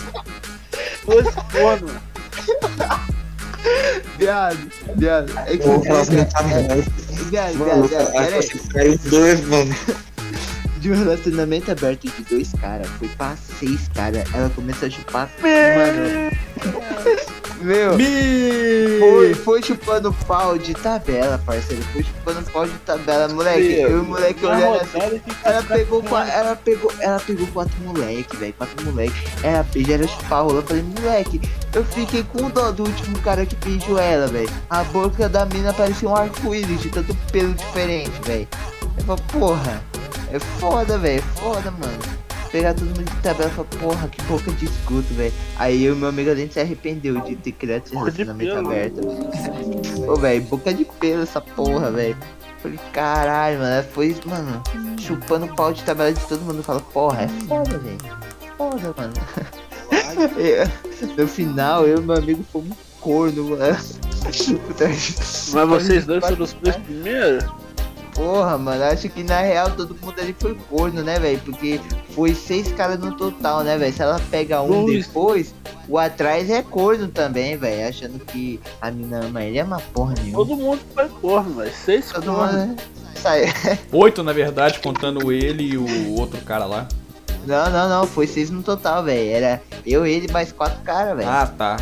Dois 1.07 1.35
corno. 1.53 1.91
Viado, 4.19 4.59
viado. 4.97 5.33
É 5.47 5.57
que. 5.57 5.69
É, 5.69 6.83
Viado, 7.31 7.55
Mano, 7.57 7.87
viado, 7.87 7.89
viado. 7.89 8.13
Pera 8.13 8.37
aí. 8.37 8.49
caiu 8.73 8.99
dois, 9.05 9.41
mano. 9.47 9.75
De 10.79 10.93
um 10.93 10.95
relacionamento 10.95 11.73
aberto 11.73 12.03
de 12.09 12.23
dois 12.25 12.53
caras, 12.61 12.87
foi 12.99 13.09
pra 13.09 13.35
seis 13.59 13.89
caras. 13.95 14.25
Ela 14.33 14.51
começou 14.51 14.87
a 14.87 14.91
chupar. 14.91 15.29
Mano. 15.43 16.31
Meu. 17.61 17.97
me... 17.97 18.99
Foi, 19.01 19.35
foi 19.35 19.63
chupando 19.63 20.13
pau 20.27 20.57
de 20.59 20.75
tabela, 20.75 21.39
parceiro. 21.45 21.83
Foi 21.93 22.03
chupando 22.03 22.43
pau 22.51 22.67
de 22.67 22.73
tabela, 22.79 23.29
moleque. 23.29 23.81
Eu 23.81 23.91
e 23.91 24.01
o 24.01 24.05
moleque 24.05 24.45
olhando 24.45 24.81
assim. 24.81 25.21
Ela 25.45 25.63
pegou, 25.63 26.03
qua- 26.03 26.29
ela 26.29 26.57
pegou, 26.57 26.93
ela 27.01 27.19
pegou 27.21 27.47
quatro 27.49 27.75
moleque, 27.83 28.37
velho, 28.37 28.53
quatro 28.55 28.85
moleque. 28.85 29.15
Ela 29.43 29.63
beija, 29.73 29.95
era 29.95 30.07
chupar 30.07 30.43
rola. 30.45 30.59
Eu 30.59 30.63
falei, 30.63 30.83
moleque, 30.83 31.41
eu 31.75 31.85
fiquei 31.85 32.23
com 32.25 32.51
dó 32.51 32.71
do 32.71 32.85
último 32.85 33.19
cara 33.21 33.47
que 33.47 33.57
beijou 33.57 33.99
ela, 33.99 34.27
velho. 34.27 34.51
A 34.69 34.85
boca 34.85 35.29
da 35.29 35.47
mina 35.47 35.73
parecia 35.73 36.09
um 36.09 36.15
arco-íris 36.17 36.81
de 36.81 36.89
tanto 36.91 37.15
pelo 37.33 37.55
diferente, 37.55 38.13
velho. 38.25 38.49
Eu 38.99 39.05
falei, 39.05 39.23
porra, 39.33 39.83
é 40.33 40.39
foda, 40.39 40.99
velho, 40.99 41.19
é 41.21 41.41
foda, 41.41 41.71
mano. 41.71 42.26
Pegar 42.57 42.73
todo 42.73 42.87
mundo 42.87 43.05
de 43.05 43.17
tabela 43.17 43.51
e 43.51 43.53
falar, 43.53 43.69
porra, 43.69 44.09
que 44.09 44.23
boca 44.23 44.51
de 44.51 44.65
escuto, 44.65 45.13
velho. 45.13 45.35
Aí 45.59 45.85
e 45.85 45.91
meu 45.95 46.09
amigo 46.09 46.31
a 46.31 46.35
gente 46.35 46.55
se 46.55 46.61
arrependeu 46.61 47.21
de 47.21 47.37
ter 47.37 47.53
criado 47.53 47.83
esse 47.85 47.95
relacionamento 47.95 48.55
pelo. 48.55 48.67
aberto. 48.67 50.11
Ô, 50.11 50.17
velho, 50.17 50.41
boca 50.45 50.73
de 50.73 50.87
pelo 50.87 51.23
essa 51.23 51.39
porra, 51.39 51.91
velho. 51.91 52.17
Falei, 52.63 52.79
caralho, 52.95 53.59
mano. 53.59 53.87
Foi, 53.93 54.17
mano, 54.25 54.63
chupando 54.99 55.55
pau 55.55 55.71
de 55.71 55.85
tabela 55.85 56.11
de 56.15 56.27
todo 56.27 56.41
mundo. 56.41 56.63
Fala, 56.63 56.81
porra, 56.81 57.25
é 57.25 57.29
foda, 57.47 57.77
velho. 57.77 57.99
Foda, 58.57 58.95
mano. 58.97 59.13
No 61.19 61.29
final, 61.29 61.87
eu 61.87 61.99
e 61.99 62.01
meu 62.01 62.17
amigo 62.17 62.43
fomos 62.51 62.75
corno, 63.03 63.51
mano. 63.51 63.77
Mas 64.25 65.69
vocês 65.69 66.07
dois 66.07 66.25
foram 66.25 66.43
os 66.43 66.55
primeiros? 66.55 67.45
Porra, 68.17 68.57
mano, 68.57 68.83
acho 68.85 69.11
que 69.11 69.23
na 69.23 69.43
real 69.43 69.71
todo 69.73 69.95
mundo 69.95 70.19
ali 70.19 70.35
foi 70.39 70.55
corno, 70.71 71.03
né, 71.03 71.19
velho? 71.19 71.39
Porque 71.45 71.79
foi 72.13 72.35
seis 72.35 72.73
caras 72.73 72.99
no 72.99 73.15
total, 73.15 73.63
né, 73.63 73.77
velho? 73.77 73.93
Se 73.93 74.01
ela 74.03 74.19
pega 74.31 74.63
um 74.63 74.87
Dois. 74.87 75.07
depois, 75.07 75.55
o 75.87 75.99
atrás 75.99 76.49
é 76.49 76.63
corno 76.63 77.09
também, 77.09 77.59
velho. 77.59 77.87
Achando 77.87 78.19
que 78.25 78.59
a 78.81 78.91
mina 78.91 79.27
ama 79.27 79.45
ele 79.45 79.59
é 79.59 79.65
uma 79.65 79.81
porra 79.93 80.15
nenhuma. 80.15 80.39
Todo 80.47 80.57
mundo 80.57 80.81
foi 80.95 81.09
corno, 81.11 81.57
velho. 81.57 81.73
Seis 81.75 82.11
Todo 82.11 82.25
corno. 82.33 82.59
mundo 82.59 82.69
né? 82.69 82.77
sai. 83.17 83.53
Oito, 83.93 84.23
na 84.23 84.33
verdade, 84.33 84.79
contando 84.81 85.31
ele 85.31 85.75
e 85.75 85.77
o 85.77 86.15
outro 86.19 86.41
cara 86.41 86.65
lá. 86.65 86.89
Não, 87.47 87.71
não, 87.71 87.89
não, 87.89 88.07
foi 88.07 88.27
seis 88.27 88.49
no 88.49 88.63
total, 88.63 89.05
velho. 89.05 89.31
Era 89.31 89.63
eu, 89.85 90.07
ele 90.07 90.33
mais 90.33 90.51
quatro 90.53 90.81
caras, 90.83 91.15
velho. 91.19 91.29
Ah, 91.29 91.47
tá. 91.47 91.77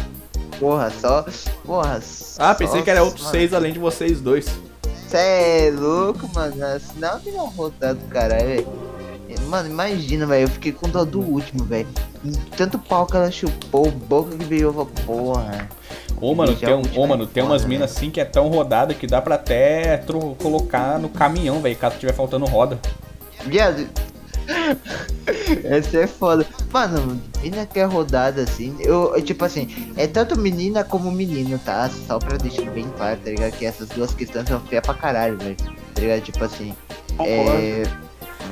Porra, 0.59 0.91
só. 1.01 1.25
Porra. 1.65 2.03
Ah, 2.39 2.55
pensei 2.57 2.81
só- 2.81 2.85
que 2.85 2.91
era 2.91 3.05
outros 3.05 3.29
seis 3.31 3.55
além 3.55 3.73
de 3.73 3.79
vocês 3.79 4.21
dois. 4.21 4.47
Cê 5.15 5.69
é 5.69 5.71
louco, 5.71 6.29
mano. 6.35 6.57
Senão 6.81 7.21
que 7.21 7.31
não 7.31 7.47
rodado 7.47 8.01
do 8.01 8.07
caralho, 8.09 8.49
velho. 8.49 8.67
Mano, 9.47 9.71
imagina, 9.71 10.27
velho. 10.27 10.43
Eu 10.43 10.49
fiquei 10.49 10.73
com 10.73 10.89
dó 10.89 11.05
do 11.05 11.21
último, 11.21 11.63
velho. 11.63 11.87
Tanto 12.57 12.81
pau 12.81 13.07
que 13.07 13.17
ela 13.17 13.31
chupou, 13.31 13.93
boca 13.93 14.37
que 14.37 14.45
virou, 14.45 14.87
porra. 15.07 15.69
Ô, 16.21 16.35
mano, 16.35 16.57
Já 16.57 16.67
tem, 16.67 16.75
um, 16.75 16.83
ô, 17.01 17.05
é 17.05 17.07
mano, 17.07 17.29
tem 17.29 17.45
umas 17.45 17.65
minas 17.65 17.93
assim 17.93 18.11
que 18.11 18.21
é 18.21 18.25
tão 18.25 18.49
rodada 18.49 18.93
que 18.93 19.07
dá 19.07 19.23
pra 19.23 19.37
até 19.37 19.99
colocar 20.37 20.99
no 20.99 21.09
caminhão, 21.09 21.61
velho, 21.61 21.77
caso 21.77 21.97
tiver 21.97 22.13
faltando 22.13 22.47
roda. 22.47 22.81
Viado. 23.47 23.87
Essa 25.63 25.99
é 25.99 26.07
foda. 26.09 26.45
Mano, 26.75 27.21
menina 27.41 27.65
que 27.67 27.79
é 27.79 27.85
rodada 27.85 28.43
assim, 28.43 28.77
eu, 28.81 29.15
eu, 29.15 29.23
tipo 29.23 29.45
assim, 29.45 29.69
é 29.97 30.09
tanto 30.09 30.37
menina 30.37 30.83
como 30.83 31.09
menino, 31.09 31.57
tá? 31.57 31.89
Só 31.89 32.19
pra 32.19 32.37
deixar 32.37 32.69
bem 32.73 32.91
claro, 32.97 33.21
tá 33.23 33.31
ligado? 33.31 33.53
Que 33.53 33.65
essas 33.65 33.89
duas 33.91 34.13
questões 34.13 34.49
são 34.49 34.59
feias 34.59 34.83
pra 34.83 34.93
caralho, 34.93 35.39
velho. 35.39 35.55
Tá 35.57 36.01
ligado? 36.01 36.23
Tipo 36.23 36.43
assim, 36.43 36.75
é. 37.21 37.85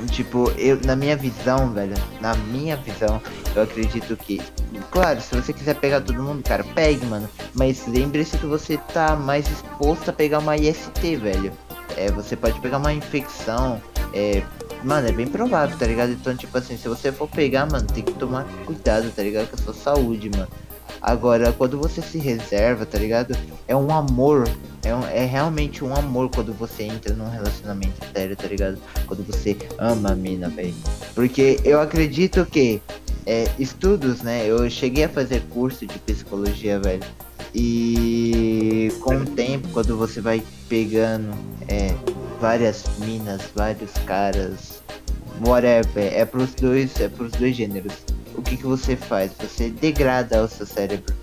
Tipo, 0.09 0.49
eu, 0.57 0.79
na 0.85 0.95
minha 0.95 1.17
visão, 1.17 1.73
velho, 1.73 1.95
na 2.21 2.33
minha 2.33 2.77
visão, 2.77 3.21
eu 3.53 3.63
acredito 3.63 4.15
que. 4.15 4.41
Claro, 4.89 5.19
se 5.19 5.35
você 5.35 5.51
quiser 5.51 5.75
pegar 5.75 5.99
todo 5.99 6.23
mundo, 6.23 6.41
cara, 6.43 6.63
pegue, 6.63 7.05
mano. 7.05 7.29
Mas 7.53 7.85
lembre-se 7.87 8.37
que 8.37 8.45
você 8.45 8.77
tá 8.93 9.17
mais 9.17 9.45
exposto 9.51 10.09
a 10.09 10.13
pegar 10.13 10.39
uma 10.39 10.55
IST, 10.55 11.17
velho. 11.17 11.51
É, 11.97 12.09
você 12.09 12.37
pode 12.37 12.57
pegar 12.61 12.77
uma 12.77 12.93
infecção. 12.93 13.81
É, 14.13 14.43
mano, 14.83 15.07
é 15.07 15.11
bem 15.11 15.27
provável, 15.27 15.77
tá 15.77 15.85
ligado? 15.85 16.11
Então, 16.11 16.35
tipo 16.35 16.57
assim, 16.57 16.77
se 16.77 16.87
você 16.87 17.11
for 17.11 17.27
pegar, 17.29 17.65
mano, 17.65 17.85
tem 17.87 18.03
que 18.03 18.13
tomar 18.13 18.45
cuidado, 18.65 19.09
tá 19.15 19.21
ligado? 19.23 19.49
Com 19.49 19.55
a 19.55 19.63
sua 19.63 19.73
saúde, 19.73 20.29
mano. 20.29 20.47
Agora, 21.01 21.51
quando 21.51 21.77
você 21.77 22.01
se 22.01 22.17
reserva, 22.17 22.85
tá 22.85 22.97
ligado? 22.97 23.35
É 23.67 23.75
um 23.75 23.91
amor. 23.91 24.47
É, 24.83 24.93
um- 24.95 25.05
é 25.07 25.25
realmente 25.25 25.83
um 25.83 25.93
amor 25.95 26.29
quando 26.29 26.53
você 26.53 26.83
entra 26.83 27.13
num 27.13 27.29
relacionamento 27.29 28.05
sério, 28.13 28.35
tá 28.35 28.47
ligado? 28.47 28.77
Quando 29.05 29.23
você 29.25 29.57
ama 29.77 30.11
a 30.11 30.15
mina, 30.15 30.49
velho. 30.49 30.73
Porque 31.13 31.59
eu 31.63 31.81
acredito 31.81 32.45
que 32.45 32.81
é, 33.25 33.45
estudos, 33.59 34.21
né? 34.21 34.45
Eu 34.45 34.69
cheguei 34.69 35.05
a 35.05 35.09
fazer 35.09 35.41
curso 35.49 35.85
de 35.85 35.97
psicologia, 35.99 36.79
velho. 36.79 37.03
E 37.53 38.91
com 39.01 39.15
o 39.15 39.25
tempo, 39.25 39.67
quando 39.69 39.95
você 39.97 40.19
vai 40.19 40.43
pegando 40.67 41.33
é, 41.67 41.93
várias 42.41 42.83
minas, 42.99 43.41
vários 43.55 43.91
caras, 44.05 44.72
whatever, 45.45 46.13
é 46.13 46.25
pros 46.25 46.53
dois, 46.53 46.99
é 46.99 47.07
pros 47.07 47.31
dois 47.31 47.55
gêneros. 47.55 47.93
O 48.35 48.41
que 48.41 48.57
que 48.57 48.65
você 48.65 48.95
faz? 48.95 49.31
Você 49.39 49.69
degrada 49.69 50.43
o 50.43 50.47
seu 50.47 50.65
cérebro. 50.65 51.13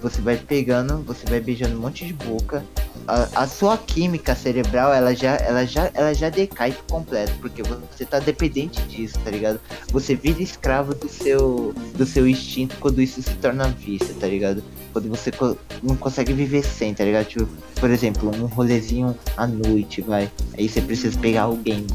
Você 0.00 0.20
vai 0.20 0.36
pegando, 0.36 0.98
você 1.04 1.24
vai 1.26 1.40
beijando 1.40 1.76
um 1.76 1.80
monte 1.80 2.04
de 2.04 2.12
boca. 2.12 2.62
A, 3.06 3.42
a 3.42 3.46
sua 3.46 3.78
química 3.78 4.34
cerebral, 4.34 4.92
ela 4.92 5.14
já, 5.14 5.36
ela 5.36 5.64
já, 5.64 5.90
ela 5.94 6.12
já 6.14 6.28
decai 6.28 6.72
por 6.72 6.84
completo, 6.86 7.32
porque 7.40 7.62
você 7.62 8.04
tá 8.04 8.18
dependente 8.18 8.82
disso, 8.82 9.18
tá 9.24 9.30
ligado? 9.30 9.60
Você 9.92 10.14
vira 10.14 10.42
escravo 10.42 10.94
do 10.94 11.08
seu, 11.08 11.74
do 11.96 12.04
seu 12.04 12.26
instinto 12.28 12.76
quando 12.80 13.00
isso 13.00 13.22
se 13.22 13.34
torna 13.36 13.68
vício, 13.68 14.14
tá 14.14 14.26
ligado? 14.26 14.62
Quando 14.92 15.08
você 15.08 15.30
co- 15.30 15.56
não 15.82 15.96
consegue 15.96 16.32
viver 16.32 16.62
sem, 16.64 16.92
tá 16.92 17.04
ligado? 17.04 17.26
Tipo, 17.26 17.48
por 17.80 17.90
exemplo, 17.90 18.30
um 18.34 18.46
rolezinho 18.46 19.16
à 19.36 19.46
noite, 19.46 20.02
vai. 20.02 20.30
Aí 20.58 20.68
você 20.68 20.80
precisa 20.82 21.18
pegar 21.18 21.42
alguém. 21.42 21.86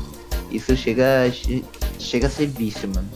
Isso 0.52 0.76
chega, 0.76 1.30
che- 1.32 1.64
chega 2.00 2.28
a 2.28 2.30
ser 2.30 2.48
vício, 2.48 2.90
mano. 2.94 3.08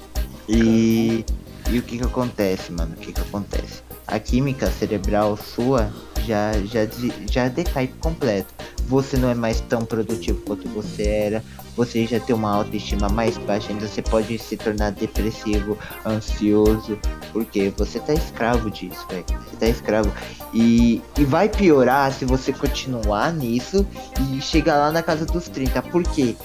E, 0.47 1.25
e 1.69 1.79
o 1.79 1.81
que 1.81 1.97
que 1.97 2.03
acontece, 2.03 2.71
mano? 2.71 2.93
O 2.93 2.99
que 2.99 3.11
que 3.13 3.21
acontece? 3.21 3.81
A 4.07 4.19
química 4.19 4.69
cerebral 4.69 5.37
sua 5.37 5.91
já, 6.25 6.51
já, 6.65 6.87
já 7.29 7.47
decai 7.47 7.87
por 7.87 7.97
completo. 8.11 8.53
Você 8.87 9.15
não 9.15 9.29
é 9.29 9.33
mais 9.33 9.61
tão 9.61 9.85
produtivo 9.85 10.41
quanto 10.41 10.67
você 10.69 11.03
era. 11.03 11.43
Você 11.75 12.05
já 12.05 12.19
tem 12.19 12.35
uma 12.35 12.53
autoestima 12.53 13.07
mais 13.09 13.37
baixa, 13.37 13.71
ainda 13.71 13.87
você 13.87 14.01
pode 14.01 14.37
se 14.37 14.55
tornar 14.57 14.91
depressivo, 14.91 15.77
ansioso, 16.05 16.99
porque 17.31 17.73
você 17.75 17.99
tá 17.99 18.13
escravo 18.13 18.69
disso, 18.69 19.07
velho. 19.09 19.25
Você 19.49 19.55
tá 19.57 19.67
escravo. 19.67 20.11
E, 20.53 21.01
e 21.17 21.23
vai 21.25 21.49
piorar 21.49 22.11
se 22.11 22.25
você 22.25 22.51
continuar 22.53 23.33
nisso 23.33 23.87
e 24.19 24.41
chegar 24.41 24.77
lá 24.77 24.91
na 24.91 25.01
casa 25.01 25.25
dos 25.25 25.47
30. 25.47 25.81
Por 25.81 26.03
quê? 26.03 26.35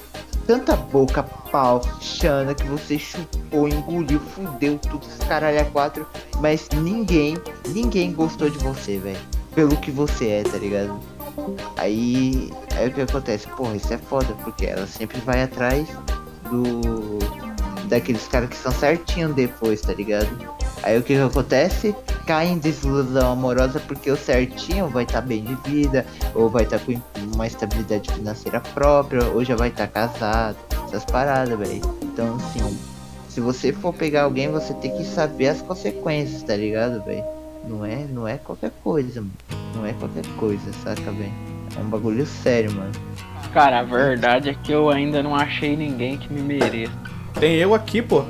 Tanta 0.48 0.74
boca, 0.74 1.22
pau, 1.22 1.82
chana 2.00 2.54
que 2.54 2.64
você 2.64 2.98
chupou, 2.98 3.68
engoliu, 3.68 4.18
fudeu 4.18 4.78
tudo, 4.78 5.06
esse 5.06 5.18
caralho 5.26 5.60
a 5.60 5.64
quatro. 5.66 6.06
Mas 6.40 6.70
ninguém, 6.72 7.36
ninguém 7.66 8.14
gostou 8.14 8.48
de 8.48 8.56
você, 8.56 8.96
velho. 8.96 9.20
Pelo 9.54 9.76
que 9.76 9.90
você 9.90 10.28
é, 10.28 10.42
tá 10.42 10.56
ligado? 10.56 10.98
Aí, 11.76 12.50
aí 12.74 12.88
o 12.88 12.94
que 12.94 13.02
acontece? 13.02 13.46
Porra, 13.48 13.76
isso 13.76 13.92
é 13.92 13.98
foda, 13.98 14.34
porque 14.42 14.64
ela 14.64 14.86
sempre 14.86 15.20
vai 15.20 15.42
atrás 15.42 15.86
do. 16.50 17.18
daqueles 17.84 18.26
caras 18.26 18.48
que 18.48 18.56
são 18.56 18.72
certinho 18.72 19.34
depois, 19.34 19.82
tá 19.82 19.92
ligado? 19.92 20.30
Aí 20.82 20.98
o 20.98 21.02
que 21.02 21.14
que 21.14 21.20
acontece? 21.20 21.94
Cai 22.26 22.48
em 22.48 22.58
desilusão 22.58 23.32
amorosa 23.32 23.80
porque 23.80 24.10
o 24.10 24.16
certinho 24.16 24.88
vai 24.88 25.04
estar 25.04 25.20
bem 25.20 25.42
de 25.42 25.54
vida, 25.68 26.06
ou 26.34 26.48
vai 26.48 26.64
estar 26.64 26.78
com 26.78 27.00
uma 27.34 27.46
estabilidade 27.46 28.12
financeira 28.12 28.60
própria, 28.60 29.24
ou 29.28 29.44
já 29.44 29.56
vai 29.56 29.68
estar 29.68 29.86
casado, 29.88 30.56
essas 30.86 31.04
paradas, 31.04 31.58
velho. 31.58 31.80
Então, 32.02 32.36
assim, 32.36 32.78
se 33.28 33.40
você 33.40 33.72
for 33.72 33.94
pegar 33.94 34.24
alguém, 34.24 34.50
você 34.50 34.74
tem 34.74 34.96
que 34.96 35.04
saber 35.04 35.48
as 35.48 35.62
consequências, 35.62 36.42
tá 36.42 36.56
ligado, 36.56 37.02
velho? 37.04 37.24
Não 37.66 37.84
é, 37.84 38.04
não 38.10 38.26
é 38.26 38.36
qualquer 38.38 38.72
coisa, 38.82 39.20
mano. 39.20 39.32
Não 39.74 39.86
é 39.86 39.92
qualquer 39.92 40.26
coisa, 40.38 40.72
saca, 40.84 41.10
velho? 41.12 41.32
É 41.76 41.80
um 41.80 41.88
bagulho 41.88 42.26
sério, 42.26 42.72
mano. 42.72 42.92
Cara, 43.52 43.80
a 43.80 43.82
verdade 43.82 44.50
é 44.50 44.54
que 44.54 44.72
eu 44.72 44.90
ainda 44.90 45.22
não 45.22 45.34
achei 45.34 45.76
ninguém 45.76 46.18
que 46.18 46.32
me 46.32 46.40
mereça. 46.40 46.92
Tem 47.38 47.54
eu 47.54 47.74
aqui, 47.74 48.02
pô. 48.02 48.24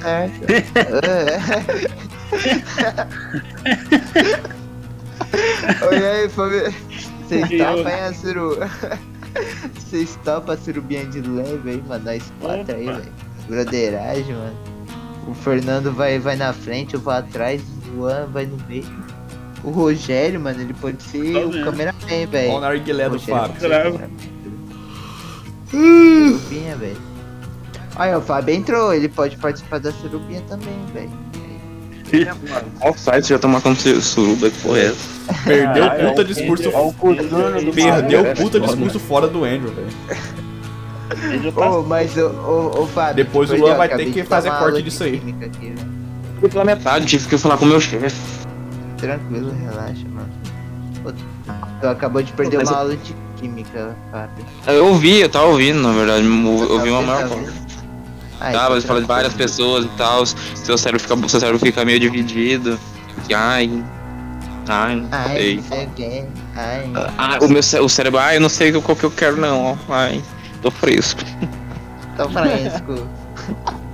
Certo. 0.00 0.40
Oi 5.88 6.06
aí, 6.06 6.28
família. 6.28 6.72
Vocês 7.26 7.48
topam 7.48 7.86
aí 7.86 8.00
a 8.00 8.12
suru... 8.14 8.56
Vocês 9.74 10.18
topam 10.24 10.54
a 10.54 10.58
de 11.06 11.20
leve 11.20 11.70
aí, 11.70 11.82
mano? 11.86 12.04
Nós 12.04 12.32
quatro 12.40 12.74
aí, 12.74 12.86
velho. 12.86 13.12
Broderagem, 13.48 14.34
mano. 14.34 14.56
O 15.26 15.34
Fernando 15.34 15.92
vai, 15.92 16.18
vai 16.18 16.36
na 16.36 16.52
frente, 16.52 16.94
eu 16.94 17.00
vou 17.00 17.12
atrás, 17.12 17.62
o 17.62 17.96
Juan 17.96 18.26
vai 18.26 18.46
no 18.46 18.56
meio. 18.66 18.86
O 19.62 19.70
Rogério, 19.70 20.40
mano, 20.40 20.60
ele 20.60 20.74
pode 20.74 21.02
ser 21.02 21.32
Tá 21.32 21.40
o 21.40 21.64
cameraman, 21.64 22.26
velho. 22.30 22.52
Ó, 22.52 22.60
na 22.60 22.68
arguilé 22.68 23.08
do 23.10 23.20
Fábio. 23.20 23.60
o. 23.60 24.00
Surubinha, 25.70 26.76
velho. 26.76 27.07
Olha, 27.98 28.18
o 28.18 28.20
Fábio 28.22 28.54
entrou, 28.54 28.94
ele 28.94 29.08
pode 29.08 29.36
participar 29.36 29.80
da 29.80 29.90
surubinha 29.92 30.40
também, 30.48 30.74
velho. 30.94 31.10
Qual 32.80 32.96
site 32.96 33.26
você 33.26 33.34
já 33.34 33.38
tá 33.38 33.48
marcando 33.48 33.76
su- 33.76 34.00
suruba? 34.00 34.48
Que 34.50 34.58
porra 34.62 34.78
é 34.78 34.84
essa? 34.86 35.34
Perdeu 35.44 35.84
Ah, 35.84 35.86
é 35.94 36.08
puta 36.08 36.22
o 36.22 36.24
discurso. 36.24 36.70
Ó, 36.72 36.92
Perdeu 37.74 38.24
puta 38.34 38.60
discurso 38.60 38.98
fora 38.98 39.28
do 39.28 39.44
Andrew, 39.44 39.70
velho. 39.74 41.52
Ô, 41.56 41.82
mas 41.82 42.16
o, 42.16 42.26
o, 42.28 42.82
o 42.82 42.86
Fábio. 42.86 43.24
Depois 43.24 43.50
o 43.50 43.56
Luan 43.56 43.74
vai 43.76 43.88
ter 43.88 44.10
que 44.10 44.22
fazer 44.24 44.50
corte 44.50 44.82
disso 44.82 45.04
aí. 45.04 45.22
aqui. 45.44 45.74
Fui 46.40 46.48
pela 46.48 46.64
metade, 46.64 47.04
tive 47.06 47.26
que 47.28 47.36
falar 47.36 47.56
com 47.58 47.64
o 47.64 47.68
meu 47.68 47.80
chefe. 47.80 48.16
Tranquilo, 48.96 49.52
relaxa, 49.60 50.04
mano. 50.08 50.28
Tu 51.80 51.86
acabou 51.86 52.22
de 52.22 52.32
perder 52.32 52.58
Mas 52.58 52.68
uma 52.68 52.74
eu- 52.74 52.80
aula 52.80 52.96
de 52.96 53.14
química, 53.40 53.94
Fábio. 54.10 54.44
Eu 54.66 54.86
ouvi, 54.86 55.20
eu 55.20 55.28
tava 55.28 55.46
ouvindo, 55.46 55.80
na 55.82 55.92
verdade. 55.92 56.24
Eu 56.24 56.72
ouvi 56.72 56.90
uma 56.90 57.02
maior 57.02 57.28
parte. 57.28 57.67
Ah, 58.40 58.52
Tá, 58.52 58.70
mas 58.70 58.84
fala 58.84 59.00
de 59.00 59.06
várias 59.06 59.34
pessoas 59.34 59.84
e 59.84 59.88
tal. 59.96 60.24
Seu 60.26 60.78
cérebro 60.78 61.00
fica, 61.00 61.28
seu 61.28 61.40
cérebro 61.40 61.58
fica 61.58 61.84
meio 61.84 61.98
dividido. 62.00 62.78
Ai. 63.34 63.82
Ai, 64.68 65.02
Ai, 65.10 65.36
sei. 65.36 65.62
sei 65.68 65.84
o 65.86 65.90
que. 65.90 66.24
Ai, 66.54 66.90
Ah, 67.16 67.38
o 67.40 67.48
meu 67.48 67.62
cé- 67.62 67.80
o 67.80 67.88
cérebro, 67.88 68.20
ai, 68.20 68.36
eu 68.36 68.40
não 68.40 68.48
sei 68.50 68.70
qual 68.72 68.94
que 68.96 69.04
eu 69.04 69.10
quero, 69.10 69.36
não. 69.40 69.78
Ai, 69.88 70.22
tô 70.62 70.70
fresco. 70.70 71.20
tô 72.16 72.28
fresco. 72.28 73.08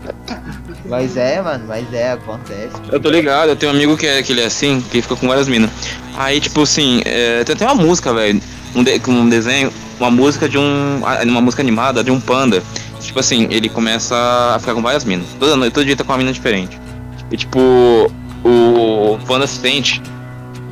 Mas 0.87 1.17
é, 1.17 1.41
mano, 1.41 1.65
mas 1.67 1.91
é, 1.95 2.13
acontece. 2.13 2.75
Eu 2.93 3.01
tô 3.01 3.09
ligado, 3.09 3.49
eu 3.49 3.57
tenho 3.57 3.73
um 3.73 3.75
amigo 3.75 3.97
que, 3.97 4.07
é, 4.07 4.23
que 4.23 4.33
ele 4.33 4.43
é 4.43 4.47
assim, 4.47 4.83
que 4.91 5.01
fica 5.01 5.17
com 5.17 5.27
várias 5.27 5.49
minas. 5.49 5.71
Aí, 6.15 6.39
tipo 6.41 6.61
assim, 6.63 7.01
é, 7.07 7.43
tem 7.43 7.55
até 7.55 7.65
uma 7.65 7.75
música, 7.75 8.13
velho, 8.13 8.39
um, 8.75 8.85
de, 8.85 8.99
com 9.01 9.11
um 9.13 9.29
desenho, 9.29 9.73
uma 9.99 10.11
música 10.11 10.47
de 10.47 10.59
um. 10.59 11.01
Uma 11.27 11.41
música 11.41 11.63
animada 11.63 12.05
de 12.05 12.11
um 12.11 12.21
panda. 12.21 12.63
Tipo 13.05 13.21
assim, 13.21 13.47
ele 13.51 13.69
começa 13.69 14.17
a 14.55 14.59
ficar 14.59 14.75
com 14.75 14.83
várias 14.83 15.05
minas. 15.05 15.27
Toda 15.39 15.57
noite, 15.57 15.73
todo 15.75 15.85
dia 15.85 15.95
tá 15.97 16.03
com 16.03 16.13
uma 16.13 16.19
mina 16.19 16.33
diferente. 16.33 16.81
E 17.31 17.37
tipo, 17.37 17.61
o 18.45 19.19
panda 19.27 19.47
se 19.47 19.57
sente, 19.59 20.03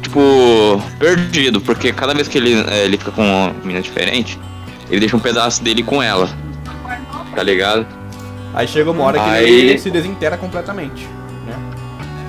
tipo, 0.00 0.82
perdido, 0.98 1.60
porque 1.60 1.92
cada 1.92 2.14
vez 2.14 2.28
que 2.28 2.38
ele, 2.38 2.64
é, 2.68 2.84
ele 2.84 2.96
fica 2.96 3.10
com 3.10 3.22
uma 3.22 3.52
mina 3.64 3.80
diferente, 3.80 4.38
ele 4.90 5.00
deixa 5.00 5.16
um 5.16 5.20
pedaço 5.20 5.62
dele 5.62 5.82
com 5.82 6.02
ela. 6.02 6.28
Tá 7.34 7.42
ligado? 7.42 7.86
Aí 8.54 8.66
chega 8.66 8.90
uma 8.90 9.04
hora 9.04 9.18
que 9.18 9.24
Aí- 9.30 9.50
ele 9.50 9.78
se 9.78 9.90
desintegra 9.90 10.36
completamente. 10.36 11.06
Né? 11.46 11.56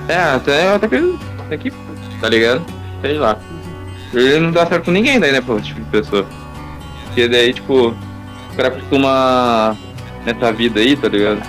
É, 0.08 0.16
até, 0.16 0.74
até 0.74 0.88
que. 0.88 1.18
Até 1.38 1.56
que. 1.58 1.72
Tá 2.20 2.28
ligado? 2.28 2.64
Sei 3.02 3.14
lá. 3.18 3.38
Ele 4.12 4.38
não 4.38 4.50
dá 4.52 4.64
certo 4.66 4.84
com 4.84 4.90
ninguém 4.90 5.18
daí, 5.18 5.32
né, 5.32 5.40
pô, 5.40 5.60
tipo 5.60 5.80
de 5.80 5.86
pessoa. 5.90 6.26
Porque 7.06 7.28
daí, 7.28 7.52
tipo, 7.52 7.88
o 7.88 8.56
cara 8.56 8.70
costuma 8.70 9.76
nessa 10.24 10.52
vida 10.52 10.80
aí, 10.80 10.96
tá 10.96 11.08
ligado? 11.08 11.42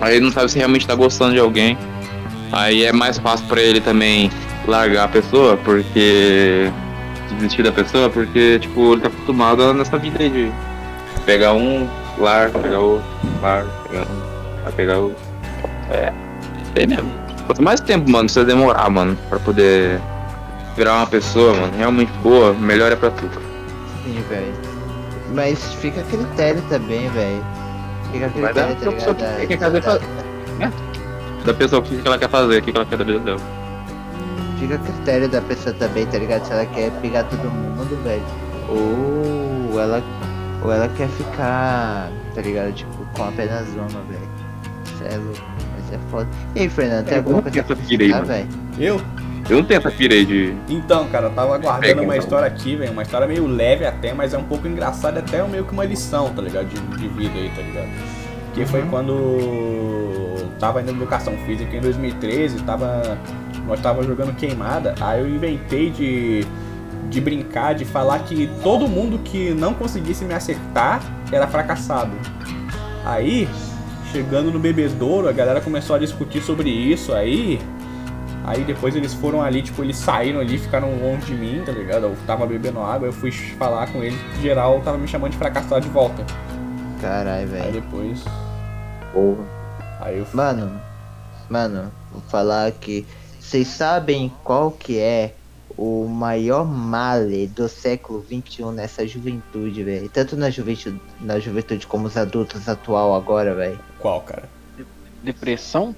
Aí 0.00 0.16
ele 0.16 0.24
não 0.24 0.32
sabe 0.32 0.50
se 0.50 0.58
realmente 0.58 0.86
tá 0.86 0.94
gostando 0.94 1.34
de 1.34 1.40
alguém. 1.40 1.76
Aí 2.52 2.84
é 2.84 2.92
mais 2.92 3.18
fácil 3.18 3.46
pra 3.46 3.60
ele 3.60 3.80
também 3.80 4.30
largar 4.66 5.04
a 5.04 5.08
pessoa, 5.08 5.56
porque. 5.56 6.70
desistir 7.32 7.62
da 7.62 7.72
pessoa, 7.72 8.08
porque, 8.08 8.58
tipo, 8.58 8.92
ele 8.92 9.02
tá 9.02 9.08
acostumado 9.08 9.72
nessa 9.74 9.98
vida 9.98 10.22
aí 10.22 10.30
de 10.30 10.52
pegar 11.26 11.52
um, 11.52 11.88
larga, 12.18 12.58
pegar 12.58 12.78
outro, 12.78 13.06
larga, 13.42 13.70
pegar 13.88 14.02
um, 14.02 14.62
vai 14.62 14.72
pegar 14.72 14.98
outro. 14.98 15.22
É, 15.90 16.12
sei 16.74 16.86
mesmo. 16.86 17.10
Quanto 17.46 17.62
mais 17.62 17.80
tempo, 17.80 18.10
mano, 18.10 18.24
precisa 18.24 18.44
demorar, 18.44 18.88
mano, 18.90 19.16
pra 19.28 19.38
poder 19.38 20.00
virar 20.76 20.96
uma 20.96 21.06
pessoa, 21.06 21.54
mano, 21.54 21.72
realmente 21.76 22.12
boa, 22.22 22.52
melhor 22.54 22.92
é 22.92 22.96
pra 22.96 23.10
tu. 23.10 23.28
Sim, 24.04 24.22
velho. 24.28 24.54
Mas 25.34 25.74
fica 25.74 26.00
a 26.00 26.04
critério 26.04 26.62
também, 26.68 27.08
velho. 27.10 27.44
Fica 28.12 28.26
a 28.26 28.28
Vai 28.28 28.54
dar 28.54 28.66
critério, 28.66 28.74
tá 28.76 28.82
pra 28.82 28.92
pessoa 28.92 29.14
que 29.14 29.46
quer 29.46 29.58
fazer, 29.58 29.80
Da- 29.82 30.72
Da 31.44 31.54
pessoa, 31.54 31.80
o 31.80 31.84
que 31.84 31.96
que 31.96 32.06
ela 32.08 32.18
quer 32.18 32.28
fazer, 32.28 32.58
o 32.58 32.62
que 32.62 32.72
que 32.72 32.76
ela 32.78 32.86
quer 32.86 32.98
da 32.98 33.04
vida 33.04 33.18
dela. 33.20 33.40
Fica 34.58 34.74
a 34.74 34.78
critério 34.78 35.28
da 35.28 35.40
pessoa 35.40 35.74
também, 35.76 36.04
tá 36.06 36.18
ligado? 36.18 36.44
Se 36.44 36.52
ela 36.52 36.66
quer 36.66 36.90
pegar 37.00 37.24
todo 37.24 37.44
mundo, 37.50 38.02
velho. 38.02 38.22
Ou 38.68 39.80
ela. 39.80 40.02
Ou 40.62 40.72
ela 40.72 40.88
quer 40.88 41.08
ficar, 41.08 42.10
tá 42.34 42.40
ligado? 42.42 42.72
Tipo, 42.72 42.90
com 43.16 43.24
apenas 43.24 43.68
uma, 43.68 43.86
velho. 43.86 44.28
Isso 44.84 45.04
é 45.04 45.16
louco, 45.16 45.40
mas 45.76 45.92
é 45.92 45.98
foda. 46.10 46.28
E 46.56 46.60
aí, 46.60 46.68
Fernando, 46.68 47.04
tem 47.04 47.14
É, 47.14 47.18
alguma 47.18 47.42
coisa 47.42 47.62
pra 47.62 47.76
mano. 48.08 48.26
velho? 48.26 48.48
Eu? 48.78 49.00
Eu 49.48 49.58
não 49.58 49.64
tenho 49.64 49.78
essa 49.78 49.90
pira 49.90 50.14
aí 50.14 50.24
de. 50.24 50.54
Então, 50.68 51.08
cara, 51.08 51.26
eu 51.26 51.30
tava 51.30 51.54
aguardando 51.54 52.02
uma 52.02 52.14
então. 52.14 52.16
história 52.16 52.46
aqui, 52.46 52.76
velho. 52.76 52.92
Uma 52.92 53.02
história 53.02 53.26
meio 53.26 53.46
leve 53.46 53.84
até, 53.84 54.12
mas 54.12 54.34
é 54.34 54.38
um 54.38 54.44
pouco 54.44 54.66
engraçada, 54.66 55.20
até 55.20 55.42
meio 55.44 55.64
que 55.64 55.72
uma 55.72 55.84
lição, 55.84 56.32
tá 56.34 56.42
ligado? 56.42 56.66
De, 56.66 56.80
de 56.96 57.08
vida 57.08 57.34
aí, 57.34 57.50
tá 57.54 57.62
ligado? 57.62 57.88
Que 58.54 58.66
foi 58.66 58.82
quando 58.82 59.12
eu 59.12 60.48
tava 60.58 60.80
indo 60.80 60.92
na 60.92 60.98
educação 60.98 61.36
física 61.46 61.76
em 61.76 61.80
2013, 61.80 62.62
tava. 62.62 63.18
Nós 63.66 63.80
tava 63.80 64.02
jogando 64.02 64.34
queimada, 64.34 64.94
aí 65.00 65.20
eu 65.20 65.28
inventei 65.28 65.90
de. 65.90 66.44
De 67.08 67.22
brincar, 67.22 67.74
de 67.74 67.86
falar 67.86 68.18
que 68.18 68.50
todo 68.62 68.86
mundo 68.86 69.18
que 69.24 69.54
não 69.54 69.72
conseguisse 69.72 70.26
me 70.26 70.34
acertar 70.34 71.00
era 71.32 71.46
fracassado. 71.46 72.12
Aí, 73.02 73.48
chegando 74.12 74.50
no 74.50 74.58
bebedouro, 74.58 75.26
a 75.26 75.32
galera 75.32 75.58
começou 75.62 75.96
a 75.96 75.98
discutir 75.98 76.42
sobre 76.42 76.68
isso 76.68 77.14
aí. 77.14 77.58
Aí 78.48 78.64
depois 78.64 78.96
eles 78.96 79.12
foram 79.12 79.42
ali, 79.42 79.60
tipo, 79.60 79.84
eles 79.84 79.98
saíram 79.98 80.40
ali, 80.40 80.56
ficaram 80.56 80.88
longe 81.02 81.26
de 81.26 81.34
mim, 81.34 81.62
tá 81.66 81.70
ligado? 81.70 82.04
Eu 82.04 82.16
tava 82.26 82.46
bebendo 82.46 82.80
água, 82.80 83.06
eu 83.06 83.12
fui 83.12 83.30
falar 83.30 83.92
com 83.92 84.02
eles, 84.02 84.18
geral 84.40 84.80
tava 84.80 84.96
me 84.96 85.06
chamando 85.06 85.32
de 85.32 85.36
fracassado 85.36 85.82
de 85.82 85.90
volta. 85.90 86.24
Caralho, 86.98 87.42
Aí 87.42 87.46
velho. 87.46 87.72
depois. 87.72 88.24
Porra. 89.12 89.44
Aí 90.00 90.18
eu 90.18 90.26
Mano, 90.32 90.80
mano, 91.50 91.92
vou 92.10 92.22
falar 92.22 92.72
que 92.72 93.06
vocês 93.38 93.68
sabem 93.68 94.32
qual 94.42 94.70
que 94.70 94.98
é 94.98 95.34
o 95.76 96.08
maior 96.08 96.64
male 96.64 97.48
do 97.48 97.68
século 97.68 98.24
XXI 98.24 98.64
nessa 98.72 99.06
juventude, 99.06 99.84
velho. 99.84 100.08
Tanto 100.08 100.38
na 100.38 100.48
juventude, 100.48 100.98
na 101.20 101.38
juventude 101.38 101.86
como 101.86 102.06
os 102.06 102.16
adultos 102.16 102.66
atual 102.66 103.14
agora, 103.14 103.54
velho. 103.54 103.78
Qual, 103.98 104.22
cara? 104.22 104.48
Depressão? 105.22 105.94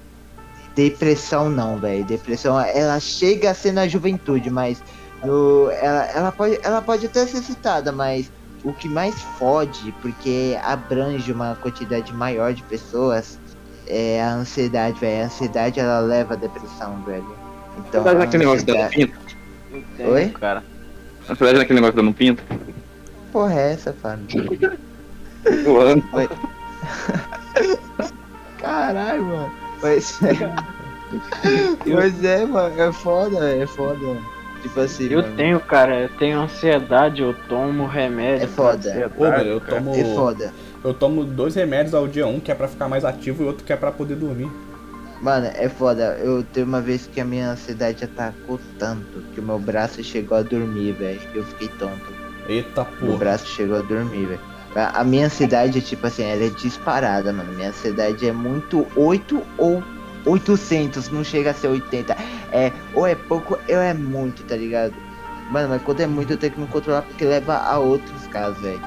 Depressão 0.75 1.49
não, 1.49 1.77
velho. 1.77 2.03
Depressão, 2.05 2.59
ela 2.59 2.99
chega 2.99 3.51
a 3.51 3.53
ser 3.53 3.71
na 3.71 3.87
juventude, 3.87 4.49
mas 4.49 4.83
no, 5.23 5.69
ela, 5.71 6.05
ela, 6.05 6.31
pode, 6.31 6.59
ela 6.63 6.81
pode 6.81 7.05
até 7.05 7.25
ser 7.25 7.43
citada, 7.43 7.91
mas 7.91 8.31
o 8.63 8.73
que 8.73 8.87
mais 8.87 9.15
fode, 9.37 9.93
porque 10.01 10.57
abrange 10.63 11.31
uma 11.31 11.55
quantidade 11.55 12.13
maior 12.13 12.53
de 12.53 12.63
pessoas, 12.63 13.39
é 13.87 14.21
a 14.21 14.33
ansiedade, 14.33 14.99
velho. 14.99 15.23
A 15.23 15.25
ansiedade, 15.25 15.79
ela 15.79 15.99
leva 15.99 16.33
à 16.33 16.37
depressão, 16.37 17.01
velho. 17.03 17.35
Então, 17.77 18.03
Sabe 18.03 18.21
a 18.21 18.23
aquele 18.23 18.45
negócio 18.45 18.65
dando 18.65 18.81
ansiedade... 18.81 19.13
pinto? 19.13 19.31
Oi? 19.99 20.29
Cara. 20.29 20.63
Na 21.27 21.35
verdade, 21.35 21.59
naquele 21.59 21.79
negócio 21.79 21.95
dando 21.95 22.13
pinto? 22.13 22.43
Porra, 23.31 23.59
é 23.59 23.73
essa, 23.73 23.93
Fábio? 23.93 24.27
Voando. 25.65 26.03
Caralho, 28.59 29.25
mano. 29.25 29.60
Mas 29.81 30.19
Mas 31.85 32.23
é, 32.23 32.45
mano, 32.45 32.79
é 32.81 32.91
foda, 32.91 33.49
é 33.55 33.67
foda. 33.67 34.17
Tipo 34.61 34.79
assim, 34.79 35.07
Eu 35.11 35.21
mano, 35.23 35.35
tenho, 35.35 35.59
cara, 35.59 36.01
eu 36.01 36.09
tenho 36.09 36.39
ansiedade, 36.39 37.21
eu 37.21 37.33
tomo 37.49 37.87
remédio. 37.87 38.45
É 38.45 38.47
foda. 38.47 39.11
Pô, 39.15 39.23
velho, 39.23 39.49
eu 39.49 39.59
tomo. 39.59 39.95
é 39.95 40.03
foda. 40.15 40.53
Eu 40.83 40.93
tomo 40.93 41.23
dois 41.25 41.55
remédios 41.55 41.93
ao 41.93 42.07
dia, 42.07 42.27
um 42.27 42.39
que 42.39 42.51
é 42.51 42.55
pra 42.55 42.67
ficar 42.67 42.87
mais 42.87 43.03
ativo 43.03 43.43
e 43.43 43.45
outro 43.47 43.63
que 43.65 43.73
é 43.73 43.75
pra 43.75 43.91
poder 43.91 44.15
dormir. 44.15 44.49
Mano, 45.21 45.47
é 45.53 45.67
foda. 45.69 46.17
Eu 46.23 46.43
teve 46.43 46.67
uma 46.67 46.81
vez 46.81 47.07
que 47.07 47.19
a 47.19 47.25
minha 47.25 47.51
ansiedade 47.51 48.03
atacou 48.03 48.59
tanto 48.79 49.21
que 49.33 49.39
o 49.39 49.43
meu 49.43 49.59
braço 49.59 50.03
chegou 50.03 50.37
a 50.37 50.41
dormir, 50.41 50.93
velho. 50.93 51.19
Eu 51.33 51.43
fiquei 51.43 51.67
tonto. 51.67 52.21
Eita 52.47 52.87
Meu 52.99 53.07
porra. 53.11 53.17
braço 53.19 53.45
chegou 53.47 53.77
a 53.77 53.81
dormir, 53.81 54.25
velho. 54.25 54.39
A 54.75 55.03
minha 55.03 55.25
ansiedade, 55.25 55.81
tipo 55.81 56.07
assim, 56.07 56.23
ela 56.23 56.45
é 56.45 56.49
disparada, 56.49 57.33
mano. 57.33 57.51
Minha 57.53 57.69
ansiedade 57.69 58.25
é 58.27 58.31
muito 58.31 58.87
8 58.95 59.43
ou 59.57 59.83
800, 60.25 61.09
não 61.09 61.23
chega 61.23 61.51
a 61.51 61.53
ser 61.53 61.67
80. 61.67 62.15
É, 62.51 62.71
ou 62.93 63.05
é 63.05 63.15
pouco 63.15 63.55
ou 63.55 63.75
é 63.75 63.93
muito, 63.93 64.43
tá 64.43 64.55
ligado? 64.55 64.93
Mano, 65.51 65.69
mas 65.69 65.81
quando 65.81 65.99
é 65.99 66.07
muito 66.07 66.31
eu 66.31 66.37
tenho 66.37 66.53
que 66.53 66.59
me 66.59 66.67
controlar 66.67 67.01
porque 67.01 67.25
leva 67.25 67.57
a 67.57 67.77
outros 67.77 68.27
casos, 68.27 68.61
velho. 68.61 68.81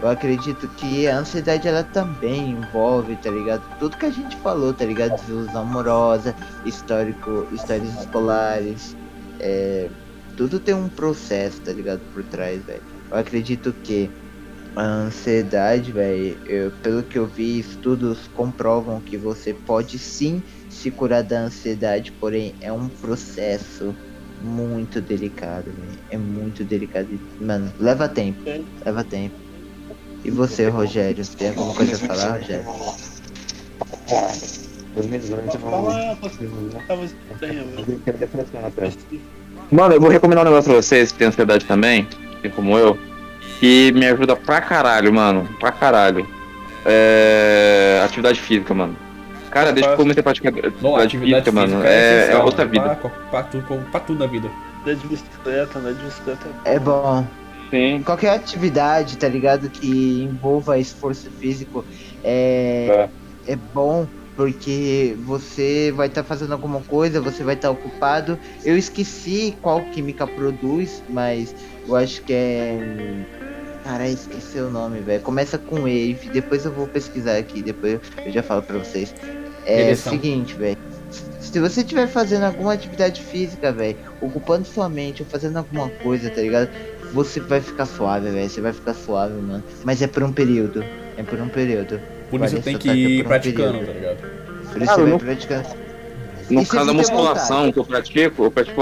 Eu 0.00 0.08
acredito 0.08 0.68
que 0.76 1.08
a 1.08 1.18
ansiedade 1.18 1.66
ela 1.66 1.82
também 1.82 2.52
envolve, 2.52 3.16
tá 3.16 3.30
ligado? 3.30 3.62
Tudo 3.78 3.96
que 3.96 4.06
a 4.06 4.10
gente 4.10 4.36
falou, 4.36 4.72
tá 4.72 4.84
ligado? 4.84 5.16
Desilusão 5.20 5.62
amorosa, 5.62 6.34
histórico, 6.64 7.46
histórias 7.52 7.94
escolares, 8.00 8.96
é, 9.40 9.88
tudo 10.36 10.60
tem 10.60 10.74
um 10.74 10.88
processo, 10.88 11.60
tá 11.60 11.72
ligado? 11.72 12.00
Por 12.12 12.22
trás, 12.24 12.64
velho. 12.64 12.82
Eu 13.10 13.18
acredito 13.18 13.72
que 13.72 14.10
a 14.76 14.82
ansiedade, 14.82 15.92
velho, 15.92 16.38
pelo 16.82 17.02
que 17.02 17.18
eu 17.18 17.26
vi, 17.26 17.58
estudos 17.58 18.28
comprovam 18.28 19.00
que 19.00 19.16
você 19.16 19.52
pode 19.52 19.98
sim 19.98 20.42
se 20.68 20.90
curar 20.90 21.22
da 21.22 21.40
ansiedade, 21.40 22.12
porém 22.12 22.54
é 22.60 22.72
um 22.72 22.88
processo 22.88 23.94
muito 24.40 25.00
delicado, 25.00 25.72
velho. 25.72 25.98
É 26.10 26.16
muito 26.16 26.64
delicado. 26.64 27.08
Mano, 27.40 27.72
leva 27.78 28.08
tempo. 28.08 28.40
Leva 28.84 29.02
tempo. 29.02 29.36
E 30.24 30.30
você, 30.30 30.68
Rogério, 30.68 31.26
tem 31.26 31.48
alguma 31.48 31.74
coisa 31.74 31.96
a 31.96 31.98
falar, 31.98 32.38
Rogério? 32.38 32.64
Mano, 39.70 39.94
eu 39.94 40.00
vou 40.00 40.10
recomendar 40.10 40.44
um 40.44 40.48
negócio 40.48 40.70
pra 40.70 40.80
vocês 40.80 41.12
que 41.12 41.18
tem 41.18 41.28
ansiedade 41.28 41.64
também, 41.64 42.06
assim 42.38 42.50
como 42.50 42.76
eu, 42.76 42.98
que 43.60 43.92
me 43.92 44.06
ajuda 44.06 44.36
pra 44.36 44.60
caralho, 44.60 45.12
mano. 45.12 45.48
Pra 45.58 45.72
caralho. 45.72 46.26
É. 46.84 48.00
Atividade 48.04 48.40
física, 48.40 48.72
mano. 48.74 48.96
Cara, 49.50 49.72
desde 49.72 49.88
que 49.88 49.94
eu 49.94 49.96
comecei 49.96 50.20
a 50.20 50.24
praticar 50.24 50.52
Bom, 50.52 50.96
atividade, 50.96 51.06
atividade 51.06 51.44
física, 51.44 51.52
mano, 51.52 51.84
é, 51.84 51.88
é 51.88 52.18
essencial 52.20 52.44
outra 52.44 52.66
pra- 52.66 52.82
vida. 52.82 52.94
Pra, 52.96 53.10
pra, 53.10 53.42
tudo, 53.44 53.90
pra 53.90 54.00
tudo 54.00 54.18
na 54.18 54.26
vida. 54.26 54.50
Andar 54.82 54.94
de 54.94 55.06
bicicleta, 55.06 55.78
andar 55.78 55.92
de 55.94 56.04
bicicleta. 56.04 56.46
É 56.64 56.78
bom. 56.78 57.26
Sim. 57.70 58.02
Qualquer 58.04 58.30
atividade, 58.34 59.16
tá 59.16 59.28
ligado? 59.28 59.68
Que 59.70 60.22
envolva 60.22 60.78
esforço 60.78 61.30
físico 61.38 61.84
é, 62.24 63.08
é 63.46 63.56
bom 63.74 64.06
porque 64.36 65.16
você 65.24 65.92
vai 65.96 66.06
estar 66.06 66.22
fazendo 66.22 66.52
alguma 66.52 66.80
coisa, 66.82 67.20
você 67.20 67.42
vai 67.42 67.54
estar 67.54 67.70
ocupado. 67.70 68.38
Eu 68.64 68.78
esqueci 68.78 69.56
qual 69.60 69.80
química 69.86 70.26
produz, 70.26 71.02
mas 71.10 71.54
eu 71.86 71.96
acho 71.96 72.22
que 72.22 72.32
é. 72.32 73.24
Cara, 73.88 74.06
esqueci 74.06 74.58
o 74.58 74.68
nome, 74.68 75.00
velho. 75.00 75.22
Começa 75.22 75.56
com 75.56 75.76
Wave, 75.76 76.28
depois 76.30 76.62
eu 76.66 76.70
vou 76.70 76.86
pesquisar 76.86 77.38
aqui, 77.38 77.62
depois 77.62 77.98
eu 78.22 78.30
já 78.30 78.42
falo 78.42 78.60
pra 78.62 78.76
vocês. 78.76 79.14
É 79.64 79.92
o 79.92 79.96
seguinte, 79.96 80.54
velho. 80.54 80.76
Se 81.40 81.58
você 81.58 81.80
estiver 81.80 82.06
fazendo 82.06 82.42
alguma 82.44 82.74
atividade 82.74 83.22
física, 83.22 83.72
velho, 83.72 83.96
ocupando 84.20 84.66
sua 84.66 84.90
mente 84.90 85.22
ou 85.22 85.28
fazendo 85.30 85.56
alguma 85.56 85.88
coisa, 85.88 86.28
tá 86.28 86.42
ligado? 86.42 86.68
você 87.14 87.40
vai 87.40 87.62
ficar 87.62 87.86
suave, 87.86 88.28
velho. 88.28 88.50
Você 88.50 88.60
vai 88.60 88.74
ficar 88.74 88.92
suave, 88.92 89.32
mano. 89.40 89.64
Mas 89.82 90.02
é 90.02 90.06
por 90.06 90.22
um 90.22 90.32
período. 90.34 90.84
É 91.16 91.22
por 91.22 91.40
um 91.40 91.48
período. 91.48 91.98
Por 92.28 92.40
Vale 92.40 92.52
isso 92.52 92.62
tem 92.62 92.76
que 92.76 92.90
é 92.90 92.94
ir 92.94 93.16
por 93.22 93.24
um 93.24 93.28
praticando, 93.28 93.78
período. 93.78 93.86
tá 93.86 93.92
ligado? 93.94 94.70
Por 94.70 94.82
isso 94.82 94.90
Ah, 94.90 94.94
você 94.96 95.02
vai 95.02 95.10
no- 95.12 95.18
praticando. 95.18 95.68
No 96.50 96.64
se 96.64 96.70
caso 96.70 96.86
da 96.86 96.92
musculação 96.92 97.56
vontade? 97.56 97.72
que 97.72 97.78
eu 97.78 97.84
pratico, 97.84 98.44
eu 98.44 98.50
pratico 98.50 98.80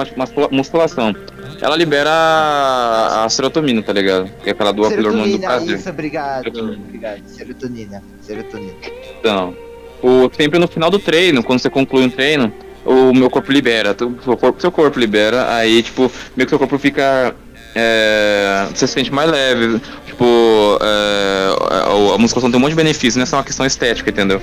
musculação. 0.52 1.14
Ela 1.60 1.76
libera 1.76 2.10
a, 2.10 3.24
a 3.24 3.28
serotonina, 3.28 3.82
tá 3.82 3.92
ligado? 3.92 4.30
Que 4.42 4.50
é 4.50 4.52
aquela 4.52 4.72
do 4.72 4.82
hormônio 4.82 5.32
do 5.32 5.40
prazer. 5.40 5.76
isso, 5.78 5.88
obrigado. 5.90 6.42
Serotonina. 6.44 6.82
Obrigado. 6.86 7.22
Serotonina. 7.26 8.02
Serotonina. 8.20 8.72
Então, 9.18 9.56
o, 10.02 10.30
sempre 10.36 10.58
no 10.58 10.68
final 10.68 10.90
do 10.90 10.98
treino, 10.98 11.42
quando 11.42 11.58
você 11.60 11.70
conclui 11.70 12.04
um 12.04 12.10
treino, 12.10 12.52
o 12.84 13.12
meu 13.14 13.28
corpo 13.30 13.50
libera, 13.50 13.94
tu- 13.94 14.16
seu 14.22 14.36
corpo, 14.36 14.60
seu 14.60 14.70
corpo 14.70 14.98
libera, 14.98 15.52
aí, 15.54 15.82
tipo, 15.82 16.10
meio 16.36 16.46
que 16.46 16.50
seu 16.50 16.58
corpo 16.58 16.78
fica. 16.78 17.34
é, 17.74 18.66
você 18.74 18.86
se 18.86 18.92
sente 18.94 19.12
mais 19.12 19.30
leve, 19.30 19.80
tipo, 20.06 20.78
é, 20.80 21.56
a, 21.70 22.14
a 22.14 22.18
musculação 22.18 22.50
tem 22.50 22.58
um 22.58 22.60
monte 22.60 22.70
de 22.70 22.76
benefícios, 22.76 23.16
não 23.16 23.22
é 23.24 23.26
só 23.26 23.36
uma 23.36 23.44
questão 23.44 23.66
estética, 23.66 24.08
entendeu? 24.10 24.40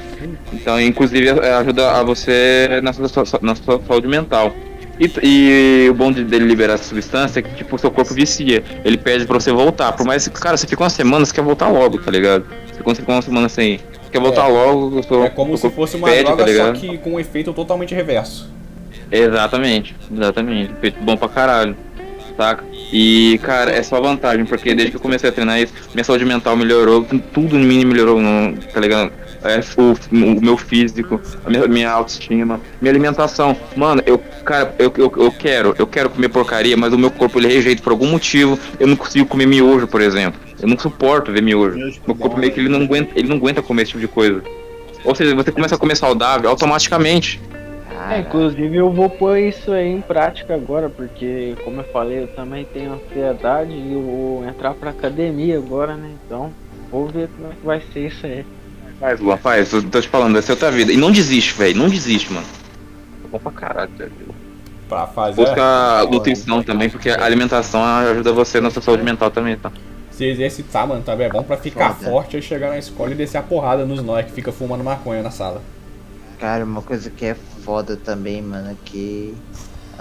Então, 0.54 0.80
inclusive, 0.80 1.28
é, 1.30 1.54
ajuda 1.56 1.92
a 1.92 2.04
você 2.04 2.80
na 2.84 2.94
sua, 2.94 3.24
na 3.42 3.56
sua 3.56 3.82
saúde 3.88 4.08
mental. 4.08 4.54
E, 5.00 5.12
e 5.24 5.90
o 5.90 5.94
bom 5.94 6.12
de, 6.12 6.24
dele 6.24 6.46
liberar 6.46 6.76
essa 6.76 6.84
substância 6.84 7.40
é 7.40 7.44
que, 7.44 7.56
tipo, 7.56 7.76
o 7.76 7.80
seu 7.80 7.90
corpo 7.90 8.14
vicia. 8.14 8.64
Ele 8.86 8.98
pede 8.98 9.26
pra 9.26 9.40
você 9.40 9.52
voltar. 9.52 9.92
Por 9.94 10.06
mais 10.06 10.28
que, 10.28 10.40
cara, 10.40 10.56
você 10.56 10.68
fica 10.68 10.84
uma 10.84 10.90
semana, 10.90 11.26
você 11.26 11.34
quer 11.34 11.44
voltar 11.44 11.68
logo, 11.68 11.98
tá 11.98 12.12
ligado? 12.12 12.46
Você 12.68 12.96
fica 12.96 13.12
uma 13.12 13.22
semana 13.22 13.50
sem. 13.50 13.78
Você 13.78 14.12
quer 14.12 14.22
voltar 14.22 14.48
É. 14.48 14.52
logo, 14.52 15.02
seu, 15.04 15.24
É 15.24 15.30
como 15.30 15.58
se 15.58 15.70
fosse 15.72 15.96
uma 15.98 16.08
pede, 16.08 16.26
tá 16.26 16.36
droga, 16.36 16.44
só 16.46 16.50
ligado? 16.52 16.80
que 16.80 16.98
com 17.00 17.14
um 17.14 17.20
efeito 17.20 17.52
totalmente 17.54 17.96
reverso. 17.96 18.48
Exatamente, 19.12 19.96
exatamente. 20.12 20.72
Feito 20.80 21.00
bom 21.02 21.18
pra 21.18 21.28
caralho. 21.30 21.76
Saca? 22.38 22.64
E, 22.92 23.40
cara, 23.44 23.72
é 23.72 23.84
só 23.84 24.02
vantagem, 24.02 24.44
porque 24.46 24.74
desde 24.74 24.92
que 24.92 24.98
eu 24.98 25.02
comecei 25.02 25.30
a 25.30 25.34
treinar 25.34 25.62
isso, 25.62 25.74
minha 25.94 26.04
saúde 26.04 26.26
mental 26.26 26.56
melhorou, 26.56 27.06
tudo 27.32 27.56
em 27.56 27.64
mim 27.64 27.86
melhorou, 27.86 28.20
tá 28.74 28.80
ligado? 28.80 29.12
É, 29.44 29.60
o, 29.80 30.38
o 30.38 30.42
meu 30.42 30.58
físico, 30.58 31.20
a 31.46 31.50
minha, 31.50 31.68
minha 31.68 31.92
autoestima, 31.92 32.62
minha 32.82 32.92
alimentação. 32.92 33.56
Mano, 33.76 34.02
eu, 34.06 34.18
cara, 34.46 34.74
eu, 34.80 34.92
eu, 34.98 35.12
eu 35.18 35.32
quero, 35.32 35.76
eu 35.78 35.86
quero 35.86 36.10
comer 36.10 36.30
porcaria, 36.30 36.78
mas 36.78 36.94
o 36.94 36.98
meu 36.98 37.12
corpo 37.12 37.40
ele 37.40 37.48
rejeita 37.48 37.84
por 37.84 37.92
algum 37.92 38.08
motivo. 38.08 38.58
Eu 38.80 38.88
não 38.88 38.96
consigo 38.96 39.26
comer 39.26 39.46
miojo, 39.46 39.88
por 39.88 40.02
exemplo. 40.02 40.40
Eu 40.62 40.68
não 40.68 40.80
suporto 40.80 41.32
ver 41.32 41.42
miojo. 41.42 41.78
Meu 42.08 42.16
corpo 42.16 42.38
meio 42.38 42.54
que 42.54 42.60
ele 42.60 42.70
não 42.70 42.84
aguenta, 42.84 43.12
ele 43.20 43.28
não 43.28 43.36
aguenta 43.36 43.62
comer 43.62 43.82
esse 43.82 43.92
tipo 43.92 44.02
de 44.02 44.08
coisa. 44.08 44.42
Ou 45.04 45.14
seja, 45.14 45.36
você 45.36 45.52
começa 45.52 45.76
a 45.76 45.78
comer 45.78 45.98
saudável 45.98 46.50
automaticamente. 46.50 47.42
É, 48.10 48.20
inclusive 48.20 48.76
eu 48.76 48.92
vou 48.92 49.10
pôr 49.10 49.38
isso 49.38 49.72
aí 49.72 49.88
em 49.88 50.02
prática 50.02 50.56
agora, 50.56 50.90
porque 50.90 51.56
como 51.64 51.82
eu 51.82 51.86
falei, 51.86 52.24
eu 52.24 52.28
também 52.28 52.66
tenho 52.66 52.94
ansiedade 52.94 53.72
e 53.72 53.94
eu 53.94 54.02
vou 54.02 54.46
entrar 54.46 54.74
pra 54.74 54.90
academia 54.90 55.58
agora, 55.58 55.96
né? 55.96 56.10
Então, 56.26 56.52
vou 56.92 57.08
ver 57.08 57.30
como 57.36 57.52
é 57.52 57.56
que 57.56 57.66
vai 57.66 57.82
ser 57.94 58.08
isso 58.08 58.26
aí. 58.26 58.46
Faz, 59.04 59.20
Luan, 59.20 59.36
faz. 59.36 59.74
Eu 59.74 59.84
tô 59.84 60.00
te 60.00 60.08
falando, 60.08 60.32
vai 60.32 60.42
ser 60.42 60.54
outra 60.54 60.72
vida. 60.72 60.94
E 60.94 60.96
não 60.96 61.12
desiste, 61.12 61.54
velho. 61.56 61.78
Não 61.78 61.90
desiste, 61.90 62.32
mano. 62.32 62.48
É 63.26 63.28
bom 63.28 63.38
pra 63.38 63.52
caralho, 63.52 63.92
velho. 63.98 64.14
Pra 64.88 65.08
fazer. 65.08 65.36
Busca 65.42 66.06
nutrição 66.10 66.64
também, 66.64 66.90
porque 66.90 67.10
a 67.10 67.26
alimentação 67.26 67.84
ajuda 67.84 68.32
você 68.32 68.62
na 68.62 68.72
sua 68.72 68.82
saúde 68.82 69.04
mental 69.04 69.30
também, 69.30 69.58
tá? 69.58 69.74
Se 70.10 70.24
exercitar, 70.24 70.88
mano, 70.88 71.02
também 71.02 71.28
é 71.28 71.30
bom 71.30 71.44
pra 71.44 71.58
ficar 71.58 71.96
Foda. 71.96 72.10
forte 72.10 72.38
e 72.38 72.42
chegar 72.42 72.70
na 72.70 72.78
escola 72.78 73.12
e 73.12 73.16
descer 73.16 73.40
a 73.40 73.44
porrada 73.44 73.86
nos 73.86 74.02
nós 74.02 74.26
que 74.26 74.32
fica 74.32 74.54
fumando 74.54 74.86
maconha 74.86 75.22
na 75.22 75.32
sala. 75.32 75.62
Cara, 76.40 76.64
uma 76.64 76.82
coisa 76.82 77.10
que 77.10 77.26
é 77.26 77.36
foda 77.66 77.98
também, 77.98 78.42
mano, 78.42 78.72
é 78.72 78.76
que 78.86 79.36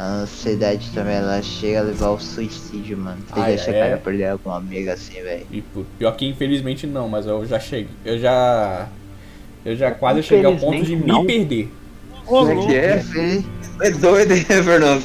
a 0.03 0.23
ansiedade 0.23 0.91
também, 0.93 1.15
ela 1.15 1.41
chega 1.43 1.79
a 1.79 1.83
levar 1.83 2.07
ao 2.07 2.19
suicídio, 2.19 2.97
mano. 2.99 3.19
Você 3.29 3.41
Ah, 3.41 3.45
já 3.45 3.51
é? 3.53 3.57
chegaram 3.59 3.95
a 3.95 3.99
perder 3.99 4.25
algum 4.27 4.51
amigo 4.51 4.91
assim, 4.91 5.23
velho? 5.23 5.47
E 5.53 5.63
pior 5.99 6.13
que 6.17 6.27
infelizmente 6.27 6.87
não, 6.87 7.09
mas 7.09 7.25
eu 7.27 7.47
já 7.47 7.61
cheguei. 7.61 7.89
Eu 8.05 8.19
já. 8.19 8.89
Eu 9.65 9.77
já 9.77 9.93
quase 9.93 10.23
cheguei 10.25 10.45
ao 10.45 10.57
ponto 10.57 10.83
de 10.83 10.97
me 10.97 11.03
Infelizmente, 11.05 11.07
não. 11.07 11.25
perder. 11.25 11.73
Como 12.27 12.51
é 12.51 12.67
que 12.67 12.75
é? 12.77 13.03
É 13.81 13.91
doido, 13.93 14.33
hein, 14.35 14.45
Fernando? 14.45 15.05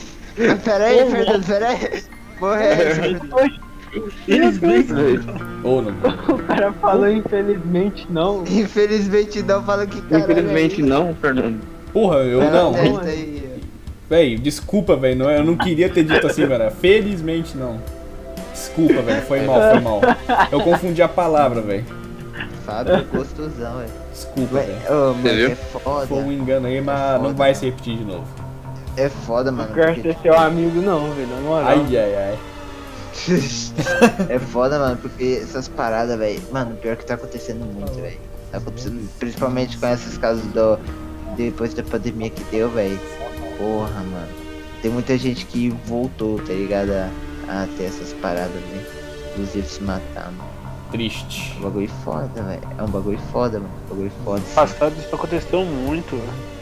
Pera 0.64 0.86
aí, 0.86 1.11
Fernando, 1.11 1.45
pera 1.45 1.68
aí. 1.69 2.03
Porra, 2.40 2.64
é 2.64 2.94
Fernando? 2.95 3.48
Ou 5.64 5.82
não. 5.82 5.91
O 5.94 6.38
cara 6.48 6.74
falou 6.74 7.07
infelizmente 7.10 8.06
não. 8.10 8.44
Infelizmente 8.48 9.41
não, 9.44 9.64
fala 9.64 9.86
que 9.86 10.02
cara. 10.02 10.24
Infelizmente 10.24 10.82
não, 10.82 11.15
Fernando. 11.15 11.61
Porra, 11.94 12.18
eu 12.18 12.40
não. 12.52 12.76
Aí. 13.02 13.37
Véi, 14.10 14.38
desculpa, 14.38 14.96
velho. 14.96 15.18
não- 15.18 15.30
Eu 15.30 15.44
não 15.44 15.58
queria 15.58 15.90
ter 15.90 16.04
dito 16.04 16.26
assim, 16.28 16.46
velho. 16.46 16.72
Felizmente 16.72 17.58
não. 17.58 17.80
Desculpa, 18.54 19.02
velho. 19.02 19.22
Foi 19.24 19.42
mal, 19.42 19.60
foi 19.72 19.80
mal. 19.82 20.02
Eu 20.52 20.62
confundi 20.62 21.02
a 21.02 21.08
palavra, 21.08 21.62
velho. 21.62 21.86
Fábio, 22.66 23.06
gostosão, 23.12 23.78
velho. 23.78 23.90
Desculpa, 24.12 24.56
velho. 24.60 25.14
Viu? 25.22 25.48
é 25.52 25.56
foda. 25.56 26.08
Foi 26.08 26.18
um 26.20 26.32
engano 26.32 26.68
aí, 26.68 26.82
mas 26.82 27.22
não 27.22 27.34
vai 27.34 27.54
se 27.54 27.66
repetir 27.66 27.98
de 27.98 28.04
novo. 28.06 28.26
É 28.96 29.10
foda, 29.10 29.52
mano. 29.52 29.70
Não 29.70 29.76
quero 29.76 29.94
porque- 29.94 30.14
ser 30.14 30.20
seu 30.22 30.38
amigo 30.38 30.82
não, 30.82 31.12
velho. 31.14 31.28
Na 31.28 31.42
moral. 31.42 31.68
Ai, 31.68 31.98
ai, 31.98 32.16
ai. 32.16 32.38
é 34.30 34.40
foda, 34.40 34.80
mano, 34.80 34.98
porque 34.98 35.40
essas 35.44 35.68
paradas, 35.68 36.18
velho. 36.18 36.42
Mano, 36.52 36.76
pior 36.76 36.96
que 36.96 37.06
tá 37.06 37.16
acontecendo 37.16 37.66
muito, 37.66 37.94
velho. 38.00 38.18
Tá 38.52 38.58
acontecendo, 38.60 39.08
principalmente 39.20 39.78
com 39.78 39.88
esses 39.88 40.18
casos 40.18 40.44
do. 40.54 40.80
Depois 41.36 41.74
da 41.74 41.84
pandemia 41.84 42.30
que 42.30 42.44
deu, 42.46 42.70
velho. 42.70 43.00
Porra, 43.58 44.02
mano. 44.04 44.28
Tem 44.82 44.92
muita 44.92 45.18
gente 45.18 45.46
que 45.46 45.70
voltou, 45.86 46.38
tá 46.40 46.54
ligado? 46.54 46.92
A, 46.92 47.10
a 47.64 47.68
ter 47.78 47.86
essas 47.86 48.14
paradas, 48.14 48.50
né? 48.54 48.84
Inclusive 49.34 49.68
se 49.68 49.82
matar, 49.84 50.32
mano. 50.32 50.50
Triste. 50.92 51.54
É 51.56 51.60
um 51.60 51.64
bagulho 51.64 51.90
foda, 52.04 52.44
velho. 52.44 52.62
É 52.78 52.84
um 52.84 52.88
bagulho 52.88 53.20
foda, 53.32 53.60
mano. 53.60 53.72
Um 53.86 53.90
bagulho 53.90 54.12
foda. 54.24 54.42
Passado 54.56 54.94
isso 55.00 55.14
aconteceu 55.16 55.66
muito, 55.66 56.16
velho. 56.16 56.58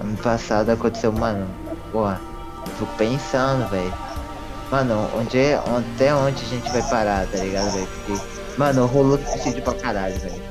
Ano 0.00 0.16
passado 0.18 0.70
aconteceu, 0.70 1.12
mano. 1.12 1.46
Porra, 1.92 2.20
eu 2.66 2.72
fico 2.72 2.92
pensando, 2.96 3.68
velho. 3.70 3.92
Mano, 4.70 5.08
onde 5.16 5.38
é, 5.38 5.54
até 5.54 6.12
onde 6.14 6.42
a 6.44 6.48
gente 6.48 6.70
vai 6.72 6.82
parar, 6.90 7.26
tá 7.28 7.38
ligado, 7.38 7.70
velho? 7.72 7.88
Porque, 8.06 8.22
mano, 8.58 8.86
rolou 8.86 9.18
suicídio 9.18 9.62
pra 9.62 9.74
caralho, 9.74 10.18
velho. 10.18 10.42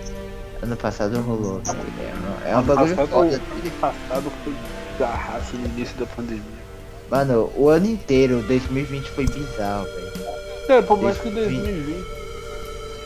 Ano 0.63 0.75
passado 0.77 1.19
rolou. 1.21 1.61
É 1.67 1.71
um- 1.71 2.49
É 2.49 2.57
um 2.57 2.63
bagulho 2.63 2.95
Passado, 2.95 3.09
foda. 3.09 3.35
ano 3.35 3.71
passado 3.81 4.31
foi 4.43 4.53
da 4.97 5.09
raça 5.09 5.55
no 5.57 5.65
início 5.65 5.95
da 5.97 6.05
pandemia. 6.05 6.41
Mano, 7.09 7.51
o 7.55 7.69
ano 7.69 7.87
inteiro, 7.87 8.41
2020 8.47 9.09
foi 9.11 9.25
bizarro, 9.25 9.85
velho. 9.85 10.05
É, 10.69 10.81
por 10.81 11.01
mais 11.01 11.17
que 11.17 11.29
2020. 11.29 11.63
2020. 11.63 12.15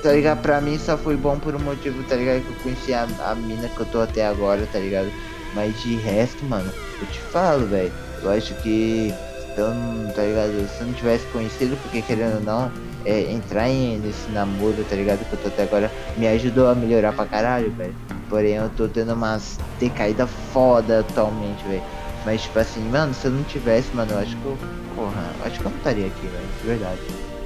Tá 0.01 0.13
ligado? 0.13 0.41
Pra 0.41 0.61
mim 0.61 0.79
só 0.79 0.97
foi 0.97 1.17
bom 1.17 1.37
por 1.37 1.53
um 1.53 1.59
motivo, 1.59 2.01
tá 2.03 2.15
ligado? 2.15 2.41
Que 2.41 2.49
eu 2.49 2.63
conheci 2.63 2.93
a, 2.93 3.05
a 3.25 3.35
mina 3.35 3.67
que 3.67 3.79
eu 3.81 3.85
tô 3.87 3.99
até 3.99 4.25
agora, 4.25 4.65
tá 4.71 4.79
ligado? 4.79 5.11
Mas 5.53 5.77
de 5.81 5.95
resto, 5.97 6.45
mano, 6.45 6.71
eu 7.01 7.07
te 7.07 7.19
falo, 7.19 7.65
velho. 7.65 7.91
Eu 8.23 8.31
acho 8.31 8.53
que 8.55 9.13
eu 9.57 9.73
não, 9.73 10.11
tá 10.13 10.21
ligado? 10.21 10.69
Se 10.69 10.81
eu 10.81 10.87
não 10.87 10.93
tivesse 10.93 11.25
conhecido, 11.27 11.75
porque 11.83 12.01
querendo 12.01 12.35
ou 12.35 12.41
não, 12.41 12.71
é, 13.05 13.31
entrar 13.31 13.67
em, 13.67 13.97
nesse 13.97 14.29
namoro, 14.31 14.85
tá 14.89 14.95
ligado? 14.95 15.27
Que 15.27 15.33
eu 15.33 15.39
tô 15.39 15.47
até 15.49 15.63
agora, 15.63 15.91
me 16.15 16.27
ajudou 16.27 16.69
a 16.69 16.75
melhorar 16.75 17.11
pra 17.11 17.25
caralho, 17.25 17.71
velho. 17.71 17.95
Porém, 18.29 18.53
eu 18.53 18.69
tô 18.77 18.87
tendo 18.87 19.13
umas 19.13 19.59
decaída 19.79 20.27
foda 20.27 20.99
atualmente, 20.99 21.63
velho. 21.67 21.83
Mas, 22.25 22.43
tipo 22.43 22.59
assim, 22.59 22.87
mano, 22.89 23.13
se 23.13 23.25
eu 23.25 23.31
não 23.31 23.43
tivesse, 23.43 23.93
mano, 23.95 24.11
eu 24.11 24.19
acho 24.19 24.37
que 24.37 24.45
eu, 24.45 24.57
porra, 24.95 25.23
eu 25.39 25.47
acho 25.47 25.59
que 25.59 25.65
eu 25.65 25.71
não 25.71 25.77
estaria 25.77 26.07
aqui, 26.07 26.27
velho. 26.27 26.47
De 26.61 26.67
verdade. 26.67 26.99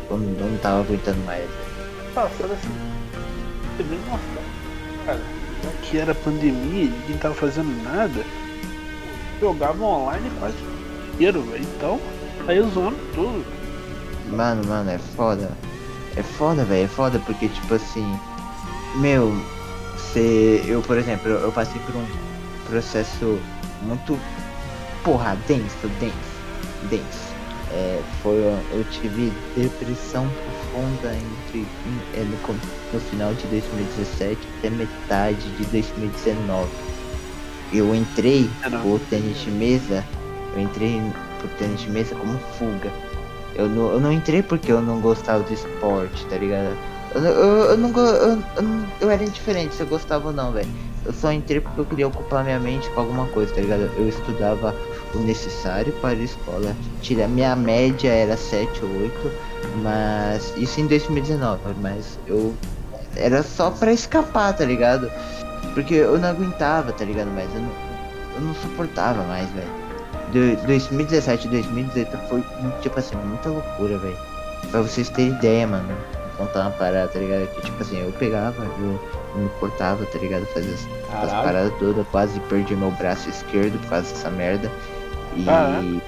Eu 0.10 0.18
não, 0.18 0.50
não 0.50 0.58
tava 0.58 0.82
aguentando 0.82 1.20
mais, 1.26 1.40
velho. 1.40 2.14
Passado 2.14 2.52
assim. 2.52 2.94
Você 3.78 3.84
vê, 3.84 3.96
nossa, 4.10 4.24
cara, 5.06 5.22
que 5.84 5.98
era 5.98 6.14
pandemia, 6.14 6.90
ninguém 6.90 7.18
tava 7.18 7.34
fazendo 7.34 7.84
nada. 7.84 8.24
Jogava 9.40 9.84
online 9.84 10.30
quase 10.40 10.56
inteiro, 11.14 11.42
velho. 11.44 11.64
Então, 11.78 12.00
saiu 12.46 12.70
zoando 12.70 12.98
tudo. 13.16 13.46
Mano, 14.30 14.68
mano, 14.68 14.90
é 14.90 14.98
foda. 14.98 15.50
É 16.16 16.24
foda, 16.24 16.64
velho, 16.64 16.86
é 16.86 16.88
foda 16.88 17.20
porque, 17.20 17.48
tipo 17.48 17.74
assim, 17.74 18.20
meu, 18.96 19.34
se 20.12 20.64
eu, 20.68 20.82
por 20.82 20.98
exemplo, 20.98 21.30
eu, 21.30 21.40
eu 21.40 21.52
passei 21.52 21.82
por 21.82 21.96
um 21.96 22.06
processo 22.66 23.40
muito, 23.82 24.18
porra, 25.04 25.36
denso, 25.48 25.88
denso, 26.00 26.14
denso. 26.90 27.34
É, 27.72 28.02
foi, 28.22 28.36
eu 28.72 28.84
tive 28.92 29.32
depressão 29.56 30.30
profunda 30.30 31.16
entre, 31.16 31.60
em- 31.60 32.02
é, 32.14 32.24
no, 32.24 32.38
no 32.94 33.00
final 33.00 33.34
de 33.34 33.48
2017 33.48 34.48
até 34.60 34.70
metade 34.70 35.50
de 35.58 35.66
2019. 35.66 36.70
Eu 37.72 37.96
entrei 37.96 38.50
pro 38.82 39.00
tênis 39.00 39.40
de 39.40 39.50
mesa, 39.50 40.06
eu 40.54 40.60
entrei 40.62 41.02
pro 41.40 41.48
tênis 41.58 41.82
de 41.82 41.90
mesa 41.90 42.14
como 42.16 42.38
fuga. 42.60 42.92
Eu 43.56 43.68
não, 43.68 43.92
eu 43.94 44.00
não 44.00 44.12
entrei 44.12 44.44
porque 44.44 44.72
eu 44.72 44.82
não 44.82 45.00
gostava 45.02 45.44
do 45.44 45.54
esporte, 45.54 46.26
tá 46.28 46.38
ligado? 46.38 46.78
Eu, 47.16 47.22
eu, 47.24 47.64
eu 47.72 47.90
go- 47.90 48.00
eu, 48.00 48.40
eu, 49.02 49.10
era 49.12 49.24
indiferente 49.24 49.76
se 49.76 49.82
eu 49.82 49.88
gostava 49.88 50.28
ou 50.28 50.34
não, 50.34 50.52
velho. 50.52 50.68
Eu 51.06 51.14
só 51.14 51.32
entrei 51.32 51.60
porque 51.60 51.82
eu 51.82 51.86
queria 51.86 52.08
ocupar 52.08 52.44
minha 52.44 52.60
mente 52.60 52.90
com 52.92 53.02
alguma 53.02 53.28
coisa, 53.28 53.54
tá 53.54 53.62
ligado? 53.62 53.90
Eu 53.98 54.08
estudava 54.08 54.74
o 55.14 55.20
necessário 55.20 55.92
para 56.02 56.12
a 56.12 56.24
escola. 56.24 56.74
Tira, 57.02 57.28
minha 57.28 57.56
média 57.56 58.10
era 58.10 58.38
7 58.38 58.84
ou 58.84 58.90
8, 59.02 59.32
mas 59.84 60.54
isso 60.58 60.80
em 60.80 60.88
2019, 60.88 61.60
mas 61.82 62.18
eu 62.26 62.54
era 63.16 63.44
só 63.44 63.70
pra 63.70 63.92
escapar, 63.92 64.54
tá 64.56 64.64
ligado? 64.66 65.12
Porque 65.74 65.94
eu 65.96 66.18
não 66.18 66.30
aguentava, 66.30 66.92
tá 66.94 67.04
ligado? 67.04 67.30
Mas 67.36 67.54
eu 67.54 67.62
não, 67.62 67.72
eu 68.36 68.42
não 68.42 68.56
suportava 68.56 69.22
mais, 69.24 69.50
velho. 69.52 69.84
De 70.32 70.56
2017 70.66 71.48
e 71.48 71.50
2018 71.52 72.18
foi, 72.30 72.44
tipo 72.82 72.98
assim, 72.98 73.16
muita 73.18 73.50
loucura, 73.50 73.98
velho. 73.98 74.18
Pra 74.72 74.82
vocês 74.82 75.10
terem 75.10 75.32
ideia, 75.34 75.68
mano. 75.68 75.88
Contar 76.46 76.62
uma 76.62 76.72
parada, 76.72 77.08
tá 77.08 77.20
ligado? 77.20 77.48
Que, 77.56 77.62
tipo 77.62 77.82
assim, 77.82 78.00
eu 78.02 78.12
pegava, 78.14 78.64
eu, 78.80 79.00
me 79.36 79.50
cortava, 79.60 80.06
tá 80.06 80.20
ligado? 80.20 80.46
Fazia 80.48 80.74
as, 80.74 81.24
as 81.24 81.32
paradas 81.32 81.74
todas, 81.80 82.06
quase 82.12 82.40
perdi 82.42 82.76
meu 82.76 82.92
braço 82.92 83.30
esquerdo 83.30 83.80
por 83.82 83.90
causa 83.90 84.10
dessa 84.10 84.30
merda. 84.30 84.70
E. 85.36 85.46
Caralho. 85.46 86.02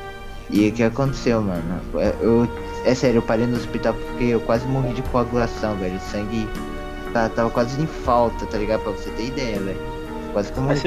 E 0.50 0.70
o 0.70 0.72
que 0.72 0.84
aconteceu, 0.84 1.42
mano? 1.42 1.82
Eu. 2.22 2.48
É 2.86 2.94
sério, 2.94 3.18
eu 3.18 3.22
parei 3.24 3.48
no 3.48 3.58
hospital 3.58 3.94
porque 3.96 4.26
eu 4.26 4.40
quase 4.42 4.68
morri 4.68 4.94
de 4.94 5.02
coagulação, 5.04 5.76
velho. 5.78 6.00
Sangue 6.12 6.48
tá- 7.12 7.30
tava 7.30 7.50
quase 7.50 7.82
em 7.82 7.88
falta, 7.88 8.46
tá 8.46 8.58
ligado? 8.58 8.82
Pra 8.82 8.92
você 8.92 9.10
ter 9.12 9.28
ideia, 9.28 9.60
velho. 9.60 9.80
Quase 10.34 10.52
que 10.52 10.58
eu 10.60 10.64
morri 10.64 10.80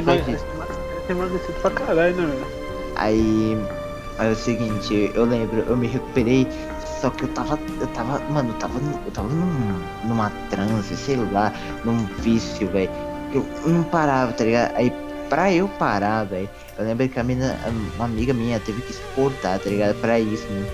é 1.09 1.13
emagrecido 1.13 1.55
pra 1.61 1.71
caralho, 1.71 2.15
né, 2.17 2.27
velho? 2.27 2.47
Aí, 2.97 3.59
aí 4.19 4.29
é 4.29 4.33
o 4.33 4.37
seguinte, 4.37 5.11
eu 5.15 5.25
lembro, 5.25 5.65
eu 5.67 5.77
me 5.77 5.87
recuperei, 5.87 6.47
só 7.01 7.11
que 7.11 7.25
eu 7.25 7.29
tava, 7.29 7.59
eu 7.81 7.87
tava, 7.89 8.19
mano, 8.31 8.51
eu 8.51 8.55
tava, 8.55 8.79
eu 8.79 9.13
tava 9.13 9.29
num, 9.29 9.81
numa 10.05 10.31
transe, 10.51 10.97
sei 10.97 11.17
lá, 11.17 11.53
num 11.85 12.05
vício, 12.21 12.69
velho. 12.69 12.91
Eu 13.33 13.47
não 13.67 13.83
parava, 13.85 14.33
tá 14.33 14.45
ligado? 14.45 14.75
Aí, 14.77 14.93
pra 15.29 15.53
eu 15.53 15.69
parar, 15.69 16.25
velho, 16.25 16.49
eu 16.79 16.85
lembro 16.85 17.09
que 17.09 17.19
a 17.19 17.25
mina, 17.25 17.59
uma 17.97 18.07
amiga 18.07 18.33
minha 18.33 18.59
teve 18.61 18.81
que 18.83 18.93
se 18.93 19.03
cortar, 19.15 19.59
tá 19.59 19.69
ligado? 19.71 19.95
Pra 20.01 20.19
isso, 20.19 20.47
mano. 20.49 20.67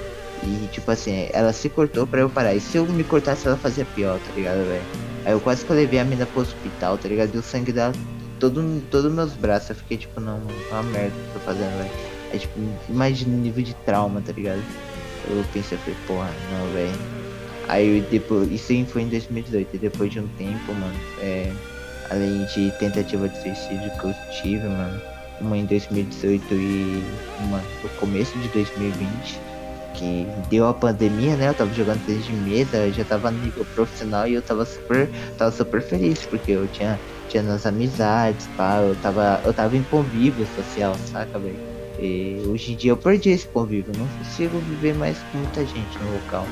E, 0.43 0.69
tipo 0.69 0.91
assim, 0.91 1.29
ela 1.33 1.53
se 1.53 1.69
cortou 1.69 2.07
pra 2.07 2.21
eu 2.21 2.31
parar. 2.31 2.55
E 2.55 2.61
se 2.61 2.77
eu 2.77 2.87
me 2.87 3.05
cortasse, 3.05 3.47
ela 3.47 3.57
fazia 3.57 3.85
pior, 3.95 4.19
tá 4.19 4.33
ligado, 4.35 4.67
velho? 4.67 4.83
Aí 5.25 5.33
eu 5.33 5.41
quase 5.41 5.65
que 5.65 5.71
eu 5.71 5.77
levei 5.77 5.99
a 5.99 6.05
mina 6.05 6.27
pro 6.27 6.43
hospital, 6.43 6.99
tá 6.99 7.09
ligado? 7.09 7.35
E 7.35 7.39
o 7.39 7.43
sangue 7.43 7.73
dela 7.73 7.93
todo, 8.39 8.83
todo 8.91 9.11
meus 9.11 9.33
braços. 9.33 9.71
Eu 9.71 9.77
fiquei 9.77 9.97
tipo, 9.97 10.21
não, 10.21 10.41
uma 10.71 10.83
merda 10.83 11.11
que 11.11 11.29
eu 11.29 11.35
tô 11.35 11.41
fazendo, 11.41 11.79
velho. 11.79 11.91
É 12.33 12.39
tipo, 12.39 12.61
imagina 12.89 13.35
o 13.35 13.39
nível 13.39 13.65
de 13.65 13.75
trauma, 13.87 14.21
tá 14.21 14.33
ligado? 14.33 14.63
Eu 15.29 15.45
pensei, 15.53 15.79
falei, 15.79 15.97
porra, 16.07 16.31
não, 16.53 16.73
velho. 16.73 17.25
Aí 17.69 18.07
depois, 18.11 18.51
isso 18.51 18.85
foi 18.87 19.03
em 19.03 19.09
2018, 19.09 19.69
e 19.75 19.79
depois 19.79 20.13
de 20.13 20.21
um 20.21 20.29
tempo, 20.37 20.73
mano, 20.75 20.95
é, 21.21 21.51
além 22.11 22.45
de 22.47 22.71
tentativa 22.79 23.29
de 23.29 23.41
suicídio 23.41 23.91
que 23.99 24.05
eu 24.05 24.15
tive, 24.31 24.69
mano, 24.69 25.01
uma 25.41 25.57
em 25.57 25.65
2018 25.65 26.55
e 26.55 27.03
uma 27.41 27.59
no 27.83 27.89
começo 28.01 28.37
de 28.39 28.49
2020, 28.49 29.41
que 29.95 30.27
deu 30.51 30.69
a 30.69 30.75
pandemia, 30.75 31.37
né? 31.37 31.49
Eu 31.49 31.55
tava 31.55 31.73
jogando 31.73 32.05
tênis 32.05 32.27
de 32.27 32.33
mesa, 32.33 32.91
já 32.93 33.05
tava 33.05 33.31
no 33.31 33.43
nível 33.43 33.65
profissional 33.75 34.27
e 34.27 34.35
eu 34.35 34.43
tava 34.43 34.65
super, 34.65 35.09
tava 35.39 35.51
super 35.51 35.81
feliz, 35.81 36.21
porque 36.27 36.53
eu 36.53 36.67
tinha, 36.69 36.99
tinha 37.29 37.43
nas 37.43 37.65
amizades, 37.65 38.47
pá, 38.57 38.79
eu 38.81 38.95
tava, 38.97 39.41
eu 39.45 39.53
tava 39.53 39.77
em 39.77 39.83
convívio 39.85 40.47
social, 40.55 40.95
saca, 41.11 41.39
velho? 41.39 41.74
E 41.99 42.43
hoje 42.49 42.73
em 42.73 42.77
dia 42.77 42.91
eu 42.93 42.97
perdi 42.97 43.31
esse 43.31 43.47
convívio, 43.47 43.93
não 43.97 44.07
consigo 44.19 44.59
viver 44.59 44.95
mais 44.95 45.17
com 45.31 45.39
muita 45.39 45.65
gente 45.65 45.99
no 46.03 46.13
local. 46.15 46.47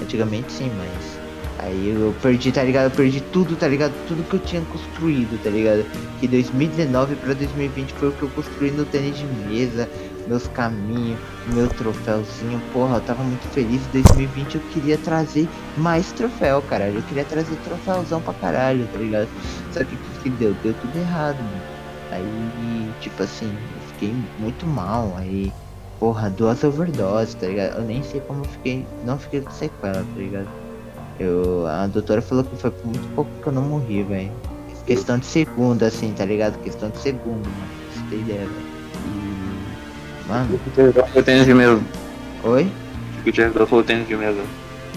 Antigamente 0.00 0.52
sim, 0.52 0.70
mas 0.76 1.18
aí 1.58 1.88
eu 1.88 2.14
perdi, 2.22 2.52
tá 2.52 2.62
ligado? 2.62 2.84
Eu 2.84 2.96
perdi 2.96 3.20
tudo, 3.20 3.56
tá 3.56 3.68
ligado? 3.68 3.92
Tudo 4.06 4.22
que 4.28 4.34
eu 4.34 4.40
tinha 4.40 4.62
construído, 4.62 5.40
tá 5.42 5.50
ligado? 5.50 5.84
Que 6.20 6.28
2019 6.28 7.16
pra 7.16 7.34
2020 7.34 7.92
foi 7.92 8.08
o 8.08 8.12
que 8.12 8.22
eu 8.22 8.28
construí 8.30 8.70
no 8.70 8.84
tênis 8.84 9.16
de 9.16 9.24
mesa, 9.24 9.88
meus 10.26 10.46
caminhos, 10.48 11.18
meu 11.52 11.68
troféuzinho. 11.68 12.60
Porra, 12.72 12.96
eu 12.96 13.00
tava 13.00 13.22
muito 13.22 13.46
feliz. 13.52 13.82
Em 13.88 14.02
2020 14.02 14.54
eu 14.54 14.60
queria 14.72 14.98
trazer 14.98 15.48
mais 15.76 16.12
troféu, 16.12 16.62
caralho. 16.62 16.96
Eu 16.96 17.02
queria 17.02 17.24
trazer 17.24 17.56
troféuzão 17.64 18.20
pra 18.20 18.34
caralho, 18.34 18.86
tá 18.92 18.98
ligado? 18.98 19.28
Só 19.72 19.80
que 19.84 19.96
que 19.96 20.22
que 20.22 20.30
deu? 20.30 20.54
Deu 20.62 20.74
tudo 20.74 20.98
errado, 20.98 21.36
mano. 21.36 21.62
Aí, 22.10 22.90
tipo 23.00 23.22
assim, 23.22 23.52
fiquei 23.94 24.14
muito 24.38 24.66
mal. 24.66 25.12
Aí, 25.16 25.52
porra, 25.98 26.30
duas 26.30 26.62
overdoses, 26.62 27.34
tá 27.34 27.46
ligado? 27.46 27.78
Eu 27.78 27.82
nem 27.82 28.02
sei 28.02 28.20
como 28.20 28.40
eu 28.44 28.48
fiquei. 28.48 28.84
Não 29.04 29.18
fiquei 29.18 29.40
com 29.40 29.50
sequela, 29.50 29.94
tá 29.94 30.16
ligado? 30.16 30.48
Eu, 31.18 31.66
a 31.66 31.86
doutora 31.86 32.20
falou 32.20 32.44
que 32.44 32.56
foi 32.56 32.70
por 32.70 32.86
muito 32.86 33.08
pouco 33.14 33.30
que 33.42 33.46
eu 33.46 33.52
não 33.52 33.62
morri, 33.62 34.02
velho. 34.02 34.32
Questão 34.86 35.18
de 35.18 35.24
segundo, 35.26 35.82
assim, 35.82 36.12
tá 36.12 36.24
ligado? 36.24 36.58
Questão 36.62 36.90
de 36.90 36.98
segundo, 36.98 37.44
mano. 37.46 37.54
Pra 37.92 38.02
você 38.02 38.10
ter 38.10 38.16
ideia, 38.16 38.40
velho. 38.40 38.74
Mano, 40.28 40.58
Eu 41.14 41.22
tênis 41.22 41.44
de 41.44 41.54
mesa. 41.54 41.80
oi? 42.42 42.70
O 43.26 43.32
Dell 43.32 43.66
falou 43.66 43.84
tênis 43.84 44.06
de 44.08 44.16
mesa. 44.16 44.42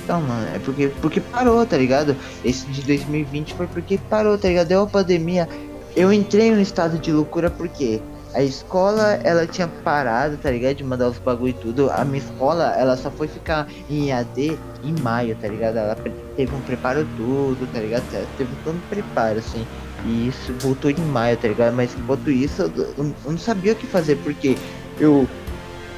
Então, 0.03 0.21
mano, 0.21 0.47
é 0.55 0.59
porque, 0.59 0.87
porque 1.01 1.19
parou, 1.19 1.65
tá 1.65 1.77
ligado? 1.77 2.15
Esse 2.43 2.65
de 2.67 2.81
2020 2.81 3.53
foi 3.53 3.67
porque 3.67 3.97
parou, 4.09 4.37
tá 4.37 4.47
ligado? 4.47 4.67
Deu 4.67 4.83
a 4.83 4.87
pandemia. 4.87 5.47
Eu 5.95 6.13
entrei 6.13 6.51
no 6.51 6.61
estado 6.61 6.97
de 6.97 7.11
loucura 7.11 7.49
porque 7.49 7.99
a 8.33 8.43
escola, 8.43 9.13
ela 9.23 9.47
tinha 9.47 9.67
parado, 9.67 10.37
tá 10.37 10.51
ligado? 10.51 10.75
De 10.75 10.83
mandar 10.83 11.07
os 11.09 11.17
bagulho 11.19 11.49
e 11.49 11.53
tudo. 11.53 11.89
A 11.91 12.03
minha 12.05 12.19
escola, 12.19 12.73
ela 12.77 12.95
só 12.97 13.09
foi 13.09 13.27
ficar 13.27 13.67
em 13.89 14.11
AD 14.11 14.57
em 14.83 14.93
maio, 15.01 15.35
tá 15.35 15.47
ligado? 15.47 15.77
Ela 15.77 15.95
teve 16.35 16.53
um 16.53 16.61
preparo 16.61 17.05
tudo, 17.17 17.67
tá 17.71 17.79
ligado? 17.79 18.03
Teve 18.37 18.49
todo 18.63 18.75
um 18.75 18.79
preparo, 18.89 19.39
assim. 19.39 19.65
E 20.05 20.27
isso 20.27 20.53
voltou 20.59 20.91
em 20.91 20.95
maio, 20.97 21.35
tá 21.37 21.47
ligado? 21.47 21.73
Mas 21.73 21.95
enquanto 21.97 22.29
isso, 22.29 22.61
eu, 22.63 22.71
eu- 22.75 22.93
eu 23.25 23.31
não 23.31 23.37
sabia 23.37 23.73
o 23.73 23.75
que 23.75 23.87
fazer, 23.87 24.15
porque 24.17 24.55
eu 24.99 25.27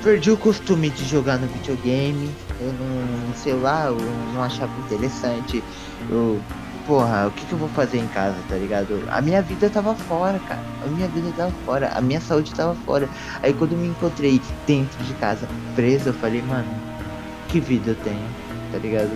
perdi 0.04 0.32
o 0.32 0.38
costume 0.38 0.90
de 0.90 1.04
jogar 1.06 1.38
no 1.38 1.48
videogame. 1.48 2.30
Eu 2.62 2.72
não, 2.74 3.34
sei 3.36 3.54
lá, 3.54 3.88
eu 3.88 3.98
não 4.34 4.44
achava 4.44 4.72
interessante. 4.86 5.62
Eu, 6.10 6.40
porra, 6.90 7.28
o 7.28 7.32
que, 7.32 7.46
que 7.46 7.54
eu 7.54 7.60
vou 7.60 7.70
fazer 7.70 8.00
em 8.00 8.08
casa, 8.08 8.36
tá 8.50 8.56
ligado? 8.56 9.04
A 9.12 9.22
minha 9.22 9.44
vida 9.44 9.70
tava 9.70 9.94
fora, 9.94 10.40
cara. 10.40 10.60
A 10.84 10.88
minha 10.88 11.08
vida 11.08 11.32
tava 11.38 11.52
fora, 11.64 11.92
a 11.94 12.02
minha 12.02 12.20
saúde 12.20 12.52
tava 12.56 12.74
fora. 12.84 13.08
Aí 13.44 13.54
quando 13.54 13.78
me 13.78 13.90
encontrei 13.90 14.42
dentro 14.66 15.04
de 15.04 15.14
casa, 15.14 15.48
preso, 15.76 16.10
eu 16.10 16.14
falei, 16.16 16.42
mano, 16.42 16.68
que 17.48 17.60
vida 17.60 17.92
eu 17.92 17.96
tenho, 17.98 18.28
tá 18.72 18.80
ligado? 18.80 19.12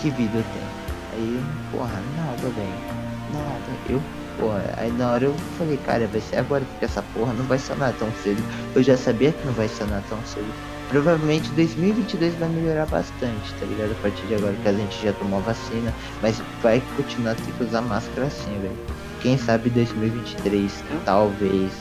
Que 0.00 0.08
vida 0.08 0.38
eu 0.38 0.42
tenho. 0.42 0.68
Aí, 1.12 1.44
porra, 1.70 2.00
nada, 2.16 2.48
velho. 2.48 2.98
Nada. 3.34 3.76
Eu, 3.90 4.02
porra, 4.40 4.64
aí 4.78 4.90
na 4.92 5.10
hora 5.10 5.24
eu 5.26 5.34
falei, 5.58 5.76
cara, 5.84 6.06
vai 6.06 6.22
ser 6.22 6.36
agora, 6.36 6.64
porque 6.64 6.86
essa 6.86 7.02
porra 7.12 7.34
não 7.34 7.44
vai 7.44 7.58
sanar 7.58 7.92
tão 7.98 8.10
cedo. 8.24 8.42
Eu 8.74 8.82
já 8.82 8.96
sabia 8.96 9.32
que 9.32 9.46
não 9.46 9.52
vai 9.52 9.68
sanar 9.68 10.02
tão 10.08 10.18
cedo. 10.24 10.50
Provavelmente 10.88 11.50
2022 11.50 12.34
vai 12.36 12.48
melhorar 12.48 12.86
bastante, 12.86 13.52
tá 13.60 13.66
ligado? 13.66 13.92
A 13.92 14.02
partir 14.02 14.26
de 14.26 14.34
agora 14.34 14.54
que 14.54 14.68
a 14.68 14.72
gente 14.72 15.02
já 15.02 15.12
tomou 15.12 15.38
a 15.40 15.42
vacina, 15.42 15.92
mas 16.22 16.40
vai 16.62 16.82
continuar 16.96 17.34
tendo 17.34 17.56
que 17.58 17.64
usar 17.64 17.82
máscara 17.82 18.26
assim, 18.26 18.58
velho. 18.60 18.76
Quem 19.20 19.36
sabe 19.36 19.68
2023, 19.68 20.82
talvez, 21.04 21.72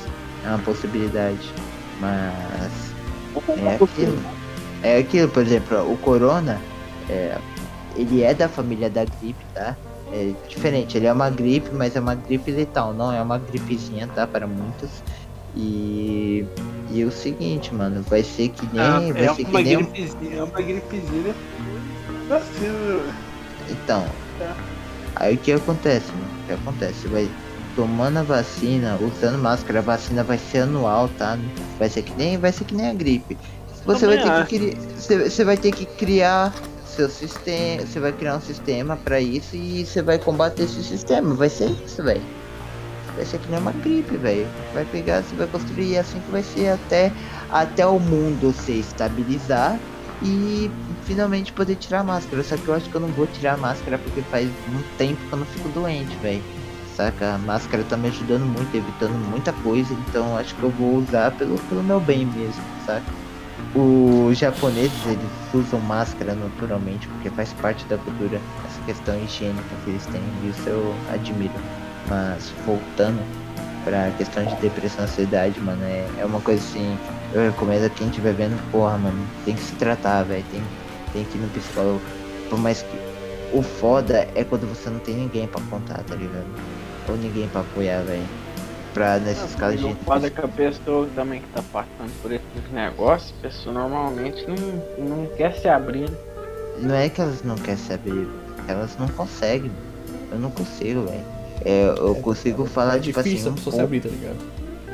é 0.44 0.50
uma 0.50 0.60
possibilidade. 0.60 1.54
Mas 2.02 2.94
é 3.58 3.76
aquilo. 3.76 4.20
É 4.84 4.98
aquilo, 4.98 5.30
por 5.30 5.44
exemplo, 5.44 5.92
o 5.92 5.98
corona, 5.98 6.60
é, 7.10 7.38
ele 7.96 8.24
é 8.24 8.34
da 8.34 8.50
família 8.50 8.90
da 8.90 9.06
gripe, 9.06 9.44
tá? 9.54 9.76
É 10.12 10.34
diferente, 10.48 10.98
ele 10.98 11.08
é 11.08 11.14
uma 11.14 11.30
gripe, 11.30 11.70
mas 11.74 11.96
é 11.96 12.00
uma 12.00 12.16
gripe 12.16 12.52
letal, 12.52 12.94
não 12.94 13.12
é 13.12 13.22
uma 13.22 13.38
gripezinha, 13.38 14.08
tá? 14.08 14.26
Para 14.28 14.48
muitos. 14.48 14.90
E, 15.60 16.46
e 16.92 17.04
o 17.04 17.12
seguinte, 17.12 17.74
mano, 17.74 18.04
vai 18.04 18.22
ser 18.24 18.50
que 18.50 18.66
nem. 18.72 18.82
Ah, 18.82 19.00
vai 19.12 19.26
é 19.26 19.34
ser 19.34 19.44
que 19.44 19.50
uma 19.50 19.62
nem. 19.62 19.78
um- 19.78 19.84
gripezinha, 19.84 20.36
é 20.38 20.44
uma 20.44 20.62
gripezinha. 20.62 21.36
Assim. 22.30 23.02
Então, 23.70 24.06
Tá. 24.38 24.56
aí 25.16 25.34
o 25.36 25.38
que 25.38 25.52
acontece, 25.52 26.12
mano? 26.12 26.28
O 26.44 26.46
que 26.48 26.54
acontece? 26.54 26.94
Você 27.02 27.08
vai 27.08 27.28
tomando 27.76 28.18
a 28.18 28.24
vacina, 28.24 28.98
usando 29.02 29.38
máscara, 29.40 29.80
a 29.80 29.82
vacina 29.82 30.24
vai 30.24 30.38
ser 30.38 30.60
anual, 30.60 31.10
tá? 31.18 31.38
Vai 31.80 31.90
ser 31.90 32.04
que 32.04 32.14
nem, 32.16 32.38
vai 32.38 32.52
ser 32.52 32.64
que 32.66 32.76
nem 32.76 32.90
a 32.90 32.94
gripe. 32.94 33.38
Você 33.86 34.06
vai 34.06 34.18
ter 34.22 34.30
acho. 34.30 34.48
que 34.50 34.76
você, 34.98 35.30
você 35.30 35.44
vai 35.46 35.56
ter 35.58 35.72
que 35.72 35.86
criar 35.86 36.54
seu 36.86 37.10
sistema, 37.10 37.86
você 37.86 38.00
vai 38.00 38.12
criar 38.12 38.36
um 38.36 38.42
sistema 38.42 38.98
pra 38.98 39.20
isso 39.22 39.56
e 39.56 39.86
você 39.86 40.02
vai 40.02 40.18
combater 40.20 40.64
esse 40.64 40.84
sistema. 40.84 41.34
Vai 41.36 41.50
ser 41.50 41.70
isso, 41.86 42.04
velho. 42.04 42.22
Vai 43.18 43.26
ser 43.26 43.40
que 43.40 43.50
nem 43.50 43.60
uma 43.60 43.72
gripe, 43.72 44.16
velho. 44.16 44.48
Vai 44.76 44.86
pegar, 44.86 45.24
você 45.24 45.36
vai 45.36 45.48
construir 45.48 45.94
e 45.94 45.98
assim 45.98 46.20
que 46.20 46.32
vai 46.32 46.44
ser 46.44 46.70
até 46.70 47.12
até 47.50 47.86
o 47.86 48.00
mundo 48.00 48.54
se 48.54 48.74
estabilizar 48.74 49.78
e 50.22 50.70
finalmente 51.04 51.52
poder 51.52 51.76
tirar 51.76 52.02
a 52.02 52.04
máscara. 52.04 52.44
Só 52.44 52.56
que 52.56 52.68
eu 52.68 52.76
acho 52.76 52.88
que 52.90 52.96
eu 52.96 53.02
não 53.02 53.10
vou 53.10 53.26
tirar 53.26 53.56
a 53.56 53.58
máscara 53.58 53.98
porque 53.98 54.22
faz 54.22 54.48
um 54.48 54.98
tempo 55.00 55.20
que 55.28 55.34
eu 55.34 55.40
não 55.40 55.46
fico 55.48 55.68
doente, 55.70 56.16
velho. 56.18 56.44
Saca? 56.96 57.34
A 57.34 57.38
máscara 57.40 57.84
tá 57.84 57.98
me 57.98 58.08
ajudando 58.08 58.44
muito, 58.44 58.76
evitando 58.76 59.14
muita 59.30 59.52
coisa, 59.54 59.94
então 59.94 60.38
acho 60.38 60.54
que 60.56 60.64
eu 60.64 60.70
vou 60.70 60.98
usar 60.98 61.32
pelo, 61.32 61.58
pelo 61.70 61.84
meu 61.84 62.00
bem 62.00 62.26
mesmo, 62.26 62.64
saca? 62.86 63.06
Os 63.76 64.38
japoneses, 64.38 65.06
eles 65.06 65.30
usam 65.54 65.80
máscara 65.82 66.34
naturalmente, 66.34 67.08
porque 67.08 67.30
faz 67.32 67.54
parte 67.54 67.86
da 67.86 67.98
cultura, 67.98 68.40
essa 68.66 68.82
questão 68.86 69.16
higiênica 69.24 69.64
que 69.84 69.92
eles 69.92 70.06
têm, 70.08 70.22
isso 70.50 70.68
eu 70.70 70.96
admiro. 71.14 71.54
Mas 72.08 72.52
voltando, 72.66 73.22
pra 73.84 74.12
questão 74.18 74.44
de 74.46 74.56
depressão 74.58 75.02
e 75.02 75.08
ansiedade, 75.08 75.60
mano. 75.60 75.84
É, 75.84 76.08
é 76.20 76.26
uma 76.26 76.42
coisa 76.42 76.62
assim, 76.62 76.98
eu 77.34 77.42
recomendo 77.52 77.86
a 77.86 77.90
quem 77.90 78.08
estiver 78.08 78.34
vendo, 78.34 78.58
porra, 78.72 78.98
mano, 78.98 79.28
tem 79.46 79.56
que 79.56 79.62
se 79.62 79.76
tratar, 79.76 80.24
velho. 80.24 80.44
Tem, 80.52 80.64
tem 81.14 81.24
que 81.26 81.38
ir 81.38 81.42
no 81.42 81.48
psicólogo. 81.50 82.02
Por 82.50 82.58
mais 82.60 82.82
que. 82.82 82.98
O 83.54 83.62
foda 83.62 84.28
é 84.36 84.44
quando 84.44 84.68
você 84.68 84.90
não 84.90 85.00
tem 85.00 85.16
ninguém 85.16 85.48
pra 85.48 85.62
contar, 85.70 86.04
tá 86.04 86.16
ligado? 86.16 86.46
Ou 87.08 87.16
ninguém 87.16 87.48
pra 87.48 87.62
apoiar, 87.62 88.02
velho. 88.02 88.24
Pra 88.94 89.20
nesses 89.20 89.56
casos 89.56 89.80
de. 89.80 89.86
O 89.86 89.96
foda 90.04 90.28
é 90.28 90.30
que 90.30 90.42
a 90.42 90.48
pessoa 90.48 91.08
também 91.16 91.42
que 91.42 91.48
tá 91.50 91.64
passando 91.72 92.22
por 92.22 92.32
esses 92.32 92.72
negócios, 92.74 93.34
a 93.40 93.42
pessoa 93.44 93.74
normalmente 93.74 94.46
não, 94.48 95.08
não 95.08 95.26
quer 95.36 95.54
se 95.54 95.68
abrir. 95.68 96.10
né? 96.10 96.18
Não 96.80 96.96
é 96.96 97.08
que 97.10 97.22
elas 97.22 97.42
não 97.44 97.56
querem 97.56 97.78
se 97.78 97.94
abrir, 97.94 98.28
elas 98.68 98.98
não 98.98 99.08
conseguem. 99.08 99.72
Eu 100.32 100.40
não 100.40 100.52
consigo, 100.52 101.06
velho. 101.06 101.37
É, 101.66 101.88
eu 101.98 102.16
consigo 102.16 102.66
falar, 102.66 102.98
é 102.98 103.00
tipo 103.00 103.20
assim. 103.20 103.50
um 103.50 103.54
pouco- 103.56 103.82
abrir, 103.82 104.02
tá 104.02 104.10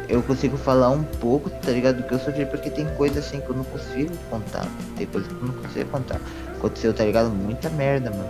eu 0.09 0.21
consigo 0.21 0.57
falar 0.57 0.89
um 0.89 1.03
pouco, 1.03 1.49
tá 1.49 1.71
ligado? 1.71 1.97
Do 1.97 2.03
que 2.03 2.13
eu 2.13 2.19
sofri, 2.19 2.45
porque 2.45 2.69
tem 2.69 2.85
coisa 2.95 3.19
assim 3.19 3.39
que 3.39 3.49
eu 3.49 3.55
não 3.55 3.63
consigo 3.63 4.11
contar. 4.29 4.67
Tem 4.97 5.07
coisa 5.07 5.27
que 5.27 5.33
eu 5.35 5.47
não 5.47 5.53
consigo 5.53 5.89
contar. 5.89 6.19
Aconteceu, 6.57 6.93
tá 6.93 7.03
ligado? 7.05 7.29
Muita 7.29 7.69
merda, 7.69 8.09
mano. 8.11 8.29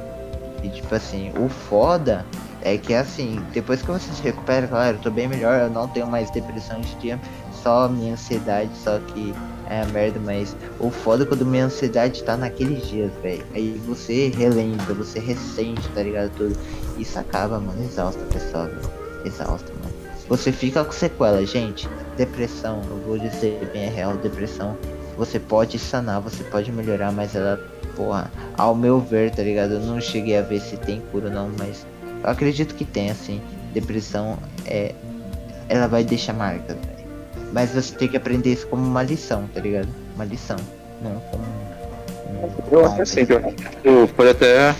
E 0.63 0.69
tipo 0.69 0.93
assim, 0.93 1.31
o 1.37 1.49
foda 1.49 2.25
é 2.61 2.77
que 2.77 2.93
assim, 2.93 3.41
depois 3.53 3.81
que 3.81 3.91
você 3.91 4.11
se 4.13 4.21
recupera, 4.21 4.67
claro, 4.67 4.97
eu 4.97 5.01
tô 5.01 5.11
bem 5.11 5.27
melhor, 5.27 5.59
eu 5.61 5.69
não 5.69 5.87
tenho 5.87 6.07
mais 6.07 6.29
depressão 6.31 6.79
de 6.79 6.95
dia, 6.95 7.19
só 7.61 7.89
minha 7.89 8.13
ansiedade, 8.13 8.69
só 8.81 8.99
que 8.99 9.33
é 9.73 9.81
a 9.81 9.85
merda, 9.87 10.19
mas 10.19 10.55
o 10.79 10.89
foda 10.89 11.23
é 11.23 11.25
quando 11.25 11.45
minha 11.45 11.65
ansiedade 11.65 12.23
tá 12.23 12.37
naqueles 12.37 12.87
dias, 12.87 13.11
velho. 13.21 13.43
Aí 13.53 13.81
você 13.85 14.29
relembra, 14.29 14.93
você 14.93 15.19
ressente, 15.19 15.87
tá 15.89 16.03
ligado? 16.03 16.31
Tudo. 16.37 16.57
Isso 16.97 17.17
acaba, 17.17 17.59
mano, 17.59 17.83
exausta 17.83 18.21
a 18.21 18.33
pessoa, 18.33 18.65
velho. 18.65 18.91
Exausta, 19.25 19.71
mano. 19.81 19.93
Você 20.29 20.51
fica 20.51 20.83
com 20.83 20.91
sequela, 20.91 21.45
gente. 21.45 21.89
Depressão, 22.15 22.81
eu 22.89 22.97
vou 23.05 23.17
dizer 23.17 23.69
bem 23.73 23.83
é 23.83 23.89
real, 23.89 24.15
depressão. 24.17 24.77
Você 25.17 25.39
pode 25.39 25.77
sanar, 25.77 26.21
você 26.21 26.43
pode 26.45 26.71
melhorar, 26.71 27.11
mas 27.11 27.35
ela, 27.35 27.59
porra, 27.95 28.31
ao 28.57 28.73
meu 28.73 28.99
ver, 28.99 29.31
tá 29.31 29.43
ligado? 29.43 29.73
Eu 29.73 29.79
não 29.81 29.99
cheguei 29.99 30.37
a 30.37 30.41
ver 30.41 30.59
se 30.59 30.77
tem 30.77 31.01
cura 31.11 31.27
ou 31.27 31.33
não, 31.33 31.51
mas 31.57 31.85
eu 32.23 32.29
acredito 32.29 32.73
que 32.75 32.85
tem, 32.85 33.11
assim. 33.11 33.41
Depressão 33.73 34.37
é. 34.65 34.93
Ela 35.69 35.87
vai 35.87 36.03
deixar 36.03 36.33
marcas, 36.33 36.75
velho. 36.75 36.92
Mas 37.53 37.69
você 37.69 37.93
tem 37.95 38.07
que 38.07 38.17
aprender 38.17 38.51
isso 38.51 38.67
como 38.67 38.83
uma 38.83 39.03
lição, 39.03 39.47
tá 39.53 39.61
ligado? 39.61 39.87
Uma 40.15 40.25
lição. 40.25 40.57
Não 41.01 41.21
como. 41.31 41.43
Eu 42.71 42.85
acho 42.85 43.01
assim, 43.03 43.25
que 43.25 43.33
eu- 43.33 43.53
eu 43.83 44.07
pode 44.09 44.29
até. 44.31 44.75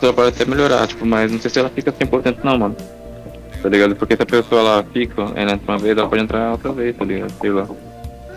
pode 0.00 0.28
até 0.28 0.44
melhorar, 0.44 0.86
tipo, 0.86 1.06
mas 1.06 1.30
não 1.30 1.40
sei 1.40 1.50
se 1.50 1.58
ela 1.58 1.68
fica 1.70 1.92
100% 1.92 2.38
não, 2.42 2.58
mano. 2.58 2.76
Tá 3.62 3.68
ligado? 3.68 3.94
Porque 3.96 4.16
se 4.16 4.22
a 4.22 4.26
pessoa 4.26 4.60
ela 4.60 4.84
fica, 4.92 5.22
ela 5.34 5.52
entra 5.52 5.72
uma 5.72 5.78
vez, 5.78 5.96
ela 5.96 6.08
pode 6.08 6.22
entrar 6.22 6.52
outra 6.52 6.72
vez, 6.72 6.96
tá 6.96 7.04
ligado? 7.04 7.32
Sei 7.40 7.50
lá. 7.50 7.66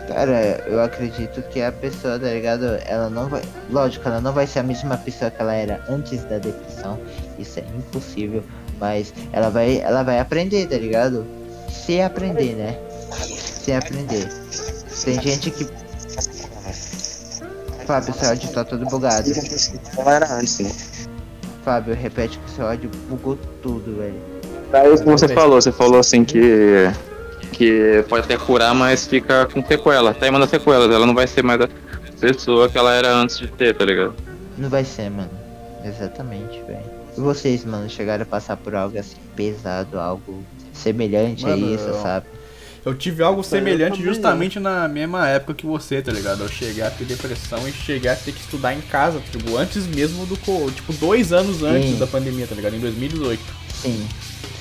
Cara, 0.08 0.64
eu 0.66 0.80
acredito 0.82 1.42
que 1.50 1.60
a 1.60 1.70
pessoa, 1.70 2.18
tá 2.18 2.28
ligado? 2.28 2.64
Ela 2.86 3.10
não 3.10 3.28
vai. 3.28 3.42
Lógico, 3.70 4.08
ela 4.08 4.20
não 4.22 4.32
vai 4.32 4.46
ser 4.46 4.60
a 4.60 4.62
mesma 4.62 4.96
pessoa 4.96 5.30
que 5.30 5.40
ela 5.42 5.54
era 5.54 5.80
antes 5.88 6.24
da 6.24 6.38
depressão. 6.38 6.98
Isso 7.38 7.58
é 7.60 7.64
impossível. 7.76 8.42
Mas 8.80 9.12
ela 9.32 9.50
vai, 9.50 9.80
ela 9.80 10.02
vai 10.02 10.18
aprender, 10.18 10.66
tá 10.66 10.76
ligado? 10.78 11.26
Se 11.70 12.00
aprender, 12.00 12.54
né? 12.54 12.78
Se 13.68 13.74
aprender. 13.74 14.26
Tem 15.04 15.20
gente 15.20 15.50
que. 15.50 15.66
Fábio, 17.86 18.14
seu 18.14 18.30
áudio 18.30 18.48
tá 18.50 18.64
todo 18.64 18.86
bugado. 18.86 19.30
Era 20.06 20.34
antes, 20.36 20.58
né? 20.60 20.72
Fábio, 21.62 21.94
repete 21.94 22.38
que 22.38 22.50
seu 22.52 22.66
áudio 22.66 22.90
bugou 23.10 23.36
tudo, 23.62 23.98
velho. 23.98 24.14
É 24.72 24.88
isso 24.90 25.04
que 25.04 25.10
você 25.10 25.28
falou, 25.28 25.60
você 25.60 25.70
falou 25.70 26.00
assim 26.00 26.24
que. 26.24 26.90
Que 27.52 28.02
pode 28.08 28.24
até 28.24 28.38
curar, 28.38 28.74
mas 28.74 29.06
fica 29.06 29.44
com 29.44 29.62
sequela. 29.62 30.14
Tá 30.14 30.24
aí 30.24 30.30
manda 30.32 30.46
sequelas, 30.46 30.90
ela 30.90 31.04
não 31.04 31.14
vai 31.14 31.26
ser 31.26 31.44
mais 31.44 31.60
a 31.60 31.68
pessoa 32.18 32.70
que 32.70 32.78
ela 32.78 32.94
era 32.94 33.12
antes 33.14 33.38
de 33.38 33.48
ter, 33.48 33.76
tá 33.76 33.84
ligado? 33.84 34.14
Não 34.56 34.70
vai 34.70 34.84
ser, 34.84 35.10
mano. 35.10 35.30
Exatamente, 35.84 36.62
velho. 36.62 36.90
E 37.18 37.20
vocês, 37.20 37.66
mano, 37.66 37.86
chegaram 37.90 38.22
a 38.22 38.26
passar 38.26 38.56
por 38.56 38.74
algo 38.74 38.98
assim 38.98 39.16
pesado, 39.36 40.00
algo 40.00 40.42
semelhante 40.72 41.44
Mano, 41.44 41.66
a 41.66 41.74
isso, 41.74 41.88
eu- 41.88 42.00
sabe? 42.00 42.37
Eu 42.84 42.94
tive 42.94 43.22
algo 43.22 43.42
semelhante 43.42 44.02
justamente 44.02 44.58
na 44.58 44.88
mesma 44.88 45.28
época 45.28 45.54
que 45.54 45.66
você, 45.66 46.00
tá 46.00 46.12
ligado? 46.12 46.42
Eu 46.42 46.48
cheguei 46.48 46.82
a 46.82 46.90
ter 46.90 47.04
depressão 47.04 47.66
e 47.68 47.72
cheguei 47.72 48.10
a 48.10 48.16
ter 48.16 48.32
que 48.32 48.40
estudar 48.40 48.74
em 48.74 48.80
casa, 48.80 49.20
tipo, 49.30 49.56
antes 49.56 49.86
mesmo 49.86 50.24
do. 50.26 50.36
Tipo, 50.70 50.92
dois 50.94 51.32
anos 51.32 51.62
antes 51.62 51.90
Sim. 51.90 51.98
da 51.98 52.06
pandemia, 52.06 52.46
tá 52.46 52.54
ligado? 52.54 52.76
Em 52.76 52.80
2018. 52.80 53.42
Sim, 53.82 54.08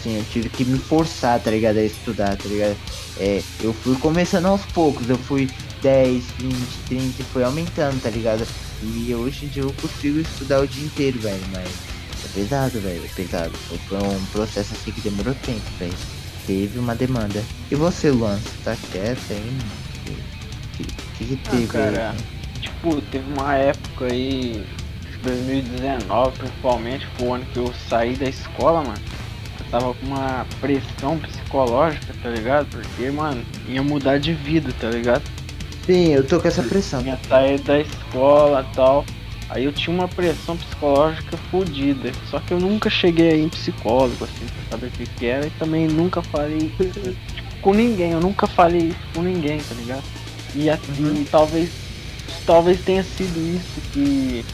sim, 0.04 0.18
eu 0.18 0.26
tive 0.32 0.50
que 0.50 0.66
me 0.66 0.78
forçar, 0.78 1.40
tá 1.40 1.52
ligado? 1.52 1.78
A 1.78 1.84
estudar, 1.84 2.36
tá 2.36 2.48
ligado? 2.48 2.76
É, 3.20 3.42
eu 3.62 3.74
fui 3.74 3.96
começando 3.96 4.46
aos 4.46 4.64
poucos, 4.68 5.10
eu 5.10 5.18
fui 5.18 5.50
10, 5.82 6.24
20, 6.40 6.56
30 6.88 7.22
e 7.22 7.26
foi 7.26 7.44
aumentando, 7.44 8.02
tá 8.02 8.10
ligado? 8.10 8.46
E 8.84 9.14
hoje 9.14 9.46
em 9.46 9.48
dia 9.48 9.64
eu 9.64 9.74
consigo 9.82 10.20
estudar 10.20 10.60
o 10.60 10.68
dia 10.68 10.86
inteiro, 10.86 11.20
velho, 11.20 11.42
mas 11.52 11.68
é 12.26 12.28
pesado, 12.34 12.80
velho, 12.80 13.04
é 13.04 13.08
pesado. 13.16 13.54
Foi 13.88 13.98
um 13.98 14.26
processo 14.32 14.74
assim 14.74 14.92
que 14.92 15.02
demorou 15.02 15.34
tempo, 15.36 15.62
velho. 15.80 16.17
Teve 16.48 16.80
uma 16.80 16.96
demanda. 16.96 17.44
E 17.70 17.76
você, 17.76 18.10
Luan, 18.10 18.38
você 18.38 18.50
tá 18.64 18.76
quieto 18.92 19.20
aí? 19.32 19.40
mano? 19.52 19.88
O 20.08 20.78
que, 20.78 20.84
que, 21.18 21.26
que 21.26 21.40
Ah, 21.46 21.52
teve 21.52 21.68
cara, 21.68 22.12
aí? 22.12 22.62
tipo, 22.62 23.02
teve 23.02 23.34
uma 23.34 23.54
época 23.56 24.06
aí, 24.06 24.66
2019 25.24 26.38
principalmente, 26.38 27.06
foi 27.18 27.28
o 27.28 27.34
ano 27.34 27.46
que 27.52 27.58
eu 27.60 27.74
saí 27.90 28.16
da 28.16 28.30
escola, 28.30 28.82
mano. 28.82 29.02
Eu 29.60 29.66
tava 29.72 29.94
com 29.94 30.06
uma 30.06 30.46
pressão 30.62 31.18
psicológica, 31.20 32.14
tá 32.24 32.30
ligado? 32.30 32.68
Porque, 32.68 33.12
mano, 33.12 33.44
ia 33.68 33.84
mudar 33.84 34.18
de 34.18 34.34
vida, 34.34 34.72
tá 34.80 34.90
ligado? 34.90 35.24
Sim, 35.86 36.14
eu 36.14 36.26
tô 36.26 36.40
com 36.40 36.48
essa 36.48 36.64
pressão. 36.64 37.02
Tinha 37.02 37.20
saído 37.28 37.64
da 37.64 37.80
escola 37.80 38.66
e 38.72 38.76
tal. 38.76 39.06
Aí 39.50 39.64
eu 39.64 39.72
tinha 39.72 39.96
uma 39.96 40.08
pressão 40.08 40.58
psicológica 40.58 41.38
fodida. 41.50 42.12
Só 42.30 42.40
que 42.40 42.54
eu 42.54 42.60
nunca 42.60 42.90
cheguei 42.90 43.32
aí 43.32 43.44
em 43.44 43.50
psicólogo, 43.50 44.26
assim, 44.26 44.46
pra 44.46 44.72
saber 44.72 44.88
o 44.88 44.92
que, 44.92 45.06
que 45.06 45.26
era. 45.26 45.48
E 45.48 45.50
também 45.52 45.88
nunca 45.88 46.22
falei 46.22 46.70
tipo, 46.78 47.16
com 47.62 47.74
ninguém. 47.74 48.12
Eu 48.12 48.20
nunca 48.20 48.46
falei 48.48 48.90
isso 48.90 49.08
com 49.14 49.22
ninguém, 49.22 49.60
tá 49.60 49.76
ligado? 49.76 50.04
E 50.56 50.70
assim, 50.70 51.26
talvez. 51.30 51.70
Talvez 52.46 52.80
tenha 52.82 53.04
sido 53.04 53.38
isso 53.40 53.82
que 53.92 54.46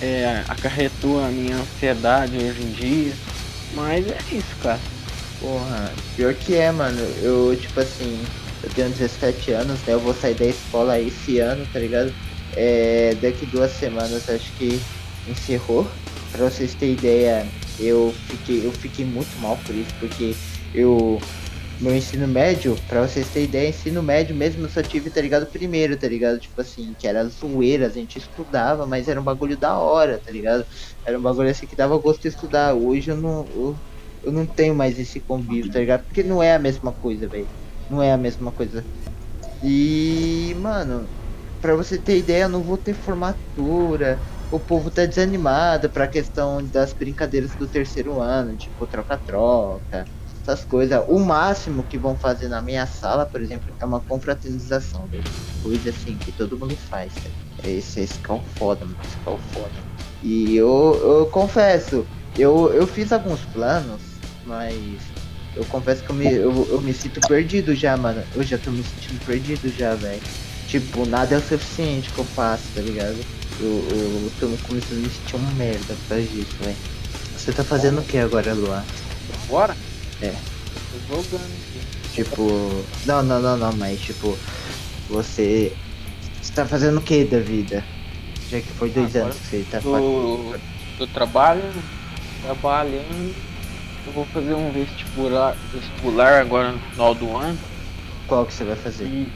é, 0.00 0.42
acarretou 0.48 1.22
a 1.22 1.28
minha 1.28 1.56
ansiedade 1.56 2.36
hoje 2.36 2.62
em 2.62 2.72
dia. 2.72 3.12
Mas 3.74 4.06
é 4.06 4.18
isso, 4.32 4.56
cara. 4.62 4.80
Porra, 5.38 5.92
pior 6.16 6.34
que 6.34 6.54
é, 6.56 6.70
mano. 6.72 7.00
Eu, 7.22 7.56
tipo 7.58 7.78
assim, 7.80 8.22
eu 8.62 8.70
tenho 8.70 8.90
17 8.90 9.52
anos, 9.52 9.78
né? 9.80 9.94
Eu 9.94 10.00
vou 10.00 10.14
sair 10.14 10.34
da 10.34 10.46
escola 10.46 10.98
esse 10.98 11.38
ano, 11.38 11.66
tá 11.72 11.78
ligado? 11.78 12.12
É, 12.56 13.14
daqui 13.14 13.46
duas 13.46 13.70
semanas 13.72 14.28
acho 14.28 14.56
que 14.56 14.80
encerrou. 15.26 15.90
Pra 16.32 16.48
vocês 16.48 16.74
terem 16.74 16.94
ideia, 16.94 17.46
eu 17.78 18.12
fiquei, 18.12 18.64
eu 18.64 18.72
fiquei 18.72 19.04
muito 19.04 19.38
mal 19.40 19.56
por 19.58 19.74
isso, 19.74 19.92
porque 19.98 20.34
eu. 20.74 21.18
Meu 21.80 21.96
ensino 21.96 22.28
médio, 22.28 22.76
pra 22.86 23.06
vocês 23.08 23.26
terem 23.30 23.48
ideia, 23.48 23.70
ensino 23.70 24.02
médio 24.02 24.36
mesmo 24.36 24.66
eu 24.66 24.68
só 24.68 24.82
tive, 24.82 25.08
tá 25.08 25.20
ligado? 25.20 25.46
Primeiro, 25.46 25.98
tá 25.98 26.06
ligado? 26.06 26.38
Tipo 26.38 26.60
assim, 26.60 26.94
que 26.98 27.06
era 27.06 27.26
zoeira, 27.26 27.86
a 27.86 27.90
gente 27.90 28.18
estudava, 28.18 28.86
mas 28.86 29.08
era 29.08 29.18
um 29.18 29.24
bagulho 29.24 29.56
da 29.58 29.78
hora, 29.78 30.18
tá 30.18 30.30
ligado? 30.30 30.66
Era 31.06 31.18
um 31.18 31.22
bagulho 31.22 31.48
assim 31.48 31.66
que 31.66 31.74
dava 31.74 31.96
gosto 31.98 32.20
de 32.22 32.28
estudar. 32.28 32.74
Hoje 32.74 33.10
eu 33.10 33.16
não. 33.16 33.48
Eu, 33.50 33.80
eu 34.22 34.32
não 34.32 34.46
tenho 34.46 34.74
mais 34.74 34.98
esse 34.98 35.20
convívio, 35.20 35.72
tá 35.72 35.78
ligado? 35.80 36.04
Porque 36.04 36.22
não 36.22 36.42
é 36.42 36.54
a 36.54 36.58
mesma 36.58 36.92
coisa, 36.92 37.26
velho. 37.28 37.48
Não 37.88 38.02
é 38.02 38.12
a 38.12 38.18
mesma 38.18 38.52
coisa. 38.52 38.86
E, 39.62 40.54
mano, 40.58 41.08
pra 41.60 41.74
você 41.76 41.98
ter 41.98 42.18
ideia, 42.18 42.48
não 42.48 42.62
vou 42.62 42.76
ter 42.76 42.94
formatura. 42.94 44.18
O 44.50 44.58
povo 44.58 44.90
tá 44.90 45.06
desanimado 45.06 45.88
pra 45.90 46.08
questão 46.08 46.64
das 46.70 46.92
brincadeiras 46.92 47.54
do 47.54 47.68
terceiro 47.68 48.20
ano, 48.20 48.56
tipo 48.56 48.86
troca-troca, 48.86 50.04
essas 50.42 50.64
coisas. 50.64 51.04
O 51.08 51.18
máximo 51.20 51.84
que 51.84 51.98
vão 51.98 52.16
fazer 52.16 52.48
na 52.48 52.60
minha 52.60 52.86
sala, 52.86 53.24
por 53.26 53.40
exemplo, 53.40 53.72
é 53.80 53.84
uma 53.84 54.00
confraternização. 54.00 55.08
Coisa 55.62 55.90
assim 55.90 56.16
que 56.16 56.32
todo 56.32 56.58
mundo 56.58 56.76
faz, 56.76 57.14
velho. 57.22 57.34
Esse, 57.62 58.00
esse 58.00 58.20
é 58.28 58.32
o 58.32 58.40
foda, 58.40 58.84
mano. 58.84 58.96
Que 58.96 59.30
é 59.30 59.38
foda. 59.38 59.72
E 60.22 60.56
eu, 60.56 61.00
eu 61.02 61.26
confesso, 61.26 62.06
eu, 62.36 62.72
eu 62.72 62.86
fiz 62.86 63.12
alguns 63.12 63.44
planos, 63.46 64.02
mas 64.44 65.00
eu 65.54 65.64
confesso 65.66 66.04
que 66.04 66.10
eu 66.10 66.16
me, 66.16 66.26
eu, 66.26 66.66
eu 66.70 66.80
me 66.80 66.92
sinto 66.92 67.20
perdido 67.26 67.74
já, 67.74 67.96
mano. 67.96 68.22
Eu 68.34 68.42
já 68.42 68.58
tô 68.58 68.70
me 68.70 68.82
sentindo 68.82 69.20
perdido 69.24 69.68
já, 69.68 69.94
velho. 69.94 70.22
Tipo, 70.70 71.04
nada 71.04 71.34
é 71.34 71.38
o 71.38 71.42
suficiente 71.42 72.10
que 72.10 72.18
eu 72.18 72.24
faço, 72.24 72.62
tá 72.74 72.80
ligado? 72.80 73.18
Eu, 73.58 73.84
eu 73.90 74.32
tô 74.38 74.46
começando 74.68 74.98
a 74.98 75.00
me 75.00 75.10
sentir 75.10 75.34
uma 75.34 75.50
merda 75.52 75.94
por 75.94 76.08
causa 76.10 76.22
disso, 76.22 76.56
velho. 76.60 76.76
Você 77.36 77.52
tá 77.52 77.64
fazendo 77.64 78.00
o 78.00 78.04
que 78.04 78.18
agora, 78.18 78.54
Luan? 78.54 78.84
Bora? 79.48 79.76
É. 80.22 80.32
Tô 81.08 81.16
jogando 81.16 81.42
aqui. 81.42 82.14
Tipo. 82.14 82.84
Não, 83.04 83.20
não, 83.20 83.40
não, 83.42 83.56
não, 83.56 83.72
mas 83.72 84.00
tipo. 84.00 84.38
Você. 85.08 85.72
Você 86.40 86.52
tá 86.52 86.64
fazendo 86.64 86.98
o 86.98 87.02
que 87.02 87.24
da 87.24 87.40
vida? 87.40 87.84
Já 88.48 88.60
que 88.60 88.68
foi 88.68 88.90
dois 88.90 89.16
Agora 89.16 89.32
anos 89.32 89.38
que 89.38 89.46
você 89.48 89.66
tá 89.68 89.80
fazendo. 89.80 90.58
Tô, 90.96 91.06
tô 91.06 91.12
trabalhando, 91.12 91.82
trabalhando 92.42 93.34
eu 94.06 94.12
vou 94.12 94.24
fazer 94.26 94.54
um 94.54 94.70
vestibular, 94.72 95.56
vestibular 95.72 96.40
agora 96.40 96.72
no 96.72 96.78
final 96.78 97.14
do 97.14 97.36
ano 97.36 97.58
Qual 98.26 98.46
que 98.46 98.52
você 98.52 98.64
vai 98.64 98.76
fazer? 98.76 99.04
e 99.04 99.28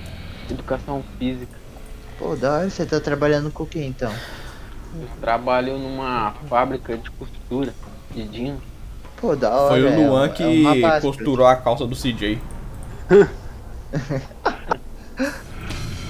educação 0.52 1.02
física. 1.18 1.58
Pô, 2.18 2.36
da 2.36 2.52
hora, 2.52 2.70
você 2.70 2.86
tá 2.86 3.00
trabalhando 3.00 3.50
com 3.50 3.64
o 3.64 3.66
que 3.66 3.82
então? 3.82 4.12
Eu 4.94 5.08
trabalho 5.20 5.78
numa 5.78 6.32
fábrica 6.48 6.96
de 6.96 7.10
costura 7.10 7.74
de 8.12 8.28
jeans. 8.28 8.60
Pô, 9.20 9.34
da 9.34 9.50
hora. 9.50 9.74
Foi 9.74 9.82
o 9.82 9.88
é 9.88 9.96
Luan 9.96 10.26
é 10.26 10.28
que 10.28 10.82
base, 10.82 11.06
costurou 11.06 11.46
a 11.46 11.56
calça 11.56 11.86
do 11.86 11.96
CJ. 11.96 12.38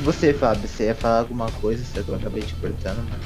Você, 0.02 0.35
Fábio, 0.35 0.69
você 0.69 0.85
ia 0.86 0.94
falar 0.94 1.20
alguma 1.20 1.51
coisa, 1.62 1.82
só 1.82 2.02
que 2.02 2.09
eu 2.11 2.15
acabei 2.15 2.43
te 2.43 2.55
cortando, 2.56 2.97
mano. 2.98 3.23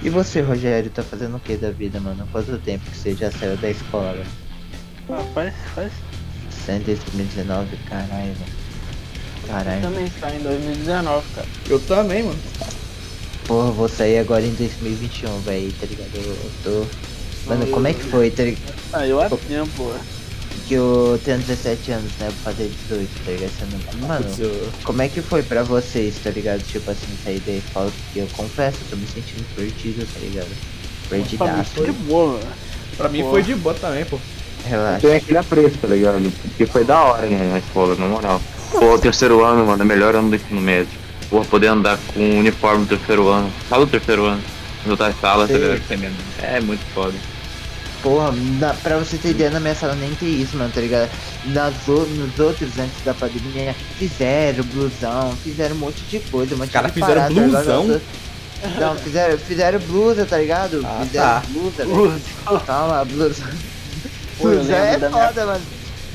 E 0.00 0.08
você, 0.08 0.40
Rogério, 0.40 0.88
tá 0.88 1.02
fazendo 1.02 1.36
o 1.36 1.40
que 1.40 1.56
da 1.56 1.72
vida, 1.72 1.98
mano? 1.98 2.26
Quanto 2.30 2.56
tempo 2.58 2.88
que 2.88 2.96
você 2.96 3.14
já 3.14 3.32
saiu 3.32 3.56
da 3.56 3.68
escola, 3.68 4.12
velho? 4.12 4.26
Ah, 5.10 5.24
faz, 5.34 5.54
faz. 5.74 5.92
Você 6.48 6.72
é 6.72 6.76
em 6.76 6.80
2019, 6.82 7.76
caralho, 7.88 8.32
velho. 8.32 8.59
Caralho. 9.50 9.82
Também 9.82 10.12
sai 10.20 10.36
em 10.36 10.40
2019, 10.40 11.26
cara. 11.34 11.46
Eu 11.68 11.80
também, 11.80 12.22
mano. 12.22 12.38
Porra, 13.46 13.70
vou 13.72 13.88
sair 13.88 14.18
agora 14.18 14.44
em 14.46 14.54
2021, 14.54 15.40
velho, 15.40 15.72
tá 15.80 15.86
ligado? 15.86 16.10
Eu, 16.14 16.22
eu 16.22 16.50
tô. 16.62 16.86
Mano, 17.48 17.66
como 17.68 17.88
é 17.88 17.92
que 17.94 18.02
foi, 18.04 18.30
tá 18.30 18.44
ligado? 18.44 18.74
Ah, 18.92 19.06
eu 19.06 19.20
há 19.20 19.28
tempo, 19.28 19.82
ué. 19.84 19.98
Que 20.68 20.74
eu 20.74 21.20
tenho 21.24 21.38
17 21.38 21.90
anos, 21.90 22.12
né? 22.20 22.26
Vou 22.28 22.52
fazer 22.52 22.70
18, 22.88 23.08
tá 23.24 23.30
ligado? 23.32 23.52
Não- 23.98 24.08
Mano, 24.08 24.26
eu- 24.38 24.68
como 24.84 25.02
é 25.02 25.08
que 25.08 25.20
foi 25.20 25.42
pra 25.42 25.64
vocês, 25.64 26.14
tá 26.22 26.30
ligado? 26.30 26.62
Tipo 26.62 26.90
assim, 26.92 27.06
sair 27.24 27.40
da 27.40 27.52
escola, 27.52 27.90
porque 28.04 28.20
eu 28.20 28.28
confesso, 28.36 28.78
eu 28.82 28.90
tô 28.90 28.96
me 28.96 29.06
sentindo 29.06 29.44
perdido, 29.56 30.06
tá 30.14 30.20
ligado? 30.20 30.48
Pra 31.08 31.18
mim 31.18 31.24
Perdidaço. 31.24 31.70
foi 31.74 31.86
de 31.86 31.92
boa, 31.92 32.38
velho. 32.38 32.50
Pra 32.96 33.08
mim 33.08 33.22
Pô. 33.24 33.30
foi 33.30 33.42
de 33.42 33.54
boa 33.56 33.74
também, 33.74 34.04
pô. 34.04 34.18
Relaxa. 34.64 35.00
Tem 35.08 35.16
aquele 35.16 35.38
apreço, 35.38 35.76
tá 35.78 35.88
ligado? 35.88 36.32
Porque 36.42 36.66
foi 36.66 36.84
da 36.84 37.02
hora 37.02 37.26
né, 37.26 37.50
na 37.50 37.58
escola, 37.58 37.96
na 37.96 38.06
moral. 38.06 38.40
Pô, 38.70 38.94
o 38.94 38.98
terceiro 38.98 39.44
ano, 39.44 39.66
mano, 39.66 39.82
é 39.82 39.84
melhor 39.86 40.14
ano 40.14 40.30
do 40.30 40.36
ensino 40.36 40.60
médio. 40.60 40.98
Pô, 41.28 41.44
poder 41.44 41.68
andar 41.68 41.98
com 42.14 42.20
o 42.20 42.38
uniforme 42.38 42.84
do 42.84 42.96
terceiro 42.96 43.28
ano. 43.28 43.52
Sala 43.68 43.84
do 43.86 43.90
terceiro 43.90 44.24
ano. 44.24 44.42
Outras 44.88 45.14
salas, 45.20 45.50
tá 45.50 45.56
ligado? 45.58 45.82
É 46.42 46.60
muito 46.60 46.82
foda. 46.94 47.14
Porra, 48.02 48.32
na, 48.58 48.72
pra 48.72 48.96
você 48.96 49.18
ter 49.18 49.30
ideia, 49.30 49.50
na 49.50 49.60
minha 49.60 49.74
sala 49.74 49.94
nem 49.94 50.14
tem 50.14 50.40
isso, 50.40 50.56
mano, 50.56 50.72
tá 50.74 50.80
ligado? 50.80 51.10
Nas, 51.46 51.74
nos 51.86 52.38
outros, 52.38 52.78
antes 52.78 53.02
da 53.04 53.12
pandemia, 53.12 53.74
fizeram 53.98 54.64
blusão, 54.64 55.36
fizeram 55.44 55.76
um 55.76 55.80
monte 55.80 56.00
de 56.08 56.18
coisa, 56.20 56.54
um 56.54 56.58
monte 56.58 56.70
Cara, 56.70 56.88
de 56.88 56.94
fizeram 56.94 57.14
parada, 57.14 57.34
blusão? 57.34 58.00
Não, 58.78 58.94
fizeram, 58.96 59.38
fizeram 59.38 59.78
blusa, 59.80 60.24
tá 60.24 60.38
ligado? 60.38 60.80
Ah, 60.84 61.02
fizeram 61.04 61.26
tá. 61.26 61.42
blusa, 61.48 61.84
velho. 61.86 62.20
Calma, 62.66 63.04
blusa. 63.04 63.44
Pô, 64.38 64.48
Blusa 64.48 64.72
é 64.74 64.82
lembro 64.92 65.00
da 65.00 65.10
minha- 65.10 65.26
foda, 65.28 65.46
mano. 65.46 65.60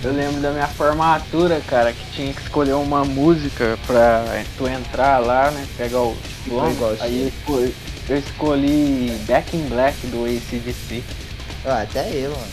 Eu 0.06 0.14
lembro 0.14 0.40
da 0.40 0.52
minha 0.52 0.68
formatura, 0.68 1.60
cara, 1.61 1.91
que 1.91 2.11
tinha 2.11 2.32
que 2.32 2.41
escolher 2.44 2.73
uma 2.73 3.03
música 3.03 3.76
pra 3.88 4.23
tu 4.56 4.68
entrar 4.68 5.18
lá, 5.18 5.49
né? 5.49 5.65
Pegar 5.76 5.99
o 5.99 6.15
diploma. 6.44 6.95
Aí 6.99 7.23
eu 7.23 7.27
escolhi, 7.27 7.76
eu 8.07 8.18
escolhi 8.19 9.19
Back 9.27 9.57
in 9.57 9.68
Black 9.68 9.98
do 10.06 10.26
ACDC. 10.26 11.03
Ah, 11.65 11.82
até 11.82 12.07
eu, 12.11 12.30
mano. 12.30 12.48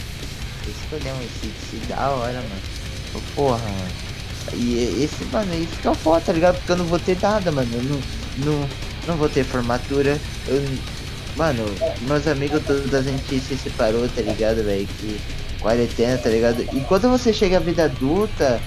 Eu 0.64 0.72
escolhi 0.72 1.12
um 1.12 1.22
esse 1.22 1.76
da 1.88 2.08
hora, 2.08 2.32
mano. 2.32 3.22
Porra, 3.34 3.58
mano. 3.58 3.92
E 4.54 5.04
esse, 5.04 5.22
mano, 5.26 5.54
isso 5.54 5.76
que 5.78 5.86
é 5.86 5.90
o 5.90 5.94
foda, 5.94 6.22
tá 6.22 6.32
ligado? 6.32 6.56
Porque 6.56 6.72
eu 6.72 6.76
não 6.78 6.86
vou 6.86 6.98
ter 6.98 7.18
nada, 7.20 7.52
mano. 7.52 7.68
Eu 7.70 7.82
não, 7.82 8.00
não, 8.46 8.68
não 9.08 9.16
vou 9.18 9.28
ter 9.28 9.44
formatura. 9.44 10.18
Eu, 10.48 10.64
mano, 11.36 11.66
meus 12.08 12.26
amigos 12.26 12.62
todos 12.66 12.94
a 12.94 13.02
gente 13.02 13.38
se 13.40 13.58
separou, 13.58 14.08
tá 14.08 14.22
ligado, 14.22 14.64
velho? 14.64 14.88
Que 14.98 15.20
quarentena, 15.62 16.18
tá 16.18 16.28
ligado? 16.28 16.60
E 16.60 16.80
quando 16.80 17.08
você 17.08 17.32
chega 17.32 17.56
à 17.56 17.60
vida 17.60 17.84
adulta, 17.84 18.60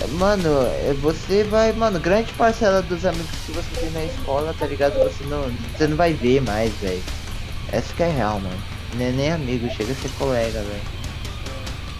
é, 0.00 0.06
mano, 0.12 0.48
é, 0.48 0.94
você 1.00 1.44
vai, 1.44 1.72
mano, 1.72 1.98
grande 1.98 2.32
parcela 2.34 2.80
dos 2.80 3.04
amigos 3.04 3.30
que 3.44 3.52
você 3.52 3.80
tem 3.80 3.90
na 3.90 4.04
escola, 4.04 4.54
tá 4.58 4.66
ligado? 4.66 4.94
Você 4.94 5.24
não, 5.24 5.50
você 5.76 5.86
não 5.86 5.96
vai 5.96 6.12
ver 6.12 6.40
mais, 6.40 6.72
velho. 6.74 7.02
Essa 7.72 7.92
que 7.92 8.02
é 8.02 8.10
real, 8.10 8.40
mano. 8.40 8.56
Não 8.94 9.04
é 9.04 9.10
nem 9.10 9.32
amigo, 9.32 9.68
chega 9.70 9.92
a 9.92 9.96
ser 9.96 10.10
colega, 10.18 10.62
velho. 10.62 10.98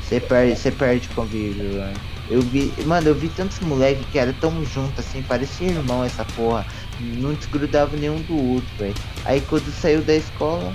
Você 0.03 0.21
perde, 0.21 0.57
você 0.57 0.71
perde 0.71 1.09
convívio, 1.09 1.73
velho. 1.73 2.01
Eu 2.31 2.43
vi, 2.43 2.73
mano, 2.85 3.09
eu 3.09 3.15
vi 3.15 3.29
tantos 3.31 3.59
moleques 3.61 4.07
que 4.13 4.19
eram 4.19 4.33
tão 4.35 4.65
juntos 4.65 4.99
assim, 4.99 5.23
parecia 5.23 5.69
irmão 5.69 6.05
essa 6.05 6.25
porra. 6.25 6.67
Não 7.01 7.35
desgrudava 7.35 7.97
nenhum 7.97 8.21
do 8.23 8.53
outro, 8.53 8.69
velho. 8.79 8.95
Aí 9.25 9.41
quando 9.43 9.73
saiu 9.73 10.03
da 10.03 10.15
escola, 10.15 10.75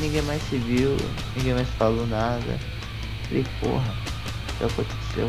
ninguém 0.00 0.22
mais 0.22 0.42
se 0.48 0.56
viu, 0.56 0.96
ninguém 1.36 1.54
mais 1.54 1.68
falou 1.78 2.06
nada. 2.06 2.58
Falei, 3.32 3.46
porra, 3.60 3.94
o 4.48 4.58
que 4.58 4.64
aconteceu? 4.64 5.28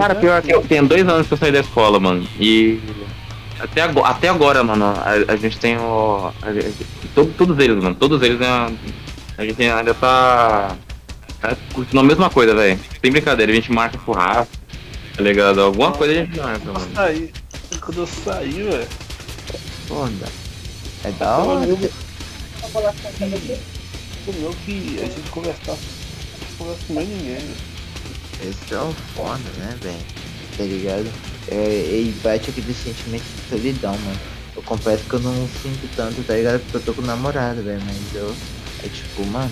Cara, 0.00 0.14
pior 0.14 0.42
que 0.42 0.52
eu 0.52 0.62
tenho 0.62 0.86
dois 0.86 1.06
anos 1.08 1.26
que 1.26 1.34
eu 1.34 1.38
saí 1.38 1.52
da 1.52 1.60
escola, 1.60 2.00
mano. 2.00 2.26
E 2.38 2.80
até 3.58 3.82
agora, 3.82 4.08
até 4.08 4.28
agora 4.28 4.64
mano, 4.64 4.86
a, 4.86 5.32
a 5.32 5.36
gente 5.36 5.58
tem 5.58 5.76
o. 5.76 6.32
a 6.42 6.52
gente- 6.52 6.86
todo- 7.14 7.32
todos 7.36 7.58
eles, 7.58 7.82
mano. 7.82 7.94
Todos 7.94 8.22
eles, 8.22 8.38
né? 8.38 8.72
A 9.38 9.44
gente 9.44 9.62
ainda 9.62 9.94
tá. 9.94 10.76
tá 11.40 11.56
curtindo 11.72 12.00
a 12.00 12.04
mesma 12.04 12.28
coisa, 12.30 12.54
velho. 12.54 12.78
Sem 13.02 13.10
brincadeira, 13.12 13.52
a 13.52 13.54
gente 13.54 13.70
marca 13.72 13.98
churrasco, 14.04 14.52
tá 15.16 15.22
ligado? 15.22 15.60
Alguma 15.60 15.92
coisa 15.92 16.12
a 16.12 16.24
gente 16.24 16.38
marca, 16.38 16.72
mano. 16.72 16.88
Aí, 16.96 17.30
quando 17.80 17.98
eu 17.98 18.06
saí, 18.06 18.50
velho, 18.64 18.88
Foda. 19.88 20.26
É 21.04 21.10
da 21.12 21.38
hora. 21.38 21.66
Comeu 24.26 24.54
que 24.66 24.98
a 25.02 25.06
gente 25.06 25.30
conversava. 25.30 25.78
Com 26.60 26.66
mais 26.92 27.08
ninguém, 27.08 27.36
velho. 27.36 27.54
Esse 28.42 28.74
é 28.74 28.78
o 28.78 28.92
foda, 29.14 29.38
né, 29.56 29.74
velho? 29.80 29.96
Tá 30.58 30.64
ligado? 30.64 31.10
É, 31.48 31.56
e 31.56 32.14
bate 32.22 32.50
aquele 32.50 32.74
sentimento 32.74 33.22
de 33.22 33.48
solidão, 33.48 33.96
mano. 33.96 34.20
Eu 34.54 34.62
confesso 34.64 35.02
que 35.04 35.14
eu 35.14 35.20
não 35.20 35.48
sinto 35.48 35.88
tanto, 35.96 36.22
tá 36.22 36.34
ligado? 36.34 36.60
Porque 36.60 36.76
eu 36.76 36.82
tô 36.82 36.92
com 36.92 37.00
namorado, 37.00 37.62
velho. 37.62 37.80
Mas 37.86 38.14
eu. 38.14 38.36
É 38.84 38.88
tipo, 38.88 39.24
mano. 39.28 39.50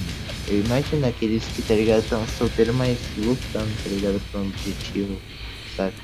Eu 0.49 0.61
imagino 0.61 1.07
aqueles 1.07 1.45
que, 1.45 1.63
tá 1.63 1.75
ligado, 1.75 2.07
tão 2.11 2.27
solteiros, 2.27 2.75
mas 2.75 2.99
lutando, 3.17 3.71
tá 3.83 3.89
ligado? 3.89 4.21
Por 4.31 4.41
um 4.43 4.49
objetivo, 4.49 5.19
sabe? 5.75 5.95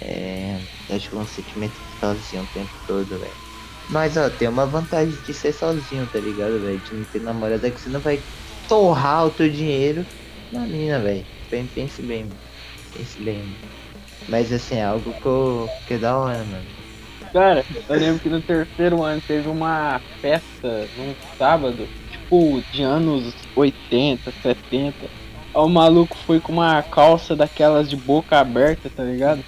É. 0.00 0.58
Acho 0.90 1.08
que 1.08 1.16
é 1.16 1.18
um 1.20 1.26
sentimento 1.26 1.72
de 1.72 2.00
sozinho 2.00 2.42
o 2.42 2.46
tempo 2.46 2.70
todo, 2.88 3.06
velho. 3.06 3.48
Mas, 3.90 4.16
ó, 4.16 4.28
tem 4.28 4.48
uma 4.48 4.66
vantagem 4.66 5.16
de 5.24 5.32
ser 5.32 5.52
sozinho, 5.52 6.08
tá 6.12 6.18
ligado, 6.18 6.60
velho? 6.60 6.80
De 6.80 6.94
não 6.94 7.04
ter 7.04 7.22
namorado 7.22 7.64
é 7.64 7.70
que 7.70 7.80
você 7.80 7.88
não 7.88 8.00
vai 8.00 8.20
torrar 8.68 9.26
o 9.26 9.30
teu 9.30 9.48
dinheiro 9.48 10.04
na 10.52 10.60
mina, 10.60 10.98
velho. 10.98 11.24
Bem, 11.50 11.66
pense 11.66 12.02
bem, 12.02 12.24
mano. 12.24 12.36
Pense 12.96 13.20
bem. 13.22 13.42
Mas 14.28 14.52
assim, 14.52 14.76
é 14.76 14.84
algo 14.84 15.12
que, 15.12 15.26
eu, 15.26 15.68
que 15.86 15.94
é 15.94 15.98
da 15.98 16.16
hora, 16.16 16.38
mano. 16.38 16.64
Cara, 17.32 17.64
eu 17.88 17.98
lembro 17.98 18.20
que 18.20 18.28
no 18.28 18.40
terceiro 18.40 19.02
ano 19.02 19.22
teve 19.26 19.48
uma 19.48 20.00
festa 20.20 20.88
num 20.96 21.14
sábado, 21.38 21.86
tipo, 22.10 22.62
de 22.72 22.82
anos 22.82 23.34
80, 23.54 24.32
70. 24.42 24.94
Aí 25.02 25.10
o 25.54 25.68
maluco 25.68 26.16
foi 26.26 26.40
com 26.40 26.52
uma 26.52 26.82
calça 26.82 27.36
daquelas 27.36 27.88
de 27.88 27.96
boca 27.96 28.38
aberta, 28.38 28.90
tá 28.94 29.02
ligado? 29.02 29.44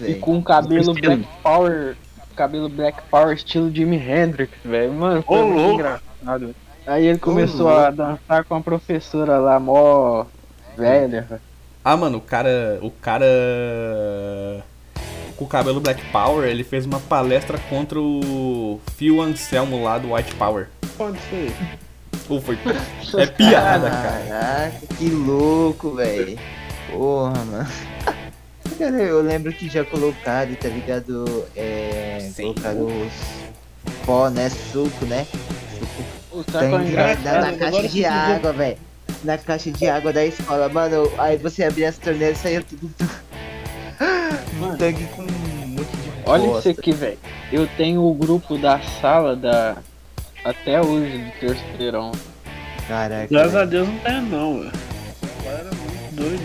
E 0.00 0.04
Sei. 0.04 0.14
com 0.16 0.36
um 0.36 0.42
cabelo 0.42 0.92
Estilo. 0.92 1.16
Black 1.16 1.28
Power, 1.42 1.96
cabelo 2.36 2.68
Black 2.68 3.02
Power 3.10 3.34
estilo 3.34 3.74
Jimi 3.74 3.96
Hendrix, 3.96 4.52
velho. 4.64 4.92
Mano, 4.92 5.22
foi 5.22 5.38
Ô, 5.38 5.44
muito 5.44 5.56
louco. 5.56 5.74
engraçado. 5.74 6.54
Aí 6.88 7.06
ele 7.06 7.18
começou 7.18 7.68
a 7.68 7.90
dançar 7.90 8.44
com 8.44 8.54
a 8.54 8.62
professora 8.62 9.36
lá, 9.36 9.60
mó 9.60 10.24
velha, 10.74 11.20
velho. 11.20 11.40
Ah, 11.84 11.94
mano, 11.98 12.16
o 12.16 12.20
cara. 12.20 12.78
O 12.80 12.90
cara. 12.90 13.26
Com 15.36 15.44
o 15.44 15.48
cabelo 15.48 15.80
Black 15.80 16.02
Power, 16.06 16.48
ele 16.48 16.64
fez 16.64 16.86
uma 16.86 16.98
palestra 16.98 17.58
contra 17.68 18.00
o 18.00 18.80
Phil 18.96 19.20
Anselmo 19.20 19.84
lá 19.84 19.98
do 19.98 20.14
White 20.14 20.34
Power. 20.36 20.68
Pode 20.96 21.18
ser. 21.28 21.54
Pô, 22.26 22.40
foi. 22.40 22.58
É 23.18 23.26
piada, 23.26 23.90
cara. 23.90 24.24
Caraca, 24.26 24.86
que 24.96 25.10
louco, 25.10 25.94
velho. 25.94 26.38
Porra, 26.90 27.44
mano. 27.44 27.68
Cara, 28.78 28.96
eu 28.96 29.20
lembro 29.22 29.52
que 29.52 29.68
já 29.68 29.84
colocaram, 29.84 30.54
tá 30.54 30.68
ligado? 30.68 31.44
É. 31.54 32.30
Sim. 32.32 32.54
Colocaram 32.54 32.86
os 32.86 34.06
pó, 34.06 34.30
né? 34.30 34.48
Suco, 34.48 35.04
né? 35.04 35.26
Suco 35.78 36.17
O 36.30 36.42
saco 36.50 36.76
é 36.76 36.86
engraçado. 36.86 37.40
na, 37.40 37.52
caixa 37.56 37.88
de 37.88 38.04
água, 38.04 38.52
velho. 38.52 38.76
Na 39.24 39.38
caixa 39.38 39.70
de 39.70 39.88
água 39.88 40.12
da 40.12 40.24
escola, 40.24 40.68
mano. 40.68 41.10
Aí 41.18 41.36
você 41.36 41.64
abria 41.64 41.88
as 41.88 41.98
torneiras 41.98 42.38
e 42.38 42.42
saía 42.42 42.62
tudo. 42.62 42.90
Um 44.60 44.76
tanque 44.76 45.04
com 45.04 45.22
um 45.22 45.66
monte 45.68 45.96
de 45.96 46.12
Olha 46.26 46.46
bosta. 46.46 46.70
isso 46.70 46.80
aqui, 46.80 46.92
velho. 46.92 47.18
Eu 47.50 47.66
tenho 47.76 48.02
o 48.02 48.14
grupo 48.14 48.58
da 48.58 48.78
sala 49.00 49.34
da. 49.34 49.76
Até 50.44 50.80
hoje, 50.80 51.18
do 51.18 51.40
terceirão. 51.40 52.12
Caraca. 52.86 53.26
Graças 53.30 53.56
a. 53.56 53.64
Deus 53.64 53.88
não 53.88 53.98
tem 53.98 54.22
não, 54.22 54.60
velho. 54.60 54.72
Era 55.44 55.64
muito 55.64 56.14
doido. 56.14 56.42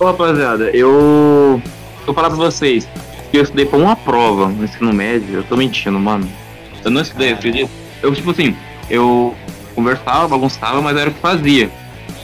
Ô, 0.00 0.04
rapaziada, 0.04 0.70
eu. 0.70 1.60
Eu 2.06 2.14
falar 2.14 2.28
pra 2.28 2.38
vocês 2.38 2.88
que 3.30 3.36
eu 3.36 3.42
estudei 3.42 3.66
pra 3.66 3.78
uma 3.78 3.94
prova 3.94 4.48
no 4.48 4.64
ensino 4.64 4.92
médio, 4.92 5.36
eu 5.36 5.44
tô 5.44 5.56
mentindo, 5.56 5.98
mano. 5.98 6.26
Eu 6.82 6.90
não 6.90 7.02
estudei, 7.02 7.32
acredito. 7.32 7.70
Eu, 8.02 8.14
tipo 8.14 8.30
assim, 8.30 8.56
eu 8.90 9.34
conversava, 9.74 10.28
bagunçava, 10.28 10.80
mas 10.82 10.96
era 10.96 11.10
o 11.10 11.14
que 11.14 11.20
fazia. 11.20 11.70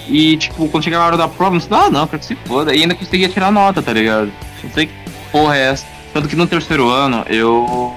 E, 0.09 0.37
tipo, 0.37 0.69
quando 0.69 0.85
chegava 0.85 1.05
a 1.05 1.07
hora 1.07 1.17
da 1.17 1.29
prova, 1.29 1.53
não 1.53 1.59
estudava 1.59 1.91
não, 1.91 2.07
quero 2.07 2.21
que 2.21 2.27
se 2.27 2.35
foda. 2.35 2.75
E 2.75 2.83
ainda 2.83 2.95
conseguia 2.95 3.29
tirar 3.29 3.51
nota, 3.51 3.83
tá 3.83 3.93
ligado? 3.93 4.31
Não 4.63 4.71
sei 4.71 4.87
que 4.87 4.93
porra 5.33 5.57
é 5.57 5.71
essa. 5.71 5.87
Tanto 6.13 6.29
que 6.29 6.37
no 6.37 6.47
terceiro 6.47 6.89
ano 6.91 7.25
eu 7.29 7.95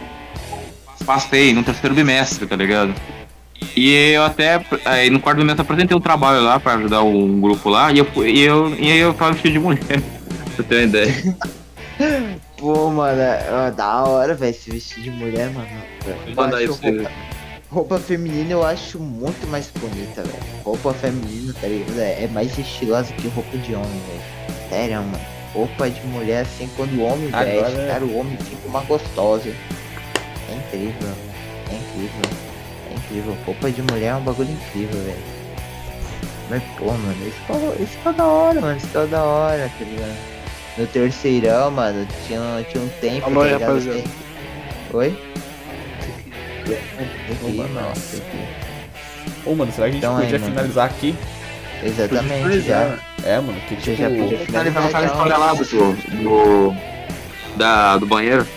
passei, 1.06 1.54
no 1.54 1.64
terceiro 1.64 1.96
bimestre, 1.96 2.46
tá 2.46 2.56
ligado? 2.56 2.94
E 3.76 3.92
eu 4.14 4.24
até, 4.24 4.64
aí 4.86 5.10
no 5.10 5.20
quarto 5.20 5.40
bimestre, 5.40 5.62
apresentei 5.62 5.96
um 5.96 6.02
trabalho 6.02 6.44
lá 6.44 6.60
pra 6.60 6.74
ajudar 6.74 7.04
um 7.04 7.40
grupo 7.40 7.70
lá, 7.70 7.92
e 7.92 8.00
eu, 8.00 8.08
e 8.26 8.42
eu, 8.42 8.76
e 8.76 8.92
aí 8.92 9.00
eu 9.00 9.14
tava 9.14 9.32
vestido 9.32 9.54
de 9.54 9.60
mulher, 9.60 9.80
pra 10.02 10.56
você 10.56 10.64
ter 10.64 10.76
uma 10.76 10.84
ideia. 10.84 11.38
Pô, 12.58 12.90
mano, 12.90 13.22
é 13.22 13.72
da 13.72 14.04
hora, 14.04 14.34
velho, 14.34 14.54
se 14.54 14.72
vestir 14.72 15.04
de 15.04 15.12
mulher, 15.12 15.50
mano. 15.52 15.68
Eu 16.06 16.36
mandar 16.36 16.62
isso 16.62 16.80
roupa, 16.82 17.12
roupa 17.72 17.98
feminina 18.00 18.52
eu 18.52 18.64
acho 18.64 19.00
muito 19.00 19.46
mais 19.48 19.70
bonita, 19.80 20.24
velho. 20.24 20.44
Roupa 20.64 20.94
feminina, 20.94 21.54
tá 21.60 21.68
ligado? 21.68 22.00
É 22.00 22.24
é 22.24 22.28
mais 22.28 22.58
estilosa 22.58 23.12
que 23.14 23.28
roupa 23.30 23.58
de 23.58 23.76
homem, 23.76 24.02
velho. 24.08 24.70
Sério, 24.70 24.96
mano. 24.98 25.20
Roupa 25.54 25.90
de 25.90 26.06
mulher, 26.08 26.42
assim, 26.42 26.70
quando 26.76 26.94
o 27.00 27.04
homem 27.04 27.30
Agora 27.34 27.46
veste, 27.46 27.80
é- 27.80 27.88
cara, 27.88 28.06
o 28.06 28.18
homem 28.18 28.38
fica 28.38 28.68
uma 28.68 28.82
gostosa. 28.82 29.50
É 29.50 30.54
incrível. 30.56 31.10
É 31.72 31.76
incrível. 31.76 32.30
É 32.92 32.96
incrível. 32.96 33.38
Roupa 33.46 33.72
de 33.72 33.82
mulher 33.82 34.08
é 34.08 34.16
um 34.16 34.22
bagulho 34.22 34.52
incrível, 34.52 35.02
velho. 35.04 35.38
Mas, 36.50 36.64
pô, 36.78 36.86
mano, 36.86 37.28
isso 37.28 37.36
ficou, 37.42 37.74
isso 37.80 37.92
ficou 37.98 38.14
da 38.14 38.26
hora, 38.26 38.62
mano. 38.62 38.78
Isso 38.78 38.88
ficou 38.88 39.08
da 39.08 39.24
hora, 39.24 39.70
tá 39.78 39.84
ligado? 39.86 40.38
No 40.78 40.88
terceirão, 40.88 41.72
mano, 41.72 42.08
tinha, 42.28 42.66
tinha 42.70 42.84
um 42.84 42.90
tempo, 43.02 43.26
Alô, 43.26 43.40
tá 43.42 43.46
ligado? 43.48 43.62
rapaziada. 43.62 44.04
Oi? 44.94 45.27
Ô, 47.44 47.48
mano, 47.50 47.74
Não, 47.74 47.82
nossa. 47.90 48.22
Ô, 49.46 49.56
mano, 49.56 49.72
será 49.72 49.88
que 49.88 49.90
a 49.90 49.94
gente 49.94 49.98
Então 49.98 50.18
aí, 50.18 50.24
podia 50.26 50.40
mano. 50.40 50.52
finalizar 50.52 50.86
aqui? 50.86 51.16
Exatamente, 51.84 52.62
já. 52.62 52.98
É, 53.24 53.40
mano, 53.40 53.60
que 53.68 53.76
tipo... 53.76 53.96
já 53.96 54.10
podia 54.10 54.38
Finalizar 54.40 54.86
aquela 54.86 55.06
então. 55.06 55.16
história 55.18 55.38
lá 55.38 55.54
do, 55.54 55.94
do, 56.24 56.76
da, 57.56 57.98
do 57.98 58.06
banheiro. 58.06 58.48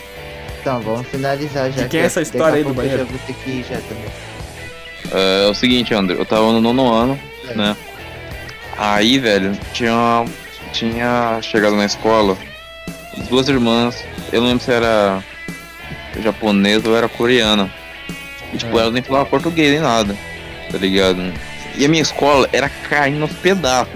Então, 0.60 0.80
vamos 0.80 1.06
finalizar 1.08 1.70
já. 1.70 1.82
De 1.82 1.88
quem 1.88 2.00
é 2.00 2.04
essa 2.04 2.20
história 2.22 2.56
aí 2.56 2.64
do 2.64 2.74
banheiro? 2.74 3.06
Já 3.68 3.76
também. 3.80 4.04
É, 5.12 5.48
o 5.50 5.54
seguinte, 5.54 5.92
André, 5.94 6.16
eu 6.18 6.24
tava 6.26 6.52
no 6.52 6.60
nono 6.60 6.92
ano, 6.92 7.18
É. 7.48 7.54
né? 7.54 7.76
Aí, 8.76 9.18
velho, 9.18 9.52
tinha, 9.72 10.24
tinha 10.72 11.38
chegado 11.42 11.76
na 11.76 11.84
escola 11.84 12.36
duas 13.28 13.48
irmãs, 13.48 14.02
eu 14.32 14.40
não 14.40 14.48
lembro 14.48 14.64
se 14.64 14.72
era 14.72 15.22
japonesa 16.22 16.88
ou 16.88 16.96
era 16.96 17.08
coreana. 17.08 17.70
E, 18.52 18.58
tipo, 18.58 18.76
É. 18.76 18.80
elas 18.82 18.92
nem 18.92 19.02
falavam 19.02 19.26
português 19.28 19.70
nem 19.72 19.80
nada, 19.80 20.16
tá 20.70 20.78
ligado? 20.78 21.32
E 21.76 21.84
a 21.84 21.88
minha 21.88 22.02
escola 22.02 22.48
era 22.52 22.68
caindo 22.68 23.18
nos 23.20 23.32
pedaços. 23.32 23.92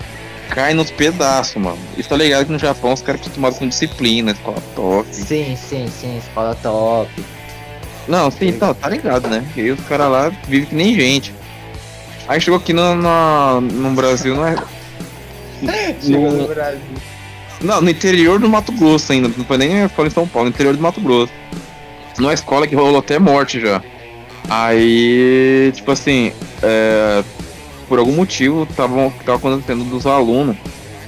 Cai 0.51 0.75
nos 0.75 0.91
pedaços, 0.91 1.57
mano. 1.57 1.79
E 1.97 2.03
tá 2.03 2.17
ligado 2.17 2.47
que 2.47 2.53
no 2.53 2.59
Japão 2.59 2.93
os 2.93 3.01
caras 3.01 3.21
acostumados 3.23 3.59
com 3.59 3.67
disciplina, 3.67 4.33
escola 4.33 4.63
top. 4.77 5.09
Sim, 5.11 5.57
sim, 5.57 5.89
sim, 5.89 6.19
escola 6.19 6.55
top. 6.63 7.11
Não, 8.07 8.31
sim, 8.31 8.53
tá, 8.53 8.75
tá 8.75 8.89
ligado, 8.89 9.27
né? 9.29 9.45
E 9.57 9.71
os 9.71 9.81
caras 9.87 10.11
lá 10.11 10.29
vivem 10.47 10.67
que 10.69 10.75
nem 10.75 10.95
gente. 10.95 11.35
Aí 12.29 12.41
chegou 12.41 12.59
aqui 12.59 12.73
no, 12.73 12.95
no, 12.95 13.61
no 13.63 13.91
Brasil, 13.93 14.37
não 14.37 14.47
é. 14.47 14.55
no, 16.05 16.47
Brasil. 16.49 16.81
não, 17.63 17.81
no 17.81 17.91
interior 17.91 18.39
do 18.39 18.49
Mato 18.49 18.71
Grosso 18.73 19.13
ainda, 19.13 19.29
não 19.35 19.45
foi 19.45 19.57
nem 19.57 19.83
a 19.83 19.87
escola 19.87 20.09
em 20.09 20.11
São 20.11 20.29
Paulo, 20.29 20.49
no 20.51 20.55
interior 20.55 20.77
do 20.77 20.83
Mato 20.83 21.01
Grosso. 21.01 21.33
Numa 22.19 22.35
escola 22.35 22.67
que 22.67 22.75
rolou 22.77 22.99
até 22.99 23.19
morte 23.19 23.61
já. 23.61 23.83
Aí, 24.49 25.73
tipo 25.75 25.91
assim, 25.91 26.33
é, 26.63 27.25
por 27.89 27.99
algum 27.99 28.13
motivo 28.13 28.67
tava, 28.67 29.13
tava 29.25 29.39
acontecendo 29.39 29.85
dos 29.85 30.07
alunos 30.07 30.57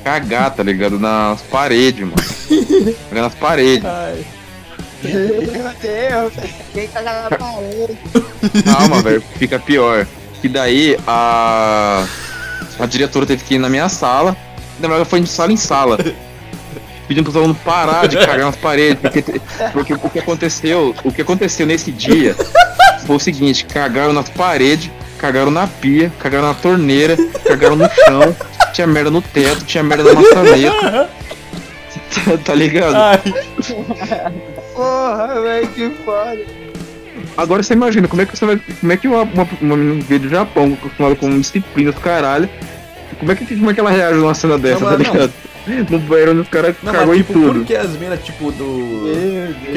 cagar, 0.06 0.54
tá 0.54 0.62
ligado? 0.62 1.00
Nas 1.00 1.42
paredes, 1.42 2.00
mano. 2.02 2.14
Cagar 3.10 3.24
Nas 3.24 3.34
paredes. 3.34 3.84
Ai, 3.84 4.24
Meu 5.02 5.72
Deus, 5.82 6.32
quem 6.72 6.86
caga 6.86 7.28
na 7.28 7.36
parede? 7.36 7.98
Calma, 8.64 9.02
velho, 9.02 9.20
fica 9.36 9.58
pior. 9.58 10.06
Que 10.40 10.48
daí 10.48 10.96
a. 11.08 12.06
A 12.78 12.86
diretora 12.86 13.26
teve 13.26 13.42
que 13.42 13.54
ir 13.54 13.58
na 13.58 13.68
minha 13.68 13.88
sala. 13.88 14.36
Na 14.78 14.86
verdade, 14.86 15.10
foi 15.10 15.20
de 15.20 15.28
sala 15.28 15.52
em 15.52 15.56
sala. 15.56 15.98
Pedindo 17.06 17.24
pros 17.24 17.36
alunos 17.36 17.56
parar 17.58 18.06
de 18.06 18.16
cagar 18.16 18.46
nas 18.46 18.56
paredes. 18.56 19.00
Porque, 19.00 19.22
porque 19.72 19.94
o 19.94 20.10
que 20.10 20.18
aconteceu. 20.18 20.94
O 21.04 21.12
que 21.12 21.22
aconteceu 21.22 21.66
nesse 21.66 21.92
dia 21.92 22.34
foi 23.06 23.16
o 23.16 23.20
seguinte, 23.20 23.64
cagaram 23.64 24.12
nas 24.12 24.28
paredes, 24.28 24.90
cagaram 25.18 25.50
na 25.50 25.66
pia, 25.66 26.12
cagaram 26.18 26.48
na 26.48 26.54
torneira, 26.54 27.16
cagaram 27.44 27.76
no 27.76 27.88
chão, 27.88 28.36
tinha 28.72 28.86
merda 28.86 29.10
no 29.10 29.22
teto, 29.22 29.64
tinha 29.64 29.84
merda 29.84 30.12
na 30.12 30.20
maçaneta. 30.20 31.10
tá 32.44 32.54
ligado? 32.54 32.96
ai. 32.96 33.22
Porra, 34.74 35.40
velho, 35.40 35.68
que 35.68 35.90
foda. 36.04 36.44
Agora 37.36 37.62
você 37.62 37.74
imagina, 37.74 38.08
como 38.08 38.22
é 38.22 38.26
que 38.26 38.36
você 38.36 38.46
vai. 38.46 38.60
Como 38.80 38.92
é 38.92 38.96
que 38.96 39.08
uma, 39.08 39.22
uma, 39.22 39.48
uma 39.60 39.76
menina 39.76 40.02
veio 40.06 40.20
do 40.20 40.28
Japão, 40.28 40.72
acostumada 40.74 41.14
com 41.16 41.38
disciplina 41.38 41.92
do 41.92 42.00
caralho, 42.00 42.48
como 43.18 43.32
é 43.32 43.34
que, 43.34 43.56
como 43.56 43.70
é 43.70 43.74
que 43.74 43.80
ela 43.80 43.90
reage 43.90 44.18
numa 44.18 44.34
cena 44.34 44.58
dessa, 44.58 44.80
Não, 44.80 44.90
tá 44.90 44.98
mas 44.98 45.12
não. 45.12 45.30
No 45.90 45.98
banheiro 45.98 46.32
onde 46.32 46.40
os 46.43 46.48
caras 46.48 46.76
cagou 46.78 47.06
mas 47.06 47.16
em 47.16 47.22
tipo, 47.22 47.32
tudo. 47.32 47.59
por 47.59 47.64
que 47.66 47.74
as 47.74 47.90
minas, 47.97 48.24
tipo, 48.24 48.52
do... 48.52 49.05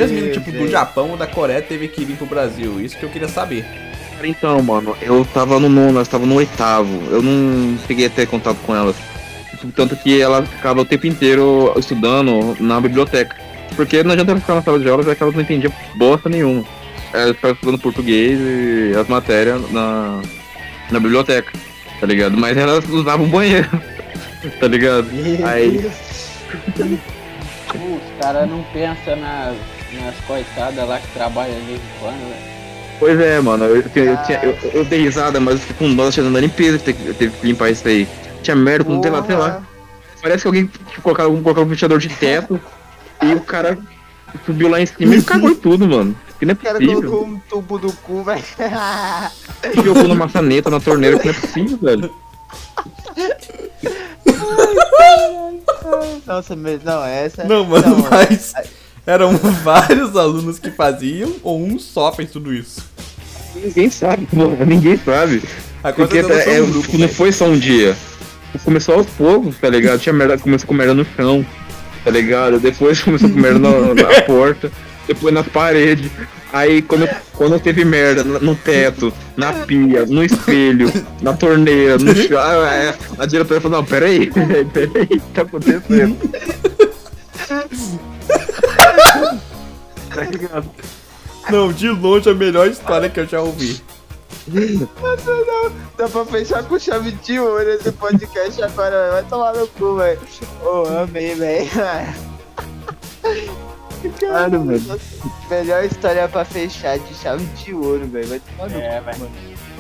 As 0.04 0.12
minas, 0.12 0.34
tipo, 0.34 0.52
do 0.52 0.68
Japão 0.68 1.12
ou 1.12 1.18
da 1.18 1.26
Coreia 1.28 1.62
teve 1.62 1.88
que 1.88 2.06
vir 2.06 2.16
pro 2.16 2.28
Brasil? 2.28 2.80
Isso 2.80 2.98
que 2.98 3.04
eu 3.04 3.10
queria 3.10 3.28
saber. 3.28 3.66
Então, 4.24 4.62
mano, 4.62 4.96
eu 5.02 5.26
tava 5.34 5.60
no 5.60 5.70
nono, 5.70 5.98
elas 5.98 6.08
tava 6.08 6.26
no 6.26 6.36
oitavo. 6.36 7.02
Eu 7.10 7.22
não 7.22 7.78
peguei 7.88 8.08
a 8.08 8.10
ter 8.10 8.28
contato 8.28 8.58
com 8.66 8.76
elas. 8.76 8.96
Tanto 9.76 9.96
que 9.96 10.22
ela 10.22 10.46
ficava 10.46 10.82
o 10.82 10.86
tempo 10.86 11.08
inteiro 11.08 11.74
estudando 11.78 12.56
na 12.60 12.80
biblioteca. 12.80 13.36
Porque 13.76 14.04
não 14.04 14.12
adianta 14.12 14.32
ela 14.32 14.40
ficar 14.40 14.56
na 14.56 14.62
sala 14.62 14.80
de 14.80 14.90
aula, 14.90 15.04
já 15.04 15.16
que 15.16 15.24
elas 15.24 15.36
não 15.36 15.42
entendiam 15.42 15.74
bosta 15.96 16.30
nenhuma. 16.30 16.64
Elas 17.14 17.36
ficavam 17.36 17.56
estudando 17.56 17.80
português 17.80 18.40
e 18.40 18.94
as 18.98 19.08
matérias 19.08 19.72
na, 19.72 20.22
na 20.92 21.00
biblioteca, 21.00 21.52
tá 22.00 22.06
ligado? 22.06 22.38
Mas 22.38 22.58
elas 22.58 22.88
usavam 22.88 23.26
o 23.26 23.30
banheiro, 23.30 23.70
tá 24.60 24.68
ligado? 24.68 25.08
Aí, 25.46 25.78
Os 27.70 28.20
caras 28.24 28.50
não 28.50 28.64
pensam 28.74 29.16
nas, 29.18 29.56
nas 30.02 30.16
coitadas 30.26 30.88
lá 30.88 31.00
que 31.00 31.08
trabalham 31.14 31.54
de 31.60 31.66
vez 31.68 31.80
em 31.80 32.00
quando, 32.00 32.18
velho. 32.20 32.42
pois 33.00 33.20
é, 33.20 33.40
mano, 33.40 33.66
eu, 33.66 33.76
eu, 33.78 34.04
eu, 34.06 34.18
tinha- 34.24 34.40
eu, 34.44 34.58
eu 34.74 34.86
dei 34.86 35.02
risada, 35.04 35.40
mas 35.40 35.56
eu 35.56 35.60
fiquei 35.62 35.88
com 35.88 35.96
dó 35.96 36.10
tirando 36.10 36.34
da 36.34 36.40
limpeza 36.42 36.80
que 36.80 36.86
teve, 36.94 37.14
teve 37.14 37.38
que 37.38 37.46
limpar 37.46 37.70
isso 37.70 37.88
aí. 37.88 38.08
Tinha 38.42 38.56
merda, 38.56 38.90
não 38.90 39.00
tem 39.02 39.12
lá, 39.12 39.24
sei 39.24 39.36
lá. 39.36 39.62
Parece 40.22 40.42
que 40.42 40.48
alguém 40.48 40.66
tipo, 40.66 41.02
colocava 41.04 41.30
um 41.30 41.42
ventilador 41.66 42.00
de 42.00 42.10
teto 42.10 42.60
e 43.22 43.34
o 43.34 43.42
cara 43.42 43.78
subiu 44.46 44.68
lá 44.68 44.82
em 44.82 44.86
cima 44.88 45.16
e 45.16 45.22
cagou 45.22 45.56
tudo, 45.56 45.88
mano. 45.88 46.16
Que 46.40 46.46
não 46.46 46.52
é 46.52 46.54
O 46.54 46.58
cara 46.58 46.80
possível. 46.80 47.02
colocou 47.04 47.28
um 47.28 47.40
tubo 47.50 47.78
do 47.78 47.94
cu, 47.94 48.24
velho. 48.24 48.44
Jogou 49.84 50.08
na 50.08 50.16
maçaneta, 50.16 50.70
na 50.70 50.80
torneira, 50.80 51.20
que 51.20 51.28
não 51.28 51.34
é 51.34 51.38
possível, 51.40 51.78
velho. 51.82 52.12
Nossa, 56.26 56.56
mas 56.56 56.84
não, 56.84 57.04
essa. 57.04 57.44
Não, 57.44 57.66
mano, 57.66 57.88
Não, 57.88 58.10
mas... 58.10 58.54
Eram 59.06 59.36
vários 59.64 60.16
alunos 60.16 60.60
que 60.60 60.70
faziam 60.70 61.36
ou 61.42 61.60
um 61.60 61.80
só 61.80 62.12
fez 62.12 62.30
tudo 62.30 62.54
isso? 62.54 62.86
Ninguém 63.56 63.90
sabe, 63.90 64.28
porra, 64.28 64.66
ninguém 64.66 64.98
sabe. 64.98 65.42
A 65.84 65.92
Porque 65.92 66.22
coisa 66.22 66.42
é, 66.42 66.58
é, 66.58 66.62
um 66.62 66.70
grupo, 66.70 66.92
não 66.92 67.00
velho. 67.00 67.14
foi 67.14 67.32
só 67.32 67.46
um 67.46 67.58
dia. 67.58 67.96
Começou 68.64 68.96
aos 68.96 69.08
poucos, 69.08 69.58
tá 69.58 69.70
ligado? 69.70 70.00
Tinha 70.00 70.14
merda, 70.14 70.38
começou 70.38 70.68
com 70.68 70.74
merda 70.74 70.94
no 70.94 71.06
chão, 71.16 71.46
tá 72.04 72.12
ligado? 72.12 72.60
Depois 72.60 73.02
começou 73.02 73.30
com 73.30 73.40
merda 73.40 73.60
na, 73.60 73.94
na 73.96 74.22
porta, 74.28 74.72
depois 75.08 75.34
na 75.34 75.44
parede. 75.44 76.12
Aí 76.52 76.82
quando, 76.82 77.08
quando 77.34 77.60
teve 77.60 77.86
merda 77.86 78.24
no 78.24 78.56
teto, 78.56 79.14
na 79.38 79.54
pia, 79.54 80.06
no 80.06 80.24
espelho, 80.24 80.92
na 81.22 81.34
torneira, 81.34 81.98
no 81.98 82.16
chão, 82.16 82.40
ah, 82.40 82.74
é, 82.74 82.98
a 83.18 83.26
diretora 83.26 83.62
falou, 83.62 83.78
não, 83.80 83.86
peraí, 83.86 84.32
peraí, 84.74 85.04
o 85.04 85.08
que 85.08 85.20
tá 85.34 85.44
acontecendo? 85.44 86.18
tá 90.10 90.22
ligado? 90.24 90.70
Não, 91.52 91.72
de 91.72 91.90
longe 91.90 92.30
a 92.30 92.34
melhor 92.34 92.68
história 92.68 93.10
que 93.10 93.20
eu 93.20 93.28
já 93.28 93.42
ouvi. 93.42 93.82
Dá 95.98 96.08
pra 96.08 96.26
fechar 96.26 96.64
com 96.64 96.80
chave 96.80 97.12
de 97.12 97.40
ouro 97.40 97.70
esse 97.70 97.92
podcast 97.92 98.62
agora, 98.64 99.02
velho. 99.02 99.12
Vai 99.14 99.24
tomar 99.24 99.54
no 99.54 99.68
cu, 99.68 99.96
velho. 99.96 100.20
Ô, 100.64 100.86
amei, 101.04 101.36
velho. 101.36 101.70
Caralho, 104.20 104.64
velho. 104.64 105.00
Melhor 105.50 105.84
história 105.84 106.28
pra 106.28 106.46
fechar 106.46 106.98
de 107.00 107.14
chave 107.16 107.44
de 107.64 107.74
ouro, 107.74 108.06
velho. 108.08 108.28
Vai 108.28 108.40
tomar 108.40 108.70
no 108.70 108.78
É, 108.80 109.00
cu, 109.00 109.06
velho. 109.06 109.20
mano. 109.20 109.32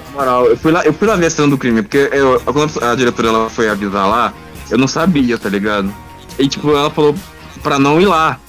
Na 0.05 0.11
moral, 0.11 0.45
eu 0.47 0.57
fui 0.57 0.71
lá, 0.71 0.83
eu 0.85 0.93
fui 0.93 1.07
lá 1.07 1.15
ver 1.15 1.25
a 1.27 1.29
cena 1.29 1.47
do 1.49 1.57
crime, 1.57 1.81
porque 1.81 2.09
eu, 2.11 2.39
quando 2.41 2.83
a 2.83 2.95
diretora 2.95 3.27
ela 3.29 3.49
foi 3.49 3.69
avisar 3.69 4.07
lá, 4.09 4.33
eu 4.69 4.77
não 4.77 4.87
sabia, 4.87 5.37
tá 5.37 5.49
ligado? 5.49 5.93
E 6.37 6.47
tipo, 6.47 6.69
ela 6.71 6.89
falou 6.89 7.15
pra 7.61 7.77
não 7.79 7.99
ir 8.01 8.05
lá. 8.05 8.39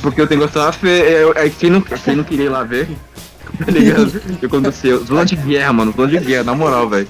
Porque 0.00 0.22
o 0.22 0.28
negócio 0.28 0.54
tava 0.54 0.72
feio. 0.72 1.36
Aí 1.36 1.50
quem 1.50 1.68
não, 1.70 1.80
quem 1.82 2.16
não 2.16 2.24
queria 2.24 2.46
ir 2.46 2.48
lá 2.48 2.62
ver, 2.64 2.88
tá 3.64 3.70
ligado? 3.70 4.06
O 4.30 4.36
que 4.38 4.46
aconteceu? 4.46 5.04
Zona 5.04 5.24
de 5.26 5.36
guerra, 5.36 5.72
mano, 5.72 5.92
zona 5.94 6.08
de 6.08 6.18
guerra, 6.20 6.44
na 6.44 6.54
moral, 6.54 6.88
velho. 6.88 7.08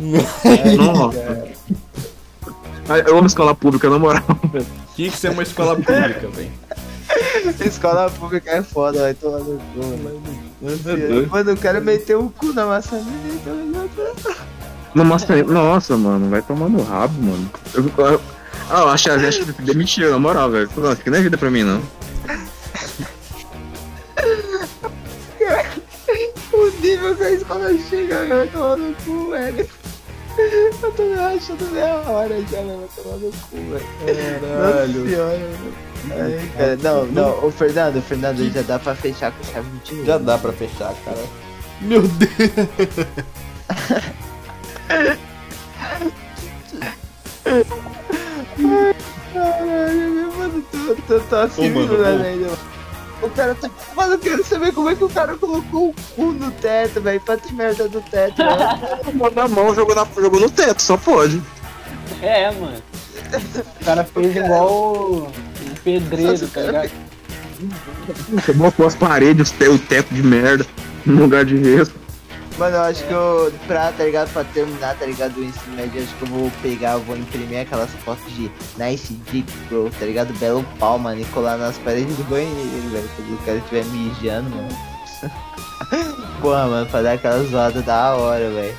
Nossa. 0.76 1.50
Eu 3.06 3.18
amo 3.18 3.26
escola 3.26 3.54
pública, 3.54 3.88
na 3.88 3.98
moral. 3.98 4.22
Tinha 4.96 5.10
que 5.10 5.16
ser 5.16 5.30
uma 5.30 5.42
escola 5.42 5.76
pública, 5.76 6.28
velho. 6.28 6.50
Escola 7.64 8.10
pública 8.10 8.50
é 8.50 8.62
foda, 8.62 9.00
vai 9.00 9.14
tomar 9.14 9.38
no 9.38 9.58
cu, 9.58 9.78
mano. 9.78 10.22
Mano, 10.60 11.28
Mano, 11.30 11.50
eu 11.50 11.56
quero 11.56 11.80
meter 11.80 12.16
o 12.16 12.30
cu 12.30 12.52
na 12.52 12.66
maçaneta. 12.66 13.50
No 14.94 15.04
Master... 15.04 15.46
Nossa, 15.46 15.96
mano, 15.96 16.28
vai 16.28 16.42
tomar 16.42 16.68
no 16.68 16.82
rabo, 16.82 17.22
mano. 17.22 17.50
Eu, 17.74 17.84
eu, 17.84 18.20
ah, 18.68 18.80
eu 18.80 18.88
acho, 18.88 19.10
acho 19.10 19.44
que 19.44 19.62
demitiu, 19.62 20.10
na 20.10 20.18
moral, 20.18 20.50
velho. 20.50 20.68
Nossa, 20.76 21.02
que 21.02 21.10
não 21.10 21.18
é 21.18 21.22
vida 21.22 21.38
pra 21.38 21.50
mim, 21.50 21.62
não. 21.62 21.82
O 26.52 26.68
nível 26.82 27.14
que 27.14 27.22
a 27.22 27.30
escola 27.30 27.78
chega, 27.88 28.26
vai 28.26 28.46
tomar 28.48 28.76
no 28.76 28.94
cu, 29.04 29.30
velho. 29.30 29.68
Eu 30.82 30.92
tô 30.92 31.02
me 31.02 31.18
achando 31.18 31.70
meia 31.72 31.94
hora 32.08 32.40
já, 32.50 32.60
né? 32.62 32.78
Vai 32.78 33.04
tomar 33.04 33.16
no 33.16 33.30
cu, 33.30 33.56
velho. 33.56 34.40
Caralho. 34.40 34.98
Nossa 34.98 35.08
senhora. 35.10 35.50
Ai, 36.10 36.50
cara, 36.56 36.76
não, 36.82 37.04
não, 37.06 37.46
o 37.46 37.50
Fernando, 37.50 37.96
o 37.96 38.02
Fernando 38.02 38.50
já 38.50 38.62
dá 38.62 38.78
pra 38.78 38.94
fechar 38.94 39.32
com 39.32 39.44
chave 39.44 39.68
de 39.84 39.92
ouro. 39.94 40.06
Já 40.06 40.18
dá 40.18 40.38
pra 40.38 40.52
fechar, 40.52 40.94
cara. 41.04 41.24
Meu 41.82 42.02
Deus. 42.02 42.30
Caralho, 49.32 50.32
mano, 50.36 50.64
tô, 50.72 50.94
tô, 51.06 51.20
tô 51.20 51.36
assim, 51.36 51.70
Ô, 51.70 51.74
mano, 51.74 51.98
né, 51.98 52.10
ô. 52.10 52.18
velho? 52.18 52.58
O 53.22 53.28
cara 53.30 53.54
tá. 53.54 53.68
Mano, 53.94 54.14
eu 54.14 54.18
quero 54.18 54.42
saber 54.44 54.72
como 54.72 54.88
é 54.88 54.94
que 54.94 55.04
o 55.04 55.08
cara 55.08 55.36
colocou 55.36 55.90
o 55.90 55.94
cu 56.16 56.32
no 56.32 56.50
teto, 56.52 57.00
velho. 57.00 57.20
Pra 57.20 57.36
ter 57.36 57.52
merda 57.52 57.88
do 57.88 58.00
teto, 58.00 58.36
velho. 58.42 59.14
Mão 59.18 59.30
na 59.30 59.46
mão, 59.48 59.74
jogou, 59.74 59.94
na, 59.94 60.06
jogou 60.20 60.40
no 60.40 60.50
teto, 60.50 60.80
só 60.82 60.96
pode. 60.96 61.40
É, 62.22 62.50
mano. 62.52 62.82
O 63.80 63.84
cara 63.84 64.04
fez 64.04 64.34
igual 64.36 65.12
um 65.12 65.74
pedreiro, 65.84 66.48
tá 66.48 66.60
ligado? 66.62 66.90
Você 68.32 68.52
botou 68.54 68.86
as 68.86 68.94
paredes, 68.94 69.50
o 69.50 69.54
te- 69.54 69.68
o 69.68 69.78
teto 69.78 70.14
de 70.14 70.22
merda, 70.22 70.66
no 71.04 71.20
lugar 71.22 71.44
de 71.44 71.62
gesso. 71.62 71.92
Mano, 72.60 72.76
eu 72.76 72.82
acho 72.82 73.02
que 73.04 73.10
eu, 73.10 73.50
pra, 73.66 73.90
tá 73.90 74.04
ligado, 74.04 74.30
pra 74.34 74.44
terminar, 74.44 74.94
tá 74.94 75.06
ligado, 75.06 75.34
o 75.38 75.42
ensino 75.42 75.76
médio, 75.76 76.02
acho 76.02 76.14
que 76.16 76.22
eu 76.24 76.28
vou 76.28 76.52
pegar, 76.60 76.92
eu 76.92 77.00
vou 77.00 77.16
imprimir 77.16 77.62
aquelas 77.62 77.90
fotos 78.04 78.30
de 78.34 78.50
Nice 78.76 79.14
Dick, 79.32 79.50
bro, 79.70 79.90
tá 79.98 80.04
ligado, 80.04 80.38
belo 80.38 80.62
pau, 80.78 80.98
mano, 80.98 81.22
e 81.22 81.24
colar 81.24 81.56
nas 81.56 81.78
paredes 81.78 82.14
do 82.18 82.24
banheiro, 82.24 82.90
velho, 82.90 83.10
quando 83.16 83.32
o 83.32 83.44
cara 83.46 83.56
estiver 83.56 83.84
mijando, 83.86 84.50
mano. 84.50 84.68
Porra, 86.42 86.66
mano, 86.66 86.86
pra 86.90 87.00
dar 87.00 87.12
aquela 87.14 87.42
zoada 87.44 87.80
da 87.80 88.14
hora, 88.14 88.50
velho. 88.50 88.78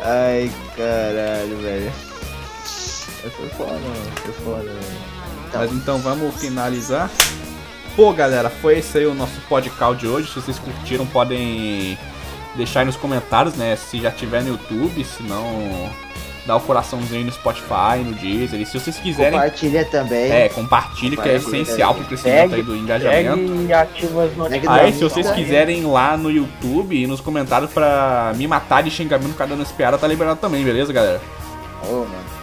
Ai, 0.00 0.50
caralho, 0.76 1.56
velho. 1.58 1.92
Eu 3.22 3.30
tô 3.30 3.42
foda, 3.56 3.74
mano, 3.74 4.12
eu 4.16 4.22
tô 4.24 4.32
foda, 4.42 4.64
velho. 4.64 5.14
Mas 5.54 5.70
então 5.70 5.98
vamos 5.98 6.34
finalizar. 6.40 7.08
Pô, 7.94 8.12
galera, 8.12 8.50
foi 8.50 8.78
esse 8.78 8.98
aí 8.98 9.06
o 9.06 9.14
nosso 9.14 9.40
podcast 9.42 10.00
de 10.00 10.08
hoje. 10.08 10.26
Se 10.26 10.34
vocês 10.34 10.58
curtiram, 10.58 11.06
podem 11.06 11.96
deixar 12.56 12.80
aí 12.80 12.86
nos 12.86 12.96
comentários, 12.96 13.54
né? 13.54 13.76
Se 13.76 14.00
já 14.00 14.10
tiver 14.10 14.42
no 14.42 14.48
YouTube, 14.50 15.04
se 15.04 15.22
não, 15.22 15.90
dá 16.46 16.56
o 16.56 16.60
coraçãozinho 16.60 17.24
no 17.24 17.32
Spotify, 17.32 17.98
no 18.04 18.12
Deezer. 18.12 18.60
E 18.60 18.66
se 18.66 18.78
vocês 18.78 18.96
quiserem, 18.98 19.32
Compartilha 19.32 19.84
também. 19.86 20.32
é, 20.32 20.48
compartilhe, 20.48 21.16
que 21.16 21.28
é 21.28 21.34
Compartilha 21.38 21.62
essencial 21.62 21.94
pro 21.94 22.04
crescimento 22.04 22.54
aí 22.54 22.62
do 22.62 22.76
engajamento. 22.76 23.62
E 23.68 23.72
ativa 23.72 24.24
as 24.24 24.36
notificações. 24.36 24.82
Aí, 24.82 24.92
se 24.92 25.02
vocês 25.02 25.30
quiserem 25.30 25.80
ir 25.80 25.86
lá 25.86 26.16
no 26.16 26.30
YouTube 26.30 26.94
e 26.96 27.06
nos 27.06 27.20
comentários 27.20 27.70
pra 27.72 28.32
me 28.36 28.46
matar 28.46 28.82
de 28.82 28.90
xingamento 28.90 29.34
causa 29.34 29.54
dando 29.54 29.62
espiada, 29.64 29.96
tá 29.98 30.06
liberado 30.06 30.38
também, 30.40 30.64
beleza, 30.64 30.92
galera? 30.92 31.20
Ô, 31.88 31.92
mano. 32.00 32.34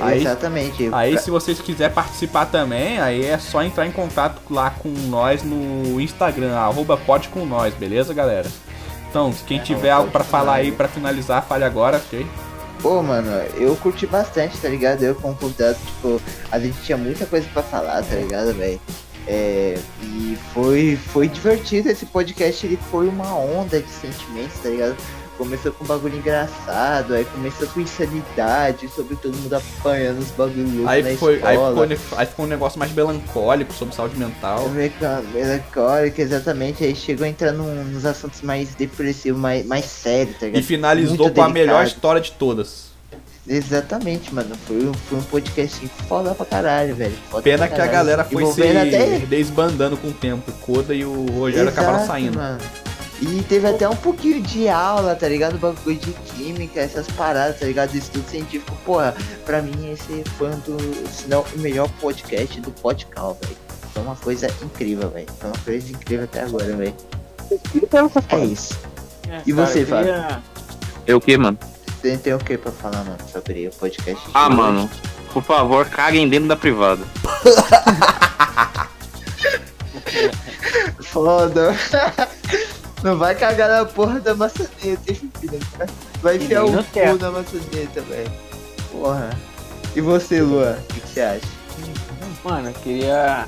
Aí- 0.00 0.20
Exatamente. 0.20 0.88
Aí, 0.92 1.18
se 1.18 1.28
vocês 1.28 1.60
quiserem 1.60 1.92
participar 1.92 2.46
também, 2.46 3.00
aí 3.00 3.24
é 3.24 3.36
só 3.36 3.62
entrar 3.64 3.84
em 3.84 3.90
contato 3.90 4.40
lá 4.48 4.70
com 4.70 4.88
nós 5.08 5.42
no 5.42 6.00
Instagram, 6.00 6.54
arroba 6.56 6.96
pode 6.96 7.28
com 7.28 7.44
nós, 7.44 7.74
beleza, 7.74 8.14
galera? 8.14 8.46
Então, 9.08 9.32
quem 9.46 9.58
tiver 9.58 9.90
algo 9.90 10.10
pra 10.10 10.22
falar 10.22 10.54
aí 10.54 10.70
pra 10.70 10.86
finalizar, 10.86 11.42
fale 11.42 11.64
agora, 11.64 11.96
ok? 11.96 12.26
Pô, 12.82 13.02
mano, 13.02 13.30
eu 13.56 13.74
curti 13.76 14.06
bastante, 14.06 14.58
tá 14.58 14.68
ligado? 14.68 15.02
Eu 15.02 15.14
como 15.14 15.34
convidado, 15.34 15.78
tipo, 15.84 16.20
a 16.50 16.58
gente 16.58 16.80
tinha 16.82 16.96
muita 16.96 17.26
coisa 17.26 17.48
pra 17.52 17.62
falar, 17.62 18.02
tá 18.02 18.14
ligado, 18.14 18.54
velho? 18.54 18.80
É, 19.26 19.76
e 20.02 20.38
foi, 20.54 20.96
foi 20.96 21.28
divertido 21.28 21.90
esse 21.90 22.06
podcast, 22.06 22.64
ele 22.64 22.78
foi 22.90 23.08
uma 23.08 23.34
onda 23.34 23.80
de 23.80 23.90
sentimentos, 23.90 24.58
tá 24.62 24.68
ligado? 24.68 24.96
Começou 25.38 25.70
com 25.70 25.84
um 25.84 25.86
bagulho 25.86 26.16
engraçado, 26.16 27.14
aí 27.14 27.24
começou 27.24 27.68
com 27.68 27.80
insanidade, 27.80 28.88
sobre 28.88 29.14
todo 29.14 29.36
mundo 29.36 29.54
apanhando 29.54 30.18
os 30.18 30.30
bagulhos 30.32 30.84
Aí, 30.86 31.16
foi, 31.16 31.40
aí, 31.44 31.56
ficou, 31.56 31.86
aí 32.18 32.26
ficou 32.26 32.44
um 32.44 32.48
negócio 32.48 32.76
mais 32.76 32.92
melancólico 32.92 33.72
sobre 33.72 33.94
saúde 33.94 34.18
mental. 34.18 34.68
Meca- 34.70 35.22
Melancólica, 35.32 36.20
exatamente, 36.20 36.82
aí 36.82 36.92
chegou 36.94 37.24
a 37.24 37.28
entrar 37.28 37.52
num- 37.52 37.84
nos 37.84 38.04
assuntos 38.04 38.42
mais 38.42 38.74
depressivos, 38.74 39.40
mais, 39.40 39.64
mais 39.64 39.84
sérios, 39.84 40.36
tá 40.38 40.46
ligado? 40.46 40.60
E 40.60 40.64
finalizou 40.64 41.16
Muito 41.16 41.34
com 41.34 41.42
a 41.42 41.48
melhor 41.48 41.66
delicado. 41.78 41.86
história 41.86 42.20
de 42.20 42.32
todas. 42.32 42.88
Exatamente, 43.46 44.34
mano. 44.34 44.54
Foi, 44.66 44.76
um- 44.88 44.92
foi 44.92 45.18
um 45.18 45.22
podcast 45.22 45.88
foda 46.08 46.34
pra 46.34 46.44
caralho, 46.44 46.94
velho. 46.96 47.14
Foda 47.30 47.42
Pena 47.44 47.58
pra 47.58 47.68
que 47.68 47.74
a 47.74 47.76
caralho. 47.78 47.92
galera 47.92 48.24
foi 48.24 48.44
se 48.52 48.62
até... 48.62 49.18
desbandando 49.20 49.96
com 49.96 50.08
o 50.08 50.12
tempo. 50.12 50.50
O 50.50 50.54
Koda 50.54 50.92
e 50.94 51.04
o 51.04 51.24
Rogério 51.30 51.68
Exato, 51.70 51.80
acabaram 51.80 52.06
saindo. 52.06 52.36
Mano. 52.38 52.58
E 53.20 53.42
teve 53.42 53.66
até 53.68 53.88
um 53.88 53.96
pouquinho 53.96 54.40
de 54.40 54.68
aula, 54.68 55.14
tá 55.16 55.28
ligado? 55.28 55.58
Bagulho 55.58 55.96
de 55.96 56.12
química, 56.12 56.78
essas 56.80 57.06
paradas, 57.08 57.58
tá 57.58 57.66
ligado? 57.66 57.94
Estudo 57.96 58.28
científico. 58.30 58.76
Porra, 58.84 59.14
pra 59.44 59.60
mim 59.60 59.90
esse 59.92 60.22
foi 60.38 60.48
um 60.50 60.58
dos, 60.60 61.08
se 61.10 61.26
não 61.28 61.44
o 61.54 61.58
melhor 61.58 61.88
podcast 62.00 62.60
do 62.60 62.70
Podcal, 62.70 63.36
velho. 63.42 63.56
Foi 63.92 64.02
uma 64.02 64.14
coisa 64.16 64.46
incrível, 64.62 65.10
velho. 65.10 65.26
Foi 65.40 65.50
uma 65.50 65.58
coisa 65.58 65.90
incrível 65.90 66.24
até 66.26 66.42
agora, 66.42 66.76
velho. 66.76 66.94
É 68.30 68.44
isso. 68.44 68.78
É, 69.28 69.42
E 69.46 69.52
você, 69.52 69.82
eu 69.82 69.86
queria- 69.86 70.42
Eu 71.06 71.16
o 71.16 71.20
que, 71.20 71.36
mano? 71.36 71.58
Tem, 72.00 72.16
tem 72.16 72.34
o 72.34 72.38
que 72.38 72.56
pra 72.56 72.70
falar, 72.70 73.02
mano, 73.02 73.18
sobre 73.32 73.66
o 73.66 73.70
podcast? 73.72 74.22
Ah, 74.32 74.46
hoje? 74.46 74.56
mano, 74.56 74.90
por 75.32 75.42
favor, 75.42 75.86
caguem 75.86 76.28
dentro 76.28 76.46
da 76.48 76.56
privada. 76.56 77.02
Foda. 81.02 81.74
Não 83.02 83.16
vai 83.16 83.34
cagar 83.34 83.68
na 83.68 83.84
porra 83.84 84.18
da 84.20 84.34
maçaneta, 84.34 84.82
hein, 85.12 85.30
filho? 85.40 85.60
Vai 86.20 86.36
enfiar 86.36 86.64
o 86.64 86.72
cu 86.72 87.18
na 87.20 87.30
maçaneta, 87.30 88.00
velho. 88.02 88.30
Porra. 88.90 89.30
E 89.94 90.00
você, 90.00 90.40
Luan? 90.42 90.72
O 90.72 90.82
que, 90.94 91.00
que 91.00 91.08
você 91.08 91.20
acha? 91.20 91.46
Mano, 92.44 92.68
eu 92.70 92.74
queria 92.74 93.46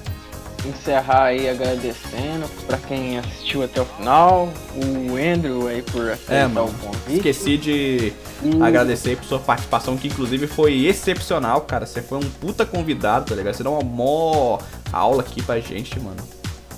encerrar 0.67 1.25
aí 1.25 1.49
agradecendo 1.49 2.47
pra 2.67 2.77
quem 2.77 3.19
assistiu 3.19 3.63
até 3.63 3.81
o 3.81 3.85
final, 3.85 4.49
o 4.77 5.17
Andrew 5.17 5.67
aí 5.69 5.81
por 5.83 6.11
aceitar 6.11 6.35
É, 6.35 6.47
mano. 6.47 6.69
o 6.69 6.75
convite. 6.75 7.17
Esqueci 7.29 7.57
de 7.57 8.13
E- 8.43 8.63
agradecer 8.63 9.17
por 9.17 9.25
sua 9.25 9.39
participação, 9.39 9.97
que 9.97 10.09
inclusive 10.09 10.47
foi 10.47 10.85
excepcional, 10.87 11.63
cara. 11.63 11.87
Você 11.87 12.03
foi 12.03 12.19
um 12.19 12.31
puta 12.41 12.67
convidado, 12.67 13.27
tá 13.27 13.35
ligado? 13.35 13.55
Você 13.55 13.63
deu 13.63 13.73
uma 13.73 13.83
mó 13.83 14.59
aula 14.93 15.23
aqui 15.23 15.43
pra 15.43 15.59
gente, 15.61 15.99
mano. 15.99 16.17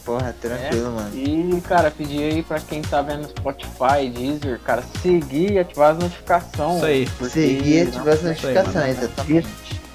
Porra, 0.04 0.34
tranquilo, 0.40 0.90
mano. 0.92 1.10
E, 1.14 1.60
cara, 1.60 1.90
pedir 1.90 2.22
aí 2.24 2.42
pra 2.42 2.58
quem 2.58 2.82
tá 2.82 3.00
vendo 3.02 3.22
no 3.22 3.28
Spotify, 3.28 4.08
Deezer, 4.12 4.58
cara, 4.60 4.82
seguir 5.00 5.52
e 5.52 5.58
ativar 5.60 5.92
as 5.92 5.98
notificações. 5.98 6.76
Isso 6.78 6.84
aí. 6.86 7.08
porque 7.18 7.32
Seguir 7.32 7.74
e 7.76 7.80
ativar 7.82 8.14
as 8.14 8.22
notificações, 8.22 8.98
exatamente. 8.98 9.48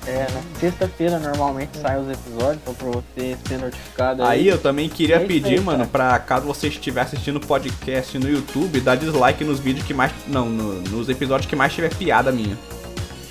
É, 0.07 0.25
na 0.31 0.59
sexta-feira 0.61 1.19
normalmente 1.19 1.77
saem 1.79 2.01
os 2.01 2.09
episódios, 2.09 2.59
então 2.63 2.73
pra 2.73 2.87
você 2.87 3.35
ser 3.45 3.57
notificado 3.57 4.23
aí. 4.23 4.39
Aí 4.39 4.47
eu 4.47 4.57
também 4.57 4.87
queria 4.87 5.17
É 5.17 5.19
pedir, 5.25 5.55
aí, 5.55 5.59
mano, 5.59 5.79
cara. 5.79 5.89
pra 5.89 6.19
caso 6.19 6.45
você 6.45 6.69
estiver 6.69 7.01
assistindo 7.01 7.35
o 7.35 7.45
podcast 7.45 8.17
no 8.17 8.29
YouTube, 8.29 8.79
dar 8.79 8.95
dislike 8.95 9.43
nos 9.43 9.59
vídeos 9.59 9.85
que 9.85 9.93
mais. 9.93 10.13
Não, 10.27 10.47
no- 10.47 10.79
nos 10.83 11.09
episódios 11.09 11.49
que 11.49 11.57
mais 11.57 11.73
tiver 11.73 11.93
piada 11.93 12.31
minha. 12.31 12.57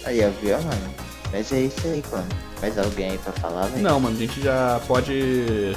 Aí, 0.05 0.21
ó, 0.23 0.29
viu, 0.39 0.53
mano? 0.59 0.95
Mas 1.33 1.51
é 1.51 1.61
isso 1.61 1.81
aí, 1.87 2.05
mano. 2.13 2.27
Mais 2.61 2.77
alguém 2.79 3.11
aí 3.13 3.19
pra 3.19 3.33
falar, 3.33 3.67
velho? 3.69 3.83
Não, 3.83 3.99
mano, 3.99 4.15
a 4.15 4.19
gente 4.21 4.39
já 4.43 4.79
pode. 4.87 5.75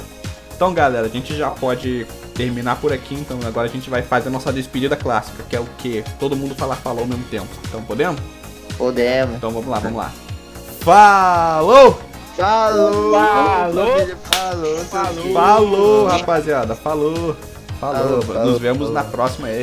Então, 0.60 0.74
galera, 0.74 1.06
a 1.06 1.08
gente 1.08 1.34
já 1.34 1.48
pode 1.48 2.06
terminar 2.34 2.76
por 2.76 2.92
aqui. 2.92 3.14
Então, 3.14 3.38
agora 3.46 3.66
a 3.66 3.70
gente 3.70 3.88
vai 3.88 4.02
fazer 4.02 4.28
a 4.28 4.30
nossa 4.30 4.52
despedida 4.52 4.94
clássica, 4.94 5.42
que 5.48 5.56
é 5.56 5.60
o 5.60 5.64
quê? 5.78 6.04
Todo 6.18 6.36
mundo 6.36 6.54
falar 6.54 6.76
falou 6.76 7.00
ao 7.00 7.06
mesmo 7.06 7.24
tempo. 7.30 7.48
Então, 7.66 7.80
podemos? 7.80 8.20
Podemos. 8.76 9.36
Então, 9.36 9.50
vamos 9.52 9.66
lá, 9.66 9.78
vamos 9.78 9.96
lá. 9.96 10.12
Falou! 10.80 11.98
Falou! 12.36 13.10
Falou! 13.10 13.96
Falou! 14.34 14.84
Falou! 14.84 15.32
Falou, 15.32 16.06
rapaziada. 16.08 16.74
Falou. 16.74 17.34
Falou. 17.80 18.20
Falou, 18.20 18.22
falou, 18.22 18.44
Nos 18.44 18.58
vemos 18.58 18.88
falou. 18.88 18.92
na 18.92 19.04
próxima 19.04 19.48
aí. 19.48 19.62